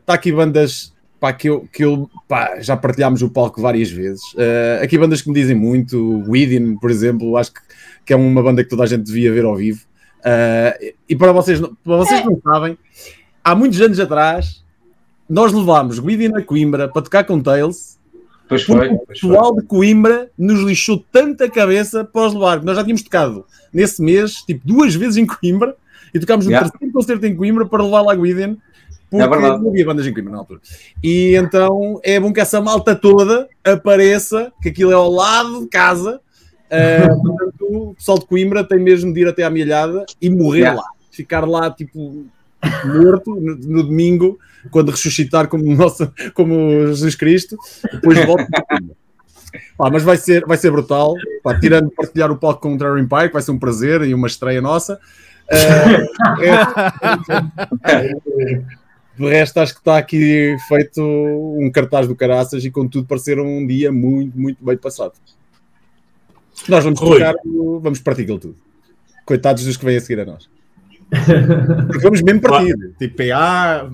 Está 0.00 0.14
aqui 0.14 0.30
bandas 0.32 0.92
pá, 1.20 1.32
que 1.32 1.48
eu, 1.48 1.68
que 1.72 1.84
eu 1.84 2.10
pá, 2.28 2.60
já 2.60 2.76
partilhámos 2.76 3.22
o 3.22 3.30
palco 3.30 3.60
várias 3.60 3.90
vezes. 3.90 4.22
Uh, 4.34 4.82
aqui 4.82 4.96
bandas 4.98 5.20
que 5.22 5.28
me 5.28 5.34
dizem 5.34 5.56
muito, 5.56 5.98
o 5.98 6.30
Within, 6.30 6.76
por 6.76 6.90
exemplo, 6.90 7.36
acho 7.36 7.52
que, 7.52 7.60
que 8.06 8.12
é 8.12 8.16
uma 8.16 8.42
banda 8.42 8.62
que 8.62 8.70
toda 8.70 8.84
a 8.84 8.86
gente 8.86 9.02
devia 9.04 9.32
ver 9.32 9.44
ao 9.44 9.56
vivo. 9.56 9.80
Uh, 10.20 10.94
e 11.08 11.16
para 11.16 11.32
vocês, 11.32 11.60
não- 11.60 11.74
para 11.84 11.96
vocês 11.96 12.24
não 12.24 12.40
sabem, 12.42 12.76
há 13.42 13.54
muitos 13.54 13.80
anos 13.80 13.98
atrás 14.00 14.64
nós 15.28 15.52
levámos 15.52 15.98
Within 15.98 16.34
a 16.36 16.42
Coimbra 16.42 16.88
para 16.88 17.02
tocar 17.02 17.24
com 17.24 17.40
Tails. 17.40 17.98
Pois 18.48 18.62
foi, 18.62 18.88
o 18.88 18.98
pessoal 19.00 19.54
de 19.54 19.62
Coimbra 19.66 20.30
nos 20.38 20.60
lixou 20.60 21.04
tanta 21.12 21.50
cabeça 21.50 22.02
para 22.02 22.26
os 22.26 22.32
levar. 22.32 22.62
Nós 22.64 22.76
já 22.76 22.82
tínhamos 22.82 23.02
tocado 23.02 23.44
nesse 23.70 24.02
mês, 24.02 24.36
tipo, 24.46 24.66
duas 24.66 24.94
vezes 24.94 25.18
em 25.18 25.26
Coimbra 25.26 25.76
e 26.14 26.18
tocámos 26.18 26.46
no 26.46 26.50
Yeah. 26.52 26.70
terceiro 26.70 26.92
concerto 26.94 27.26
em 27.26 27.36
Coimbra 27.36 27.66
para 27.66 27.84
levar 27.84 28.00
lá 28.00 28.14
Within. 28.14 28.56
Porque 29.10 29.24
É 29.24 29.28
não 29.28 29.68
havia 29.68 29.86
bandas 29.86 30.06
em 30.06 30.12
Coimbra 30.12 30.32
na 30.32 30.38
altura. 30.38 30.60
E 31.02 31.34
então 31.34 31.98
é 32.04 32.20
bom 32.20 32.32
que 32.32 32.40
essa 32.40 32.60
malta 32.60 32.94
toda 32.94 33.48
apareça, 33.64 34.52
que 34.62 34.68
aquilo 34.68 34.92
é 34.92 34.94
ao 34.94 35.10
lado 35.10 35.60
de 35.60 35.68
casa. 35.68 36.20
Uh, 36.66 37.08
portanto, 37.22 37.66
o 37.70 37.94
pessoal 37.94 38.18
de 38.18 38.26
Coimbra 38.26 38.62
tem 38.64 38.78
mesmo 38.78 39.12
de 39.12 39.20
ir 39.20 39.28
até 39.28 39.44
à 39.44 39.50
milhada 39.50 40.04
e 40.20 40.28
morrer 40.28 40.58
Yeah. 40.58 40.80
lá. 40.80 40.88
Ficar 41.10 41.48
lá, 41.48 41.70
tipo, 41.70 42.26
morto 42.84 43.34
no, 43.34 43.56
no 43.56 43.82
domingo, 43.82 44.38
quando 44.70 44.90
ressuscitar 44.90 45.48
como, 45.48 45.64
nossa, 45.74 46.12
como 46.34 46.86
Jesus 46.88 47.14
Cristo, 47.14 47.56
depois 47.92 48.24
volta 48.26 48.46
para 48.50 48.62
Coimbra. 48.62 48.96
Pá, 49.78 49.88
mas 49.90 50.02
vai 50.02 50.18
ser, 50.18 50.44
vai 50.44 50.58
ser 50.58 50.70
brutal. 50.70 51.14
Pá, 51.42 51.58
tirando 51.58 51.90
partilhar 51.90 52.30
o 52.30 52.36
palco 52.36 52.60
com 52.60 52.76
o 52.76 52.98
Empire, 52.98 53.28
que 53.28 53.32
vai 53.32 53.42
ser 53.42 53.52
um 53.52 53.58
prazer 53.58 54.02
e 54.02 54.12
uma 54.12 54.26
estreia 54.26 54.60
nossa. 54.60 55.00
Eh, 55.50 56.06
é- 57.86 58.62
de 59.18 59.28
resto, 59.28 59.58
acho 59.58 59.74
que 59.74 59.80
está 59.80 59.98
aqui 59.98 60.56
feito 60.68 61.00
um 61.02 61.70
cartaz 61.72 62.06
do 62.08 62.14
caraças 62.16 62.64
e, 62.64 62.70
contudo, 62.70 63.06
parecer 63.06 63.38
um 63.40 63.66
dia 63.66 63.90
muito, 63.92 64.38
muito 64.38 64.64
bem 64.64 64.76
passado. 64.76 65.12
Nós 66.68 66.82
vamos 66.84 67.00
Rui. 67.00 67.18
tocar, 67.18 67.34
o- 67.44 67.80
vamos 67.80 68.00
partir 68.00 68.22
aquilo 68.22 68.38
tudo. 68.38 68.56
Coitados 69.24 69.64
dos 69.64 69.76
que 69.76 69.84
vêm 69.84 69.96
a 69.96 70.00
seguir 70.00 70.20
a 70.20 70.24
nós. 70.26 70.48
Porque 71.10 71.98
vamos 72.02 72.20
mesmo 72.22 72.40
partir. 72.40 72.74
Tipo, 72.98 73.16
PA. 73.16 73.88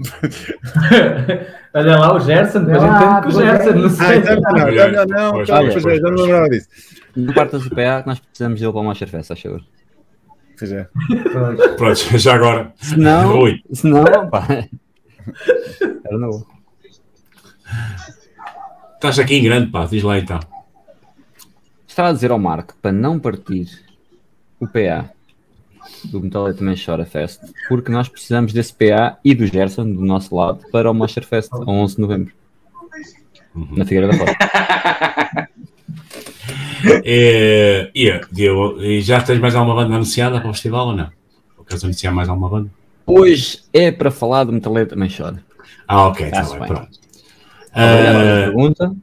Olha 1.74 1.96
lá 1.98 2.14
o 2.14 2.20
Gerson, 2.20 2.64
depois 2.64 2.82
Ah, 2.82 2.96
entende 2.96 3.20
que 3.22 3.28
o 3.28 3.32
pois 3.32 3.36
é. 3.36 3.50
Gerson, 3.50 3.78
não 3.78 3.86
Ah, 3.86 3.90
sei. 3.90 4.16
então 4.18 4.40
não, 4.40 4.52
não, 4.52 4.92
não, 4.92 5.04
não, 5.06 5.32
Pois, 5.32 5.48
calma, 5.48 5.70
pois, 5.72 5.86
é, 5.86 6.00
não 6.00 6.10
me 6.12 6.22
lembrava 6.22 6.48
disso. 6.48 6.68
Não 7.16 7.34
partas 7.34 7.62
do 7.64 7.70
PA 7.70 8.02
que 8.02 8.08
nós 8.08 8.18
precisamos 8.18 8.60
dele 8.60 8.72
para 8.72 8.80
o 8.80 8.84
Masterfest, 8.84 9.30
acho 9.32 9.48
eu. 9.48 9.60
Pois 10.58 10.72
é. 10.72 10.88
Pronto, 11.76 12.18
já 12.18 12.34
agora. 12.34 12.72
Se 12.80 12.96
não, 12.96 13.32
Rui. 13.36 13.60
se 13.72 13.86
não, 13.86 14.04
pá. 14.30 14.46
Era 16.04 16.18
novo. 16.18 16.46
Estás 18.94 19.18
aqui 19.18 19.36
em 19.36 19.44
grande, 19.44 19.70
pá, 19.70 19.86
diz 19.86 20.02
lá 20.02 20.18
então. 20.18 20.40
Estava 21.86 22.08
a 22.08 22.12
dizer 22.12 22.30
ao 22.30 22.38
Marco 22.38 22.74
para 22.80 22.92
não 22.92 23.18
partir 23.18 23.68
o 24.58 24.66
PA 24.66 25.10
do 26.04 26.20
Metal 26.20 26.52
também 26.54 26.74
chora 26.76 27.04
Fest, 27.04 27.40
porque 27.68 27.90
nós 27.90 28.08
precisamos 28.08 28.52
desse 28.52 28.72
PA 28.72 29.18
e 29.24 29.34
do 29.34 29.46
Gerson 29.46 29.90
do 29.90 30.04
nosso 30.04 30.34
lado 30.34 30.60
para 30.70 30.90
o 30.90 30.94
Monster 30.94 31.24
Fest, 31.24 31.52
a 31.52 31.58
11 31.58 31.96
de 31.96 32.00
novembro, 32.00 32.32
na 33.54 33.84
Figueira 33.84 34.08
da 34.08 34.14
Foz. 34.14 34.30
É, 37.02 37.90
e, 37.94 38.10
e 38.80 39.00
já 39.00 39.22
tens 39.22 39.38
mais 39.38 39.54
alguma 39.54 39.74
banda 39.74 39.94
anunciada 39.94 40.38
para 40.38 40.50
o 40.50 40.52
festival 40.52 40.88
ou 40.88 40.96
não? 40.96 41.10
Ou 41.56 41.64
queres 41.64 41.82
anunciar 41.82 42.12
mais 42.12 42.28
alguma 42.28 42.48
banda? 42.48 42.70
Hoje 43.06 43.60
é 43.72 43.90
para 43.92 44.10
falar 44.10 44.44
do 44.44 44.52
Metaleiro 44.52 44.88
também 44.90 45.10
chora. 45.14 45.42
Ah, 45.86 46.06
ok, 46.08 46.26
está 46.26 46.42
bem, 46.42 46.58
bem. 46.58 46.68
pronto. 46.68 46.88
Obrigado 47.76 48.12
pela 48.12 48.22
Ah, 48.22 48.44
pergunta, 48.44 48.96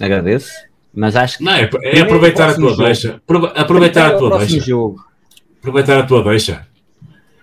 agradeço, 0.00 0.50
mas 0.94 1.16
acho 1.16 1.38
que 1.38 1.44
não, 1.44 1.52
é, 1.52 1.68
é 1.82 2.00
aproveitar 2.00 2.50
a 2.50 2.54
tua 2.54 2.76
deixa. 2.76 3.20
Aproveitar 3.56 4.12
a 4.12 4.16
o 4.16 4.18
tua 4.18 4.28
próximo 4.30 4.50
deixa. 4.52 4.66
jogo. 4.66 5.04
Aproveitar 5.60 5.98
a 5.98 6.02
tua 6.04 6.22
deixa. 6.24 6.66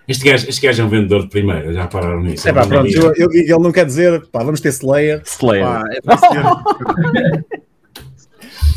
Este 0.08 0.24
gajo, 0.28 0.48
este 0.48 0.60
gajo 0.66 0.82
é 0.82 0.84
um 0.84 0.88
vendedor 0.88 1.22
de 1.22 1.28
primeira, 1.28 1.72
já 1.72 1.86
pararam 1.86 2.20
nisso. 2.22 2.48
É 2.48 2.52
pá, 2.52 2.66
pronto, 2.66 2.88
eu, 2.88 3.12
eu 3.14 3.30
ele 3.30 3.58
não 3.58 3.70
quer 3.70 3.86
dizer, 3.86 4.26
pá, 4.32 4.42
vamos 4.42 4.60
ter 4.60 4.70
Slayer. 4.70 5.22
Slayer. 5.24 5.64
Pá, 5.64 5.84
é 5.88 6.16
ser- 6.16 7.44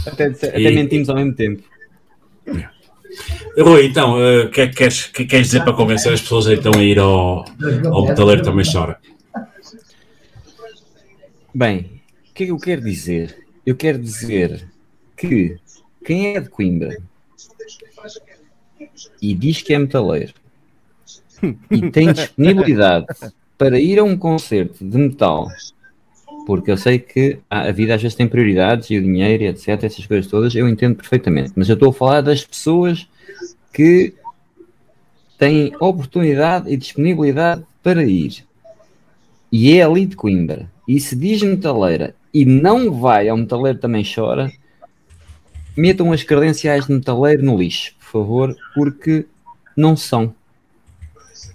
Até, 0.05 0.25
até 0.25 0.59
E- 0.59 0.75
mentimos 0.75 1.09
ao 1.09 1.15
mesmo 1.15 1.33
tempo. 1.33 1.63
Rui, 3.57 3.85
então, 3.85 4.17
o 4.17 4.49
que 4.49 4.61
é 4.61 4.67
que 4.67 4.75
queres, 4.75 5.05
que 5.05 5.25
queres 5.25 5.47
dizer 5.47 5.63
para 5.63 5.73
convencer 5.73 6.11
as 6.11 6.21
pessoas 6.21 6.47
então 6.47 6.73
a 6.75 6.83
ir 6.83 6.99
ao, 6.99 7.45
ao 7.91 8.07
metaleiro 8.07 8.43
também 8.43 8.65
chora? 8.69 8.99
Bem, 11.53 12.01
o 12.29 12.33
que 12.33 12.43
é 12.43 12.45
que 12.47 12.51
eu 12.51 12.57
quero 12.57 12.81
dizer? 12.81 13.45
Eu 13.65 13.75
quero 13.75 13.99
dizer 13.99 14.67
que 15.15 15.57
quem 16.03 16.35
é 16.35 16.39
de 16.39 16.49
Coimbra 16.49 16.97
e 19.21 19.33
diz 19.33 19.61
que 19.61 19.73
é 19.73 19.79
metaleiro 19.79 20.33
e 21.69 21.91
tem 21.91 22.11
disponibilidade 22.11 23.05
para 23.57 23.79
ir 23.79 23.99
a 23.99 24.03
um 24.03 24.17
concerto 24.17 24.83
de 24.83 24.97
metal, 24.97 25.47
porque 26.45 26.71
eu 26.71 26.77
sei 26.77 26.99
que 26.99 27.39
a 27.49 27.71
vida 27.71 27.95
às 27.95 28.01
vezes 28.01 28.15
tem 28.15 28.27
prioridades 28.27 28.89
e 28.89 28.97
o 28.97 29.01
dinheiro 29.01 29.43
e 29.43 29.47
etc, 29.47 29.83
essas 29.83 30.05
coisas 30.05 30.27
todas, 30.27 30.53
eu 30.55 30.67
entendo 30.67 30.95
perfeitamente, 30.95 31.53
mas 31.55 31.69
eu 31.69 31.73
estou 31.73 31.89
a 31.89 31.93
falar 31.93 32.21
das 32.21 32.43
pessoas 32.43 33.07
que 33.71 34.13
têm 35.37 35.73
oportunidade 35.79 36.71
e 36.71 36.77
disponibilidade 36.77 37.63
para 37.81 38.03
ir 38.03 38.45
e 39.55 39.77
é 39.77 39.83
ali 39.83 40.07
de 40.07 40.15
Coimbra 40.15 40.67
e 40.87 40.99
se 40.99 41.15
diz 41.15 41.43
metaleira 41.43 42.15
e 42.33 42.43
não 42.43 42.91
vai 42.91 43.29
ao 43.29 43.37
metaleiro 43.37 43.77
também 43.77 44.03
chora, 44.03 44.51
metam 45.77 46.11
as 46.11 46.23
credenciais 46.23 46.87
de 46.87 46.93
metaleiro 46.93 47.45
no 47.45 47.55
lixo, 47.55 47.93
por 47.99 48.05
favor, 48.05 48.57
porque 48.73 49.27
não 49.77 49.95
são. 49.95 50.33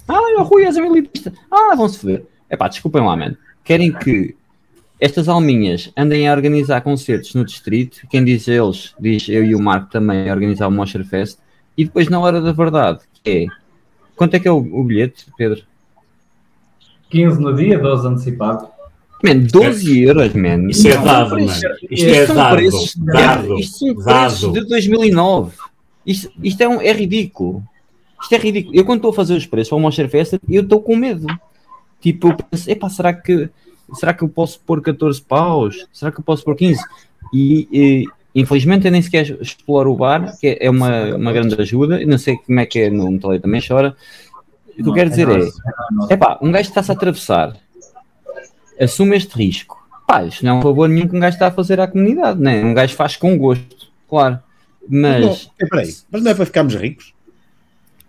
Ah, 0.06 0.40
o 0.40 0.44
Rui 0.44 0.64
és 0.64 0.76
elitista. 0.76 1.32
Ah, 1.50 1.74
vão-se 1.74 1.98
foder. 1.98 2.24
Epá, 2.48 2.68
desculpem 2.68 3.02
lá, 3.02 3.16
mano. 3.16 3.36
Querem 3.64 3.92
que 3.92 4.36
estas 5.00 5.28
alminhas 5.28 5.90
andem 5.96 6.28
a 6.28 6.32
organizar 6.32 6.80
concertos 6.80 7.34
no 7.34 7.44
distrito, 7.44 8.06
quem 8.10 8.24
diz 8.24 8.48
eles, 8.48 8.94
diz 8.98 9.28
eu 9.28 9.44
e 9.44 9.54
o 9.54 9.60
Marco 9.60 9.90
também 9.90 10.28
a 10.28 10.32
organizar 10.32 10.66
o 10.68 10.70
Mosher 10.72 11.04
Fest, 11.04 11.38
e 11.76 11.84
depois 11.84 12.08
na 12.08 12.18
hora 12.18 12.40
da 12.40 12.52
verdade, 12.52 13.00
que 13.22 13.30
é, 13.30 13.46
quanto 14.16 14.34
é 14.34 14.40
que 14.40 14.48
é 14.48 14.50
o, 14.52 14.56
o 14.58 14.82
bilhete, 14.84 15.26
Pedro? 15.36 15.62
15 17.10 17.40
no 17.40 17.54
dia, 17.54 17.78
12 17.78 18.06
antecipado. 18.08 18.68
Man, 19.24 19.38
12 19.50 20.02
euros, 20.02 20.32
man. 20.34 20.68
Isso 20.68 20.86
é 20.88 20.96
dado, 20.96 21.30
mano. 21.30 21.50
Isto 21.90 22.06
é 22.08 22.26
são 22.26 22.36
dado, 22.36 22.56
preços 22.56 22.94
de- 22.94 23.04
dado, 23.04 23.58
Isto 23.58 23.78
são 23.78 23.94
dado. 23.94 24.26
preços 24.28 24.52
de 24.52 24.64
2009. 24.68 25.56
Isto, 26.06 26.32
isto 26.42 26.60
é, 26.60 26.68
um, 26.68 26.80
é 26.80 26.92
ridículo. 26.92 27.62
Isto 28.22 28.34
é 28.34 28.38
ridículo. 28.38 28.76
Eu 28.76 28.84
quando 28.84 28.98
estou 28.98 29.10
a 29.10 29.14
fazer 29.14 29.34
os 29.34 29.46
preços 29.46 29.70
para 29.70 29.76
o 29.78 29.80
Monster 29.80 30.08
Fest, 30.08 30.34
eu 30.48 30.62
estou 30.62 30.80
com 30.80 30.94
medo. 30.94 31.26
Tipo, 32.00 32.28
eu 32.28 32.36
penso, 32.36 32.70
epá, 32.70 32.88
será 32.88 33.12
que, 33.12 33.48
será 33.94 34.12
que 34.12 34.22
eu 34.22 34.28
posso 34.28 34.60
pôr 34.60 34.80
14 34.80 35.20
paus? 35.22 35.86
Será 35.92 36.10
que 36.10 36.20
eu 36.20 36.24
posso 36.24 36.44
pôr 36.44 36.56
15? 36.56 36.80
E, 37.32 37.68
e, 37.72 38.04
infelizmente 38.34 38.86
eu 38.86 38.92
nem 38.92 39.02
sequer 39.02 39.38
exploro 39.40 39.92
o 39.92 39.96
bar, 39.96 40.36
que 40.38 40.58
é 40.60 40.70
uma, 40.70 41.16
uma 41.16 41.32
grande 41.32 41.60
ajuda. 41.60 42.00
Eu 42.00 42.08
não 42.08 42.18
sei 42.18 42.36
como 42.36 42.60
é 42.60 42.66
que 42.66 42.80
é 42.80 42.90
no 42.90 43.10
Metalheiro 43.10 43.42
também 43.42 43.60
chora. 43.66 43.96
O 44.70 44.74
que 44.74 44.80
eu 44.80 44.86
Não, 44.86 44.94
quero 44.94 45.08
é 45.08 45.10
dizer 45.10 45.26
nosso, 45.26 45.62
é, 46.10 46.14
epá, 46.14 46.38
um 46.40 46.52
gajo 46.52 46.68
está-se 46.68 46.90
a 46.90 46.94
atravessar, 46.94 47.56
assume 48.78 49.16
este 49.16 49.36
risco 49.36 49.78
Pá, 50.08 50.24
isto 50.24 50.42
não 50.42 50.52
é 50.52 50.54
um 50.54 50.62
favor 50.62 50.88
nenhum 50.88 51.06
que 51.06 51.14
um 51.14 51.20
gajo 51.20 51.34
está 51.34 51.48
a 51.48 51.50
fazer 51.50 51.78
à 51.78 51.86
comunidade, 51.86 52.40
né? 52.40 52.64
Um 52.64 52.72
gajo 52.72 52.96
faz 52.96 53.14
com 53.14 53.36
gosto, 53.36 53.92
claro. 54.08 54.38
Mas. 54.88 55.20
Não, 55.20 55.32
é, 55.60 55.66
peraí, 55.66 55.94
mas 56.10 56.22
não 56.22 56.30
é 56.30 56.34
para 56.34 56.46
ficarmos 56.46 56.74
ricos? 56.74 57.12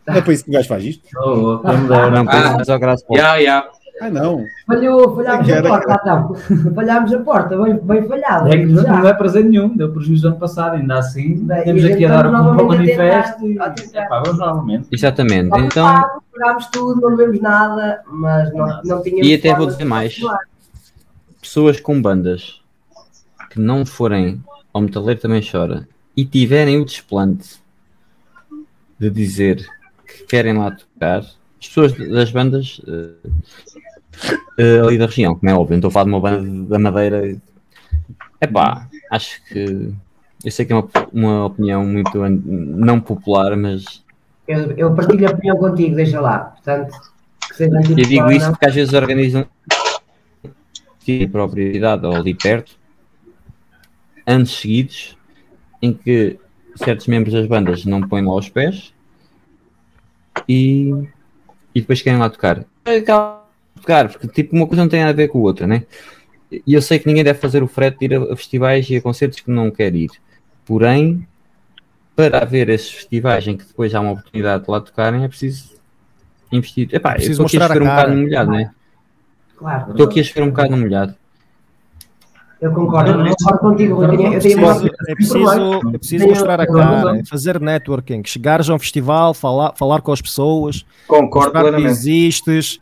Não 0.08 0.16
é 0.16 0.22
para 0.22 0.32
isso 0.34 0.46
que 0.46 0.50
o 0.50 0.54
gajo 0.54 0.70
faz 0.70 0.86
isto? 0.86 1.04
Oh, 1.18 1.60
quem 1.60 1.78
me 1.78 1.90
dera. 1.90 2.10
Não, 2.10 2.26
Ah, 2.26 2.56
mas 2.58 2.70
ao 2.70 2.80
graças 2.80 3.06
já, 3.14 3.42
já. 3.42 3.70
Ah, 4.02 4.10
não. 4.10 4.46
Falhou, 4.66 5.16
falhámos 5.16 5.50
a 5.50 5.62
porta, 5.62 6.00
então. 6.02 6.36
Falhámos 6.74 7.14
a 7.14 7.20
porta, 7.20 7.58
bem, 7.58 7.78
bem 7.78 8.08
falhado. 8.08 8.48
É 8.48 8.58
que 8.58 8.66
não, 8.66 8.84
não 8.84 9.08
é 9.08 9.14
prazer 9.14 9.44
nenhum, 9.44 9.76
deu 9.76 9.92
prejuízo 9.92 10.28
ano 10.28 10.38
passado, 10.38 10.76
ainda 10.76 11.00
assim. 11.00 11.36
Bem, 11.46 11.64
temos 11.64 11.86
aqui 11.86 12.06
a 12.06 12.22
dar 12.22 12.28
um 12.28 12.68
manifesto 12.68 13.46
e 13.48 13.58
vamos 14.10 14.38
novamente. 14.38 14.88
Exatamente. 14.92 15.46
Estava 15.48 15.66
Então, 15.66 16.22
pagámos 16.32 16.66
tudo, 16.68 17.02
não 17.02 17.18
vemos 17.18 17.42
nada, 17.42 18.02
mas 18.08 18.54
não, 18.54 18.82
não 18.84 19.04
tínhamos. 19.04 19.28
E 19.28 19.34
até 19.34 19.56
vou 19.56 19.68
dizer 19.68 19.86
mais. 19.86 20.20
pessoas 21.42 21.80
com 21.80 22.02
bandas 22.02 22.62
que 23.50 23.60
não 23.60 23.86
forem 23.86 24.42
ao 24.74 24.82
Metaleiro 24.82 25.20
também 25.20 25.42
chora 25.42 25.88
e 26.16 26.24
tiverem 26.24 26.80
o 26.80 26.86
desplante 26.86 27.60
de 29.00 29.10
dizer 29.10 29.66
que 30.06 30.24
querem 30.26 30.58
lá 30.58 30.72
tocar, 30.72 31.20
as 31.20 31.68
pessoas 31.68 31.94
das 31.94 32.32
bandas 32.32 32.82
eh, 32.88 33.30
eh, 34.58 34.80
ali 34.80 34.98
da 34.98 35.06
região, 35.06 35.36
como 35.36 35.50
é 35.50 35.54
óbvio, 35.54 35.72
não 35.72 35.78
estou 35.78 35.90
a 35.90 35.92
falar 35.92 36.06
de 36.06 36.12
uma 36.12 36.20
banda 36.20 36.70
da 36.70 36.80
Madeira. 36.80 37.38
Epá, 38.42 38.88
acho 39.12 39.44
que 39.46 39.94
eu 40.44 40.52
sei 40.52 40.66
que 40.66 40.74
é 40.74 40.76
uma, 40.76 40.88
uma 41.12 41.46
opinião 41.46 41.86
muito 41.86 42.18
não 42.18 43.00
popular, 43.00 43.56
mas 43.58 44.04
Eu, 44.48 44.72
eu 44.72 44.96
partilho 44.96 45.28
a 45.28 45.32
opinião 45.32 45.58
contigo, 45.58 45.96
deixa 45.96 46.22
lá. 46.22 46.40
Portanto, 46.40 46.96
eu 47.60 48.06
digo 48.06 48.32
isso 48.32 48.46
não. 48.46 48.52
porque 48.52 48.68
às 48.68 48.76
vezes 48.76 48.94
organizam 48.94 49.46
a 51.10 51.28
própria 51.32 51.74
cidade 51.74 52.06
ou 52.06 52.16
ali 52.16 52.36
perto 52.36 52.78
anos 54.30 54.52
seguidos 54.52 55.18
em 55.82 55.92
que 55.92 56.40
certos 56.76 57.08
membros 57.08 57.34
das 57.34 57.48
bandas 57.48 57.84
não 57.84 58.08
põem 58.08 58.24
lá 58.24 58.36
os 58.36 58.48
pés 58.48 58.94
e, 60.48 60.92
e 61.74 61.82
depois 61.82 62.02
querem 62.02 62.20
lá 62.20 62.30
tocar. 62.30 62.64
É 62.86 63.02
tocar, 63.80 64.10
porque 64.10 64.28
tipo 64.28 64.56
uma 64.56 64.68
coisa 64.68 64.82
não 64.84 64.90
tem 64.90 65.00
nada 65.00 65.12
a 65.12 65.16
ver 65.16 65.28
com 65.28 65.40
a 65.40 65.42
outra, 65.42 65.66
né? 65.68 65.84
E 66.52 66.74
eu 66.74 66.82
sei 66.82 66.98
que 67.00 67.08
ninguém 67.08 67.24
deve 67.24 67.40
fazer 67.40 67.62
o 67.64 67.68
frete 67.68 68.00
de 68.00 68.06
ir 68.06 68.16
a, 68.16 68.34
a 68.34 68.36
festivais 68.36 68.90
e 68.90 68.96
a 68.96 69.02
concertos 69.02 69.40
que 69.40 69.52
não 69.52 69.70
quer 69.70 69.94
ir. 69.96 70.10
Porém, 70.66 71.28
para 72.16 72.40
haver 72.40 72.70
esses 72.70 72.90
festivais 72.92 73.48
em 73.48 73.56
que 73.56 73.66
depois 73.66 73.94
há 73.94 74.00
uma 74.02 74.12
oportunidade 74.12 74.64
de 74.66 74.72
lá 74.72 74.82
tocarem, 74.82 75.24
é 75.24 75.28
preciso 75.28 75.70
investir. 76.52 76.90
Epá, 76.92 77.12
É 77.12 77.14
eu 77.14 77.16
preciso 77.18 77.44
estou 77.44 77.46
aqui 77.46 77.58
a 77.58 77.60
mostrar 77.60 77.66
a 77.66 77.78
chover 77.78 77.84
um 77.84 77.86
cara. 77.88 78.02
bocado 78.02 78.16
no 78.16 78.22
molhado, 78.24 78.52
né? 78.52 78.72
Claro. 79.58 79.92
Estou 79.92 80.06
aqui 80.08 80.20
a 80.20 80.24
chover 80.24 80.42
um 80.44 80.50
bocado 80.50 80.72
no 80.72 80.78
molhado. 80.78 81.16
Eu 82.62 82.74
concordo, 82.74 83.12
eu 83.12 83.36
concordo 83.38 83.60
contigo, 83.60 83.96
Rui. 83.96 84.06
Eu 84.06 84.18
tenho- 84.18 84.34
eu 84.34 84.42
tenho 84.42 84.58
uma- 84.58 84.74
preciso, 84.76 84.96
é 85.08 85.16
preciso, 85.16 85.48
é 85.94 85.98
preciso 85.98 86.28
mostrar 86.28 86.60
a 86.60 86.68
cara, 86.68 87.18
é 87.18 87.24
fazer 87.26 87.58
networking, 87.62 88.22
chegares 88.26 88.70
a 88.70 88.74
um 88.74 88.80
festival, 88.80 89.34
falar, 89.34 89.74
falar 89.78 90.02
com 90.02 90.12
as 90.12 90.22
pessoas, 90.22 90.86
Concordo 91.08 91.54
mostrar 91.54 91.74
que 91.80 91.88
existes 91.88 92.80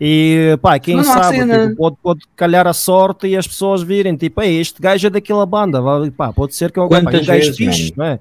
e 0.00 0.58
pá, 0.62 0.78
quem 0.78 0.96
Não 0.96 1.04
sabe, 1.04 1.40
tipo, 1.40 1.76
pode, 1.76 1.96
pode 2.02 2.20
calhar 2.34 2.66
a 2.66 2.72
sorte 2.72 3.26
e 3.26 3.36
as 3.36 3.46
pessoas 3.46 3.82
virem, 3.82 4.16
tipo, 4.16 4.40
"Ei, 4.40 4.58
este 4.58 4.80
gajo 4.80 5.06
é 5.06 5.10
daquela 5.10 5.44
banda, 5.44 5.80
pá, 6.16 6.32
pode 6.32 6.54
ser 6.54 6.72
que 6.72 6.78
é 6.78 6.82
um, 6.82 6.86
um 6.86 6.88
Quantas 6.88 7.26
gajo 7.26 7.52
fixe, 7.54 7.92
não 7.96 8.06
é? 8.06 8.18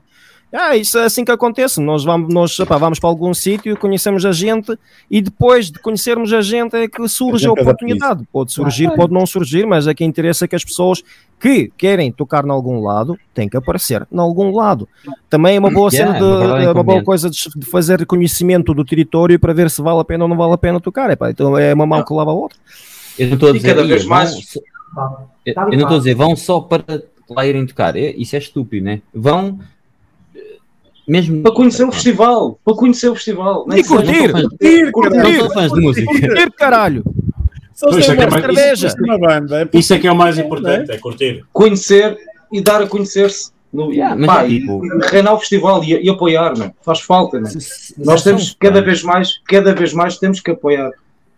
Ah, 0.52 0.76
isso 0.76 0.98
é 0.98 1.04
assim 1.04 1.24
que 1.24 1.32
acontece. 1.32 1.80
Nós 1.80 2.04
vamos, 2.04 2.34
nós, 2.34 2.58
pá, 2.58 2.76
vamos 2.78 3.00
para 3.00 3.08
algum 3.10 3.34
sítio, 3.36 3.78
conhecemos 3.78 4.26
a 4.26 4.32
gente 4.32 4.76
e 5.10 5.22
depois 5.22 5.70
de 5.70 5.78
conhecermos 5.80 6.34
a 6.34 6.42
gente 6.42 6.76
é 6.76 6.88
que 6.88 7.08
surge 7.08 7.46
a, 7.46 7.50
adapta 7.52 7.70
oportunidade. 7.70 8.28
Pode 8.32 8.52
surgir, 8.52 8.86
Claro. 8.86 8.98
pode 8.98 9.14
não 9.14 9.26
surgir, 9.28 9.68
mas 9.68 9.86
é 9.86 9.94
que 9.94 10.04
interessa 10.04 10.48
que 10.48 10.56
as 10.56 10.64
pessoas 10.66 11.04
que 11.40 11.72
querem 11.78 12.12
tocar 12.12 12.44
em 12.46 12.50
algum 12.50 12.82
lado 12.82 13.16
têm 13.34 13.48
que 13.48 13.56
aparecer 13.56 14.08
em 14.12 14.18
algum 14.20 14.52
lado. 14.56 14.90
Também 15.30 15.56
é 15.56 15.60
uma 15.60 15.70
boa 15.70 15.90
Yeah, 15.94 16.14
cena 16.14 16.26
de, 16.26 16.64
é 16.66 16.72
uma 16.72 16.80
é 16.82 16.84
boa 16.84 17.04
coisa 17.04 17.30
de, 17.30 17.40
fazer 17.70 18.00
reconhecimento 18.00 18.74
do 18.74 18.84
território 18.84 19.40
para 19.40 19.54
ver 19.54 19.70
se 19.70 19.82
vale 19.84 20.00
a 20.00 20.04
pena 20.04 20.24
ou 20.26 20.28
não 20.30 20.36
vale 20.38 20.54
a 20.54 20.58
pena 20.58 20.80
tocar. 20.80 21.12
Epá, 21.12 21.30
então 21.30 21.56
é 21.58 21.74
uma 21.74 21.86
mão 21.86 22.04
que 22.04 22.12
lava 22.14 22.32
a 22.32 22.34
outra. 22.34 22.58
Eu 23.20 23.28
não 23.28 23.34
estou 23.36 23.50
a 23.50 23.52
E 23.52 23.56
dizer, 23.56 23.76
cada 23.76 23.86
vez 23.88 24.02
"Ia, 24.02 24.08
vão 24.10 24.18
mais- 24.18 24.32
só- 24.48 24.60
Tá. 24.96 25.26
eu, 25.46 25.54
e 25.54 25.56
eu 25.56 25.66
não 25.66 25.74
estou 25.82 25.96
a 25.96 25.98
dizer, 26.00 26.16
vão 26.16 26.36
só 26.36 26.60
para 26.62 26.84
lá 27.30 27.46
irem 27.46 27.66
tocar. 27.68 27.96
É- 27.96 28.16
Isso 28.18 28.36
é 28.36 28.40
estúpido, 28.40 28.84
né? 28.86 29.02
Vão 29.14 29.60
mesmo 31.10 31.42
Para 31.42 31.52
conhecer 31.54 31.84
o 31.84 31.92
festival. 31.92 32.60
Para 32.64 32.76
conhecer 32.76 33.10
o 33.10 33.16
festival. 33.16 33.66
E 33.76 33.84
curtir! 33.84 34.32
Curtir, 34.32 34.92
Curtir! 34.92 35.18
Não 35.18 35.34
são 35.40 35.50
fãs 35.52 35.72
de 35.72 35.82
música. 35.82 36.06
Curtir, 36.06 36.52
caralho! 36.52 37.04
Só 37.74 37.92
se 37.94 38.00
é 38.00 38.16
que 38.16 38.22
é 38.22 38.26
uma 38.26 38.30
mais- 38.32 38.46
cerveja. 38.46 38.88
isso- 38.88 38.98
uma 39.04 39.18
banda. 39.18 39.70
Isso 39.74 39.94
é 39.94 40.00
que 40.00 40.08
é 40.08 40.12
o 40.12 40.16
mais 40.16 40.38
importante, 40.38 40.92
é 40.92 40.98
curtir. 40.98 41.44
Conhecer 41.54 42.18
e 42.52 42.62
dar 42.62 42.82
a 42.82 42.88
conhecer-se. 42.88 43.52
No, 43.72 43.94
Yeah, 43.94 44.26
pá, 44.26 44.44
é 44.46 44.48
tipo- 44.48 44.82
e 44.84 44.90
reinar 45.12 45.34
o 45.36 45.40
festival 45.40 45.84
e, 45.84 45.94
e 46.04 46.10
apoiar, 46.10 46.58
não? 46.58 46.74
faz 46.82 47.02
falta. 47.02 47.40
Não? 47.40 47.48
Nós 48.00 48.22
se 48.22 48.24
temos 48.24 48.48
são 48.48 48.56
cada 48.60 48.82
vez 48.82 49.04
mais, 49.04 49.40
cada 49.48 49.76
vez 49.76 49.94
mais 49.94 50.18
temos 50.18 50.40
que 50.40 50.50
apoiar. 50.50 50.90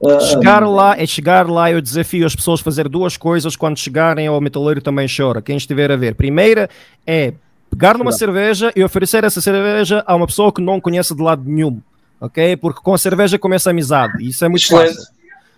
Ah, 0.04 0.20
Chegar 0.22 0.66
lá, 0.66 0.96
é 0.98 1.06
chegar 1.06 1.48
lá, 1.50 1.70
eu 1.70 1.82
desafio 1.82 2.26
as 2.26 2.34
pessoas 2.34 2.62
a 2.62 2.64
fazer 2.64 2.88
duas 2.88 3.18
coisas 3.18 3.56
quando 3.58 3.78
chegarem 3.78 4.28
ao 4.28 4.40
Metaleiro 4.40 4.82
também 4.82 5.08
chora. 5.16 5.42
Quem 5.42 5.58
estiver 5.58 5.92
a 5.92 5.98
ver. 5.98 6.16
Primeira 6.16 6.70
é 7.06 7.34
pegar 7.72 7.98
numa 7.98 8.12
cerveja 8.12 8.72
e 8.76 8.84
oferecer 8.84 9.24
essa 9.24 9.42
cerveja 9.42 10.04
a 10.06 10.16
uma 10.16 10.28
pessoa 10.28 10.52
que 10.54 10.62
não 10.62 10.80
conhece 10.80 11.16
de 11.16 11.22
lado 11.24 11.42
nenhum. 11.44 11.82
Ok? 12.20 12.56
Porque 12.58 12.82
com 12.82 12.94
a 12.94 12.98
cerveja 13.00 13.40
começa 13.40 13.70
a 13.70 13.72
amizade. 13.72 14.24
Isso 14.24 14.46
é 14.46 14.50
muito 14.50 14.62
Excelente. 14.64 14.94
fácil. 14.96 15.12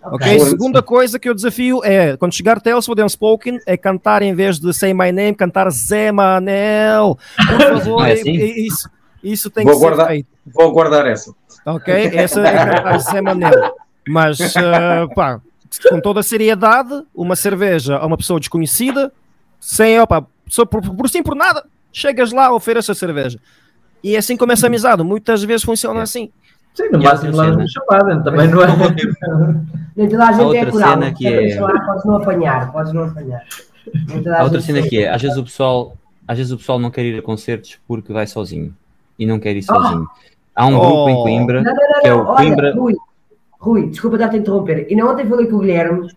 Ok? 0.06 0.40
Segunda 0.40 0.82
coisa 0.82 1.18
que 1.18 1.28
eu 1.28 1.34
desafio 1.34 1.82
é 1.84 2.16
quando 2.16 2.34
chegar 2.34 2.60
Tales 2.60 2.84
for 2.86 2.94
the 2.94 3.04
Unspoken 3.04 3.58
é 3.66 3.76
cantar 3.76 4.22
em 4.22 4.34
vez 4.34 4.58
de 4.58 4.72
Say 4.72 4.92
My 4.94 5.10
Name, 5.12 5.34
cantar 5.34 5.70
Zé 5.70 6.12
Manel. 6.12 7.18
Por 7.36 7.60
favor, 7.60 8.00
Não 8.00 8.04
é 8.04 8.12
assim? 8.12 8.32
isso, 8.32 8.88
isso 9.22 9.50
tem 9.50 9.64
Vou 9.64 9.72
que 9.74 9.78
ser 9.80 9.84
guardar. 9.86 10.06
feito. 10.08 10.28
Vou 10.46 10.72
guardar 10.72 11.06
essa. 11.06 11.34
Ok? 11.66 11.92
Essa 12.14 12.40
é 12.46 12.52
cantar 12.52 12.98
Zé 12.98 13.20
Manel. 13.20 13.74
Mas, 14.06 14.38
ah, 14.56 15.06
pá, 15.14 15.40
com 15.88 16.00
toda 16.00 16.20
a 16.20 16.22
seriedade, 16.22 17.02
uma 17.14 17.34
cerveja 17.34 17.96
a 17.96 18.06
uma 18.06 18.18
pessoa 18.18 18.38
desconhecida, 18.38 19.10
sem, 19.58 19.98
opa, 19.98 20.26
só 20.46 20.66
por, 20.66 20.82
por 20.82 21.08
sim 21.08 21.22
por 21.22 21.34
nada, 21.34 21.64
chegas 21.94 22.32
lá, 22.32 22.52
oferece 22.52 22.90
a 22.90 22.94
cerveja. 22.94 23.38
E 24.02 24.16
assim 24.16 24.36
começa 24.36 24.66
a 24.66 24.68
amizade. 24.68 25.02
Muitas 25.02 25.42
vezes 25.42 25.62
funciona 25.64 26.02
assim. 26.02 26.30
Sim, 26.74 26.88
no 26.90 27.00
máximo 27.02 27.36
lá 27.36 27.46
no 27.52 27.64
chamada, 27.68 28.22
também 28.22 28.48
não 28.48 28.62
é. 28.62 28.66
Nem 29.96 30.08
toda 30.10 30.26
a 30.28 30.32
gente 30.32 30.42
é 30.42 30.46
outra 30.46 30.70
coral. 30.72 30.90
cena 30.90 31.14
que 31.14 31.26
é- 31.26 31.60
lá, 31.60 31.80
Podes 31.86 32.04
não 32.04 32.16
apanhar, 32.16 32.72
podes 32.72 32.92
não 32.92 33.04
apanhar. 33.04 33.42
A 34.26 34.40
Há 34.40 34.44
outra 34.44 34.60
cena 34.60 34.80
é- 34.80 34.82
que 34.88 34.98
é, 35.04 35.08
às 35.10 35.22
vezes 35.22 35.38
o 35.38 35.44
pessoal, 35.44 35.96
às 36.26 36.36
vezes 36.36 36.52
o 36.52 36.56
pessoal 36.58 36.78
não 36.80 36.90
quer 36.90 37.04
ir 37.04 37.16
a 37.18 37.22
concertos 37.22 37.78
porque 37.86 38.12
vai 38.12 38.26
sozinho 38.26 38.74
e 39.18 39.24
não 39.24 39.38
quer 39.38 39.54
ir 39.54 39.64
Ah! 39.70 39.74
sozinho. 39.74 40.08
Há 40.56 40.66
um 40.66 40.72
grupo 40.78 41.08
em 41.10 41.14
Oh. 41.14 41.22
Coimbra 41.22 41.62
Não, 41.62 41.72
não, 41.72 41.80
não, 41.88 42.00
que 42.00 42.06
é 42.06 42.10
não. 42.10 42.18
o 42.18 42.26
Olha, 42.26 42.36
Coimbra. 42.36 42.74
Rui, 42.74 42.94
Rui, 43.60 43.90
desculpa 43.90 44.16
estar-te 44.16 44.36
a 44.36 44.38
interromper. 44.40 44.86
E 44.90 44.96
não 44.96 45.08
ontem 45.12 45.26
falei 45.26 45.46
com 45.46 45.56
o 45.56 45.60
Guilherme, 45.60 46.08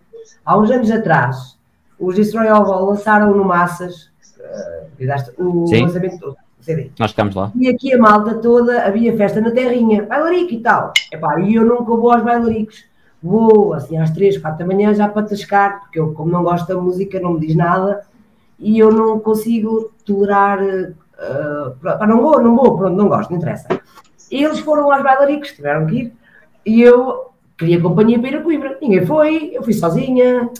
há 0.44 0.58
uns 0.58 0.70
anos 0.70 0.90
atrás, 0.90 1.56
os 2.00 2.16
Destroy 2.16 2.48
All 2.48 2.84
lançaram 2.84 3.34
no 3.34 3.44
Massas 3.44 4.10
fizeste 4.98 5.32
o 5.38 5.66
Sim. 5.66 5.82
lançamento 5.82 6.18
todo, 6.18 6.36
CD. 6.60 6.90
Nós 6.98 7.12
ficámos 7.12 7.34
lá. 7.34 7.52
E 7.54 7.68
aqui 7.68 7.94
a 7.94 7.98
malta 7.98 8.34
toda, 8.34 8.82
havia 8.82 9.16
festa 9.16 9.40
na 9.40 9.50
terrinha, 9.50 10.02
bailarico 10.02 10.52
e 10.52 10.60
tal. 10.60 10.92
Epá, 11.12 11.40
e 11.40 11.54
eu 11.54 11.64
nunca 11.64 11.94
vou 11.94 12.10
aos 12.10 12.22
bailaricos. 12.22 12.84
Vou 13.22 13.72
assim 13.72 13.96
às 13.96 14.10
3, 14.10 14.38
4 14.38 14.58
da 14.58 14.66
manhã 14.66 14.92
já 14.94 15.08
para 15.08 15.26
tascar, 15.26 15.80
porque 15.80 15.98
eu, 15.98 16.12
como 16.12 16.30
não 16.30 16.42
gosto 16.42 16.68
da 16.68 16.80
música, 16.80 17.18
não 17.18 17.34
me 17.34 17.40
diz 17.40 17.56
nada 17.56 18.06
e 18.58 18.78
eu 18.78 18.90
não 18.90 19.20
consigo 19.20 19.92
tolerar. 20.04 20.58
pá, 21.82 22.06
não 22.06 22.20
vou, 22.20 22.42
não 22.42 22.56
vou, 22.56 22.76
pronto, 22.76 22.96
não 22.96 23.08
gosto, 23.08 23.30
não 23.30 23.38
interessa. 23.38 23.68
E 24.30 24.44
eles 24.44 24.58
foram 24.58 24.92
aos 24.92 25.02
bailaricos, 25.02 25.52
tiveram 25.52 25.86
que 25.86 25.96
ir, 25.96 26.12
e 26.66 26.82
eu 26.82 27.30
queria 27.56 27.80
companhia 27.80 28.18
para 28.18 28.28
ir 28.28 28.36
a 28.36 28.42
Coimbra. 28.42 28.78
Ninguém 28.80 29.06
foi, 29.06 29.50
eu 29.54 29.62
fui 29.62 29.72
sozinha. 29.72 30.50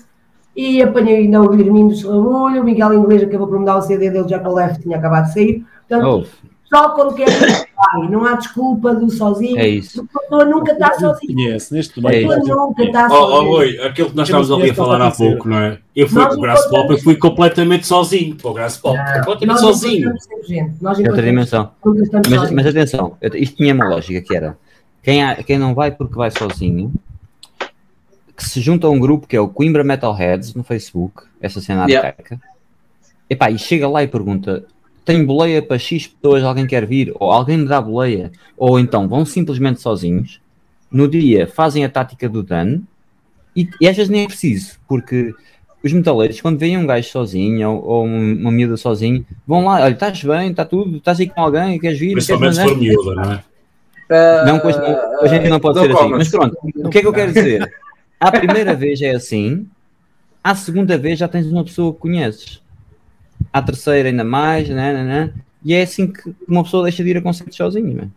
E 0.61 0.83
apanhei 0.83 1.19
ainda 1.19 1.41
o 1.41 1.49
Guilhermino 1.51 1.89
do 1.91 1.95
Serrabulho, 1.97 2.63
o 2.63 2.65
Miguel 2.65 2.93
Inglês 2.95 3.23
acabou 3.23 3.47
por 3.47 3.61
me 3.61 3.65
dar 3.65 3.77
o 3.77 3.83
CD 3.83 4.11
dele 4.11 4.29
já 4.29 4.41
para 4.41 4.51
o 4.51 4.55
left, 4.55 4.83
tinha 4.83 4.99
acabado 4.99 5.27
de 5.27 5.33
sair. 5.33 5.65
Portanto, 5.89 6.27
Oh, 6.35 6.49
só 6.77 6.91
quando 6.91 7.15
quer 7.15 7.29
vai, 7.31 8.09
não 8.11 8.27
há 8.27 8.35
desculpa 8.35 8.93
do 8.95 9.09
sozinho. 9.09 9.57
É 9.57 9.69
isso. 9.69 10.03
A 10.15 10.21
pessoa 10.21 10.45
nunca 10.45 10.73
está 10.73 10.93
sozinha. 10.99 11.35
Conhece, 11.35 11.73
neste 11.73 12.05
A 12.05 12.11
É 12.11 12.13
pessoa 12.13 12.39
isso. 12.41 12.49
nunca 12.49 12.83
está 12.85 13.09
Oh, 13.09 13.15
oh, 13.15 13.27
sozinha. 13.29 13.41
Rui, 13.57 13.81
aquilo 13.87 14.11
que 14.11 14.17
nós 14.17 14.29
estávamos 14.29 14.51
ali 14.51 14.71
a 14.71 14.75
falar 14.75 15.01
há 15.01 15.11
pouco, 15.13 15.49
não 15.49 15.59
é? 15.59 15.79
Eu 15.95 16.09
fui 16.09 16.23
para 16.23 16.35
o 16.37 16.41
Grass 16.41 16.67
Pop, 16.69 16.91
eu 16.93 16.99
fui 16.99 17.15
completamente 17.17 17.87
sozinho 17.87 18.35
para 18.37 18.51
o 18.51 18.55
Grass 18.55 18.77
Pop, 18.79 18.99
completamente 18.99 19.47
Nós 19.47 19.61
sozinho. 19.61 20.13
Nós 20.83 20.99
É 20.99 21.09
outra 21.09 21.23
dimensão. 21.23 21.71
Mas, 22.29 22.51
mas 22.51 22.67
atenção, 22.67 23.17
isto 23.35 23.57
tinha 23.57 23.73
uma 23.73 23.89
lógica 23.89 24.21
que 24.21 24.37
era 24.37 24.59
quem, 25.05 25.23
há- 25.23 25.37
quem 25.37 25.57
não 25.57 25.73
vai 25.75 25.93
porque 25.93 26.17
vai 26.17 26.31
sozinho, 26.33 26.93
que 28.39 28.45
se 28.49 28.61
junta 28.61 28.87
a 28.87 28.91
um 28.91 29.01
grupo 29.01 29.27
que 29.27 29.35
é 29.37 29.41
o 29.41 29.49
Coimbra 29.49 29.83
Metalheads 29.83 30.55
no 30.55 30.63
Facebook, 30.63 31.25
essa 31.41 31.61
cena 31.61 31.87
Yeah. 31.89 32.09
arcaica, 32.09 32.41
epá, 33.29 33.51
e 33.51 33.59
chega 33.59 33.89
lá 33.89 34.01
e 34.03 34.07
pergunta: 34.07 34.65
tem 35.05 35.25
boleia 35.25 35.61
para 35.61 35.77
X 35.77 36.07
pessoas, 36.07 36.45
alguém 36.45 36.65
quer 36.67 36.87
vir? 36.87 37.13
Ou 37.19 37.33
alguém 37.33 37.59
me 37.59 37.67
dá 37.67 37.81
boleia? 37.81 38.31
Ou 38.57 38.79
então 38.79 39.09
vão 39.09 39.27
simplesmente 39.27 39.81
sozinhos, 39.81 40.41
no 40.91 41.09
dia 41.09 41.49
fazem 41.49 41.85
a 41.85 41.89
tática 41.89 42.29
do 42.29 42.43
Dan, 42.45 42.79
e, 43.57 43.69
e 43.81 43.89
às 43.89 43.97
vezes 43.97 44.09
nem 44.09 44.23
é 44.23 44.27
preciso, 44.29 44.79
porque 44.87 45.35
os 45.83 45.93
metaleiros, 45.93 46.41
quando 46.41 46.59
veem 46.61 46.79
um 46.79 46.87
gajo 46.87 47.09
sozinho 47.09 47.69
ou, 47.71 47.85
ou 47.85 48.07
um- 48.07 48.35
uma 48.41 48.53
miúda 48.53 48.77
sozinho, 48.77 49.27
vão 49.47 49.65
lá, 49.65 49.81
olha, 49.83 49.93
estás 49.95 50.23
bem, 50.23 50.51
está 50.51 50.65
tudo, 50.65 50.99
estás 50.99 51.19
aí 51.19 51.29
com 51.29 51.41
alguém, 51.41 51.77
queres 51.79 51.99
vir? 51.99 52.13
Principalmente 52.13 52.55
se 52.55 52.63
queres 52.63 52.73
for 52.77 52.81
mandar?" 52.81 53.15
miúda, 53.15 53.15
não 53.27 53.33
é? 53.33 54.45
Não, 54.47 54.59
pois, 54.61 54.77
não, 54.77 55.23
hoje 55.23 55.35
em 55.37 55.41
dia 55.41 55.51
não 55.51 55.61
pode 55.61 55.81
ser 55.81 55.91
assim. 55.93 56.09
Mas 56.11 56.29
pronto, 56.29 56.57
o 56.63 56.89
que 56.89 56.99
é 56.99 57.01
que 57.03 57.07
eu 57.07 57.13
quero 57.13 57.33
dizer? 57.33 57.69
À 58.21 58.31
primeira 58.33 58.75
vez 58.75 59.01
é 59.01 59.11
assim, 59.11 59.69
à 60.43 60.55
segunda 60.55 60.99
vez 60.99 61.19
já 61.19 61.29
tens 61.29 61.47
uma 61.47 61.65
pessoa 61.65 61.93
que 61.93 62.01
conheces. 62.01 62.61
À 63.53 63.63
terceira 63.63 64.09
ainda 64.09 64.25
mais, 64.25 64.69
né, 64.69 64.93
né, 64.93 65.05
né, 65.05 65.35
e 65.65 65.73
é 65.75 65.83
assim 65.83 66.11
que 66.11 66.35
uma 66.47 66.65
pessoa 66.65 66.85
deixa 66.85 67.03
de 67.05 67.11
ir 67.11 67.17
a 67.17 67.23
concertos 67.23 67.57
sozinho. 67.57 67.95
né? 67.95 68.09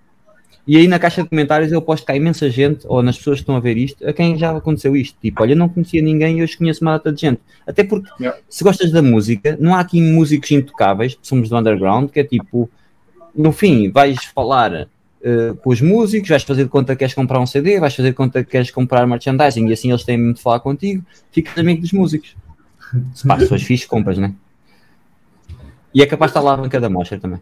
E 0.65 0.77
aí 0.77 0.87
na 0.87 0.99
caixa 0.99 1.23
de 1.23 1.29
comentários 1.29 1.71
eu 1.71 1.81
posto 1.81 2.05
cá 2.05 2.15
imensa 2.15 2.49
gente, 2.49 2.85
ou 2.87 3.01
nas 3.01 3.17
pessoas 3.17 3.37
que 3.37 3.43
estão 3.43 3.55
a 3.55 3.59
ver 3.59 3.77
isto, 3.77 4.07
a 4.07 4.13
quem 4.13 4.37
já 4.37 4.55
aconteceu 4.55 4.95
isto. 4.95 5.17
Tipo, 5.19 5.43
olha, 5.43 5.53
eu 5.53 5.57
não 5.57 5.69
conhecia 5.69 6.01
ninguém 6.01 6.39
e 6.39 6.43
hoje 6.43 6.57
conheço 6.57 6.81
uma 6.83 6.93
data 6.93 7.11
de 7.11 7.21
gente. 7.21 7.41
Até 7.65 7.83
porque, 7.83 8.09
se 8.49 8.63
gostas 8.63 8.91
da 8.91 9.01
música, 9.01 9.57
não 9.59 9.73
há 9.73 9.79
aqui 9.79 10.01
músicos 10.01 10.51
intocáveis, 10.51 11.17
somos 11.21 11.49
do 11.49 11.57
underground, 11.57 12.09
que 12.09 12.19
é 12.19 12.23
tipo, 12.23 12.69
no 13.35 13.51
fim, 13.51 13.89
vais 13.89 14.23
falar 14.25 14.87
eh, 15.23 15.53
com 15.61 15.69
os 15.69 15.81
músicos, 15.81 16.29
vais 16.29 16.43
fazer 16.43 16.63
de 16.63 16.69
conta 16.69 16.93
que 16.93 16.99
queres 16.99 17.13
comprar 17.13 17.39
um 17.39 17.45
CD, 17.45 17.79
vais 17.79 17.95
fazer 17.95 18.09
de 18.09 18.15
conta 18.15 18.43
que 18.43 18.49
queres 18.49 18.71
comprar 18.71 19.05
merchandising 19.05 19.67
e 19.67 19.73
assim 19.73 19.89
eles 19.89 20.03
têm 20.03 20.17
muito 20.17 20.37
de 20.37 20.43
falar 20.43 20.59
contigo, 20.59 21.05
ficas 21.31 21.57
amigo 21.57 21.81
dos 21.81 21.91
músicos. 21.91 22.35
Se 23.13 23.27
pá, 23.27 23.39
se 23.39 23.59
fixe, 23.59 23.87
compras, 23.87 24.17
né? 24.17 24.33
E 25.93 26.01
é 26.01 26.05
capaz 26.05 26.31
de 26.31 26.37
estar 26.37 26.41
lá 26.41 26.53
a 26.53 26.57
banca 26.57 26.79
da 26.79 26.89
mostra 26.89 27.19
também. 27.19 27.39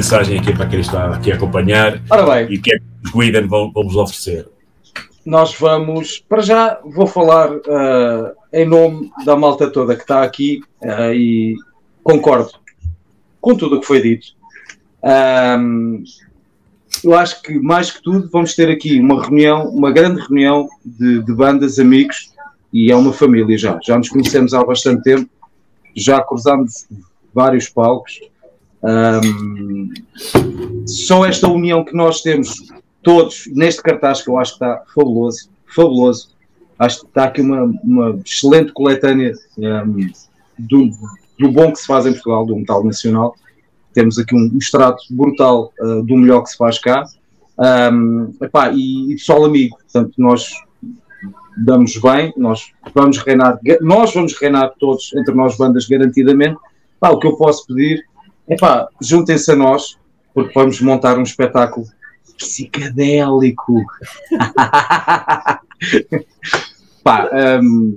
Mensagem 0.00 0.38
aqui 0.38 0.54
para 0.54 0.66
quem 0.66 0.80
está 0.80 1.14
aqui 1.14 1.30
a 1.30 1.34
acompanhar 1.34 2.00
e 2.48 2.56
o 2.56 2.62
que 2.62 2.72
é 2.72 2.78
que 2.78 2.84
os 3.04 3.10
Guiden 3.12 3.46
vão, 3.46 3.70
vos 3.70 3.96
oferecer. 3.96 4.48
Nós 5.26 5.54
vamos, 5.54 6.24
para 6.26 6.40
já, 6.40 6.80
vou 6.82 7.06
falar 7.06 7.50
ah, 7.68 8.32
em 8.50 8.66
nome 8.66 9.12
da 9.26 9.36
malta 9.36 9.70
toda 9.70 9.94
que 9.94 10.00
está 10.00 10.22
aqui 10.22 10.62
ah, 10.82 11.12
e 11.12 11.54
concordo 12.02 12.50
com 13.42 13.54
tudo 13.54 13.76
o 13.76 13.80
que 13.80 13.86
foi 13.86 14.00
dito. 14.00 14.28
Ahm, 15.02 16.02
eu 17.04 17.14
acho 17.14 17.42
que, 17.42 17.58
mais 17.58 17.90
que 17.90 18.02
tudo, 18.02 18.26
vamos 18.32 18.54
ter 18.54 18.70
aqui 18.70 18.98
uma 18.98 19.22
reunião, 19.22 19.68
uma 19.68 19.92
grande 19.92 20.22
reunião 20.22 20.66
de, 20.82 21.22
de 21.22 21.34
bandas, 21.34 21.78
amigos, 21.78 22.32
e 22.72 22.90
é 22.90 22.96
uma 22.96 23.12
família 23.12 23.58
já. 23.58 23.78
Já 23.84 23.98
nos 23.98 24.08
conhecemos 24.08 24.54
há 24.54 24.64
bastante 24.64 25.02
tempo, 25.02 25.28
já 25.94 26.22
cruzámos 26.22 26.86
vários 27.34 27.68
palcos. 27.68 28.18
Ahm, 28.82 29.92
só 30.86 31.26
esta 31.26 31.48
união 31.48 31.84
que 31.84 31.94
nós 31.94 32.22
temos 32.22 32.54
todos 33.02 33.44
neste 33.52 33.82
cartaz 33.82 34.22
que 34.22 34.30
eu 34.30 34.38
acho 34.38 34.58
que 34.58 34.64
está 34.64 34.82
fabuloso, 34.94 35.50
fabuloso. 35.74 36.30
Acho 36.78 37.00
que 37.00 37.06
está 37.06 37.24
aqui 37.24 37.42
uma, 37.42 37.64
uma 37.84 38.18
excelente 38.24 38.72
coletânea 38.72 39.34
ahm, 39.62 40.10
do, 40.58 40.90
do 41.38 41.50
bom 41.50 41.72
que 41.72 41.78
se 41.78 41.86
faz 41.86 42.06
em 42.06 42.12
Portugal, 42.12 42.46
do 42.46 42.56
metal 42.56 42.82
nacional. 42.84 43.34
Temos 43.92 44.18
aqui 44.18 44.34
um, 44.34 44.50
um 44.52 44.58
extrato 44.58 45.02
brutal 45.10 45.72
ah, 45.80 46.02
do 46.04 46.16
melhor 46.16 46.42
que 46.42 46.50
se 46.50 46.56
faz 46.56 46.78
cá. 46.78 47.04
Ahm, 47.58 48.32
epá, 48.40 48.70
e, 48.72 49.12
e 49.12 49.16
pessoal 49.16 49.44
amigo, 49.44 49.76
portanto, 49.76 50.14
nós 50.16 50.50
damos 51.58 51.96
bem, 51.98 52.32
nós 52.36 52.72
vamos 52.94 53.18
reinar, 53.18 53.58
nós 53.82 54.14
vamos 54.14 54.34
reinar 54.38 54.72
todos 54.78 55.12
entre 55.14 55.34
nós 55.34 55.56
bandas 55.56 55.86
garantidamente. 55.86 56.56
O 57.02 57.18
que 57.18 57.26
eu 57.26 57.36
posso 57.36 57.66
pedir 57.66 58.04
é 58.50 58.56
pá, 58.56 58.88
juntem-se 59.00 59.52
a 59.52 59.56
nós, 59.56 59.96
porque 60.34 60.52
vamos 60.52 60.80
montar 60.80 61.16
um 61.16 61.22
espetáculo 61.22 61.86
psicadélico. 62.36 63.80
pá, 67.04 67.30
hum, 67.62 67.96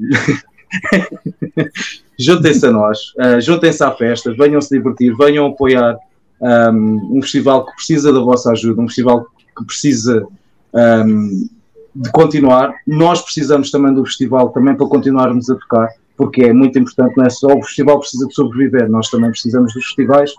juntem-se 2.20 2.66
a 2.66 2.72
nós, 2.72 3.00
uh, 3.18 3.42
juntem-se 3.42 3.84
à 3.84 3.92
festa, 3.92 4.34
venham 4.34 4.62
se 4.62 4.78
divertir, 4.78 5.16
venham 5.18 5.48
apoiar 5.48 5.98
um, 6.40 7.18
um 7.18 7.22
festival 7.22 7.66
que 7.66 7.76
precisa 7.76 8.14
da 8.14 8.20
vossa 8.20 8.52
ajuda, 8.52 8.82
um 8.82 8.88
festival 8.88 9.26
que 9.58 9.66
precisa 9.66 10.26
um, 10.74 11.50
de 11.96 12.12
continuar. 12.12 12.74
Nós 12.86 13.22
precisamos 13.22 13.72
também 13.72 13.94
do 13.94 14.06
festival 14.06 14.50
também 14.50 14.76
para 14.76 14.88
continuarmos 14.88 15.50
a 15.50 15.56
tocar, 15.56 15.90
porque 16.24 16.44
é 16.44 16.54
muito 16.54 16.80
importante, 16.80 17.18
não 17.18 17.26
é 17.26 17.30
só 17.30 17.48
o 17.48 17.62
festival 17.62 18.00
precisa 18.00 18.26
de 18.26 18.34
sobreviver, 18.34 18.90
nós 18.90 19.10
também 19.10 19.30
precisamos 19.30 19.74
dos 19.74 19.84
festivais 19.84 20.32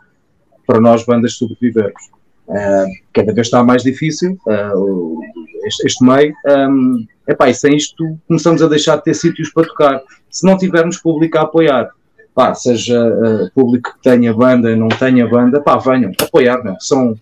para 0.67 0.81
nós 0.81 1.05
bandas 1.05 1.35
sobrevivermos. 1.35 2.03
Uh, 2.49 2.89
cada 3.13 3.35
vez 3.35 3.49
está 3.49 3.63
mais 3.63 3.83
difícil 3.83 4.39
uh, 4.47 5.21
este, 5.67 5.87
este 5.87 6.03
meio. 6.03 6.33
Um, 6.47 7.05
epá, 7.29 7.51
e 7.51 7.55
sem 7.55 7.77
isto 7.77 8.19
começamos 8.27 8.63
a 8.63 8.67
deixar 8.67 8.97
de 8.97 9.05
ter 9.05 9.13
sítios 9.15 9.51
para 9.51 9.67
tocar. 9.67 10.01
Se 10.31 10.47
não 10.47 10.57
tivermos 10.57 10.97
público 10.97 11.37
a 11.37 11.43
apoiar, 11.43 11.91
pá, 12.35 12.55
seja 12.55 13.07
uh, 13.07 13.51
público 13.55 13.93
que 13.93 14.03
tenha 14.09 14.33
banda, 14.33 14.75
não 14.75 14.89
tenha 14.89 15.29
banda, 15.29 15.61
pá, 15.61 15.77
venham 15.77 16.13
apoiar, 16.19 16.65
não. 16.65 16.81
São 16.81 17.15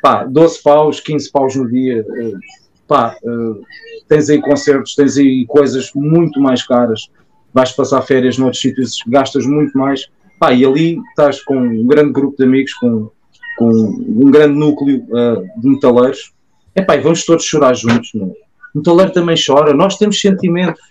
pá, 0.00 0.22
12 0.22 0.62
paus, 0.62 1.00
15 1.00 1.32
paus 1.32 1.56
no 1.56 1.68
dia. 1.68 2.06
Pá, 2.86 3.16
tens 4.08 4.30
aí 4.30 4.40
concertos, 4.40 4.94
tens 4.94 5.16
aí 5.16 5.44
coisas 5.46 5.90
muito 5.96 6.40
mais 6.40 6.64
caras. 6.64 7.08
Vais 7.54 7.70
passar 7.72 8.02
férias 8.02 8.36
noutros 8.36 8.60
sítios, 8.60 8.98
gastas 9.06 9.46
muito 9.46 9.78
mais. 9.78 10.08
Pá, 10.38 10.52
e 10.52 10.64
ali 10.64 10.98
estás 11.10 11.42
com 11.42 11.56
um 11.56 11.86
grande 11.86 12.12
grupo 12.12 12.36
de 12.36 12.44
amigos, 12.44 12.74
com, 12.74 13.10
com 13.56 13.70
um 13.70 14.30
grande 14.30 14.58
núcleo 14.58 15.04
uh, 15.04 15.60
de 15.60 15.68
metaleiros. 15.68 16.32
Epá, 16.74 16.96
e 16.96 17.00
vamos 17.00 17.24
todos 17.24 17.44
chorar 17.44 17.74
juntos. 17.74 18.10
Meu. 18.12 18.34
O 18.74 18.78
metaleiro 18.78 19.12
também 19.12 19.36
chora, 19.36 19.72
nós 19.72 19.96
temos 19.96 20.20
sentimentos. 20.20 20.82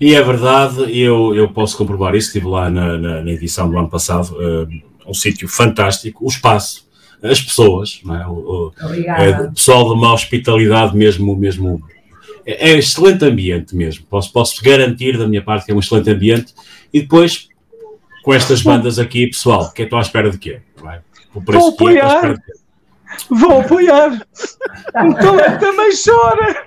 E 0.00 0.14
é 0.14 0.22
verdade, 0.22 0.98
eu, 0.98 1.34
eu 1.34 1.48
posso 1.48 1.76
comprovar 1.76 2.14
isso, 2.14 2.28
estive 2.28 2.46
lá 2.46 2.68
na, 2.68 2.98
na, 2.98 3.22
na 3.22 3.30
edição 3.30 3.70
do 3.70 3.78
ano 3.78 3.88
passado, 3.88 4.34
uh, 4.34 4.68
um 5.06 5.14
sítio 5.14 5.48
fantástico, 5.48 6.24
o 6.24 6.28
espaço, 6.28 6.86
as 7.22 7.40
pessoas, 7.40 8.00
não 8.04 8.14
é? 8.14 8.26
o, 8.26 8.32
o, 8.32 8.72
é, 9.06 9.40
o 9.42 9.52
pessoal 9.52 9.86
de 9.86 9.94
uma 9.94 10.12
hospitalidade 10.12 10.94
mesmo, 10.94 11.34
mesmo 11.34 11.82
é, 12.46 12.70
é 12.70 12.78
excelente 12.78 13.24
ambiente 13.24 13.74
mesmo, 13.74 14.06
posso, 14.06 14.32
posso 14.32 14.62
garantir 14.62 15.18
da 15.18 15.26
minha 15.26 15.42
parte 15.42 15.66
que 15.66 15.72
é 15.72 15.74
um 15.74 15.80
excelente 15.80 16.10
ambiente, 16.10 16.54
e 16.92 17.02
depois 17.02 17.48
com 18.22 18.34
estas 18.34 18.60
bandas 18.60 18.98
aqui, 18.98 19.26
pessoal, 19.28 19.70
que 19.70 19.82
estou 19.82 19.98
à 19.98 20.02
espera 20.02 20.30
de 20.30 20.38
quê? 20.38 20.60
É? 20.84 21.00
O 21.32 21.40
preço 21.40 21.76
Vou 21.78 21.90
é, 21.90 22.00
à 22.00 22.06
apoiar. 22.06 22.14
espera 22.14 22.34
de 22.34 22.42
quê? 22.42 22.52
Vou 23.30 23.60
apoiar! 23.60 24.26
Então 24.88 25.58
também 25.60 25.90
chora! 26.04 26.66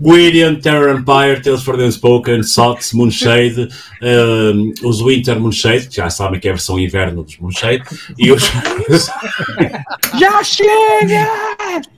William, 0.00 0.54
Terror 0.56 0.96
Empire, 0.98 1.40
Tales 1.42 1.62
for 1.62 1.76
the 1.76 1.84
Unspoken, 1.84 2.42
Sots, 2.42 2.92
Moonshade, 2.92 3.68
um, 4.02 4.72
os 4.84 5.00
Winter 5.00 5.38
Moonshade, 5.40 5.88
que 5.88 5.96
já 5.96 6.08
sabem 6.10 6.38
que 6.40 6.46
é 6.48 6.50
a 6.50 6.54
versão 6.54 6.78
inverno 6.78 7.22
dos 7.22 7.36
Moonshade, 7.38 7.82
e 8.18 8.30
os, 8.30 8.42
Já 10.18 10.42
chega! 10.42 11.28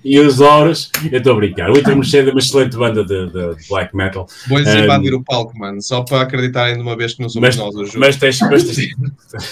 e 0.04 0.18
os 0.18 0.40
Horus, 0.40 0.90
eu 1.10 1.18
estou 1.18 1.32
a 1.34 1.36
brincar. 1.36 1.70
O 1.70 1.74
Winter 1.74 1.94
Moonshade 1.94 2.28
é 2.28 2.32
uma 2.32 2.40
excelente 2.40 2.76
banda 2.76 3.04
de, 3.04 3.26
de- 3.26 3.54
de 3.56 3.68
black 3.68 3.94
metal. 3.96 4.26
Vou-lhes 4.48 4.68
Um, 4.68 4.78
invadir 4.78 5.14
o 5.14 5.22
palco, 5.22 5.58
mano, 5.58 5.80
só 5.82 6.02
para 6.02 6.22
acreditarem 6.22 6.76
de 6.76 6.82
uma 6.82 6.96
vez 6.96 7.14
que 7.14 7.22
não 7.22 7.28
somos 7.28 7.48
mas, 7.48 7.56
nós, 7.56 7.74
eu 7.74 7.84
juro. 7.86 8.00
mas 8.00 8.16
tens, 8.16 8.38
mas 8.40 8.64
tens, 8.64 8.76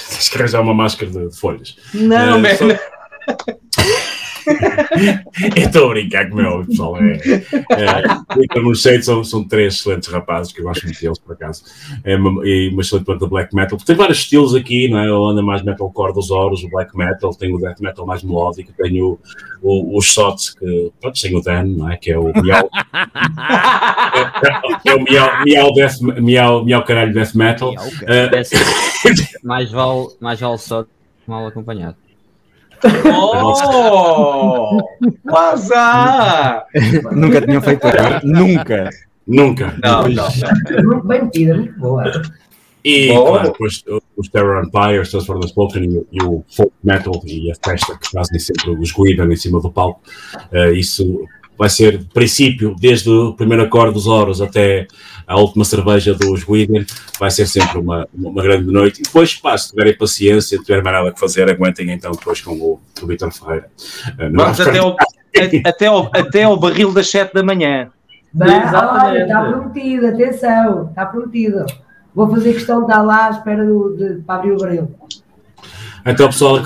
tens 0.08 0.28
que 0.28 0.38
arranjar 0.38 0.60
uma 0.62 0.74
máscara 0.74 1.10
de, 1.10 1.28
de 1.28 1.36
folhas. 1.36 1.76
Não, 1.94 2.38
Uh, 2.38 2.40
man. 2.40 2.48
só- 2.56 2.66
Eu 4.46 5.64
estou 5.66 5.86
a 5.86 5.88
brincar 5.90 6.28
com 6.28 6.34
o 6.34 6.38
meu 6.38 6.66
pessoal. 6.66 6.96
É, 6.96 7.18
é, 7.70 8.60
o 8.60 8.74
são, 8.74 9.24
são 9.24 9.44
três 9.44 9.74
excelentes 9.74 10.08
rapazes 10.08 10.52
que 10.52 10.60
eu 10.60 10.64
gosto 10.64 10.84
muito 10.84 11.00
deles, 11.00 11.18
por 11.18 11.32
acaso. 11.32 11.64
É 12.04 12.16
uma, 12.16 12.46
e 12.46 12.68
uma 12.68 12.82
excelente 12.82 13.18
de 13.18 13.26
black 13.26 13.54
metal. 13.54 13.78
Tem 13.78 13.96
vários 13.96 14.18
estilos 14.18 14.54
aqui, 14.54 14.88
não 14.88 14.98
é? 14.98 15.08
Eu 15.08 15.24
ando 15.24 15.42
mais 15.42 15.62
metalcore 15.62 16.12
dos 16.12 16.30
Horus, 16.30 16.62
o 16.64 16.68
black 16.68 16.96
metal, 16.96 17.30
tem 17.34 17.54
o 17.54 17.58
death 17.58 17.80
metal 17.80 18.06
mais 18.06 18.22
melódico, 18.22 18.72
tem 18.76 19.02
o, 19.02 19.18
o, 19.62 19.96
os 19.96 20.04
shots 20.06 20.54
que, 20.54 20.92
pronto, 21.00 21.20
tem 21.20 21.36
o 21.36 21.40
Dan, 21.40 21.64
não 21.64 21.90
é? 21.90 21.96
Que 21.96 22.12
é 22.12 22.18
o 22.18 22.32
miau. 22.42 22.70
é, 24.84 24.90
é 24.90 24.94
o 24.94 25.02
miau, 25.02 25.44
miau, 25.44 25.72
death, 25.72 26.00
miau, 26.00 26.64
miau 26.64 26.84
caralho 26.84 27.12
death 27.12 27.34
metal. 27.34 27.74
Eh, 28.06 28.30
mais 29.42 29.70
vale, 29.70 30.08
mais 30.20 30.40
vale 30.40 30.58
só 30.58 30.84
mal 31.26 31.46
acompanhado. 31.46 31.96
Oh! 33.14 34.78
Há! 35.74 36.64
Nunca 37.12 37.40
tinham 37.40 37.60
feito 37.62 37.86
agora. 37.86 38.20
Nunca. 38.24 38.90
Nunca. 39.26 39.74
Não, 39.82 40.08
não, 40.08 40.28
Muito 40.84 41.06
bem 41.06 41.22
metida, 41.24 41.54
muito 41.54 41.78
boa. 41.78 42.10
E 42.84 43.10
Oh. 43.12 43.24
claro, 43.26 43.52
depois 43.52 43.84
os 44.16 44.28
Terror 44.28 44.64
Empire, 44.64 45.00
os 45.00 45.10
the 45.10 45.48
Spoken 45.48 45.84
e, 45.84 45.88
o- 45.98 46.06
e 46.12 46.22
o 46.22 46.44
folk 46.48 46.72
metal 46.82 47.20
e 47.26 47.50
a 47.50 47.54
festa 47.62 47.98
que 47.98 48.10
fazem 48.10 48.38
sempre 48.38 48.70
os 48.70 48.92
Guidan 48.92 49.26
em 49.32 49.36
cima 49.36 49.60
do 49.60 49.70
palco. 49.70 50.00
Eh, 50.52 50.72
isso 50.72 51.24
vai 51.58 51.68
ser, 51.68 51.98
de 51.98 52.04
princípio, 52.04 52.76
desde 52.78 53.10
o 53.10 53.34
primeiro 53.34 53.64
acorde 53.64 53.94
dos 53.94 54.06
Horus 54.06 54.40
até 54.40 54.86
a 55.26 55.36
última 55.36 55.64
cerveja 55.64 56.14
dos 56.14 56.44
Guidan, 56.44 56.86
vai 57.18 57.30
ser 57.30 57.46
sempre 57.46 57.78
uma, 57.78 58.08
uma, 58.14 58.42
grande 58.42 58.72
noite. 58.72 59.00
E 59.00 59.02
depois, 59.02 59.34
pá, 59.34 59.58
se 59.58 59.70
tiverem 59.70 59.96
paciência, 59.96 60.56
se 60.56 60.64
tiverem 60.64 60.84
mais 60.84 60.96
nada 60.96 61.12
que 61.12 61.20
fazer, 61.20 61.50
aguentem 61.50 61.90
então 61.90 62.12
depois 62.12 62.40
com 62.40 62.52
o, 62.52 62.80
o 63.02 63.06
Vitor 63.06 63.30
Ferreira. 63.32 63.68
Eh, 64.18 64.28
não 64.30 64.44
Vamos 64.44 64.60
até 64.60 64.78
ao, 64.78 64.96
até, 65.66 65.86
ao, 65.86 66.10
até 66.14 66.42
ao 66.44 66.56
barril 66.56 66.92
das 66.92 67.10
7 67.10 67.34
da 67.34 67.42
manhã. 67.42 67.90
Bem, 68.32 68.50
olha, 68.50 69.22
está 69.22 69.42
prometido, 69.42 70.06
atenção, 70.06 70.86
está 70.88 71.06
prometido. 71.06 71.66
Vou 72.14 72.30
fazer 72.30 72.54
questão 72.54 72.78
de 72.78 72.90
estar 72.90 73.02
lá 73.02 73.26
à 73.26 73.30
espera 73.30 73.66
do, 73.66 73.96
de, 73.96 74.22
para 74.22 74.36
abrir 74.36 74.52
o 74.52 74.58
barril. 74.58 74.94
Então, 76.08 76.26
pessoal, 76.28 76.62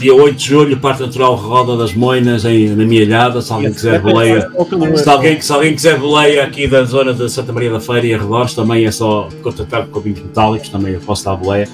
dia 0.00 0.14
8 0.14 0.36
de 0.36 0.46
julho, 0.46 0.76
Parque 0.78 1.02
Natural 1.02 1.34
Roda 1.34 1.76
das 1.76 1.92
Moinas, 1.92 2.46
em, 2.46 2.70
na 2.70 2.86
minha 2.86 3.02
ilhada. 3.02 3.42
Se 3.42 3.52
alguém 3.52 3.70
quiser 3.70 4.00
boleia, 4.00 4.48
se 4.96 5.10
alguém, 5.10 5.38
se 5.38 5.52
alguém 5.52 5.74
quiser 5.74 5.98
boleia 5.98 6.42
aqui 6.44 6.66
da 6.66 6.82
zona 6.82 7.12
de 7.12 7.28
Santa 7.28 7.52
Maria 7.52 7.70
da 7.70 7.78
Feira 7.78 8.06
e 8.06 8.14
arredores, 8.14 8.54
também 8.54 8.86
é 8.86 8.90
só 8.90 9.28
contactar 9.42 9.86
com 9.88 10.00
vinhos 10.00 10.20
metálicos, 10.20 10.70
também 10.70 10.94
eu 10.94 11.00
posso 11.00 11.26
dar 11.26 11.36
boleia. 11.36 11.68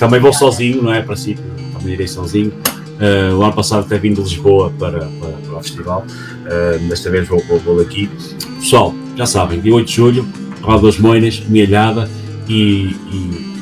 Também 0.00 0.18
vou 0.18 0.32
sozinho, 0.32 0.82
não 0.82 0.92
é? 0.92 1.00
Para 1.00 1.14
si, 1.14 1.38
também 1.78 1.94
irei 1.94 2.08
sozinho. 2.08 2.52
Uh, 2.94 3.36
o 3.36 3.42
ano 3.44 3.52
passado 3.52 3.84
até 3.84 3.96
vim 3.96 4.12
de 4.12 4.20
Lisboa 4.20 4.72
para, 4.76 4.98
para, 4.98 5.30
para 5.46 5.56
o 5.56 5.62
festival, 5.62 6.04
uh, 6.04 6.88
desta 6.88 7.08
vez 7.08 7.28
vou, 7.28 7.40
vou, 7.46 7.60
vou 7.60 7.76
daqui. 7.76 8.10
Pessoal, 8.58 8.92
já 9.16 9.26
sabem, 9.26 9.60
dia 9.60 9.72
8 9.72 9.86
de 9.86 9.94
julho, 9.94 10.28
Roda 10.60 10.86
das 10.86 10.98
Moinas, 10.98 11.40
minha 11.48 11.62
ilhada 11.62 12.10
e, 12.48 12.96
e 13.12 13.53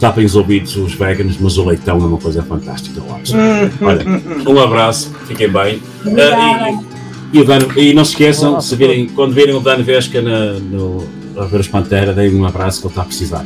tapem 0.00 0.24
os 0.24 0.34
ouvidos 0.34 0.74
os 0.76 0.94
veganos, 0.94 1.36
mas 1.38 1.56
o 1.58 1.64
leitão 1.64 1.96
é 1.98 2.04
uma 2.06 2.18
coisa 2.18 2.42
fantástica, 2.42 2.98
eu 3.00 3.14
acho. 3.14 3.34
Olha, 3.84 4.04
um 4.48 4.58
abraço, 4.58 5.12
fiquem 5.26 5.48
bem. 5.48 5.80
Ah, 6.34 6.70
e, 7.32 7.36
e, 7.38 7.40
o 7.40 7.44
Dano- 7.44 7.68
e 7.78 7.92
não 7.92 8.04
se 8.04 8.12
esqueçam, 8.12 8.60
se 8.60 8.74
virem, 8.74 9.06
quando 9.08 9.32
virem 9.34 9.54
o 9.54 9.60
Dano 9.60 9.84
Vesca 9.84 10.20
na, 10.22 10.54
no, 10.54 11.06
a 11.36 11.44
ver 11.44 11.60
os 11.60 11.68
Pantera, 11.68 12.12
deem 12.12 12.34
um 12.34 12.44
abraço 12.46 12.80
que 12.80 12.86
ele 12.86 12.92
está 12.92 13.02
a 13.02 13.04
precisar. 13.04 13.44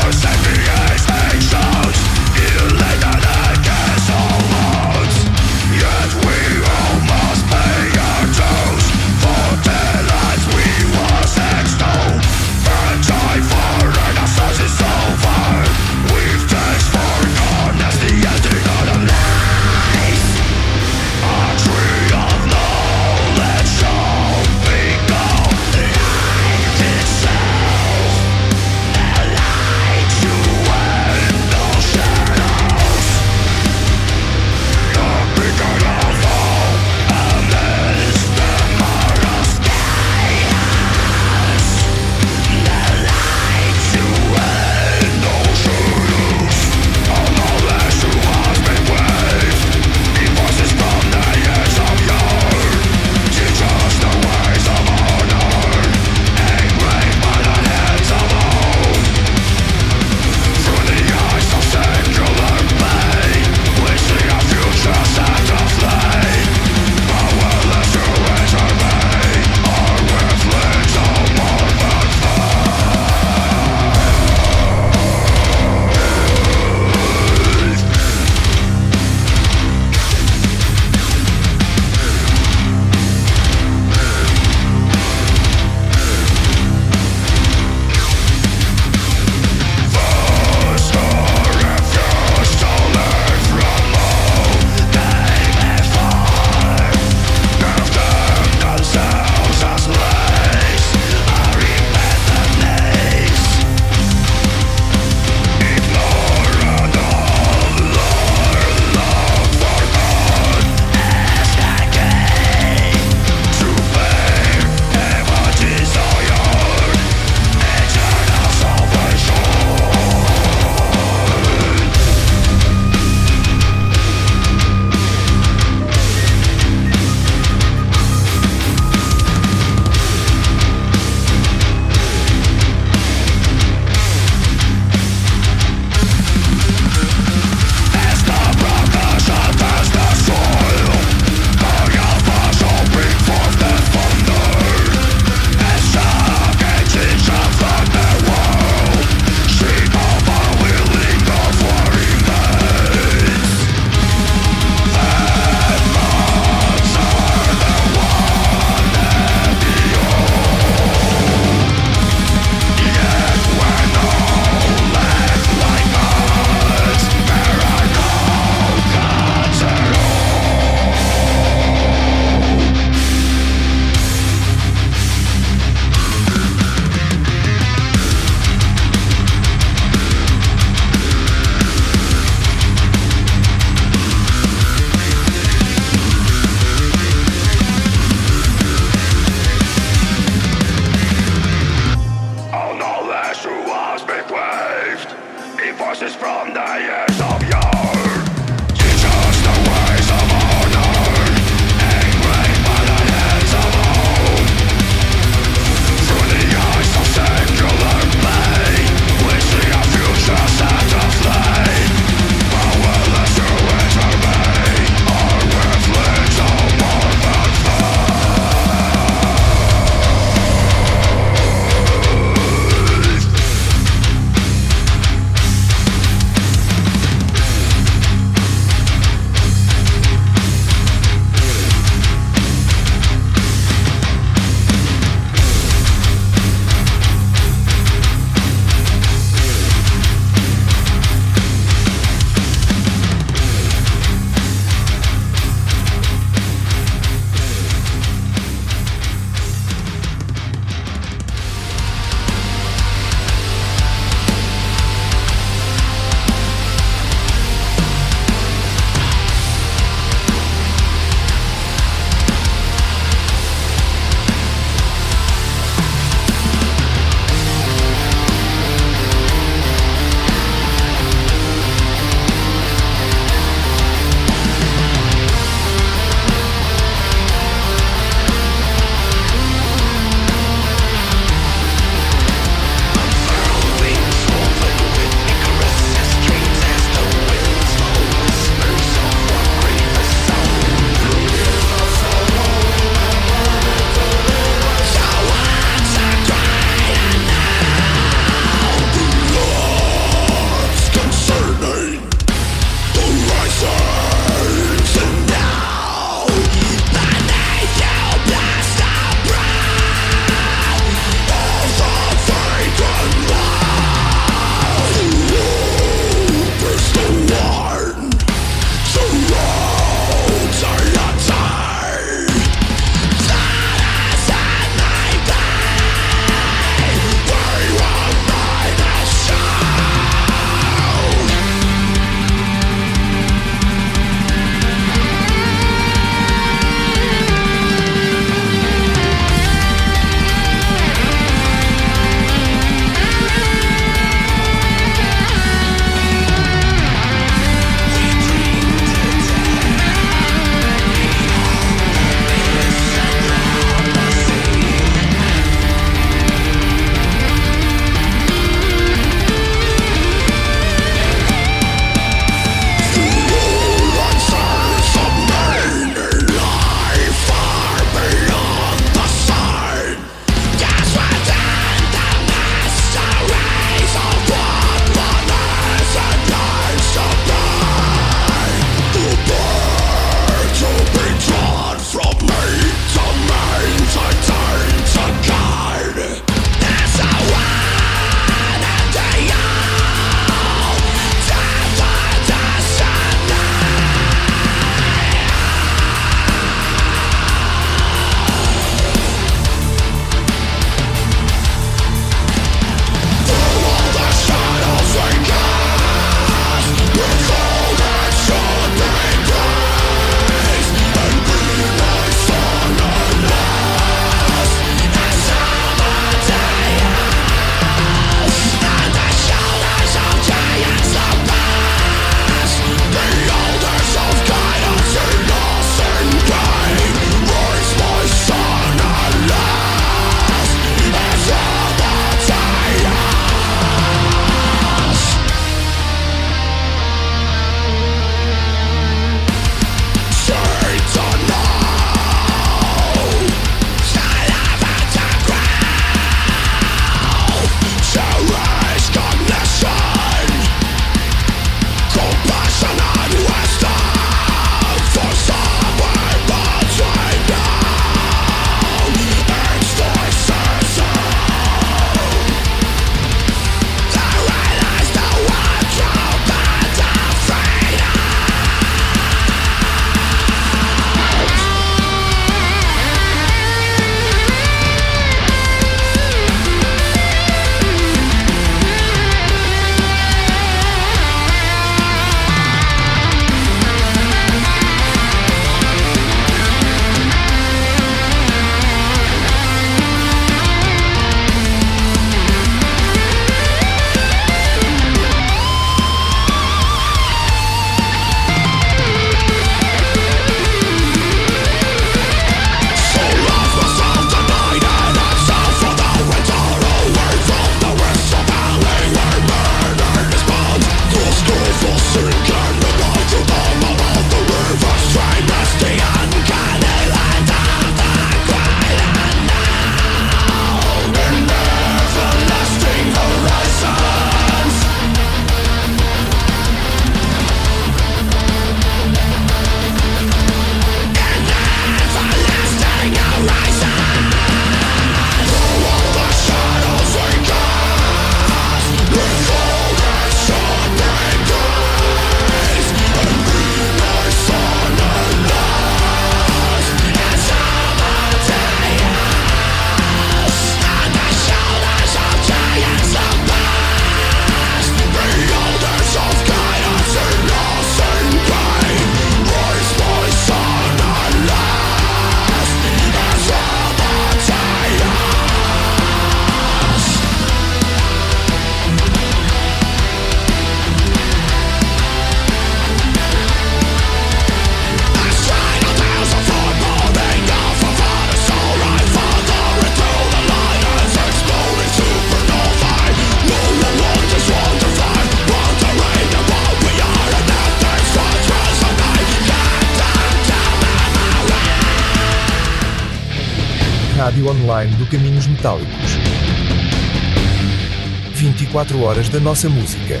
Da 599.14 599.20
nossa 599.20 599.48
música. 599.48 600.00